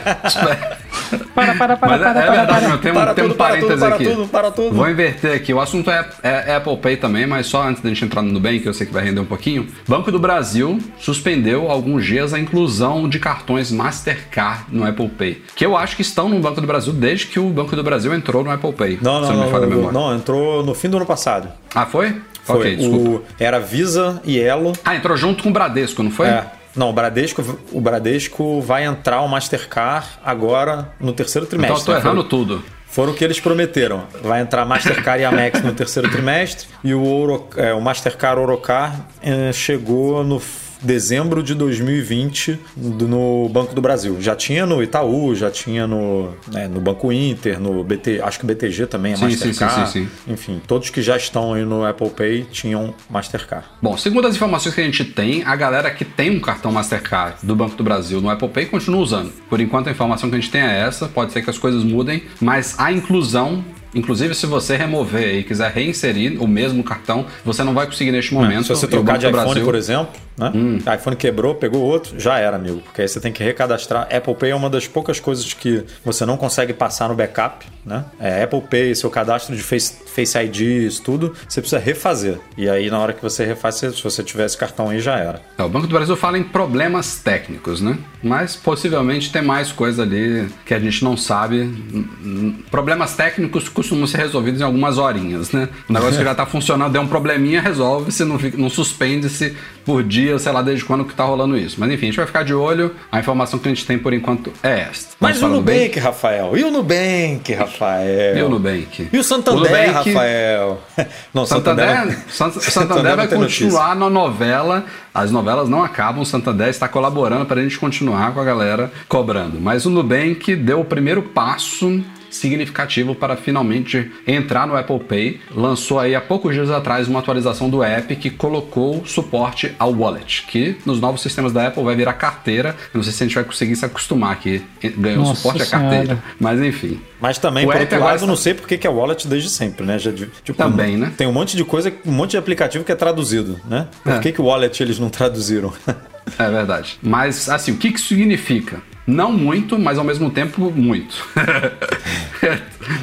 Para, 1.33 1.55
para, 1.55 1.77
para, 1.77 1.89
Mas 1.89 2.01
é, 2.01 2.03
para, 2.03 2.19
é 2.19 2.25
para, 2.25 2.35
verdade, 2.35 2.59
para. 2.59 2.67
meu, 2.67 2.77
tem 2.77 2.91
um, 2.91 2.95
Para 2.95 3.13
tem 3.13 3.23
um 3.23 3.27
tudo, 3.27 3.37
para 3.37 3.47
parêntese 3.47 3.71
tudo, 3.73 3.79
para 3.79 3.95
aqui. 3.95 4.05
tudo, 4.05 4.27
para 4.27 4.51
tudo. 4.51 4.75
Vou 4.75 4.89
inverter 4.89 5.35
aqui. 5.35 5.53
O 5.53 5.59
assunto 5.59 5.89
é, 5.89 6.07
é 6.21 6.55
Apple 6.55 6.77
Pay 6.77 6.97
também, 6.97 7.25
mas 7.25 7.47
só 7.47 7.63
antes 7.63 7.81
da 7.81 7.89
gente 7.89 8.05
entrar 8.05 8.21
no 8.21 8.31
Nubank, 8.31 8.65
eu 8.65 8.73
sei 8.73 8.85
que 8.85 8.93
vai 8.93 9.03
render 9.03 9.19
um 9.19 9.25
pouquinho. 9.25 9.67
Banco 9.87 10.11
do 10.11 10.19
Brasil 10.19 10.77
suspendeu 10.99 11.71
alguns 11.71 12.05
dias 12.05 12.33
a 12.33 12.39
inclusão 12.39 13.07
de 13.07 13.19
cartões 13.19 13.71
Mastercard 13.71 14.65
no 14.69 14.85
Apple 14.85 15.09
Pay. 15.09 15.41
Que 15.55 15.65
eu 15.65 15.75
acho 15.75 15.95
que 15.95 16.01
estão 16.01 16.29
no 16.29 16.39
Banco 16.39 16.61
do 16.61 16.67
Brasil 16.67 16.93
desde 16.93 17.27
que 17.27 17.39
o 17.39 17.49
Banco 17.49 17.75
do 17.75 17.83
Brasil 17.83 18.13
entrou 18.13 18.43
no 18.43 18.51
Apple 18.51 18.73
Pay. 18.73 18.99
não, 19.01 19.21
não, 19.21 19.33
não 19.33 19.49
não, 19.49 19.91
não, 19.91 20.15
entrou 20.15 20.63
no 20.69 20.75
fim 20.75 20.89
do 20.89 20.97
ano 20.97 21.05
passado. 21.05 21.49
Ah, 21.73 21.85
foi? 21.85 22.21
Foi. 22.43 22.57
Ok, 22.57 22.75
desculpa. 22.77 23.09
O, 23.09 23.23
era 23.39 23.59
Visa 23.59 24.21
e 24.23 24.39
Elo. 24.39 24.73
Ah, 24.85 24.95
entrou 24.95 25.17
junto 25.17 25.43
com 25.43 25.49
o 25.49 25.53
Bradesco, 25.53 26.01
não 26.01 26.11
foi? 26.11 26.27
É. 26.27 26.45
Não, 26.75 26.89
o 26.89 26.93
Bradesco, 26.93 27.43
o 27.71 27.81
Bradesco 27.81 28.61
vai 28.61 28.85
entrar 28.85 29.21
o 29.21 29.27
Mastercard 29.27 30.07
agora 30.23 30.89
no 30.99 31.11
terceiro 31.11 31.45
então 31.47 31.59
trimestre. 31.59 31.79
eu 31.81 31.85
tô 31.85 31.91
né? 31.91 31.97
errando 31.97 32.15
Foram- 32.17 32.29
tudo. 32.29 32.63
Foram 32.87 33.13
o 33.13 33.15
que 33.15 33.23
eles 33.23 33.39
prometeram. 33.39 34.03
Vai 34.23 34.41
entrar 34.41 34.65
Mastercard 34.65 35.21
e 35.21 35.25
Amex 35.25 35.61
no 35.61 35.73
terceiro 35.73 36.09
trimestre 36.09 36.67
e 36.83 36.93
o, 36.93 37.01
Ouro, 37.01 37.47
é, 37.55 37.71
o 37.73 37.81
Mastercard 37.81 38.41
Orocar 38.41 38.99
é, 39.21 39.51
chegou 39.53 40.23
no 40.23 40.41
dezembro 40.81 41.41
de 41.43 41.53
2020 41.53 42.59
do- 42.75 43.07
no 43.07 43.49
Banco 43.49 43.73
do 43.73 43.81
Brasil. 43.81 44.17
Já 44.21 44.35
tinha 44.35 44.65
no 44.65 44.81
Itaú, 44.81 45.35
já 45.35 45.49
tinha 45.51 45.85
no, 45.87 46.33
né, 46.51 46.67
no 46.67 46.79
Banco 46.79 47.11
Inter, 47.11 47.59
no 47.59 47.83
BT, 47.83 48.21
acho 48.21 48.39
que 48.39 48.45
o 48.45 48.47
BTG 48.47 48.85
também 48.87 49.13
é 49.13 49.15
Sim, 49.15 49.29
sim, 49.31 49.47
Mastercard. 49.47 49.89
sim, 49.91 50.07
sim, 50.25 50.31
Enfim, 50.33 50.61
todos 50.67 50.89
que 50.89 51.01
já 51.01 51.17
estão 51.17 51.53
aí 51.53 51.63
no 51.65 51.85
Apple 51.85 52.09
Pay 52.09 52.45
tinham 52.51 52.93
Mastercard. 53.09 53.65
Bom, 53.81 53.97
segundo 53.97 54.27
as 54.27 54.35
informações 54.35 54.73
que 54.75 54.81
a 54.81 54.83
gente 54.85 55.03
tem, 55.03 55.43
a 55.43 55.55
galera 55.55 55.89
que 55.91 56.05
tem 56.05 56.29
um 56.29 56.39
cartão 56.39 56.71
Mastercard 56.71 57.37
do 57.43 57.55
Banco 57.55 57.75
do 57.75 57.83
Brasil 57.83 58.21
no 58.21 58.29
Apple 58.29 58.49
Pay 58.49 58.65
continua 58.67 59.01
usando. 59.01 59.31
Por 59.49 59.59
enquanto 59.59 59.87
a 59.87 59.91
informação 59.91 60.29
que 60.29 60.35
a 60.35 60.39
gente 60.39 60.51
tem 60.51 60.61
é 60.61 60.79
essa, 60.81 61.07
pode 61.07 61.31
ser 61.31 61.41
que 61.41 61.49
as 61.49 61.57
coisas 61.57 61.83
mudem, 61.83 62.23
mas 62.41 62.75
a 62.77 62.91
inclusão, 62.91 63.63
inclusive 63.93 64.33
se 64.35 64.45
você 64.45 64.75
remover 64.77 65.35
e 65.35 65.43
quiser 65.43 65.71
reinserir 65.71 66.41
o 66.41 66.47
mesmo 66.47 66.83
cartão, 66.83 67.25
você 67.43 67.63
não 67.63 67.73
vai 67.73 67.85
conseguir 67.85 68.11
neste 68.11 68.33
momento. 68.33 68.59
É, 68.59 68.63
Se 68.63 68.69
você 68.69 68.87
trocar 68.87 69.17
de 69.17 69.27
iPhone, 69.27 69.43
Brasil- 69.45 69.65
por 69.65 69.75
exemplo, 69.75 70.13
né? 70.39 70.51
O 70.85 70.93
iPhone 70.95 71.15
quebrou, 71.15 71.53
pegou 71.55 71.81
outro, 71.81 72.19
já 72.19 72.39
era, 72.39 72.55
amigo. 72.55 72.79
Porque 72.81 73.01
aí 73.01 73.07
você 73.07 73.19
tem 73.19 73.31
que 73.31 73.43
recadastrar. 73.43 74.07
Apple 74.11 74.33
Pay 74.35 74.51
é 74.51 74.55
uma 74.55 74.69
das 74.69 74.87
poucas 74.87 75.19
coisas 75.19 75.53
que 75.53 75.83
você 76.03 76.25
não 76.25 76.37
consegue 76.37 76.73
passar 76.73 77.09
no 77.09 77.15
backup, 77.15 77.65
né? 77.85 78.05
É 78.19 78.43
Apple 78.43 78.61
Pay, 78.61 78.95
seu 78.95 79.09
cadastro 79.09 79.55
de 79.55 79.61
Face, 79.61 79.93
Face 80.07 80.37
ID, 80.37 80.61
isso 80.87 81.01
tudo, 81.03 81.33
você 81.47 81.59
precisa 81.61 81.79
refazer. 81.81 82.39
E 82.57 82.69
aí, 82.69 82.89
na 82.89 82.99
hora 82.99 83.13
que 83.13 83.21
você 83.21 83.43
refaz, 83.45 83.75
se 83.75 83.89
se 83.91 84.03
você 84.03 84.23
tiver 84.23 84.45
esse 84.45 84.57
cartão 84.57 84.89
aí, 84.89 84.99
já 84.99 85.17
era. 85.17 85.41
É, 85.57 85.63
o 85.63 85.69
Banco 85.69 85.87
do 85.87 85.93
Brasil 85.93 86.15
fala 86.15 86.37
em 86.37 86.43
problemas 86.43 87.19
técnicos, 87.19 87.81
né? 87.81 87.97
Mas 88.23 88.55
possivelmente 88.55 89.31
tem 89.31 89.41
mais 89.41 89.71
coisa 89.71 90.03
ali 90.03 90.47
que 90.65 90.73
a 90.73 90.79
gente 90.79 91.03
não 91.03 91.17
sabe. 91.17 91.61
Hum, 91.61 92.05
hum, 92.23 92.55
Problemas 92.71 93.15
técnicos 93.15 93.67
costumam 93.69 94.05
ser 94.07 94.17
resolvidos 94.17 94.61
em 94.61 94.63
algumas 94.63 94.97
horinhas, 94.97 95.51
né? 95.51 95.67
O 95.89 95.93
negócio 95.93 96.17
que 96.19 96.23
já 96.23 96.35
tá 96.35 96.45
funcionando, 96.45 96.91
deu 96.93 97.01
um 97.01 97.07
probleminha, 97.07 97.61
resolve-se, 97.61 98.23
não, 98.23 98.37
fica- 98.39 98.57
não 98.57 98.69
suspende-se 98.69 99.55
por 99.89 100.03
dia, 100.03 100.37
sei 100.37 100.51
lá 100.51 100.61
desde 100.61 100.85
quando 100.85 101.03
que 101.03 101.15
tá 101.15 101.23
rolando 101.23 101.57
isso. 101.57 101.77
Mas 101.79 101.89
enfim, 101.91 102.03
a 102.05 102.09
gente 102.09 102.17
vai 102.17 102.27
ficar 102.27 102.43
de 102.43 102.53
olho. 102.53 102.93
A 103.11 103.17
informação 103.19 103.57
que 103.57 103.67
a 103.67 103.71
gente 103.73 103.87
tem 103.87 103.97
por 103.97 104.13
enquanto 104.13 104.53
é 104.61 104.81
esta. 104.81 105.15
Mas 105.19 105.41
o 105.41 105.47
Nubank, 105.47 105.97
Rafael? 105.97 106.55
E 106.55 106.63
o 106.63 106.69
Nubank, 106.69 107.51
Rafael? 107.55 108.37
E 108.37 108.43
o 108.43 108.49
Nubank? 108.49 109.09
E 109.11 109.17
o 109.17 109.23
Santander, 109.23 109.61
O 109.61 109.63
Nubank- 109.65 110.09
Rafael? 110.11 110.79
Não, 111.33 111.43
Santander, 111.43 112.19
Sant- 112.29 112.59
Santander 112.61 113.15
vai 113.17 113.25
não 113.25 113.27
tem 113.27 113.39
notícia. 113.39 113.65
continuar 113.65 113.95
na 113.95 114.11
novela. 114.11 114.85
As 115.11 115.31
novelas 115.31 115.67
não 115.67 115.83
acabam. 115.83 116.21
O 116.21 116.25
Santander 116.25 116.67
está 116.67 116.87
colaborando 116.87 117.47
para 117.47 117.59
a 117.59 117.63
gente 117.63 117.79
continuar 117.79 118.31
com 118.31 118.39
a 118.39 118.43
galera 118.43 118.91
cobrando. 119.07 119.59
Mas 119.59 119.87
o 119.87 119.89
Nubank 119.89 120.55
deu 120.55 120.81
o 120.81 120.85
primeiro 120.85 121.23
passo 121.23 121.99
significativo 122.29 123.15
para 123.15 123.35
finalmente 123.35 124.11
entrar 124.27 124.67
no 124.67 124.75
Apple 124.75 124.99
Pay. 124.99 125.39
Lançou 125.55 125.99
aí 125.99 126.15
há 126.15 126.21
poucos 126.21 126.53
dias 126.53 126.69
atrás 126.69 127.07
uma 127.07 127.19
atualização 127.19 127.69
do 127.69 127.83
app 127.83 128.15
que 128.15 128.29
colocou 128.29 129.05
suporte 129.05 129.73
ao 129.79 129.91
wallet, 129.93 130.45
que 130.47 130.77
nos 130.85 130.99
novos 130.99 131.21
sistemas 131.21 131.51
da 131.51 131.67
Apple 131.67 131.83
vai 131.83 131.95
virar 131.95 132.13
carteira. 132.13 132.75
Eu 132.93 132.97
não 132.99 133.03
sei 133.03 133.13
se 133.13 133.23
a 133.23 133.27
gente 133.27 133.35
vai 133.35 133.43
conseguir 133.43 133.75
se 133.75 133.85
acostumar 133.85 134.39
que 134.39 134.61
ganhou 134.97 135.23
Nossa 135.23 135.35
suporte 135.35 135.61
à 135.61 135.65
Senhora. 135.65 135.89
carteira, 135.89 136.23
mas 136.39 136.61
enfim. 136.61 136.99
Mas 137.21 137.37
também, 137.37 137.65
O 137.65 137.71
por 137.71 137.79
outro 137.81 137.99
lado, 137.99 138.15
está- 138.15 138.27
não 138.27 138.35
sei 138.35 138.53
porque 138.53 138.77
que 138.77 138.87
é 138.87 138.89
wallet 138.89 139.27
desde 139.27 139.49
sempre, 139.49 139.85
né? 139.85 139.99
Já, 139.99 140.11
de- 140.11 140.27
tipo, 140.43 140.57
Também, 140.57 140.95
né? 140.97 141.11
Tem 141.17 141.27
um 141.27 141.33
monte 141.33 141.57
de 141.57 141.63
coisa, 141.65 141.91
um 142.05 142.11
monte 142.11 142.31
de 142.31 142.37
aplicativo 142.37 142.83
que 142.83 142.91
é 142.91 142.95
traduzido, 142.95 143.59
né? 143.69 143.87
Por 144.03 144.13
É. 144.13 144.19
que, 144.19 144.31
que 144.31 144.41
o 144.41 144.45
wallet 144.45 144.81
eles 144.81 144.99
não 144.99 145.09
traduziram? 145.09 145.73
É 146.37 146.47
verdade. 146.47 146.99
Mas, 147.01 147.49
assim, 147.49 147.71
o 147.71 147.77
que 147.77 147.91
que 147.91 147.97
isso 147.97 148.09
significa? 148.09 148.83
Não 149.09 149.31
muito, 149.31 149.79
mas 149.79 149.97
ao 149.97 150.03
mesmo 150.03 150.29
tempo 150.29 150.71
muito. 150.71 151.27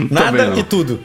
Também 0.09 0.47
Nada 0.49 0.59
e 0.59 0.63
tudo. 0.63 1.01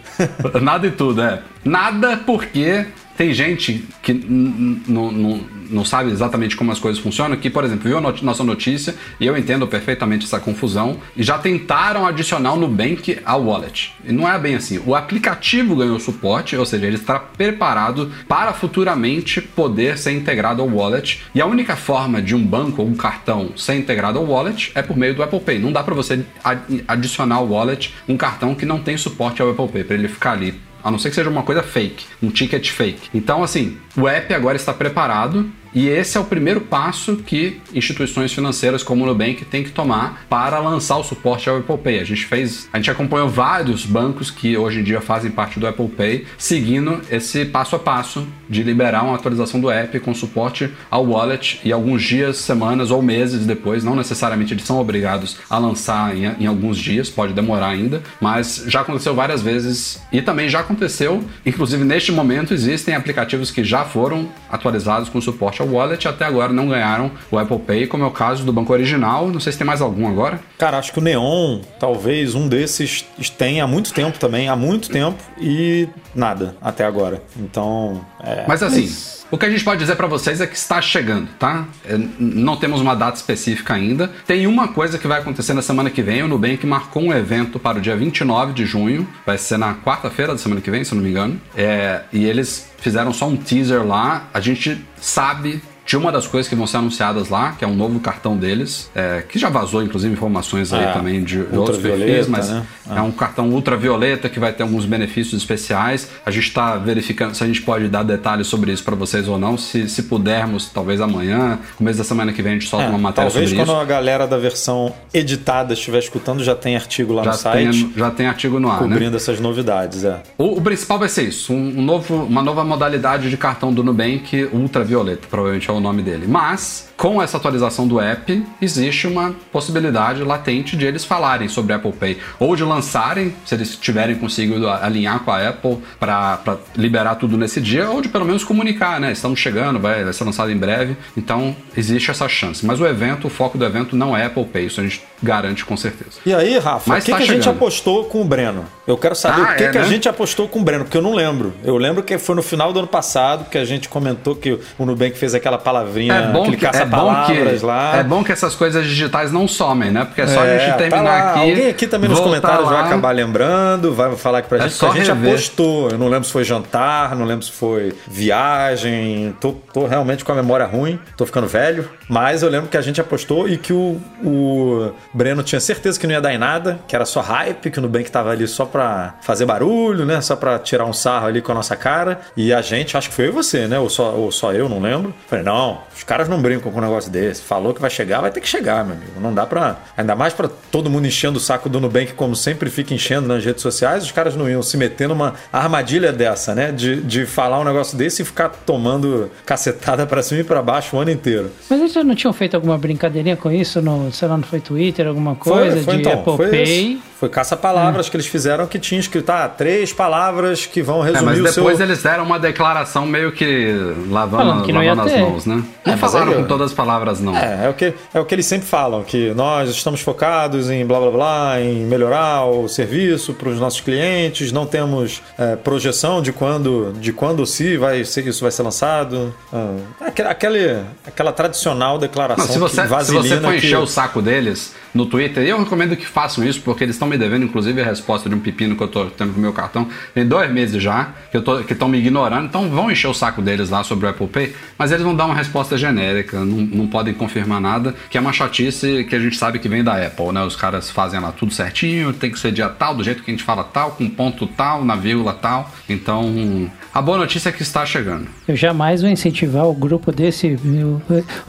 Nada 0.61 0.87
e 0.87 0.91
tudo, 0.91 1.21
é. 1.21 1.41
Nada 1.65 2.17
porque 2.17 2.85
tem 3.21 3.35
gente 3.35 3.85
que 4.01 4.13
não- 4.13 5.85
sabe 5.85 6.09
exatamente 6.11 6.55
como 6.55 6.71
as 6.71 6.79
coisas 6.79 6.99
funcionam, 7.01 7.37
que, 7.37 7.51
por 7.51 7.63
exemplo, 7.63 7.87
viu 7.87 7.97
a 7.99 8.01
not- 8.01 8.25
nossa 8.25 8.43
notícia, 8.43 8.95
e 9.19 9.27
eu 9.27 9.37
entendo 9.37 9.67
perfeitamente 9.67 10.25
essa 10.25 10.39
confusão, 10.39 10.97
e 11.15 11.21
já 11.21 11.37
tentaram 11.37 12.05
adicionar 12.07 12.53
o 12.53 12.57
Nubank 12.57 13.19
ao 13.23 13.43
wallet. 13.45 13.93
E 14.03 14.11
não 14.11 14.27
é 14.27 14.37
bem 14.39 14.55
assim. 14.55 14.81
O 14.87 14.95
aplicativo 14.95 15.75
ganhou 15.75 15.99
suporte, 15.99 16.55
ou 16.57 16.65
seja, 16.65 16.87
ele 16.87 16.95
está 16.95 17.19
preparado 17.19 18.11
para 18.27 18.53
futuramente 18.53 19.39
poder 19.39 19.99
ser 19.99 20.13
integrado 20.13 20.61
ao 20.63 20.67
wallet, 20.67 21.21
e 21.35 21.39
a 21.41 21.45
única 21.45 21.75
forma 21.75 22.21
de 22.23 22.33
um 22.33 22.43
banco 22.43 22.81
ou 22.81 22.87
um 22.87 22.95
cartão 22.95 23.51
ser 23.55 23.75
integrado 23.75 24.17
ao 24.17 24.25
wallet 24.25 24.71
é 24.73 24.81
por 24.81 24.97
meio 24.97 25.13
do 25.13 25.21
Apple 25.21 25.39
Pay. 25.41 25.59
Não 25.59 25.71
dá 25.71 25.83
para 25.83 25.93
você 25.93 26.25
ad- 26.43 26.83
adicionar 26.87 27.35
ao 27.35 27.47
wallet 27.47 27.93
um 28.09 28.17
cartão 28.17 28.55
que 28.55 28.65
não 28.65 28.79
tem 28.79 28.97
suporte 28.97 29.41
ao 29.43 29.51
Apple 29.51 29.67
Pay, 29.67 29.83
para 29.83 29.95
ele 29.95 30.07
ficar 30.07 30.31
ali 30.31 30.59
a 30.83 30.91
não 30.91 30.99
ser 30.99 31.09
que 31.09 31.15
seja 31.15 31.29
uma 31.29 31.43
coisa 31.43 31.63
fake, 31.63 32.05
um 32.21 32.29
ticket 32.29 32.69
fake. 32.69 33.09
Então, 33.13 33.43
assim, 33.43 33.77
o 33.95 34.07
app 34.07 34.33
agora 34.33 34.55
está 34.55 34.73
preparado 34.73 35.49
e 35.73 35.87
esse 35.87 36.17
é 36.17 36.19
o 36.19 36.25
primeiro 36.25 36.61
passo 36.61 37.17
que 37.17 37.61
instituições 37.73 38.33
financeiras 38.33 38.83
como 38.83 39.03
o 39.03 39.07
Nubank 39.07 39.45
têm 39.45 39.63
que 39.63 39.71
tomar 39.71 40.25
para 40.29 40.59
lançar 40.59 40.97
o 40.97 41.03
suporte 41.03 41.49
ao 41.49 41.57
Apple 41.57 41.77
Pay. 41.77 41.99
A 41.99 42.03
gente 42.03 42.25
fez, 42.25 42.67
a 42.73 42.77
gente 42.77 42.91
acompanhou 42.91 43.29
vários 43.29 43.85
bancos 43.85 44.29
que 44.29 44.57
hoje 44.57 44.79
em 44.81 44.83
dia 44.83 44.99
fazem 44.99 45.31
parte 45.31 45.59
do 45.59 45.67
Apple 45.67 45.87
Pay, 45.87 46.25
seguindo 46.37 47.01
esse 47.09 47.45
passo 47.45 47.75
a 47.75 47.79
passo 47.79 48.27
de 48.51 48.61
liberar 48.63 49.03
uma 49.03 49.15
atualização 49.15 49.61
do 49.61 49.71
app 49.71 49.97
com 50.01 50.13
suporte 50.13 50.69
ao 50.89 51.05
wallet 51.05 51.61
e 51.63 51.71
alguns 51.71 52.03
dias, 52.03 52.37
semanas 52.37 52.91
ou 52.91 53.01
meses 53.01 53.45
depois, 53.45 53.83
não 53.83 53.95
necessariamente 53.95 54.53
eles 54.53 54.65
são 54.65 54.77
obrigados 54.77 55.37
a 55.49 55.57
lançar 55.57 56.15
em, 56.15 56.25
em 56.39 56.45
alguns 56.45 56.77
dias, 56.77 57.09
pode 57.09 57.31
demorar 57.33 57.69
ainda, 57.69 58.03
mas 58.19 58.65
já 58.67 58.81
aconteceu 58.81 59.15
várias 59.15 59.41
vezes 59.41 60.01
e 60.11 60.21
também 60.21 60.49
já 60.49 60.59
aconteceu, 60.59 61.23
inclusive 61.45 61.85
neste 61.85 62.11
momento 62.11 62.53
existem 62.53 62.93
aplicativos 62.93 63.49
que 63.49 63.63
já 63.63 63.85
foram 63.85 64.27
atualizados 64.49 65.07
com 65.07 65.21
suporte 65.21 65.61
ao 65.61 65.67
wallet 65.69 66.03
e 66.03 66.09
até 66.09 66.25
agora 66.25 66.51
não 66.51 66.67
ganharam 66.67 67.11
o 67.31 67.37
Apple 67.37 67.59
Pay, 67.59 67.87
como 67.87 68.03
é 68.03 68.07
o 68.07 68.11
caso 68.11 68.43
do 68.43 68.51
banco 68.51 68.73
original, 68.73 69.29
não 69.29 69.39
sei 69.39 69.53
se 69.53 69.57
tem 69.57 69.65
mais 69.65 69.81
algum 69.81 70.07
agora. 70.07 70.41
Cara, 70.57 70.77
acho 70.77 70.91
que 70.91 70.99
o 70.99 71.01
Neon, 71.01 71.61
talvez 71.79 72.35
um 72.35 72.49
desses 72.49 73.05
tem 73.37 73.61
há 73.61 73.67
muito 73.67 73.93
tempo 73.93 74.19
também, 74.19 74.49
há 74.49 74.55
muito 74.55 74.89
tempo, 74.89 75.17
e 75.39 75.87
nada 76.13 76.55
até 76.61 76.85
agora. 76.85 77.21
Então, 77.37 78.05
é. 78.23 78.40
Mas 78.47 78.63
assim, 78.63 78.93
o 79.31 79.37
que 79.37 79.45
a 79.45 79.49
gente 79.49 79.63
pode 79.63 79.79
dizer 79.79 79.95
pra 79.95 80.07
vocês 80.07 80.41
é 80.41 80.45
que 80.45 80.57
está 80.57 80.81
chegando, 80.81 81.29
tá? 81.39 81.65
É, 81.85 81.97
Não 82.19 82.57
temos 82.57 82.81
uma 82.81 82.93
data 82.93 83.15
específica 83.15 83.73
ainda. 83.73 84.11
Tem 84.27 84.45
uma 84.45 84.67
coisa 84.67 84.97
que 84.97 85.07
vai 85.07 85.19
acontecer 85.21 85.53
na 85.53 85.61
semana 85.61 85.89
que 85.89 86.01
vem. 86.01 86.21
O 86.21 86.27
Nubank 86.27 86.65
marcou 86.67 87.01
um 87.03 87.13
evento 87.13 87.57
para 87.57 87.77
o 87.77 87.81
dia 87.81 87.95
29 87.95 88.51
de 88.51 88.65
junho. 88.65 89.07
Vai 89.25 89.37
ser 89.37 89.57
na 89.57 89.73
quarta-feira 89.75 90.33
da 90.33 90.37
semana 90.37 90.59
que 90.59 90.69
vem, 90.69 90.83
se 90.83 90.91
eu 90.91 90.97
não 90.97 91.03
me 91.03 91.09
engano. 91.09 91.39
É, 91.55 92.01
e 92.11 92.25
eles 92.25 92.69
fizeram 92.77 93.13
só 93.13 93.27
um 93.27 93.37
teaser 93.37 93.85
lá. 93.85 94.27
A 94.33 94.41
gente 94.41 94.85
sabe 94.99 95.61
de 95.91 95.97
uma 95.97 96.09
das 96.09 96.25
coisas 96.25 96.47
que 96.47 96.55
vão 96.55 96.65
ser 96.65 96.77
anunciadas 96.77 97.27
lá, 97.27 97.51
que 97.51 97.65
é 97.65 97.67
um 97.67 97.75
novo 97.75 97.99
cartão 97.99 98.37
deles, 98.37 98.89
é, 98.95 99.25
que 99.27 99.37
já 99.37 99.49
vazou, 99.49 99.83
inclusive, 99.83 100.13
informações 100.13 100.71
aí 100.71 100.85
É, 100.85 100.93
também 100.93 101.21
de 101.21 101.41
outros 101.51 101.79
perfis, 101.79 102.29
mas 102.29 102.49
né? 102.49 102.63
é 102.95 103.01
um 103.01 103.11
cartão 103.11 103.49
ultravioleta 103.49 104.29
que 104.29 104.39
vai 104.39 104.53
ter 104.53 104.63
alguns 104.63 104.85
benefícios 104.85 105.41
especiais. 105.41 106.07
A 106.25 106.31
gente 106.31 106.47
está 106.47 106.77
verificando 106.77 107.35
se 107.35 107.43
a 107.43 107.47
gente 107.47 107.61
pode 107.61 107.89
dar 107.89 108.03
detalhes 108.03 108.47
sobre 108.47 108.71
isso 108.71 108.85
para 108.85 108.95
vocês 108.95 109.27
ou 109.27 109.37
não. 109.37 109.57
Se, 109.57 109.89
se 109.89 110.03
pudermos, 110.03 110.69
talvez 110.73 111.01
amanhã, 111.01 111.59
começo 111.77 111.97
da 111.97 112.05
semana 112.05 112.31
que 112.31 112.41
vem, 112.41 112.53
a 112.53 112.55
gente 112.55 112.69
solta 112.69 112.85
É, 112.85 112.89
uma 112.89 112.97
matéria 112.97 113.29
talvez 113.29 113.49
sobre 113.49 113.65
quando 113.65 113.75
isso. 113.75 113.81
a 113.81 113.85
galera 113.85 114.25
da 114.25 114.37
versão 114.37 114.93
editada 115.13 115.73
estiver 115.73 115.99
escutando, 115.99 116.41
já 116.41 116.55
tem 116.55 116.77
artigo 116.77 117.11
lá 117.11 117.25
Já 117.25 117.31
no 117.31 117.37
site 117.37 117.83
tem, 117.83 117.93
já 117.97 118.09
tem 118.09 118.27
artigo 118.27 118.61
no 118.61 118.69
ar, 118.71 118.81
né? 118.83 118.87
cobrindo 118.87 119.17
essas 119.17 119.41
novidades. 119.41 120.05
É. 120.05 120.21
O, 120.37 120.57
o 120.57 120.61
principal 120.61 120.97
vai 120.97 121.09
ser 121.09 121.23
isso, 121.23 121.51
um, 121.51 121.79
um 121.79 121.81
novo, 121.81 122.15
uma 122.23 122.41
nova 122.41 122.63
modalidade 122.63 123.29
de 123.29 123.35
cartão 123.35 123.73
do 123.73 123.83
Nubank 123.83 124.47
ultravioleta, 124.53 125.27
provavelmente 125.29 125.69
é 125.69 125.73
o 125.73 125.80
nome 125.81 126.01
dele. 126.01 126.27
Mas, 126.27 126.90
com 127.01 127.19
essa 127.19 127.37
atualização 127.37 127.87
do 127.87 127.99
app, 127.99 128.45
existe 128.61 129.07
uma 129.07 129.33
possibilidade 129.51 130.23
latente 130.23 130.77
de 130.77 130.85
eles 130.85 131.03
falarem 131.03 131.47
sobre 131.47 131.73
Apple 131.73 131.93
Pay, 131.93 132.19
ou 132.39 132.55
de 132.55 132.63
lançarem, 132.63 133.33
se 133.43 133.55
eles 133.55 133.75
tiverem 133.75 134.15
conseguido 134.17 134.69
a- 134.69 134.85
alinhar 134.85 135.21
com 135.21 135.31
a 135.31 135.47
Apple 135.49 135.79
para 135.99 136.37
liberar 136.75 137.15
tudo 137.15 137.35
nesse 137.37 137.59
dia, 137.59 137.89
ou 137.89 138.01
de 138.01 138.07
pelo 138.07 138.23
menos 138.23 138.43
comunicar, 138.43 138.99
né? 138.99 139.11
Estamos 139.11 139.39
chegando, 139.39 139.79
vai, 139.79 140.03
vai 140.03 140.13
ser 140.13 140.23
lançado 140.25 140.51
em 140.51 140.57
breve, 140.57 140.95
então 141.17 141.55
existe 141.75 142.11
essa 142.11 142.29
chance. 142.29 142.63
Mas 142.63 142.79
o 142.79 142.85
evento, 142.85 143.25
o 143.25 143.29
foco 143.31 143.57
do 143.57 143.65
evento 143.65 143.95
não 143.95 144.15
é 144.15 144.25
Apple 144.25 144.45
Pay, 144.45 144.67
isso 144.67 144.79
a 144.79 144.83
gente 144.83 145.01
garante 145.23 145.65
com 145.65 145.75
certeza. 145.75 146.19
E 146.23 146.31
aí, 146.35 146.59
Rafa, 146.59 146.83
Mas 146.87 147.03
o 147.03 147.05
que, 147.07 147.11
tá 147.13 147.17
que 147.17 147.23
a 147.23 147.25
gente 147.25 147.49
apostou 147.49 148.05
com 148.05 148.21
o 148.21 148.25
Breno? 148.25 148.63
Eu 148.85 148.97
quero 148.97 149.15
saber 149.15 149.41
Ah, 149.41 149.53
o 149.53 149.55
que, 149.55 149.63
é, 149.63 149.69
que 149.71 149.77
a 149.79 149.81
né? 149.81 149.87
gente 149.87 150.07
apostou 150.07 150.47
com 150.47 150.59
o 150.59 150.63
Breno, 150.63 150.83
porque 150.83 150.97
eu 150.97 151.01
não 151.01 151.15
lembro. 151.15 151.51
Eu 151.63 151.77
lembro 151.77 152.03
que 152.03 152.15
foi 152.19 152.35
no 152.35 152.43
final 152.43 152.71
do 152.71 152.77
ano 152.79 152.87
passado 152.87 153.49
que 153.49 153.57
a 153.57 153.65
gente 153.65 153.89
comentou 153.89 154.35
que 154.35 154.59
o 154.77 154.85
Nubank 154.85 155.17
fez 155.17 155.33
aquela 155.33 155.57
palavrinha, 155.57 156.13
É 156.13 156.27
bom, 156.31 156.41
aquele 156.41 156.57
que, 156.57 156.65
é, 156.65 156.69
bom 156.91 157.13
caça-palavras 157.13 157.59
que, 157.59 157.65
lá. 157.65 157.97
é 157.97 158.03
bom 158.03 158.23
que 158.23 158.31
essas 158.31 158.55
coisas 158.55 158.85
digitais 158.85 159.31
não 159.31 159.47
somem, 159.47 159.89
né? 159.91 160.05
Porque 160.05 160.21
é 160.21 160.27
só 160.27 160.41
a 160.41 160.45
É, 160.47 160.59
gente 160.59 160.71
tá 160.71 160.77
terminar 160.77 161.03
lá. 161.03 161.29
aqui. 161.31 161.39
Alguém 161.49 161.69
aqui 161.69 161.87
também 161.87 162.09
nos 162.09 162.19
comentários 162.19 162.65
vai 162.65 162.73
lá. 162.81 162.85
acabar 162.87 163.11
lembrando, 163.11 163.93
vai 163.93 164.15
falar 164.15 164.39
aqui 164.39 164.49
pra 164.49 164.57
É 164.59 164.61
gente. 164.63 164.73
só 164.73 164.89
que 164.89 164.99
a 164.99 165.03
gente 165.03 165.13
rever. 165.13 165.31
apostou. 165.31 165.89
Eu 165.89 165.97
não 165.97 166.07
lembro 166.07 166.25
se 166.25 166.31
foi 166.31 166.43
jantar, 166.43 167.15
não 167.15 167.25
lembro 167.25 167.45
se 167.45 167.51
foi 167.51 167.93
viagem. 168.07 169.35
Tô, 169.39 169.53
tô 169.73 169.85
realmente 169.87 170.23
com 170.25 170.31
a 170.31 170.35
memória 170.35 170.65
ruim, 170.65 170.99
tô 171.17 171.25
ficando 171.25 171.47
velho. 171.47 171.89
Mas 172.09 172.43
eu 172.43 172.49
lembro 172.49 172.69
que 172.69 172.77
a 172.77 172.81
gente 172.81 172.99
apostou 172.99 173.47
e 173.47 173.57
que 173.57 173.71
o, 173.73 173.99
o 174.23 174.91
Breno 175.13 175.43
tinha 175.43 175.59
certeza 175.61 175.99
que 175.99 176.05
não 176.05 176.13
ia 176.13 176.21
dar 176.21 176.33
em 176.33 176.37
nada, 176.37 176.79
que 176.87 176.95
era 176.95 177.05
só 177.05 177.21
hype, 177.21 177.69
que 177.71 177.79
o 177.79 177.81
Nubank 177.81 178.09
tava 178.11 178.31
ali 178.31 178.47
só 178.47 178.65
pra 178.65 179.15
fazer 179.21 179.45
barulho, 179.45 180.05
né? 180.05 180.19
Só 180.21 180.35
pra 180.35 180.59
tirar 180.59 180.85
um 180.85 180.93
sarro 180.93 181.27
ali 181.27 181.41
com 181.41 181.51
a 181.51 181.55
nossa 181.55 181.75
cara. 181.75 182.19
E 182.35 182.53
a 182.53 182.61
gente, 182.61 182.97
acho 182.97 183.09
que 183.09 183.15
foi 183.15 183.25
eu 183.25 183.29
e 183.29 183.31
você, 183.31 183.67
né? 183.67 183.79
Ou 183.79 183.89
só, 183.89 184.11
ou 184.11 184.31
só 184.31 184.51
eu, 184.53 184.67
não 184.67 184.79
lembro. 184.79 185.13
Falei, 185.27 185.43
não, 185.45 185.79
os 185.95 186.03
caras 186.03 186.27
não 186.27 186.41
brincam 186.41 186.71
com 186.71 186.80
um 186.81 186.85
negócio 186.89 187.11
desse. 187.11 187.41
Falou 187.41 187.73
que 187.73 187.81
vai 187.81 187.89
chegar, 187.89 188.21
vai 188.21 188.31
ter 188.31 188.41
que 188.41 188.47
chegar, 188.47 188.83
meu 188.83 188.95
amigo. 188.95 189.19
Não 189.19 189.33
dá 189.33 189.45
pra. 189.45 189.77
Ainda 189.95 190.15
mais 190.15 190.33
pra 190.33 190.49
todo 190.71 190.89
mundo 190.89 191.07
enchendo 191.07 191.37
o 191.37 191.41
saco 191.41 191.69
do 191.69 191.79
Nubank, 191.79 192.13
como 192.13 192.35
sempre 192.35 192.69
fica 192.69 192.93
enchendo 192.93 193.27
nas 193.27 193.43
redes 193.43 193.61
sociais, 193.61 194.03
os 194.03 194.11
caras 194.11 194.35
não 194.35 194.49
iam 194.49 194.61
se 194.61 194.77
meter 194.77 195.07
numa 195.07 195.33
armadilha 195.51 196.11
dessa, 196.11 196.53
né? 196.55 196.71
De, 196.71 197.01
de 197.01 197.25
falar 197.25 197.59
um 197.59 197.63
negócio 197.63 197.97
desse 197.97 198.21
e 198.21 198.25
ficar 198.25 198.49
tomando 198.49 199.29
cacetada 199.45 200.05
pra 200.05 200.21
cima 200.23 200.41
e 200.41 200.43
pra 200.43 200.61
baixo 200.61 200.95
o 200.95 200.99
ano 200.99 201.11
inteiro. 201.11 201.51
Mas 201.69 201.79
eles 201.79 201.93
já 201.93 202.03
não 202.03 202.15
tinham 202.15 202.33
feito 202.33 202.55
alguma 202.55 202.77
brincadeirinha 202.77 203.37
com 203.37 203.51
isso? 203.51 203.81
No, 203.81 204.11
sei 204.11 204.27
lá, 204.27 204.37
não 204.37 204.43
foi 204.43 204.59
Twitter, 204.59 205.07
alguma 205.07 205.35
coisa 205.35 205.81
de 205.81 206.07
Apple 206.09 206.35
foi 206.37 206.49
Pay? 206.49 206.63
isso. 206.63 207.10
Foi 207.21 207.29
caça-palavras 207.29 208.09
que 208.09 208.15
eles 208.17 208.25
fizeram 208.25 208.65
que 208.65 208.79
tinha 208.79 208.99
escrito, 208.99 209.29
ah, 209.29 209.47
três 209.47 209.93
palavras 209.93 210.65
que 210.65 210.81
vão 210.81 211.03
É, 211.05 211.11
resumir 211.11 211.25
mas 211.25 211.39
o 211.39 211.43
depois 211.43 211.77
seu... 211.77 211.85
eles 211.85 212.01
deram 212.01 212.23
uma 212.23 212.39
declaração 212.39 213.05
meio 213.05 213.31
que 213.31 213.75
lavando, 214.09 214.43
Falando 214.43 214.63
que 214.65 214.71
lavando 214.71 215.01
as 215.03 215.19
mãos, 215.19 215.45
né? 215.45 215.55
Não 215.85 215.93
É, 215.93 215.95
mas 215.95 215.99
falaram 216.11 216.33
com 216.33 216.45
todas 216.45 216.71
as 216.71 216.73
palavras, 216.75 217.19
não. 217.19 217.37
É, 217.37 217.67
é 217.67 217.69
o, 217.69 217.75
que, 217.75 217.93
é 218.11 218.19
o 218.19 218.25
que 218.25 218.33
eles 218.33 218.47
sempre 218.47 218.65
falam, 218.67 219.03
que 219.03 219.35
nós 219.35 219.69
estamos 219.69 220.01
focados 220.01 220.67
em 220.71 220.83
blá 220.83 220.99
blá 220.99 221.11
blá, 221.11 221.61
em 221.61 221.85
melhorar 221.85 222.45
o 222.45 222.67
serviço 222.67 223.35
para 223.35 223.49
os 223.49 223.59
nossos 223.59 223.81
clientes, 223.81 224.51
não 224.51 224.65
temos 224.65 225.21
é, 225.37 225.55
projeção 225.55 226.23
de 226.23 226.33
quando, 226.33 226.91
de 226.99 227.13
quando 227.13 227.45
se 227.45 227.77
vai 227.77 228.03
ser, 228.03 228.25
isso 228.25 228.41
vai 228.41 228.51
ser 228.51 228.63
lançado. 228.63 229.31
Ah, 229.53 229.75
aquele, 230.07 230.27
aquele- 230.27 230.79
aquela 231.05 231.31
tradicional 231.31 231.99
declaração 231.99 232.47
Não, 232.47 232.53
se 232.53 232.57
você, 232.57 232.81
que 232.81 233.03
se 233.05 233.11
você 233.13 233.37
for 233.39 233.51
que- 233.51 233.57
encher 233.57 233.77
o 233.77 233.85
saco 233.85 234.23
deles 234.23 234.73
no 234.93 235.05
Twitter, 235.05 235.43
eu 235.43 235.57
recomendo 235.59 235.95
que 235.95 236.05
façam 236.05 236.43
isso, 236.43 236.61
porque 236.61 236.83
eles 236.83 236.95
estão 236.95 237.07
me 237.07 237.17
devendo, 237.17 237.45
inclusive, 237.45 237.81
a 237.81 237.85
resposta 237.85 238.27
de 238.29 238.35
um 238.35 238.39
pepino 238.39 238.75
que 238.75 238.83
eu 238.83 238.87
tô 238.87 239.05
tendo 239.05 239.33
com 239.33 239.39
o 239.39 239.41
meu 239.41 239.53
cartão. 239.53 239.87
Tem 240.13 240.25
dois 240.27 240.51
meses 240.51 240.81
já 240.81 241.13
que 241.31 241.41
que 241.65 241.73
estão 241.73 241.87
me 241.87 241.97
ignorando, 241.97 242.45
então 242.45 242.69
vão 242.69 242.91
encher 242.91 243.07
o 243.07 243.13
saco 243.13 243.41
deles 243.41 243.69
lá 243.69 243.83
sobre 243.83 244.05
o 244.05 244.09
Apple 244.09 244.27
Pay, 244.27 244.53
mas 244.77 244.91
eles 244.91 245.03
vão 245.03 245.15
dar 245.15 245.25
uma 245.25 245.35
resposta 245.35 245.77
genérica, 245.77 246.39
não, 246.39 246.57
não 246.57 246.87
podem 246.87 247.13
confirmar 247.13 247.59
nada, 247.59 247.95
que 248.09 248.17
é 248.17 248.21
uma 248.21 248.33
chatice 248.33 249.05
que 249.09 249.15
a 249.15 249.19
gente 249.19 249.37
sabe 249.37 249.59
que 249.59 249.67
vem 249.67 249.83
da 249.83 249.95
Apple, 250.05 250.31
né? 250.31 250.43
Os 250.43 250.55
caras 250.55 250.89
fazem 250.89 251.19
lá 251.19 251.31
tudo 251.31 251.53
certinho, 251.53 252.13
tem 252.13 252.31
que 252.31 252.39
ser 252.39 252.51
dia 252.51 252.69
tal, 252.69 252.95
do 252.95 253.03
jeito 253.03 253.23
que 253.23 253.31
a 253.31 253.33
gente 253.33 253.43
fala 253.43 253.63
tal, 253.63 253.91
com 253.91 254.09
ponto 254.09 254.45
tal, 254.45 254.83
na 254.83 254.95
vírgula 254.95 255.33
tal. 255.33 255.71
Então, 255.87 256.69
a 256.93 257.01
boa 257.01 257.17
notícia 257.17 257.49
é 257.49 257.51
que 257.51 257.61
está 257.61 257.85
chegando. 257.85 258.27
Eu 258.47 258.55
jamais 258.55 259.01
vou 259.01 259.09
incentivar 259.09 259.65
o 259.65 259.73
grupo 259.73 260.11
desse, 260.11 260.57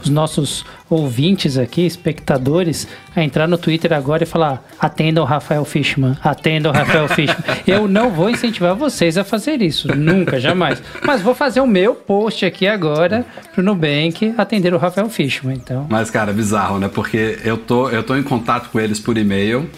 os 0.01 0.09
nossos 0.09 0.65
ouvintes 0.89 1.57
aqui, 1.57 1.85
espectadores, 1.85 2.87
a 3.15 3.23
entrar 3.23 3.47
no 3.47 3.57
Twitter 3.57 3.91
agora 3.91 4.23
e 4.23 4.25
falar: 4.25 4.63
atendam 4.79 5.23
o 5.23 5.27
Rafael 5.27 5.65
Fishman, 5.65 6.17
atendam 6.23 6.71
o 6.71 6.75
Rafael 6.75 7.07
Fishman. 7.09 7.43
Eu 7.67 7.87
não 7.87 8.09
vou 8.09 8.29
incentivar 8.29 8.75
vocês 8.75 9.17
a 9.17 9.23
fazer 9.23 9.61
isso, 9.61 9.93
nunca, 9.95 10.39
jamais. 10.39 10.81
Mas 11.05 11.21
vou 11.21 11.35
fazer 11.35 11.59
o 11.59 11.67
meu 11.67 11.93
post 11.93 12.45
aqui 12.45 12.67
agora 12.67 13.25
pro 13.53 13.63
Nubank 13.63 14.33
atender 14.37 14.73
o 14.73 14.77
Rafael 14.77 15.09
Fishman. 15.09 15.55
Então, 15.55 15.87
Mas, 15.89 16.09
cara, 16.09 16.31
bizarro, 16.31 16.79
né? 16.79 16.87
Porque 16.87 17.39
eu 17.43 17.57
tô, 17.57 17.89
eu 17.89 18.03
tô 18.03 18.15
em 18.15 18.23
contato 18.23 18.69
com 18.69 18.79
eles 18.79 18.99
por 18.99 19.17
e-mail. 19.17 19.69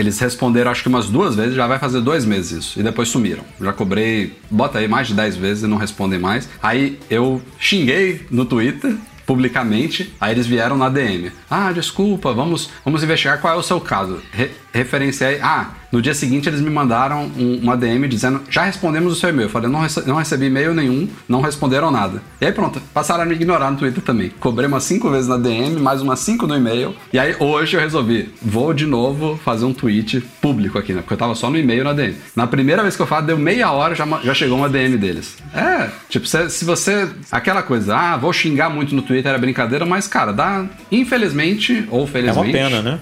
Eles 0.00 0.18
responderam 0.18 0.70
acho 0.70 0.82
que 0.82 0.88
umas 0.88 1.06
duas 1.08 1.34
vezes, 1.34 1.54
já 1.54 1.66
vai 1.66 1.78
fazer 1.78 2.00
dois 2.00 2.24
meses 2.24 2.64
isso. 2.64 2.80
E 2.80 2.82
depois 2.82 3.08
sumiram. 3.08 3.44
Já 3.60 3.72
cobrei, 3.72 4.32
bota 4.50 4.78
aí, 4.78 4.88
mais 4.88 5.08
de 5.08 5.14
10 5.14 5.36
vezes 5.36 5.62
e 5.62 5.66
não 5.66 5.76
respondem 5.76 6.18
mais. 6.18 6.48
Aí 6.62 6.98
eu 7.10 7.42
xinguei 7.58 8.26
no 8.30 8.44
Twitter 8.46 8.96
publicamente, 9.26 10.12
aí 10.20 10.32
eles 10.32 10.46
vieram 10.46 10.76
na 10.76 10.88
DM. 10.88 11.30
Ah, 11.48 11.70
desculpa, 11.70 12.32
vamos, 12.32 12.68
vamos 12.84 13.04
investigar 13.04 13.40
qual 13.40 13.54
é 13.54 13.56
o 13.56 13.62
seu 13.62 13.80
caso. 13.80 14.20
Re 14.32 14.50
referenciei. 14.72 15.38
Ah, 15.42 15.70
no 15.92 16.00
dia 16.00 16.14
seguinte 16.14 16.48
eles 16.48 16.60
me 16.60 16.70
mandaram 16.70 17.30
um, 17.36 17.58
uma 17.62 17.76
DM 17.76 18.06
dizendo: 18.08 18.40
já 18.48 18.62
respondemos 18.64 19.12
o 19.12 19.16
seu 19.16 19.28
e-mail. 19.30 19.46
Eu 19.46 19.50
falei: 19.50 19.68
não, 19.70 19.80
rece 19.80 20.06
não 20.06 20.16
recebi 20.16 20.46
e-mail 20.46 20.72
nenhum, 20.74 21.08
não 21.28 21.40
responderam 21.40 21.90
nada. 21.90 22.22
E 22.40 22.46
aí 22.46 22.52
pronto, 22.52 22.80
passaram 22.94 23.22
a 23.22 23.26
me 23.26 23.34
ignorar 23.34 23.70
no 23.70 23.76
Twitter 23.76 24.02
também. 24.02 24.30
Cobrei 24.40 24.66
umas 24.68 24.84
cinco 24.84 25.10
vezes 25.10 25.28
na 25.28 25.36
DM, 25.36 25.80
mais 25.80 26.00
umas 26.02 26.20
cinco 26.20 26.46
no 26.46 26.54
e-mail. 26.56 26.94
E 27.12 27.18
aí 27.18 27.34
hoje 27.38 27.76
eu 27.76 27.80
resolvi: 27.80 28.32
vou 28.40 28.72
de 28.72 28.86
novo 28.86 29.38
fazer 29.44 29.64
um 29.64 29.72
tweet 29.74 30.20
público 30.40 30.78
aqui, 30.78 30.92
né? 30.92 31.00
Porque 31.00 31.14
eu 31.14 31.18
tava 31.18 31.34
só 31.34 31.50
no 31.50 31.58
e-mail 31.58 31.82
na 31.84 31.92
DM. 31.92 32.14
Na 32.36 32.46
primeira 32.46 32.82
vez 32.82 32.94
que 32.96 33.02
eu 33.02 33.06
falo, 33.06 33.26
deu 33.26 33.36
meia 33.38 33.70
hora, 33.72 33.94
já, 33.94 34.06
já 34.22 34.34
chegou 34.34 34.56
uma 34.58 34.68
DM 34.68 34.96
deles. 34.96 35.36
É, 35.54 35.88
tipo, 36.08 36.26
se, 36.26 36.48
se 36.50 36.64
você. 36.64 37.08
Aquela 37.32 37.62
coisa, 37.62 37.96
ah, 37.96 38.16
vou 38.16 38.32
xingar 38.32 38.70
muito 38.70 38.94
no 38.94 39.02
Twitter, 39.02 39.28
era 39.30 39.38
brincadeira, 39.38 39.84
mas, 39.84 40.06
cara, 40.06 40.32
dá. 40.32 40.66
Infelizmente, 40.92 41.84
ou 41.90 42.04
É 42.04 42.06
felizmente. 42.06 42.38
uma 42.48 42.52
pena, 42.52 42.82
né? 42.82 43.00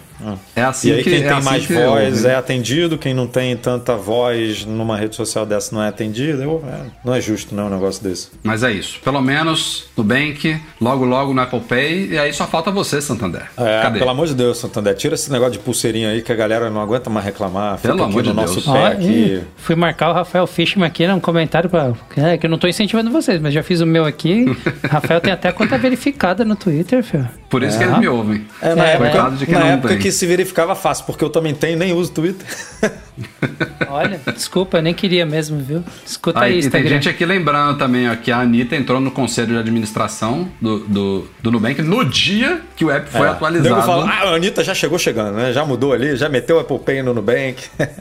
É 0.56 0.62
assim 0.62 0.88
e 0.88 0.92
aí 0.92 1.02
que- 1.02 1.10
quem 1.10 1.20
é 1.20 1.22
tem 1.28 1.30
assim 1.36 1.44
mais 1.48 1.66
que 1.66 1.72
voz 1.74 2.24
eu- 2.24 2.30
é 2.30 2.34
atendido, 2.34 2.98
quem 2.98 3.14
não 3.14 3.26
tem 3.26 3.56
tanta 3.56 3.94
voz 3.96 4.64
numa 4.64 4.96
rede 4.96 5.14
social 5.16 5.44
dessa 5.46 5.74
não 5.74 5.82
é 5.82 5.88
atendido. 5.88 6.42
Eu- 6.42 6.64
é, 6.66 6.80
não 7.04 7.14
é 7.14 7.20
justo, 7.20 7.54
não, 7.54 7.66
um 7.66 7.70
negócio 7.70 8.02
desse. 8.02 8.28
Mas 8.42 8.62
é 8.62 8.72
isso. 8.72 8.98
Pelo 9.04 9.20
menos 9.20 9.86
no 9.96 10.02
Bank, 10.04 10.60
logo 10.80 11.04
logo 11.04 11.32
no 11.32 11.40
Apple 11.40 11.60
Pay, 11.60 12.08
e 12.12 12.18
aí 12.18 12.32
só 12.32 12.46
falta 12.46 12.70
você, 12.70 13.00
Santander. 13.00 13.42
É, 13.56 13.82
Cadê? 13.82 13.98
pelo 13.98 14.10
amor 14.10 14.26
de 14.26 14.34
Deus, 14.34 14.58
Santander, 14.58 14.94
tira 14.94 15.14
esse 15.14 15.30
negócio 15.30 15.52
de 15.52 15.58
pulseirinha 15.58 16.10
aí 16.10 16.22
que 16.22 16.32
a 16.32 16.36
galera 16.36 16.68
não 16.70 16.80
aguenta 16.80 17.08
mais 17.10 17.24
reclamar. 17.24 17.76
Fica 17.78 17.88
Pelo 17.92 18.04
amor 18.04 18.22
no 18.22 18.30
de 18.30 18.32
nosso 18.34 18.54
Deus. 18.54 18.66
pé 18.66 18.70
Ó, 18.72 18.86
aqui. 18.86 19.40
fui 19.56 19.74
marcar 19.76 20.10
o 20.10 20.12
Rafael 20.14 20.46
Fishman 20.46 20.86
aqui 20.86 21.06
num 21.06 21.20
comentário 21.20 21.68
pra. 21.70 21.92
É, 22.16 22.36
que 22.36 22.46
eu 22.46 22.50
não 22.50 22.58
tô 22.58 22.66
incentivando 22.66 23.10
vocês, 23.10 23.40
mas 23.40 23.54
já 23.54 23.62
fiz 23.62 23.80
o 23.80 23.86
meu 23.86 24.04
aqui. 24.04 24.46
Rafael 24.88 25.20
tem 25.20 25.32
até 25.32 25.52
conta 25.52 25.78
verificada 25.78 26.44
no 26.44 26.56
Twitter, 26.56 27.02
filho. 27.02 27.28
Por 27.48 27.62
isso 27.62 27.78
que 27.78 27.84
eles 27.84 27.98
me 27.98 28.08
ouvem. 28.08 28.44
É, 28.60 28.74
na 28.74 28.86
É, 28.86 28.92
época, 28.94 29.30
de 29.36 29.46
quem 29.46 29.54
na 29.54 29.60
não 29.60 29.66
época 29.68 29.88
tem. 29.88 29.98
que 29.98 30.07
se 30.12 30.26
verificava 30.26 30.74
fácil, 30.74 31.04
porque 31.06 31.24
eu 31.24 31.30
também 31.30 31.54
tenho, 31.54 31.78
nem 31.78 31.92
uso 31.92 32.12
Twitter. 32.12 32.46
Olha, 33.88 34.20
desculpa, 34.34 34.78
eu 34.78 34.82
nem 34.82 34.94
queria 34.94 35.24
mesmo, 35.26 35.58
viu? 35.58 35.82
Escuta 36.06 36.38
Ah, 36.38 36.42
aí, 36.44 36.50
e 36.50 36.54
tem 36.54 36.66
Instagram. 36.66 36.88
gente 36.90 37.08
aqui 37.08 37.24
lembrando 37.24 37.76
também 37.78 38.08
ó, 38.08 38.14
que 38.16 38.30
a 38.30 38.38
Anitta 38.40 38.76
entrou 38.76 39.00
no 39.00 39.10
conselho 39.10 39.48
de 39.48 39.56
administração 39.58 40.48
do, 40.60 40.80
do, 40.80 41.28
do 41.42 41.50
Nubank 41.50 41.82
no 41.82 42.04
dia 42.04 42.60
que 42.76 42.84
o 42.84 42.90
app 42.90 43.10
foi 43.10 43.26
É. 43.26 43.30
atualizado. 43.30 43.82
Fala, 43.82 44.08
ah, 44.08 44.28
a 44.30 44.34
Anitta 44.34 44.62
já 44.62 44.74
chegou 44.74 44.98
chegando, 44.98 45.34
né? 45.36 45.52
Já 45.52 45.64
mudou 45.64 45.92
ali, 45.92 46.16
já 46.16 46.28
meteu 46.28 46.56
o 46.56 46.60
Apple 46.60 46.78
Pay 46.78 47.02
no 47.02 47.12
Nubank. 47.14 47.64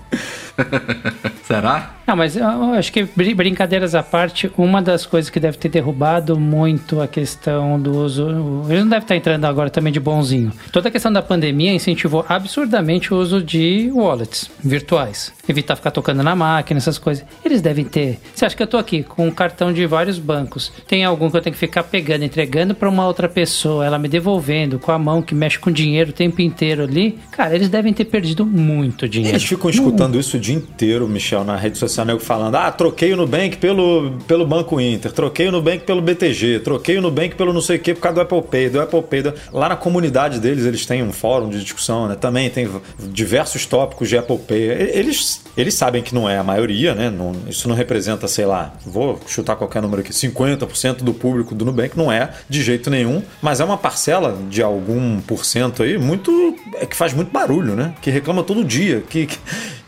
Será? 1.44 1.94
Não, 2.06 2.16
mas 2.16 2.38
eu 2.38 2.46
acho 2.74 2.92
que 2.92 3.04
brin- 3.04 3.36
brincadeiras 3.36 3.94
à 3.94 4.02
parte, 4.02 4.50
uma 4.58 4.82
das 4.82 5.06
coisas 5.06 5.30
que 5.30 5.40
deve 5.42 5.58
ter 5.58 5.68
derrubado 5.68 6.40
muito 6.40 7.02
a 7.02 7.08
questão 7.08 7.78
do 7.80 7.92
uso. 7.98 8.64
Ele 8.70 8.80
não 8.82 8.88
deve 8.88 9.04
estar 9.04 9.16
entrando 9.16 9.44
agora 9.46 9.70
também 9.70 9.92
de 9.92 10.00
bonzinho. 10.00 10.54
Toda 10.72 10.88
a 10.88 10.92
questão 10.92 11.12
da 11.12 11.22
pandemia 11.22 11.74
incentivou 11.74 12.26
absurdamente 12.28 13.14
o 13.14 13.18
uso 13.18 13.42
de 13.44 13.90
wallets 13.94 14.50
virtuais. 14.64 15.34
Evitar 15.50 15.76
ficar 15.76 15.92
tocando 15.92 16.24
na 16.24 16.34
máquina, 16.36 16.78
essas 16.78 16.98
coisas. 16.98 17.26
Eles 17.44 17.62
devem 17.62 17.84
ter. 17.84 18.20
Você 18.34 18.46
acha 18.46 18.56
que 18.56 18.64
eu 18.64 18.68
tô 18.68 18.78
aqui 18.78 19.04
com 19.04 19.28
um 19.28 19.32
cartão 19.32 19.74
de 19.74 19.86
vários 19.86 20.18
bancos? 20.18 20.72
Tem 20.88 21.04
algum 21.04 21.30
que 21.30 21.36
eu 21.38 21.42
tenho 21.42 21.54
que 21.54 21.60
ficar 21.60 21.84
pegando, 21.84 22.24
entregando 22.24 22.74
para 22.74 22.88
uma 22.90 23.06
outra 23.06 23.28
pessoa, 23.28 23.86
ela 23.86 24.00
me 24.00 24.08
devolvendo 24.08 24.80
com 24.80 24.92
a 24.94 25.00
mão 25.00 25.22
que 25.22 25.36
mexe 25.36 25.60
com 25.60 25.72
dinheiro 25.72 26.12
o 26.12 26.14
tempo 26.14 26.42
inteiro 26.42 26.84
ali? 26.84 27.20
Cara, 27.32 27.54
eles 27.54 27.68
devem 27.70 27.94
ter 27.94 28.06
perdido 28.06 28.46
muito 28.46 29.10
dinheiro. 29.10 29.36
Eles 29.36 29.44
ficam 29.48 29.70
escutando 29.70 30.18
isso 30.18 30.38
o 30.38 30.40
dia 30.48 30.56
inteiro, 30.56 31.08
Michel, 31.08 31.44
na 31.44 31.56
rede 31.56 31.78
social, 31.78 32.06
nego 32.06 32.20
falando: 32.20 32.56
ah, 32.56 32.72
troquei 32.72 33.14
o 33.14 33.18
Nubank 33.18 33.58
pelo, 33.58 34.12
pelo 34.28 34.46
Banco 34.46 34.80
Inter, 34.80 35.12
troquei 35.12 35.48
o 35.48 35.52
Nubank 35.52 35.84
pelo 35.84 36.02
BTG, 36.02 36.60
troquei 36.64 36.98
o 36.98 37.02
Nubank 37.02 37.36
pelo 37.36 37.52
não 37.52 37.62
sei 37.62 37.78
o 37.78 37.80
que 37.80 37.94
por 37.94 38.02
causa 38.02 38.16
do 38.16 38.22
Apple 38.22 38.42
Pay, 38.44 38.70
do 38.70 38.82
Apple 38.82 39.02
Pay. 39.02 39.22
do- 39.24 39.34
Lá 39.52 39.68
na 39.70 39.76
comunidade 39.76 40.40
deles, 40.40 40.66
eles 40.66 40.86
têm 40.86 41.04
um 41.04 41.12
fórum 41.12 41.50
de 41.50 41.62
discussão, 41.62 42.08
né? 42.08 42.16
Também 42.16 42.50
tem 42.50 42.70
diversos 43.00 43.66
tópicos 43.66 44.08
de 44.10 44.18
Apple 44.18 44.38
Pay. 44.38 44.62
Eles, 44.94 45.42
eles 45.58 45.74
sabem 45.74 46.02
que 46.02 46.14
não 46.16 46.30
é 46.30 46.38
a 46.38 46.44
maioria, 46.44 46.94
né? 46.96 47.10
Não- 47.10 47.34
isso 47.50 47.68
não 47.68 47.76
representa, 47.76 48.28
sei 48.28 48.46
lá, 48.46 48.74
vou 48.86 49.20
chutar 49.28 49.56
qualquer 49.56 49.82
número 49.82 50.02
aqui, 50.02 50.14
50% 50.14 51.04
do 51.04 51.14
público 51.14 51.54
do 51.54 51.66
Nubank, 51.66 51.98
não 51.98 52.12
é 52.12 52.30
de 52.50 52.62
jeito 52.64 52.90
nenhum, 52.90 53.22
mas 53.42 53.60
é 53.60 53.64
uma 53.66 53.78
parcela 53.78 54.38
de 54.50 54.62
algum 54.62 55.20
por 55.22 55.44
cento 55.46 55.84
aí 55.84 55.98
muito. 55.98 56.56
é 56.80 56.86
que 56.86 56.96
faz 56.96 57.14
muito 57.14 57.32
barulho, 57.32 57.76
né? 57.76 57.94
Que 58.02 58.10
reclama 58.12 58.44
todo 58.44 58.64
dia, 58.64 59.04
que, 59.10 59.26
que- 59.26 59.38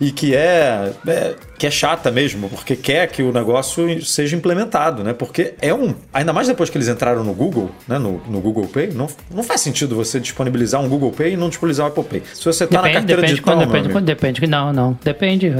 e 0.02 0.12
que 0.12 0.34
é, 0.36 0.49
é- 0.50 1.36
que 1.60 1.68
é 1.68 1.72
chata 1.72 2.10
mesmo, 2.10 2.50
porque 2.50 2.76
quer 2.76 3.06
que 3.08 3.22
o 3.22 3.32
negócio 3.34 4.04
seja 4.06 4.36
implementado, 4.36 5.04
né? 5.04 5.12
Porque 5.14 5.54
é 5.62 5.74
um. 5.74 5.94
Ainda 6.14 6.32
mais 6.32 6.48
depois 6.48 6.70
que 6.70 6.78
eles 6.78 6.88
entraram 6.88 7.22
no 7.24 7.34
Google, 7.34 7.70
né? 7.88 8.00
No, 8.00 8.22
no 8.30 8.40
Google 8.40 8.66
Pay, 8.66 8.92
não, 8.94 9.08
não 9.30 9.44
faz 9.44 9.60
sentido 9.60 9.94
você 9.96 10.20
disponibilizar 10.22 10.82
um 10.82 10.88
Google 10.88 11.12
Pay 11.12 11.34
e 11.34 11.38
não 11.38 11.50
disponibilizar 11.50 11.86
o 11.86 11.90
Apple 11.90 12.04
Pay. 12.06 12.24
Se 12.34 12.46
você 12.46 12.66
tá 12.66 12.78
na 12.78 12.82
Depende, 12.84 12.94
carteira 12.98 13.22
depende 13.22 13.34
digital, 13.36 13.56
quando, 13.58 13.68
depende 13.68 13.90
quando, 13.90 14.06
depende. 14.06 14.48
Não, 14.48 14.72
não, 14.74 14.98
depende. 15.04 15.54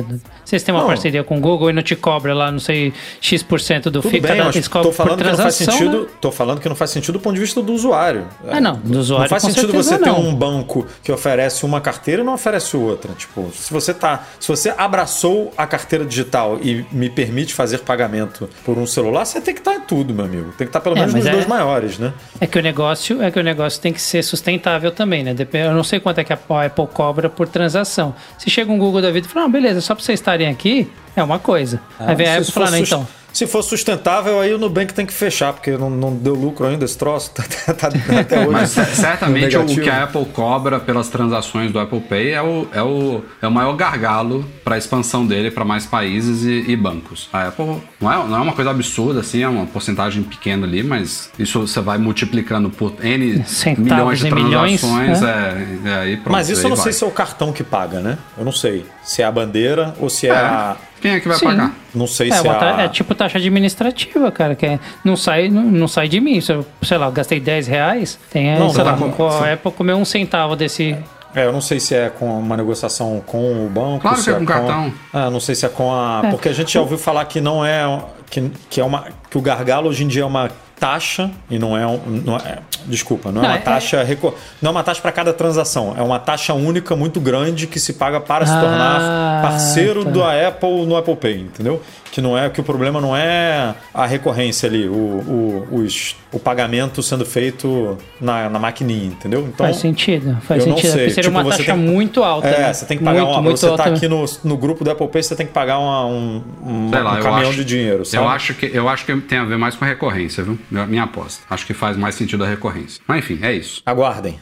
Vocês 0.46 0.64
têm 0.64 0.74
uma 0.74 0.82
Não. 0.82 0.88
parceria 0.88 1.22
com 1.24 1.38
o 1.38 1.42
Google 1.42 1.70
e 1.70 1.74
não 1.74 1.84
te 1.84 1.96
cobra 1.98 2.34
lá, 2.34 2.50
não 2.50 2.60
sei, 2.60 2.94
X% 3.22 3.84
do 3.90 4.02
Tudo 4.02 4.10
FII, 4.10 4.20
bem, 4.22 4.38
cada 4.38 4.52
tô 4.52 4.70
cobram 4.70 4.84
por 4.92 4.94
falando 4.94 5.18
que 5.18 5.30
não 5.30 5.38
faz 5.38 5.56
sentido. 5.56 6.02
né? 6.04 6.08
Tô 6.22 6.32
falando 6.32 6.62
que 6.62 6.70
não 6.70 6.76
faz 6.78 6.92
sentido 6.92 7.14
do 7.14 7.20
ponto 7.20 7.34
de 7.36 7.42
vista 7.42 7.62
do 7.62 7.74
usuário. 7.74 8.26
Ah, 8.48 8.62
não, 8.62 8.76
do 8.78 9.00
usuário, 9.00 9.24
Não 9.24 9.30
faz 9.30 9.44
sentido 9.44 9.74
você 9.74 9.98
ter 9.98 10.06
não. 10.10 10.22
um 10.22 10.34
banco 10.34 10.88
que 11.04 11.12
oferece 11.12 11.66
uma 11.66 11.82
carteira 11.82 12.22
e 12.22 12.26
não 12.26 12.36
oferece 12.36 12.78
outra. 12.78 13.12
Tipo, 13.14 13.52
se 13.54 13.72
você 13.74 13.94
tá, 13.94 14.24
se 14.40 14.48
você 14.48 14.74
abraçou 14.78 15.52
a 15.58 15.68
carteira 15.68 15.89
digital 16.06 16.60
e 16.62 16.86
me 16.92 17.10
permite 17.10 17.54
fazer 17.54 17.80
pagamento 17.80 18.50
por 18.64 18.78
um 18.78 18.86
celular, 18.86 19.26
você 19.26 19.42
tem 19.42 19.54
que 19.54 19.62
estar 19.62 19.76
em 19.76 19.82
tudo, 19.82 20.14
meu 20.14 20.26
amigo. 20.26 20.46
Tem 20.58 20.66
que 20.66 20.70
estar 20.70 20.80
pelo 20.82 20.96
É, 20.96 21.00
menos 21.00 21.14
nos 21.16 21.26
é- 21.26 21.32
dois 21.32 21.46
maiores, 21.48 21.98
né? 21.98 22.14
É 22.40 22.46
que 22.48 22.58
o 22.60 22.62
negócio 22.62 23.22
é 23.22 23.32
que 23.32 23.40
o 23.40 23.44
negócio 23.44 23.82
tem 23.82 23.92
que 23.94 24.02
ser 24.02 24.24
sustentável 24.24 24.92
também, 24.92 25.24
né? 25.24 25.36
Eu 25.54 25.74
não 25.74 25.84
sei 25.84 26.00
quanto 26.00 26.20
é 26.20 26.24
que 26.24 26.32
a 26.34 26.38
Apple 26.66 26.88
cobra 26.94 27.30
por 27.30 27.48
transação. 27.48 28.14
Se 28.38 28.50
chega 28.50 28.72
um 28.72 28.78
Google 28.78 29.02
da 29.02 29.12
vida 29.12 29.28
e 29.28 29.30
fala, 29.30 29.46
não, 29.46 29.52
beleza, 29.52 29.82
só 29.82 29.96
pra 29.96 30.04
vocês 30.04 30.20
estarem 30.20 30.48
aqui, 30.48 30.90
é 31.16 31.24
uma 31.24 31.40
coisa. 31.40 31.82
Aí 32.00 32.16
vem 32.16 32.28
a 32.28 32.38
Apple 32.38 32.52
falando, 32.52 32.78
então. 32.78 33.08
Se 33.32 33.46
for 33.48 33.62
sustentável, 33.62 34.40
aí 34.42 34.54
o 34.54 34.58
Nubank 34.58 34.94
tem 34.94 35.06
que 35.06 35.14
fechar, 35.14 35.54
porque 35.54 35.72
não, 35.78 35.90
não 35.90 36.16
deu 36.16 36.34
lucro 36.34 36.66
ainda 36.66 36.84
esse 36.86 36.98
troço. 36.98 37.32
Tá, 37.40 37.44
tá- 37.74 37.90
tá 37.92 38.20
até 38.20 38.40
hoje. 38.40 38.50
Mas 38.50 38.70
cer- 38.72 38.86
certamente 38.88 39.56
o 39.58 39.66
que 39.66 39.90
a 39.90 40.04
Apple 40.04 40.26
cobra 40.26 40.80
pelas 40.80 41.08
transações 41.08 41.72
do 41.72 41.80
Apple 41.80 42.00
Pay 42.02 42.32
é 42.32 42.42
o, 42.42 42.68
é 42.74 42.82
o, 42.82 43.24
é 43.42 43.48
o 43.48 43.52
maior 43.52 43.74
gargalo 43.76 44.44
para 44.64 44.76
a 44.76 44.78
expansão 44.78 45.26
dele 45.26 45.52
para 45.52 45.64
mais 45.64 45.86
países 45.86 46.44
e, 46.44 46.72
e 46.72 46.76
bancos. 46.76 47.30
A 47.32 47.48
Apple 47.50 47.82
não 48.02 48.12
é, 48.12 48.28
não 48.28 48.38
é 48.38 48.40
uma 48.42 48.54
coisa 48.54 48.72
absurda, 48.72 49.20
assim, 49.22 49.44
é 49.44 49.48
uma 49.48 49.66
porcentagem 49.68 50.24
pequena 50.24 50.66
ali, 50.66 50.82
mas 50.84 51.30
isso 51.38 51.60
você 51.62 51.80
vai 51.80 51.98
multiplicando 51.98 52.70
por 52.70 52.94
N 53.04 53.44
Centavos 53.46 53.84
milhões 53.86 54.20
de 54.20 54.28
e 54.28 54.32
milhões, 54.34 54.82
transações. 54.82 55.24
é, 55.24 55.68
é, 55.90 55.94
aí 55.96 56.18
pronto, 56.18 56.32
Mas 56.32 56.50
isso 56.50 56.62
aí 56.62 56.66
eu 56.66 56.70
não 56.70 56.76
vai. 56.76 56.84
sei 56.86 56.94
se 56.94 57.04
é 57.04 57.08
o 57.08 57.12
cartão 57.12 57.54
que 57.54 57.64
paga, 57.64 58.00
né? 58.00 58.18
Eu 58.38 58.44
não 58.44 58.52
sei 58.52 58.86
se 59.10 59.24
é 59.24 59.26
a 59.26 59.32
bandeira 59.32 59.96
ou 60.00 60.08
se 60.08 60.28
é, 60.28 60.30
É. 60.30 60.36
a. 60.36 60.76
Quem 61.02 61.14
é 61.14 61.20
que 61.20 61.28
vai 61.28 61.38
Sim. 61.38 61.46
pagar? 61.46 61.74
Não 61.96 62.06
sei 62.06 62.30
É, 62.30 62.36
se 62.36 62.48
é 62.48 62.52
a. 62.52 62.82
é 62.84 62.88
tipo 62.90 63.16
taxa 63.16 63.40
administrativa, 63.40 64.32
cara, 64.32 64.54
que 64.54 64.66
é- 64.68 64.80
não, 65.04 65.16
sai, 65.18 65.50
não, 65.50 65.64
não 65.64 65.88
sai 65.88 66.08
de 66.08 66.20
mim. 66.20 66.40
Se 66.42 66.52
eu, 66.52 66.64
sei 66.84 66.98
lá, 66.98 67.08
eu 67.08 67.12
gastei 67.12 67.40
10 67.40 67.66
reais, 67.68 68.20
tem, 68.30 68.56
Não, 68.60 68.70
sei 68.70 68.84
tá 68.84 68.92
lá, 68.92 68.98
com 68.98 69.28
a 69.28 69.54
Apple 69.54 69.72
comeu 69.72 69.98
um 69.98 70.06
centavo 70.06 70.56
desse. 70.56 70.96
É, 71.34 71.46
eu 71.46 71.52
não 71.54 71.62
sei 71.62 71.80
se 71.80 71.96
é 71.96 72.10
com 72.10 72.40
uma 72.40 72.56
negociação 72.58 73.22
com 73.26 73.66
o 73.66 73.70
banco. 73.70 74.00
Claro 74.02 74.18
se 74.18 74.26
que 74.26 74.30
é 74.30 74.34
com 74.34 74.46
cartão. 74.46 74.94
Ah, 75.12 75.30
não 75.32 75.40
sei 75.40 75.56
se 75.56 75.66
é 75.66 75.70
com 75.70 75.92
a. 75.92 76.22
É. 76.26 76.30
Porque 76.30 76.50
a 76.50 76.54
gente 76.54 76.72
já 76.74 76.80
ouviu 76.82 76.98
falar 76.98 77.26
que 77.26 77.42
não 77.42 77.66
é. 77.66 78.00
Que, 78.30 78.52
que 78.70 78.80
é 78.80 78.84
uma. 78.84 79.06
Que 79.30 79.38
o 79.38 79.42
gargalo 79.42 79.90
hoje 79.90 80.04
em 80.04 80.08
dia 80.08 80.22
é 80.22 80.26
uma 80.26 80.52
taxa 80.80 81.30
e 81.50 81.60
não 81.60 81.78
é 81.78 81.86
um. 81.86 82.00
Não 82.26 82.36
é- 82.38 82.60
desculpa, 82.86 83.32
não 83.32 83.42
é 83.42 83.44
Não, 83.44 83.52
uma 83.52 83.58
é- 83.58 83.62
taxa. 83.62 84.04
reco- 84.04 84.34
Não 84.62 84.70
é 84.70 84.72
uma 84.72 84.84
taxa 84.84 85.02
para 85.02 85.12
cada 85.12 85.34
transação. 85.34 85.94
É 85.98 86.02
uma 86.02 86.18
taxa 86.20 86.54
única 86.54 86.96
muito 86.96 87.20
grande 87.20 87.68
que 87.68 87.80
se 87.80 87.94
paga 87.94 88.20
para 88.20 88.46
se 88.46 88.54
Ah, 88.54 88.60
tornar 88.62 89.42
parceiro 89.42 90.04
tá. 90.06 90.12
da 90.12 90.48
Apple 90.48 90.86
no 90.86 90.96
Apple 90.96 91.16
Pay, 91.16 91.40
entendeu? 91.42 91.82
Que 92.12 92.22
não 92.22 92.36
é 92.38 92.50
que 92.50 92.60
o 92.60 92.64
problema 92.64 93.00
não 93.00 93.16
é 93.16 93.76
a 93.94 94.06
recorrência 94.08 94.68
ali, 94.68 94.88
o, 94.88 94.94
o, 94.94 95.68
os- 95.84 96.16
o 96.32 96.40
pagamento 96.40 97.04
sendo 97.04 97.24
feito 97.26 97.98
na, 98.20 98.50
na 98.50 98.58
maquininha, 98.60 99.08
entendeu? 99.08 99.42
Então, 99.42 99.66
faz 99.66 99.78
sentido, 99.78 100.38
faz 100.42 100.64
eu 100.64 100.70
não 100.70 100.76
sentido. 100.78 100.92
sei. 100.94 101.10
Seria 101.10 101.24
Tipo, 101.30 101.36
uma 101.36 101.44
você 101.44 101.58
taxa 101.58 101.74
tem- 101.74 101.82
muito 101.82 102.24
alta. 102.24 102.48
É, 102.48 102.60
né? 102.62 102.74
você 102.74 102.86
tem 102.86 102.98
que 102.98 103.04
pagar 103.04 103.22
muito, 103.22 103.34
uma. 103.34 103.42
muito 103.42 103.60
você 103.60 103.66
tá 103.68 103.72
alta. 103.72 103.90
aqui 103.96 104.08
no, 104.08 104.26
no 104.44 104.58
grupo 104.58 104.84
do 104.84 104.90
Apple 104.92 105.08
Pay, 105.08 105.22
você 105.24 105.36
tem 105.36 105.46
que 105.46 105.54
pagar 105.54 105.78
uma- 105.80 106.06
um, 106.08 106.44
um, 106.66 106.92
lá, 106.92 107.14
um 107.14 107.22
caminhão 107.22 107.50
acho, 107.50 107.58
de 107.58 107.66
dinheiro, 107.66 108.06
sabe? 108.06 108.24
Eu 108.24 108.30
acho, 108.30 108.54
que, 108.56 108.72
eu 108.74 108.90
acho 108.90 109.06
que 109.06 109.16
tem 109.22 109.38
a 109.40 109.46
ver 109.46 109.58
mais 109.58 109.76
com 109.76 109.86
recorrência, 109.86 110.44
viu? 110.44 110.58
Minha 110.70 111.04
aposta. 111.04 111.44
Acho 111.50 111.66
que 111.66 111.74
faz 111.74 111.98
mais 111.98 112.16
sentido 112.16 112.44
a 112.44 112.48
recorrência. 112.48 113.02
Mas 113.08 113.20
enfim, 113.20 113.40
é 113.42 113.54
isso. 113.54 113.82
Aguardem. 113.86 114.40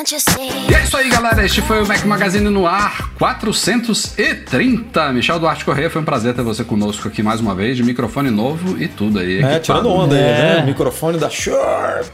E 0.00 0.74
é 0.74 0.82
isso 0.84 0.96
aí, 0.96 1.08
galera. 1.08 1.44
Este 1.44 1.60
foi 1.60 1.82
o 1.82 1.86
Mac 1.88 2.04
Magazine 2.04 2.48
no 2.48 2.68
ar 2.68 3.10
430. 3.18 5.12
Michel 5.12 5.40
Duarte 5.40 5.64
Correia, 5.64 5.90
foi 5.90 6.00
um 6.00 6.04
prazer 6.04 6.34
ter 6.34 6.42
você 6.42 6.62
conosco 6.62 7.08
aqui 7.08 7.20
mais 7.20 7.40
uma 7.40 7.52
vez, 7.52 7.76
de 7.76 7.82
microfone 7.82 8.30
novo 8.30 8.80
e 8.80 8.86
tudo 8.86 9.18
aí. 9.18 9.38
É, 9.38 9.56
equipado. 9.56 9.60
tirando 9.60 9.88
onda 9.90 10.14
aí, 10.14 10.20
É. 10.22 10.24
né? 10.60 10.62
Microfone 10.66 11.18
da 11.18 11.28
Shure. 11.28 11.58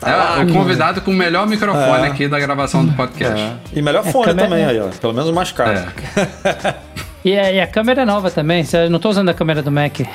Tá. 0.01 0.37
É 0.41 0.45
o 0.45 0.53
convidado 0.55 1.03
com 1.03 1.11
o 1.11 1.15
melhor 1.15 1.47
microfone 1.47 2.05
É. 2.05 2.07
aqui 2.07 2.27
da 2.27 2.41
gravação 2.41 2.87
do 2.87 2.93
podcast. 2.95 3.39
É. 3.39 3.53
E 3.75 3.83
melhor 3.83 4.03
fone 4.05 4.25
câmera- 4.29 4.49
também 4.49 4.65
aí, 4.65 4.81
ó. 4.81 4.89
Pelo 4.89 5.13
menos 5.13 5.29
o 5.29 5.35
mais 5.35 5.53
caro. 5.53 5.73
É. 5.79 6.75
E 7.23 7.39
a, 7.39 7.53
e 7.53 7.59
a 7.61 7.67
câmera 7.67 8.03
é 8.03 8.05
nova 8.05 8.31
também. 8.31 8.67
Eu 8.71 8.91
não 8.91 8.99
tô 8.99 9.09
usando 9.09 9.31
a 9.31 9.35
câmera 9.35 9.63
do 9.63 9.71
Mac. 9.71 10.01
É 10.01 10.07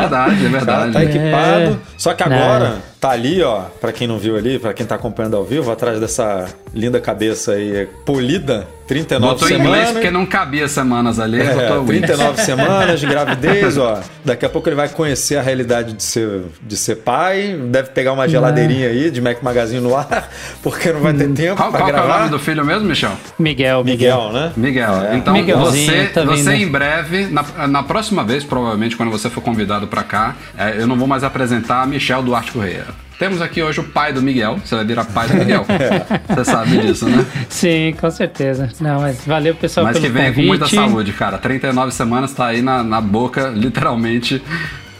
verdade, 0.00 0.44
é 0.44 0.48
verdade. 0.48 0.92
tá 0.92 1.02
equipado. 1.02 1.62
É. 1.72 1.76
Só 1.96 2.12
que 2.14 2.22
agora 2.22 2.76
tá 3.00 3.10
ali, 3.10 3.42
ó, 3.42 3.62
pra 3.80 3.92
quem 3.92 4.06
não 4.06 4.18
viu 4.18 4.36
ali, 4.36 4.58
pra 4.58 4.74
quem 4.74 4.84
tá 4.84 4.94
acompanhando 4.94 5.36
ao 5.36 5.44
vivo, 5.44 5.70
atrás 5.72 5.98
dessa 5.98 6.46
linda 6.74 7.00
cabeça 7.00 7.52
aí 7.52 7.88
polida, 8.04 8.68
39 8.86 9.32
Botou 9.34 9.48
em 9.48 9.52
semanas. 9.52 9.72
inglês 9.78 9.92
porque 9.92 10.10
não 10.10 10.26
cabia 10.26 10.66
semanas 10.68 11.18
ali. 11.20 11.40
É, 11.40 11.54
botou 11.54 11.84
Windows. 11.84 12.00
39 12.18 12.42
semanas 12.42 13.00
de 13.00 13.06
gravidez, 13.06 13.78
ó. 13.78 14.00
Daqui 14.24 14.44
a 14.44 14.48
pouco 14.48 14.68
ele 14.68 14.74
vai 14.76 14.88
conhecer 14.88 15.36
a 15.36 15.42
realidade 15.42 15.92
de 15.92 16.02
ser, 16.02 16.42
de 16.60 16.76
ser 16.76 16.96
pai. 16.96 17.56
Deve 17.68 17.90
pegar 17.90 18.12
uma 18.12 18.28
geladeirinha 18.28 18.88
aí 18.88 19.10
de 19.12 19.20
Mac 19.20 19.40
Magazine 19.42 19.80
no 19.80 19.96
ar, 19.96 20.28
porque 20.60 20.92
não 20.92 21.00
vai 21.00 21.14
ter 21.14 21.28
tempo 21.30 21.56
Qual, 21.56 21.70
pra 21.70 21.80
qual 21.80 21.90
que 21.90 21.96
é 21.96 22.00
o 22.00 22.04
gravar. 22.04 22.18
nome 22.18 22.30
do 22.32 22.38
filho 22.40 22.64
mesmo, 22.64 22.86
Michel? 22.88 23.12
Miguel, 23.38 23.84
Miguel. 23.84 24.18
Miguel, 24.28 24.32
né? 24.32 24.52
Miguel. 24.56 25.02
É. 25.04 25.16
Então 25.16 25.32
Miguelzinho, 25.34 25.86
você, 25.86 26.06
tá 26.08 26.24
você 26.24 26.50
vindo. 26.50 26.62
em 26.62 26.68
breve, 26.68 27.26
na, 27.26 27.68
na 27.68 27.82
próxima 27.84 28.24
vez, 28.24 28.42
provavelmente, 28.42 28.96
quando 28.96 29.10
você 29.10 29.30
for 29.30 29.40
convidado 29.40 29.86
pra 29.86 30.02
cá, 30.02 30.34
é, 30.58 30.80
eu 30.80 30.86
não 30.88 30.96
vou 30.96 31.06
mais 31.06 31.22
apresentar 31.22 31.86
Michel 31.86 32.22
Duarte 32.24 32.50
Correia. 32.52 32.86
Temos 33.18 33.42
aqui 33.42 33.62
hoje 33.62 33.80
o 33.80 33.84
pai 33.84 34.12
do 34.14 34.22
Miguel. 34.22 34.58
Você 34.64 34.74
vai 34.74 34.84
virar 34.84 35.04
pai 35.04 35.28
do 35.28 35.34
Miguel. 35.34 35.66
Você 36.26 36.44
sabe 36.44 36.78
disso, 36.78 37.06
né? 37.06 37.26
Sim, 37.50 37.94
com 38.00 38.10
certeza. 38.10 38.70
Não, 38.80 39.00
mas 39.00 39.24
valeu, 39.26 39.54
pessoal, 39.54 39.84
Mas 39.84 39.98
pelo 39.98 40.06
que 40.06 40.10
venha 40.12 40.28
com 40.30 40.36
convite. 40.36 40.48
muita 40.48 40.66
saúde, 40.66 41.12
cara. 41.12 41.36
39 41.36 41.92
semanas 41.92 42.32
tá 42.32 42.46
aí 42.46 42.62
na, 42.62 42.82
na 42.82 43.00
boca, 43.00 43.48
literalmente. 43.48 44.42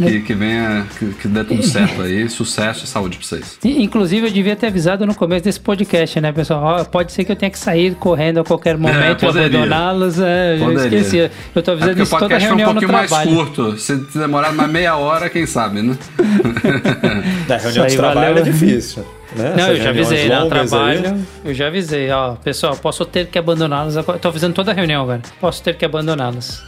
Que, 0.08 0.20
que 0.20 0.34
venha, 0.34 0.86
que, 0.98 1.06
que 1.14 1.28
dê 1.28 1.44
tudo 1.44 1.62
certo 1.66 2.02
aí. 2.02 2.28
Sucesso 2.28 2.84
e 2.84 2.88
saúde 2.88 3.18
pra 3.18 3.26
vocês. 3.26 3.58
Inclusive, 3.64 4.26
eu 4.28 4.32
devia 4.32 4.56
ter 4.56 4.68
avisado 4.68 5.06
no 5.06 5.14
começo 5.14 5.44
desse 5.44 5.60
podcast, 5.60 6.20
né, 6.20 6.32
pessoal? 6.32 6.62
Ó, 6.80 6.84
pode 6.84 7.12
ser 7.12 7.24
que 7.24 7.32
eu 7.32 7.36
tenha 7.36 7.50
que 7.50 7.58
sair 7.58 7.94
correndo 7.94 8.40
a 8.40 8.44
qualquer 8.44 8.76
momento 8.76 9.22
e 9.24 9.26
poderia. 9.26 9.46
abandoná-los. 9.58 10.18
É, 10.20 10.56
eu 10.58 10.72
esqueci. 10.72 11.30
Eu 11.54 11.62
tô 11.62 11.72
É 11.72 11.74
avisando 11.74 12.00
o 12.00 12.02
isso 12.02 12.10
toda 12.10 12.20
podcast 12.28 12.46
foi 12.48 12.54
um 12.54 12.56
reunião 12.58 12.68
no 12.74 12.80
pouquinho 12.80 12.92
mais 12.98 13.10
trabalho. 13.10 13.36
curto. 13.36 13.78
Se 13.78 13.96
demorar 14.18 14.52
mais 14.52 14.70
meia 14.70 14.96
hora, 14.96 15.28
quem 15.28 15.46
sabe, 15.46 15.82
né? 15.82 15.96
Da 17.46 17.56
reunião 17.56 17.68
Isso 17.68 17.72
de 17.72 17.80
aí, 17.80 17.96
trabalho 17.96 18.34
valeu. 18.34 18.38
é 18.38 18.42
difícil. 18.50 19.04
Né? 19.36 19.44
Não, 19.56 19.64
Essas 19.64 19.68
eu 19.68 19.76
já 19.84 19.90
avisei, 19.90 20.28
né? 20.28 20.34
No 20.38 20.42
longas 20.44 20.72
aí. 20.72 20.98
trabalho. 20.98 21.26
Eu 21.44 21.54
já 21.54 21.66
avisei, 21.68 22.10
ó. 22.10 22.34
Pessoal, 22.34 22.76
posso 22.76 23.04
ter 23.04 23.26
que 23.26 23.38
abandoná-los 23.38 23.96
agora. 23.96 24.18
Tô 24.18 24.28
avisando 24.28 24.54
toda 24.54 24.72
a 24.72 24.74
reunião 24.74 25.02
agora. 25.02 25.20
Posso 25.40 25.62
ter 25.62 25.76
que 25.76 25.84
abandoná-los. 25.84 26.60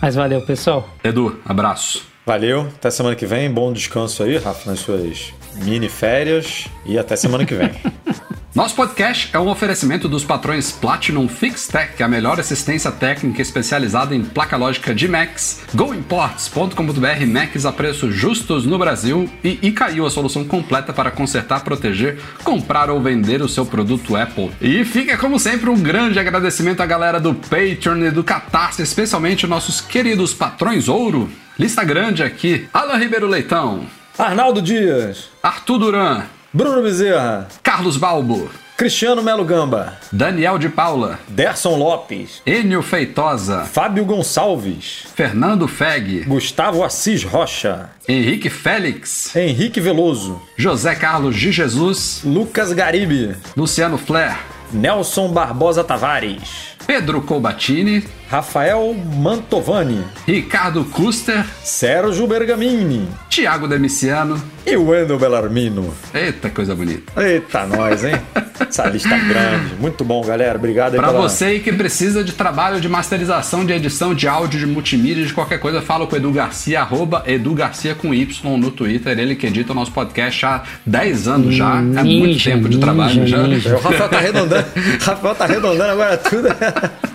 Mas 0.00 0.14
valeu, 0.14 0.40
pessoal. 0.44 0.88
Edu, 1.02 1.38
abraço. 1.46 2.11
Valeu, 2.24 2.62
até 2.62 2.90
semana 2.90 3.16
que 3.16 3.26
vem. 3.26 3.50
Bom 3.50 3.72
descanso 3.72 4.22
aí, 4.22 4.36
Rafa, 4.38 4.70
nas 4.70 4.80
suas 4.80 5.32
mini 5.56 5.88
férias. 5.88 6.66
E 6.86 6.98
até 6.98 7.16
semana 7.16 7.44
que 7.44 7.54
vem. 7.54 7.70
Nosso 8.54 8.74
podcast 8.74 9.30
é 9.32 9.38
um 9.38 9.48
oferecimento 9.48 10.06
dos 10.06 10.26
patrões 10.26 10.70
Platinum 10.70 11.26
FixTech, 11.26 12.02
a 12.02 12.06
melhor 12.06 12.38
assistência 12.38 12.92
técnica 12.92 13.40
especializada 13.40 14.14
em 14.14 14.22
placa 14.22 14.58
lógica 14.58 14.94
de 14.94 15.08
Macs, 15.08 15.62
GoImports.com.br, 15.74 17.26
Macs 17.26 17.64
a 17.64 17.72
preços 17.72 18.14
justos 18.14 18.66
no 18.66 18.78
Brasil 18.78 19.26
e 19.42 19.58
Icaiu, 19.62 20.04
a 20.04 20.10
solução 20.10 20.44
completa 20.44 20.92
para 20.92 21.10
consertar, 21.10 21.64
proteger, 21.64 22.20
comprar 22.44 22.90
ou 22.90 23.00
vender 23.00 23.40
o 23.40 23.48
seu 23.48 23.64
produto 23.64 24.14
Apple. 24.16 24.50
E 24.60 24.84
fica, 24.84 25.16
como 25.16 25.38
sempre, 25.38 25.70
um 25.70 25.80
grande 25.80 26.18
agradecimento 26.18 26.82
à 26.82 26.86
galera 26.86 27.18
do 27.18 27.32
Patreon 27.32 28.04
e 28.04 28.10
do 28.10 28.22
Catarse, 28.22 28.82
especialmente 28.82 29.46
nossos 29.46 29.80
queridos 29.80 30.34
patrões 30.34 30.88
ouro. 30.88 31.30
Lista 31.58 31.82
grande 31.84 32.22
aqui: 32.22 32.68
Alan 32.70 32.98
Ribeiro 32.98 33.26
Leitão, 33.26 33.86
Arnaldo 34.18 34.60
Dias, 34.60 35.30
Arthur 35.42 35.78
Duran, 35.78 36.24
Bruno 36.54 36.82
Bezerra, 36.82 37.48
Carlos 37.62 37.96
Balbo, 37.96 38.50
Cristiano 38.76 39.22
Melo 39.22 39.42
Gamba, 39.42 39.94
Daniel 40.12 40.58
de 40.58 40.68
Paula, 40.68 41.18
Derson 41.28 41.78
Lopes, 41.78 42.42
Enio 42.44 42.82
Feitosa, 42.82 43.64
Fábio 43.64 44.04
Gonçalves, 44.04 45.04
Fernando 45.14 45.66
Feg, 45.66 46.24
Gustavo 46.26 46.84
Assis 46.84 47.24
Rocha, 47.24 47.88
Henrique 48.06 48.50
Félix, 48.50 49.34
Henrique 49.34 49.80
Veloso, 49.80 50.42
José 50.58 50.94
Carlos 50.94 51.34
de 51.34 51.50
Jesus, 51.50 52.20
Lucas 52.22 52.74
Garibe, 52.74 53.34
Luciano 53.56 53.96
Flair, 53.96 54.36
Nelson 54.72 55.28
Barbosa 55.28 55.82
Tavares, 55.82 56.76
Pedro 56.86 57.22
Colbatini, 57.22 58.04
Rafael 58.32 58.94
Mantovani, 58.94 60.02
Ricardo 60.26 60.86
Custer, 60.86 61.44
Sérgio 61.62 62.26
Bergamini 62.26 63.06
Tiago 63.28 63.68
Demiciano. 63.68 64.42
e 64.64 64.74
Wendel 64.74 65.18
Bellarmino. 65.18 65.92
Eita, 66.14 66.48
coisa 66.48 66.74
bonita. 66.74 67.12
Eita, 67.22 67.66
nós, 67.66 68.02
hein? 68.04 68.14
Essa 68.66 68.86
lista 68.86 69.18
grande. 69.18 69.74
Muito 69.78 70.02
bom, 70.02 70.22
galera. 70.24 70.56
Obrigado 70.56 70.94
aí 70.94 70.98
Pra 70.98 71.08
pela... 71.08 71.20
você 71.28 71.44
aí 71.46 71.60
que 71.60 71.72
precisa 71.74 72.24
de 72.24 72.32
trabalho 72.32 72.80
de 72.80 72.88
masterização, 72.88 73.66
de 73.66 73.72
edição 73.74 74.14
de 74.14 74.26
áudio, 74.26 74.60
de 74.60 74.66
multimídia, 74.66 75.26
de 75.26 75.34
qualquer 75.34 75.58
coisa, 75.58 75.82
fala 75.82 76.06
com 76.06 76.14
o 76.14 76.18
Edu 76.18 76.30
Garcia, 76.32 76.80
arroba 76.80 77.22
Edu 77.26 77.52
Garcia 77.52 77.94
com 77.94 78.14
Y 78.14 78.26
no 78.44 78.70
Twitter. 78.70 79.18
Ele 79.18 79.34
que 79.34 79.46
edita 79.46 79.72
o 79.72 79.74
nosso 79.74 79.92
podcast 79.92 80.46
há 80.46 80.62
10 80.86 81.28
anos 81.28 81.54
já. 81.54 81.76
É 81.76 81.80
muito 81.82 82.04
Ninja, 82.06 82.50
tempo 82.52 82.66
de 82.68 82.78
trabalho 82.78 83.14
ninja, 83.20 83.36
já. 83.36 83.42
ninja. 83.46 83.76
O 83.76 83.80
Rafael 83.80 84.08
tá 84.08 84.16
arredondando. 84.16 84.66
Rafael 85.04 85.34
tá 85.34 85.44
arredondando 85.44 85.90
agora 85.90 86.16
tudo. 86.16 86.48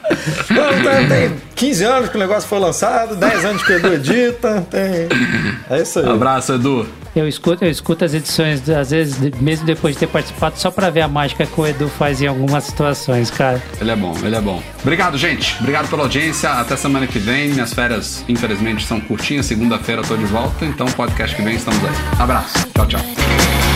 Tem, 0.48 1.07
tem 1.08 1.32
15 1.56 1.84
anos 1.84 2.10
que 2.10 2.16
o 2.16 2.20
negócio 2.20 2.48
foi 2.48 2.60
lançado, 2.60 3.16
10 3.16 3.46
anos 3.46 3.64
que 3.64 3.72
o 3.72 3.76
Edu 3.76 3.94
edita. 3.94 4.68
Tem... 4.70 5.08
É 5.70 5.82
isso 5.82 6.00
aí. 6.00 6.10
Abraço, 6.10 6.54
Edu. 6.54 6.88
Eu 7.16 7.28
escuto, 7.28 7.66
eu 7.66 7.72
escuto 7.72 8.06
as 8.06 8.14
edições, 8.14 8.70
às 8.70 8.92
vezes, 8.92 9.18
mesmo 9.40 9.66
depois 9.66 9.96
de 9.96 10.02
ter 10.02 10.08
participado, 10.08 10.60
só 10.60 10.70
pra 10.70 10.92
ver 10.92 11.02
a 11.02 11.08
mágica 11.08 11.48
que 11.48 11.60
o 11.60 11.66
Edu 11.66 11.90
faz 11.90 12.22
em 12.22 12.28
algumas 12.28 12.66
situações, 12.66 13.32
cara. 13.32 13.62
Ele 13.82 13.90
é 13.90 13.96
bom, 13.96 14.16
ele 14.24 14.36
é 14.36 14.42
bom. 14.42 14.62
Obrigado, 14.82 15.18
gente. 15.18 15.58
Obrigado 15.60 15.90
pela 15.90 16.04
audiência. 16.04 16.52
Até 16.52 16.76
semana 16.76 17.08
que 17.08 17.18
vem. 17.18 17.50
Minhas 17.50 17.74
férias, 17.74 18.24
infelizmente, 18.30 18.86
são 18.86 19.00
curtinhas. 19.00 19.48
Segunda-feira 19.48 20.02
eu 20.02 20.08
tô 20.08 20.16
de 20.16 20.26
volta. 20.26 20.64
Então, 20.64 20.86
podcast 20.88 21.36
que 21.36 21.42
vem, 21.42 21.56
estamos 21.56 21.84
aí. 21.84 21.96
Abraço. 22.20 22.68
Tchau, 22.76 22.86
tchau. 22.86 23.67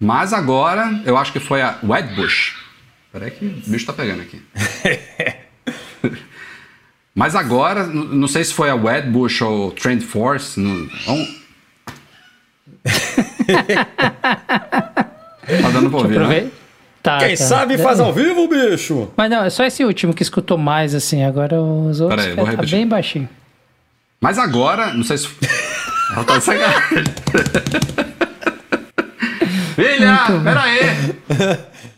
Mas 0.00 0.32
agora, 0.32 1.00
eu 1.04 1.16
acho 1.18 1.30
que 1.32 1.38
foi 1.38 1.60
a 1.60 1.78
Wedbush. 1.84 2.56
Peraí 3.12 3.30
que 3.30 3.44
o 3.44 3.70
bicho 3.70 3.84
tá 3.86 3.92
pegando 3.92 4.22
aqui. 4.22 4.40
Mas 7.14 7.34
agora, 7.36 7.84
não 7.86 8.26
sei 8.28 8.44
se 8.44 8.54
foi 8.54 8.70
a 8.70 8.74
Wedbush 8.74 9.42
ou 9.42 9.70
Trend 9.72 10.02
Force. 10.02 10.58
Não, 10.58 10.88
vamos- 11.04 11.40
tá 15.60 15.70
dando 15.72 15.90
pra 15.90 15.98
ouvir, 15.98 16.20
né? 16.20 16.48
Tá, 17.02 17.18
Quem 17.18 17.30
tá. 17.36 17.44
sabe 17.44 17.76
faz 17.78 17.98
ao 18.00 18.12
vivo, 18.12 18.46
bicho. 18.48 19.10
Mas 19.16 19.30
não, 19.30 19.44
é 19.44 19.50
só 19.50 19.64
esse 19.64 19.84
último 19.84 20.14
que 20.14 20.22
escutou 20.22 20.56
mais, 20.58 20.94
assim. 20.94 21.24
Agora 21.24 21.60
os 21.60 22.00
outros 22.00 22.20
Peraí, 22.22 22.36
vou 22.36 22.44
tá 22.44 22.50
repetir. 22.52 22.76
bem 22.76 22.86
baixinho. 22.86 23.28
Mas 24.20 24.38
agora, 24.38 24.92
não 24.94 25.02
sei 25.04 25.18
se. 25.18 25.28
Ela 26.14 26.24
tá 26.24 26.38
de 26.38 26.44
sacanagem. 26.44 27.04
Filha, 29.74 30.26
peraí. 30.42 31.14